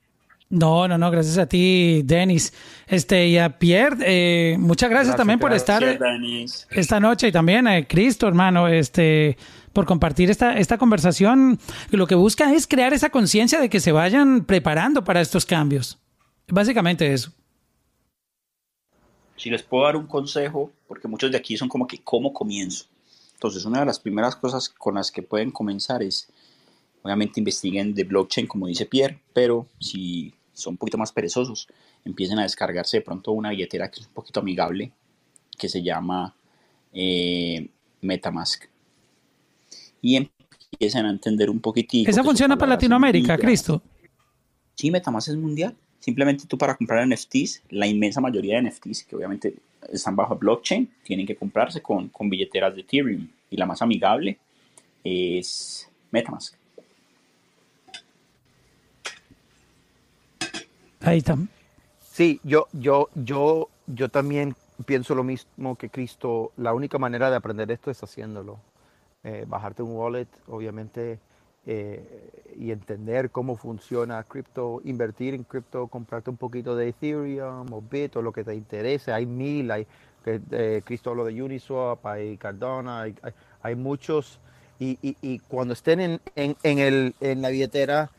No, 0.50 0.88
no, 0.88 0.98
no, 0.98 1.12
gracias 1.12 1.38
a 1.38 1.46
ti, 1.46 2.02
Denis. 2.04 2.52
Este, 2.88 3.28
y 3.28 3.38
a 3.38 3.60
Pierre, 3.60 3.98
eh, 4.02 4.58
muchas 4.58 4.90
gracias, 4.90 5.10
gracias, 5.10 5.18
también 5.18 5.40
por 5.40 5.54
estar 5.54 6.00
Denis. 6.00 6.68
esta 6.72 7.00
noche 7.00 7.28
y 7.28 7.32
también 7.32 7.68
a 7.68 7.88
Cristo, 7.88 8.28
hermano, 8.28 8.68
este, 8.68 9.38
por 9.80 9.86
compartir 9.86 10.30
esta, 10.30 10.58
esta 10.58 10.78
conversación. 10.78 11.58
Lo 11.90 12.06
que 12.06 12.14
busca 12.14 12.54
es 12.54 12.68
crear 12.68 12.92
esa 12.92 13.12
conciencia 13.12 13.62
de 13.62 13.70
que 13.70 13.80
se 13.80 13.94
vayan 13.94 14.44
preparando 14.44 15.06
para 15.06 15.22
estos 15.22 15.46
cambios. 15.46 15.98
Básicamente 16.50 17.14
eso. 17.14 17.32
Si 19.38 19.50
les 19.50 19.64
puedo 19.64 19.86
dar 19.86 19.96
un 19.96 20.06
consejo, 20.06 20.74
porque 20.86 21.08
muchos 21.08 21.32
de 21.32 21.38
aquí 21.38 21.56
son 21.56 21.70
como 21.70 21.88
que, 21.88 22.00
¿cómo 22.04 22.34
comienzo? 22.34 22.88
Entonces, 23.36 23.64
una 23.64 23.80
de 23.80 23.86
las 23.86 24.02
primeras 24.02 24.36
cosas 24.36 24.68
con 24.68 24.96
las 24.96 25.14
que 25.14 25.22
pueden 25.22 25.50
comenzar 25.50 26.04
es, 26.04 26.28
obviamente, 27.02 27.40
investiguen 27.40 27.94
de 27.94 28.04
blockchain, 28.04 28.48
como 28.48 28.68
dice 28.68 28.86
Pierre, 28.86 29.22
pero 29.32 29.66
si 29.80 30.34
son 30.52 30.74
un 30.74 30.78
poquito 30.78 30.98
más 30.98 31.14
perezosos, 31.14 31.70
empiecen 32.04 32.38
a 32.38 32.44
descargarse 32.44 32.98
de 32.98 33.04
pronto 33.04 33.32
una 33.32 33.52
billetera 33.52 33.90
que 33.90 34.02
es 34.02 34.08
un 34.08 34.14
poquito 34.14 34.42
amigable, 34.42 34.92
que 35.58 35.70
se 35.70 35.82
llama 35.82 36.36
eh, 36.92 37.70
Metamask. 38.02 38.66
Y 40.02 40.16
empiecen 40.16 41.06
a 41.06 41.10
entender 41.10 41.50
un 41.50 41.60
poquitito. 41.60 42.10
¿Esa 42.10 42.24
funciona 42.24 42.58
para 42.58 42.72
Latinoamérica, 42.72 43.38
Cristo? 43.38 43.82
Sí, 44.76 44.92
Metamask 44.92 45.30
es 45.30 45.36
mundial. 45.36 45.76
Simplemente 46.00 46.46
tú 46.48 46.58
para 46.58 46.76
comprar 46.76 47.06
NFTs, 47.06 47.64
la 47.70 47.86
inmensa 47.86 48.22
mayoría 48.22 48.56
de 48.56 48.70
NFTs, 48.70 49.04
que 49.04 49.16
obviamente 49.16 49.56
están 49.92 50.16
bajo 50.16 50.36
blockchain, 50.38 50.90
tienen 51.04 51.26
que 51.26 51.36
comprarse 51.36 51.82
con, 51.82 52.08
con 52.10 52.30
billeteras 52.30 52.74
de 52.74 52.82
Ethereum. 52.82 53.28
Y 53.50 53.58
la 53.58 53.66
más 53.66 53.82
amigable 53.82 54.38
es 55.04 55.90
Metamask. 56.12 56.56
Ahí 61.02 61.20
está. 61.20 61.38
Sí, 62.12 62.40
yo, 62.44 62.68
yo, 62.74 63.10
yo, 63.16 63.70
yo 63.88 64.10
también 64.10 64.56
pienso 64.86 65.16
lo 65.16 65.24
mismo 65.24 65.76
que 65.76 65.90
Cristo. 65.90 66.52
La 66.58 66.74
única 66.74 66.98
manera 66.98 67.30
de 67.30 67.38
aprender 67.38 67.72
esto 67.72 67.92
es 67.92 68.02
haciéndolo. 68.04 68.60
Eh, 69.24 69.46
bajarte 69.48 69.84
un 69.84 69.92
wallet, 69.98 70.28
obviamente, 70.48 71.20
eh, 71.66 72.32
y 72.56 72.72
entender 72.72 73.32
cómo 73.32 73.58
funciona 73.58 74.24
cripto, 74.24 74.82
invertir 74.86 75.34
en 75.34 75.44
cripto, 75.44 75.88
comprarte 75.88 76.30
un 76.30 76.38
poquito 76.38 76.76
de 76.76 76.90
Ethereum 76.90 77.72
o 77.74 77.82
Bit 77.82 78.16
o 78.16 78.22
lo 78.22 78.32
que 78.32 78.44
te 78.44 78.56
interese. 78.56 79.12
Hay 79.12 79.26
mil, 79.26 79.70
hay 79.72 79.86
que 80.24 80.42
eh, 80.52 80.82
Cristo 80.86 81.10
habló 81.12 81.26
de 81.26 81.42
Uniswap, 81.42 82.06
hay 82.06 82.38
Cardona, 82.38 83.02
hay, 83.02 83.16
hay, 83.22 83.34
hay 83.62 83.76
muchos. 83.76 84.40
Y, 84.80 84.98
y, 85.02 85.18
y, 85.22 85.40
cuando 85.40 85.74
estén 85.74 86.00
en, 86.00 86.22
en, 86.36 86.56
en, 86.64 86.80
el, 86.80 87.16
en 87.20 87.42
la 87.42 87.50
billetera, 87.50 88.10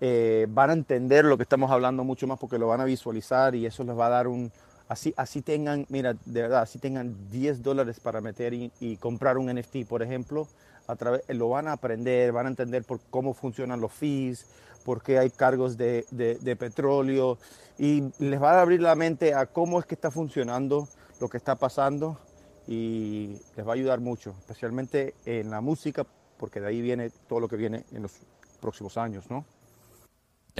eh, 0.00 0.46
van 0.48 0.70
a 0.70 0.72
entender 0.72 1.24
lo 1.24 1.36
que 1.36 1.44
estamos 1.44 1.70
hablando 1.70 2.04
mucho 2.04 2.26
más 2.26 2.38
porque 2.38 2.58
lo 2.58 2.68
van 2.68 2.80
a 2.80 2.84
visualizar 2.84 3.54
y 3.54 3.66
eso 3.66 3.84
les 3.84 3.98
va 3.98 4.06
a 4.06 4.10
dar 4.10 4.28
un, 4.28 4.52
así, 4.88 5.14
así 5.16 5.42
tengan, 5.42 5.86
mira, 5.88 6.14
de 6.24 6.42
verdad, 6.42 6.62
así 6.62 6.78
tengan 6.78 7.30
10 7.30 7.62
dólares 7.62 8.00
para 8.00 8.20
meter 8.20 8.54
y, 8.54 8.96
comprar 8.98 9.38
un 9.38 9.52
NFT, 9.54 9.86
por 9.88 10.02
ejemplo, 10.02 10.48
a 10.86 10.96
través, 10.96 11.22
lo 11.28 11.50
van 11.50 11.68
a 11.68 11.72
aprender, 11.72 12.32
van 12.32 12.46
a 12.46 12.48
entender 12.48 12.84
por 12.84 13.00
cómo 13.10 13.34
funcionan 13.34 13.80
los 13.80 13.92
fees, 13.92 14.46
por 14.84 15.02
qué 15.02 15.18
hay 15.18 15.30
cargos 15.30 15.76
de, 15.76 16.06
de, 16.10 16.36
de 16.36 16.56
petróleo 16.56 17.38
y 17.78 18.04
les 18.18 18.42
va 18.42 18.52
a 18.52 18.62
abrir 18.62 18.80
la 18.80 18.94
mente 18.94 19.34
a 19.34 19.46
cómo 19.46 19.78
es 19.78 19.86
que 19.86 19.94
está 19.94 20.10
funcionando 20.10 20.88
lo 21.20 21.28
que 21.28 21.36
está 21.36 21.56
pasando 21.56 22.18
y 22.66 23.38
les 23.56 23.66
va 23.66 23.72
a 23.72 23.74
ayudar 23.74 24.00
mucho, 24.00 24.34
especialmente 24.38 25.14
en 25.26 25.50
la 25.50 25.60
música, 25.60 26.06
porque 26.38 26.60
de 26.60 26.68
ahí 26.68 26.80
viene 26.80 27.10
todo 27.28 27.40
lo 27.40 27.48
que 27.48 27.56
viene 27.56 27.84
en 27.92 28.02
los 28.02 28.12
próximos 28.60 28.96
años, 28.96 29.30
¿no? 29.30 29.44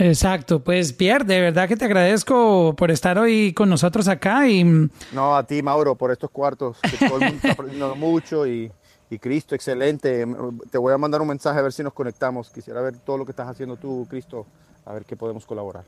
Exacto, 0.01 0.63
pues 0.63 0.93
Pierre, 0.93 1.25
de 1.25 1.41
verdad 1.41 1.67
que 1.67 1.77
te 1.77 1.85
agradezco 1.85 2.73
por 2.77 2.93
estar 2.93 3.19
hoy 3.19 3.53
con 3.53 3.69
nosotros 3.69 4.07
acá 4.07 4.49
y... 4.49 4.63
No, 5.13 5.37
a 5.37 5.45
ti 5.45 5.61
Mauro, 5.61 5.97
por 5.97 6.13
estos 6.13 6.31
cuartos, 6.31 6.79
que 6.81 7.09
todo 7.09 7.19
el 7.19 7.25
mundo 7.25 7.37
está 7.37 7.53
aprendiendo 7.53 7.95
mucho 7.97 8.47
y, 8.47 8.71
y, 9.11 9.19
Cristo, 9.19 9.57
excelente. 9.57 10.25
Te 10.71 10.79
voy 10.79 10.93
a 10.93 10.99
mandar 10.99 11.21
un 11.21 11.27
mensaje 11.27 11.59
a 11.59 11.63
ver 11.63 11.73
si 11.73 11.83
nos 11.83 11.93
conectamos. 11.93 12.49
Quisiera 12.49 12.81
ver 12.81 12.97
todo 12.99 13.19
lo 13.19 13.25
que 13.25 13.33
estás 13.33 13.49
haciendo 13.49 13.77
tú, 13.77 14.07
Cristo, 14.09 14.47
a 14.87 14.93
ver 14.93 15.05
qué 15.05 15.17
podemos 15.17 15.45
colaborar. 15.45 15.85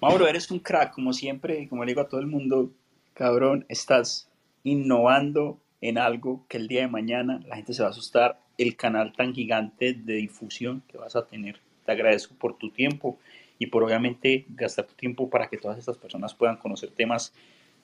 Mauro, 0.00 0.26
eres 0.26 0.50
un 0.50 0.60
crack, 0.60 0.94
como 0.94 1.12
siempre, 1.12 1.68
como 1.68 1.84
le 1.84 1.90
digo 1.90 2.00
a 2.00 2.08
todo 2.08 2.20
el 2.20 2.26
mundo, 2.26 2.70
cabrón, 3.12 3.66
estás 3.68 4.28
innovando 4.64 5.58
en 5.82 5.98
algo 5.98 6.46
que 6.48 6.56
el 6.56 6.68
día 6.68 6.80
de 6.80 6.88
mañana 6.88 7.42
la 7.46 7.56
gente 7.56 7.74
se 7.74 7.82
va 7.82 7.88
a 7.88 7.90
asustar 7.90 8.45
el 8.58 8.76
canal 8.76 9.12
tan 9.12 9.34
gigante 9.34 9.92
de 9.94 10.14
difusión 10.14 10.82
que 10.88 10.98
vas 10.98 11.16
a 11.16 11.26
tener. 11.26 11.58
Te 11.84 11.92
agradezco 11.92 12.34
por 12.34 12.56
tu 12.56 12.70
tiempo 12.70 13.18
y 13.58 13.66
por 13.66 13.82
obviamente 13.82 14.44
gastar 14.48 14.86
tu 14.86 14.94
tiempo 14.94 15.30
para 15.30 15.48
que 15.48 15.56
todas 15.56 15.78
estas 15.78 15.96
personas 15.96 16.34
puedan 16.34 16.56
conocer 16.56 16.90
temas 16.90 17.32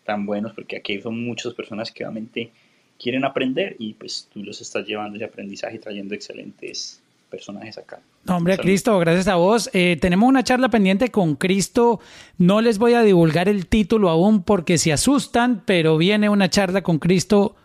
tan 0.04 0.26
buenos, 0.26 0.52
porque 0.52 0.76
aquí 0.76 1.00
son 1.00 1.24
muchas 1.24 1.54
personas 1.54 1.90
que 1.90 2.04
obviamente 2.04 2.50
quieren 2.98 3.24
aprender 3.24 3.76
y 3.78 3.94
pues 3.94 4.28
tú 4.32 4.42
los 4.42 4.60
estás 4.60 4.86
llevando 4.86 5.16
ese 5.16 5.24
aprendizaje 5.24 5.76
y 5.76 5.78
trayendo 5.78 6.14
excelentes 6.14 7.02
personajes 7.30 7.78
acá. 7.78 8.00
No, 8.24 8.36
hombre, 8.36 8.54
Salud. 8.54 8.66
Cristo, 8.66 8.98
gracias 8.98 9.26
a 9.28 9.36
vos. 9.36 9.70
Eh, 9.72 9.96
tenemos 10.00 10.28
una 10.28 10.44
charla 10.44 10.68
pendiente 10.68 11.10
con 11.10 11.34
Cristo. 11.34 11.98
No 12.38 12.60
les 12.60 12.78
voy 12.78 12.94
a 12.94 13.02
divulgar 13.02 13.48
el 13.48 13.66
título 13.66 14.10
aún 14.10 14.42
porque 14.42 14.76
se 14.78 14.92
asustan, 14.92 15.62
pero 15.64 15.96
viene 15.96 16.28
una 16.28 16.50
charla 16.50 16.82
con 16.82 16.98
Cristo 16.98 17.56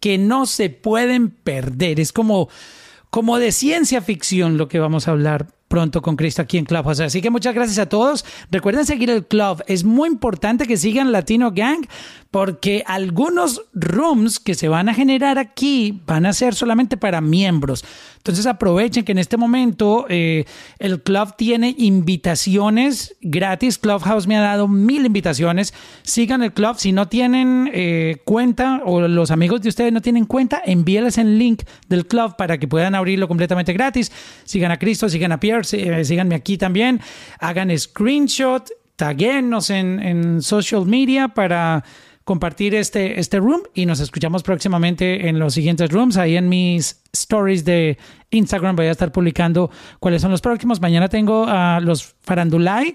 que 0.00 0.18
no 0.18 0.46
se 0.46 0.70
pueden 0.70 1.30
perder. 1.30 2.00
Es 2.00 2.12
como, 2.12 2.48
como 3.10 3.38
de 3.38 3.52
ciencia 3.52 4.00
ficción 4.02 4.56
lo 4.56 4.68
que 4.68 4.80
vamos 4.80 5.06
a 5.06 5.12
hablar. 5.12 5.48
pronto 5.68 6.02
con 6.02 6.16
Cristo 6.16 6.42
aquí 6.42 6.58
en 6.58 6.64
Clubhouse. 6.64 6.98
Así 6.98 7.22
que 7.22 7.30
muchas 7.30 7.54
gracias 7.54 7.78
a 7.78 7.88
todos. 7.88 8.24
Recuerden 8.50 8.84
seguir 8.84 9.08
el 9.08 9.24
club. 9.24 9.62
Es 9.68 9.84
muy 9.84 10.08
importante 10.08 10.66
que 10.66 10.76
sigan 10.76 11.12
Latino 11.12 11.52
Gang 11.52 11.86
porque 12.32 12.82
algunos 12.88 13.62
rooms 13.72 14.40
que 14.40 14.54
se 14.54 14.66
van 14.66 14.88
a 14.88 14.94
generar 14.94 15.38
aquí 15.38 16.02
van 16.06 16.26
a 16.26 16.32
ser 16.32 16.56
solamente 16.56 16.96
para 16.96 17.20
miembros. 17.20 17.84
Entonces 18.20 18.44
aprovechen 18.44 19.02
que 19.02 19.12
en 19.12 19.18
este 19.18 19.38
momento 19.38 20.04
eh, 20.10 20.44
el 20.78 21.02
club 21.02 21.36
tiene 21.38 21.74
invitaciones 21.78 23.16
gratis. 23.22 23.78
Clubhouse 23.78 24.26
me 24.26 24.36
ha 24.36 24.42
dado 24.42 24.68
mil 24.68 25.06
invitaciones. 25.06 25.72
Sigan 26.02 26.42
el 26.42 26.52
club. 26.52 26.76
Si 26.76 26.92
no 26.92 27.08
tienen 27.08 27.70
eh, 27.72 28.18
cuenta 28.26 28.82
o 28.84 29.00
los 29.00 29.30
amigos 29.30 29.62
de 29.62 29.70
ustedes 29.70 29.90
no 29.90 30.02
tienen 30.02 30.26
cuenta, 30.26 30.60
envíenles 30.62 31.16
el 31.16 31.38
link 31.38 31.62
del 31.88 32.06
club 32.06 32.36
para 32.36 32.58
que 32.58 32.68
puedan 32.68 32.94
abrirlo 32.94 33.26
completamente 33.26 33.72
gratis. 33.72 34.12
Sigan 34.44 34.70
a 34.70 34.78
Cristo, 34.78 35.08
sigan 35.08 35.32
a 35.32 35.40
Pierre, 35.40 35.62
eh, 35.72 36.04
síganme 36.04 36.34
aquí 36.34 36.58
también. 36.58 37.00
Hagan 37.38 37.76
screenshot, 37.78 38.68
taguenos 38.96 39.70
en, 39.70 39.98
en 39.98 40.42
social 40.42 40.84
media 40.84 41.28
para 41.28 41.84
compartir 42.30 42.76
este, 42.76 43.18
este 43.18 43.40
room 43.40 43.62
y 43.74 43.86
nos 43.86 43.98
escuchamos 43.98 44.44
próximamente 44.44 45.28
en 45.28 45.40
los 45.40 45.52
siguientes 45.52 45.90
rooms. 45.90 46.16
Ahí 46.16 46.36
en 46.36 46.48
mis 46.48 47.02
stories 47.12 47.64
de 47.64 47.98
Instagram 48.30 48.76
voy 48.76 48.86
a 48.86 48.92
estar 48.92 49.10
publicando 49.10 49.68
cuáles 49.98 50.22
son 50.22 50.30
los 50.30 50.40
próximos. 50.40 50.80
Mañana 50.80 51.08
tengo 51.08 51.44
a 51.48 51.80
los 51.80 52.14
Farandulay 52.22 52.94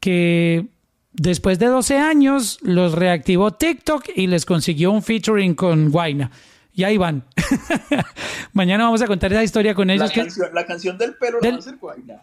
que 0.00 0.66
después 1.14 1.58
de 1.58 1.64
12 1.68 1.96
años 1.96 2.58
los 2.60 2.92
reactivó 2.92 3.52
TikTok 3.52 4.04
y 4.14 4.26
les 4.26 4.44
consiguió 4.44 4.90
un 4.92 5.02
featuring 5.02 5.54
con 5.54 5.90
Guaina. 5.90 6.30
Y 6.74 6.84
ahí 6.84 6.98
van. 6.98 7.24
Mañana 8.52 8.84
vamos 8.84 9.00
a 9.00 9.06
contar 9.06 9.32
esa 9.32 9.42
historia 9.44 9.74
con 9.74 9.88
ellos. 9.88 10.08
La, 10.08 10.12
que- 10.12 10.20
canción, 10.20 10.48
la 10.52 10.66
canción 10.66 10.98
del 10.98 11.14
pelo 11.14 11.40
Del- 11.40 11.52
la 11.52 11.56
va 11.56 11.56
a 11.56 11.60
hacer 11.60 11.76
Guayna. 11.80 12.22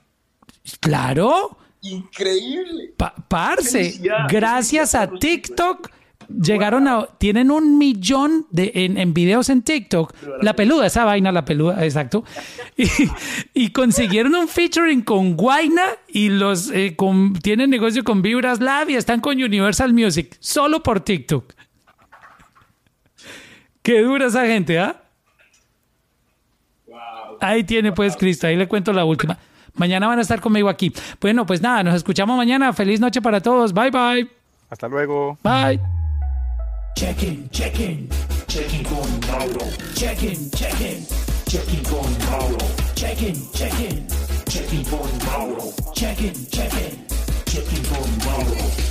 Claro. 0.79 1.57
Increíble. 1.81 2.93
Pa- 2.97 3.15
parce, 3.27 3.99
gracias 4.29 4.93
a. 4.93 5.07
TikTok 5.09 5.89
llegaron 6.29 6.87
a 6.87 7.05
tienen 7.17 7.51
un 7.51 7.77
millón 7.77 8.45
de 8.51 8.71
en, 8.75 8.97
en 8.97 9.13
videos 9.13 9.49
en 9.49 9.61
TikTok. 9.61 10.13
La 10.41 10.53
peluda 10.53 10.87
esa 10.87 11.05
vaina 11.05 11.31
la 11.31 11.45
peluda 11.45 11.83
exacto. 11.83 12.23
Y, 12.77 12.89
y 13.53 13.69
consiguieron 13.69 14.35
un 14.35 14.49
featuring 14.49 15.01
con 15.01 15.37
Guaina 15.37 15.83
y 16.09 16.29
los 16.29 16.69
eh, 16.71 16.95
con, 16.95 17.33
tienen 17.33 17.69
negocio 17.69 18.03
con 18.03 18.21
Vibras 18.21 18.59
Lab 18.59 18.89
y 18.89 18.95
están 18.95 19.21
con 19.21 19.41
Universal 19.41 19.93
Music 19.93 20.35
solo 20.39 20.83
por 20.83 20.99
TikTok. 20.99 21.53
Qué 23.81 24.01
dura 24.01 24.27
esa 24.27 24.45
gente 24.45 24.77
¿ah? 24.79 25.01
ahí 27.39 27.63
tiene 27.63 27.91
pues 27.91 28.17
Cristo 28.17 28.47
ahí 28.47 28.55
le 28.55 28.67
cuento 28.67 28.91
la 28.91 29.05
última. 29.05 29.37
Mañana 29.73 30.07
van 30.07 30.19
a 30.19 30.21
estar 30.21 30.41
conmigo 30.41 30.69
aquí. 30.69 30.91
Bueno 31.21 31.45
pues 31.45 31.61
nada 31.61 31.83
nos 31.83 31.95
escuchamos 31.95 32.35
mañana. 32.35 32.73
Feliz 32.73 32.99
noche 32.99 33.21
para 33.21 33.41
todos. 33.41 33.73
Bye 33.73 33.91
bye. 33.91 34.29
Hasta 34.69 34.87
luego. 34.87 35.37
bye 35.43 35.94
Check-in, 36.95 37.49
check-in, 37.51 38.07
check-in 38.47 38.83
con 38.85 39.19
Mauro. 39.27 39.69
Check-in, 39.95 40.49
check-in, 40.51 41.05
check-in 41.45 41.83
con 41.83 42.15
Mauro. 42.19 42.57
Check-in, 42.95 43.35
check-in, 43.51 44.07
check-in 44.45 44.85
con 44.89 45.09
Mauro. 45.25 45.73
Check-in, 45.93 46.47
check-in, 46.49 47.05
check-in 47.43 47.83
con 47.89 48.17
Mauro. 48.23 48.84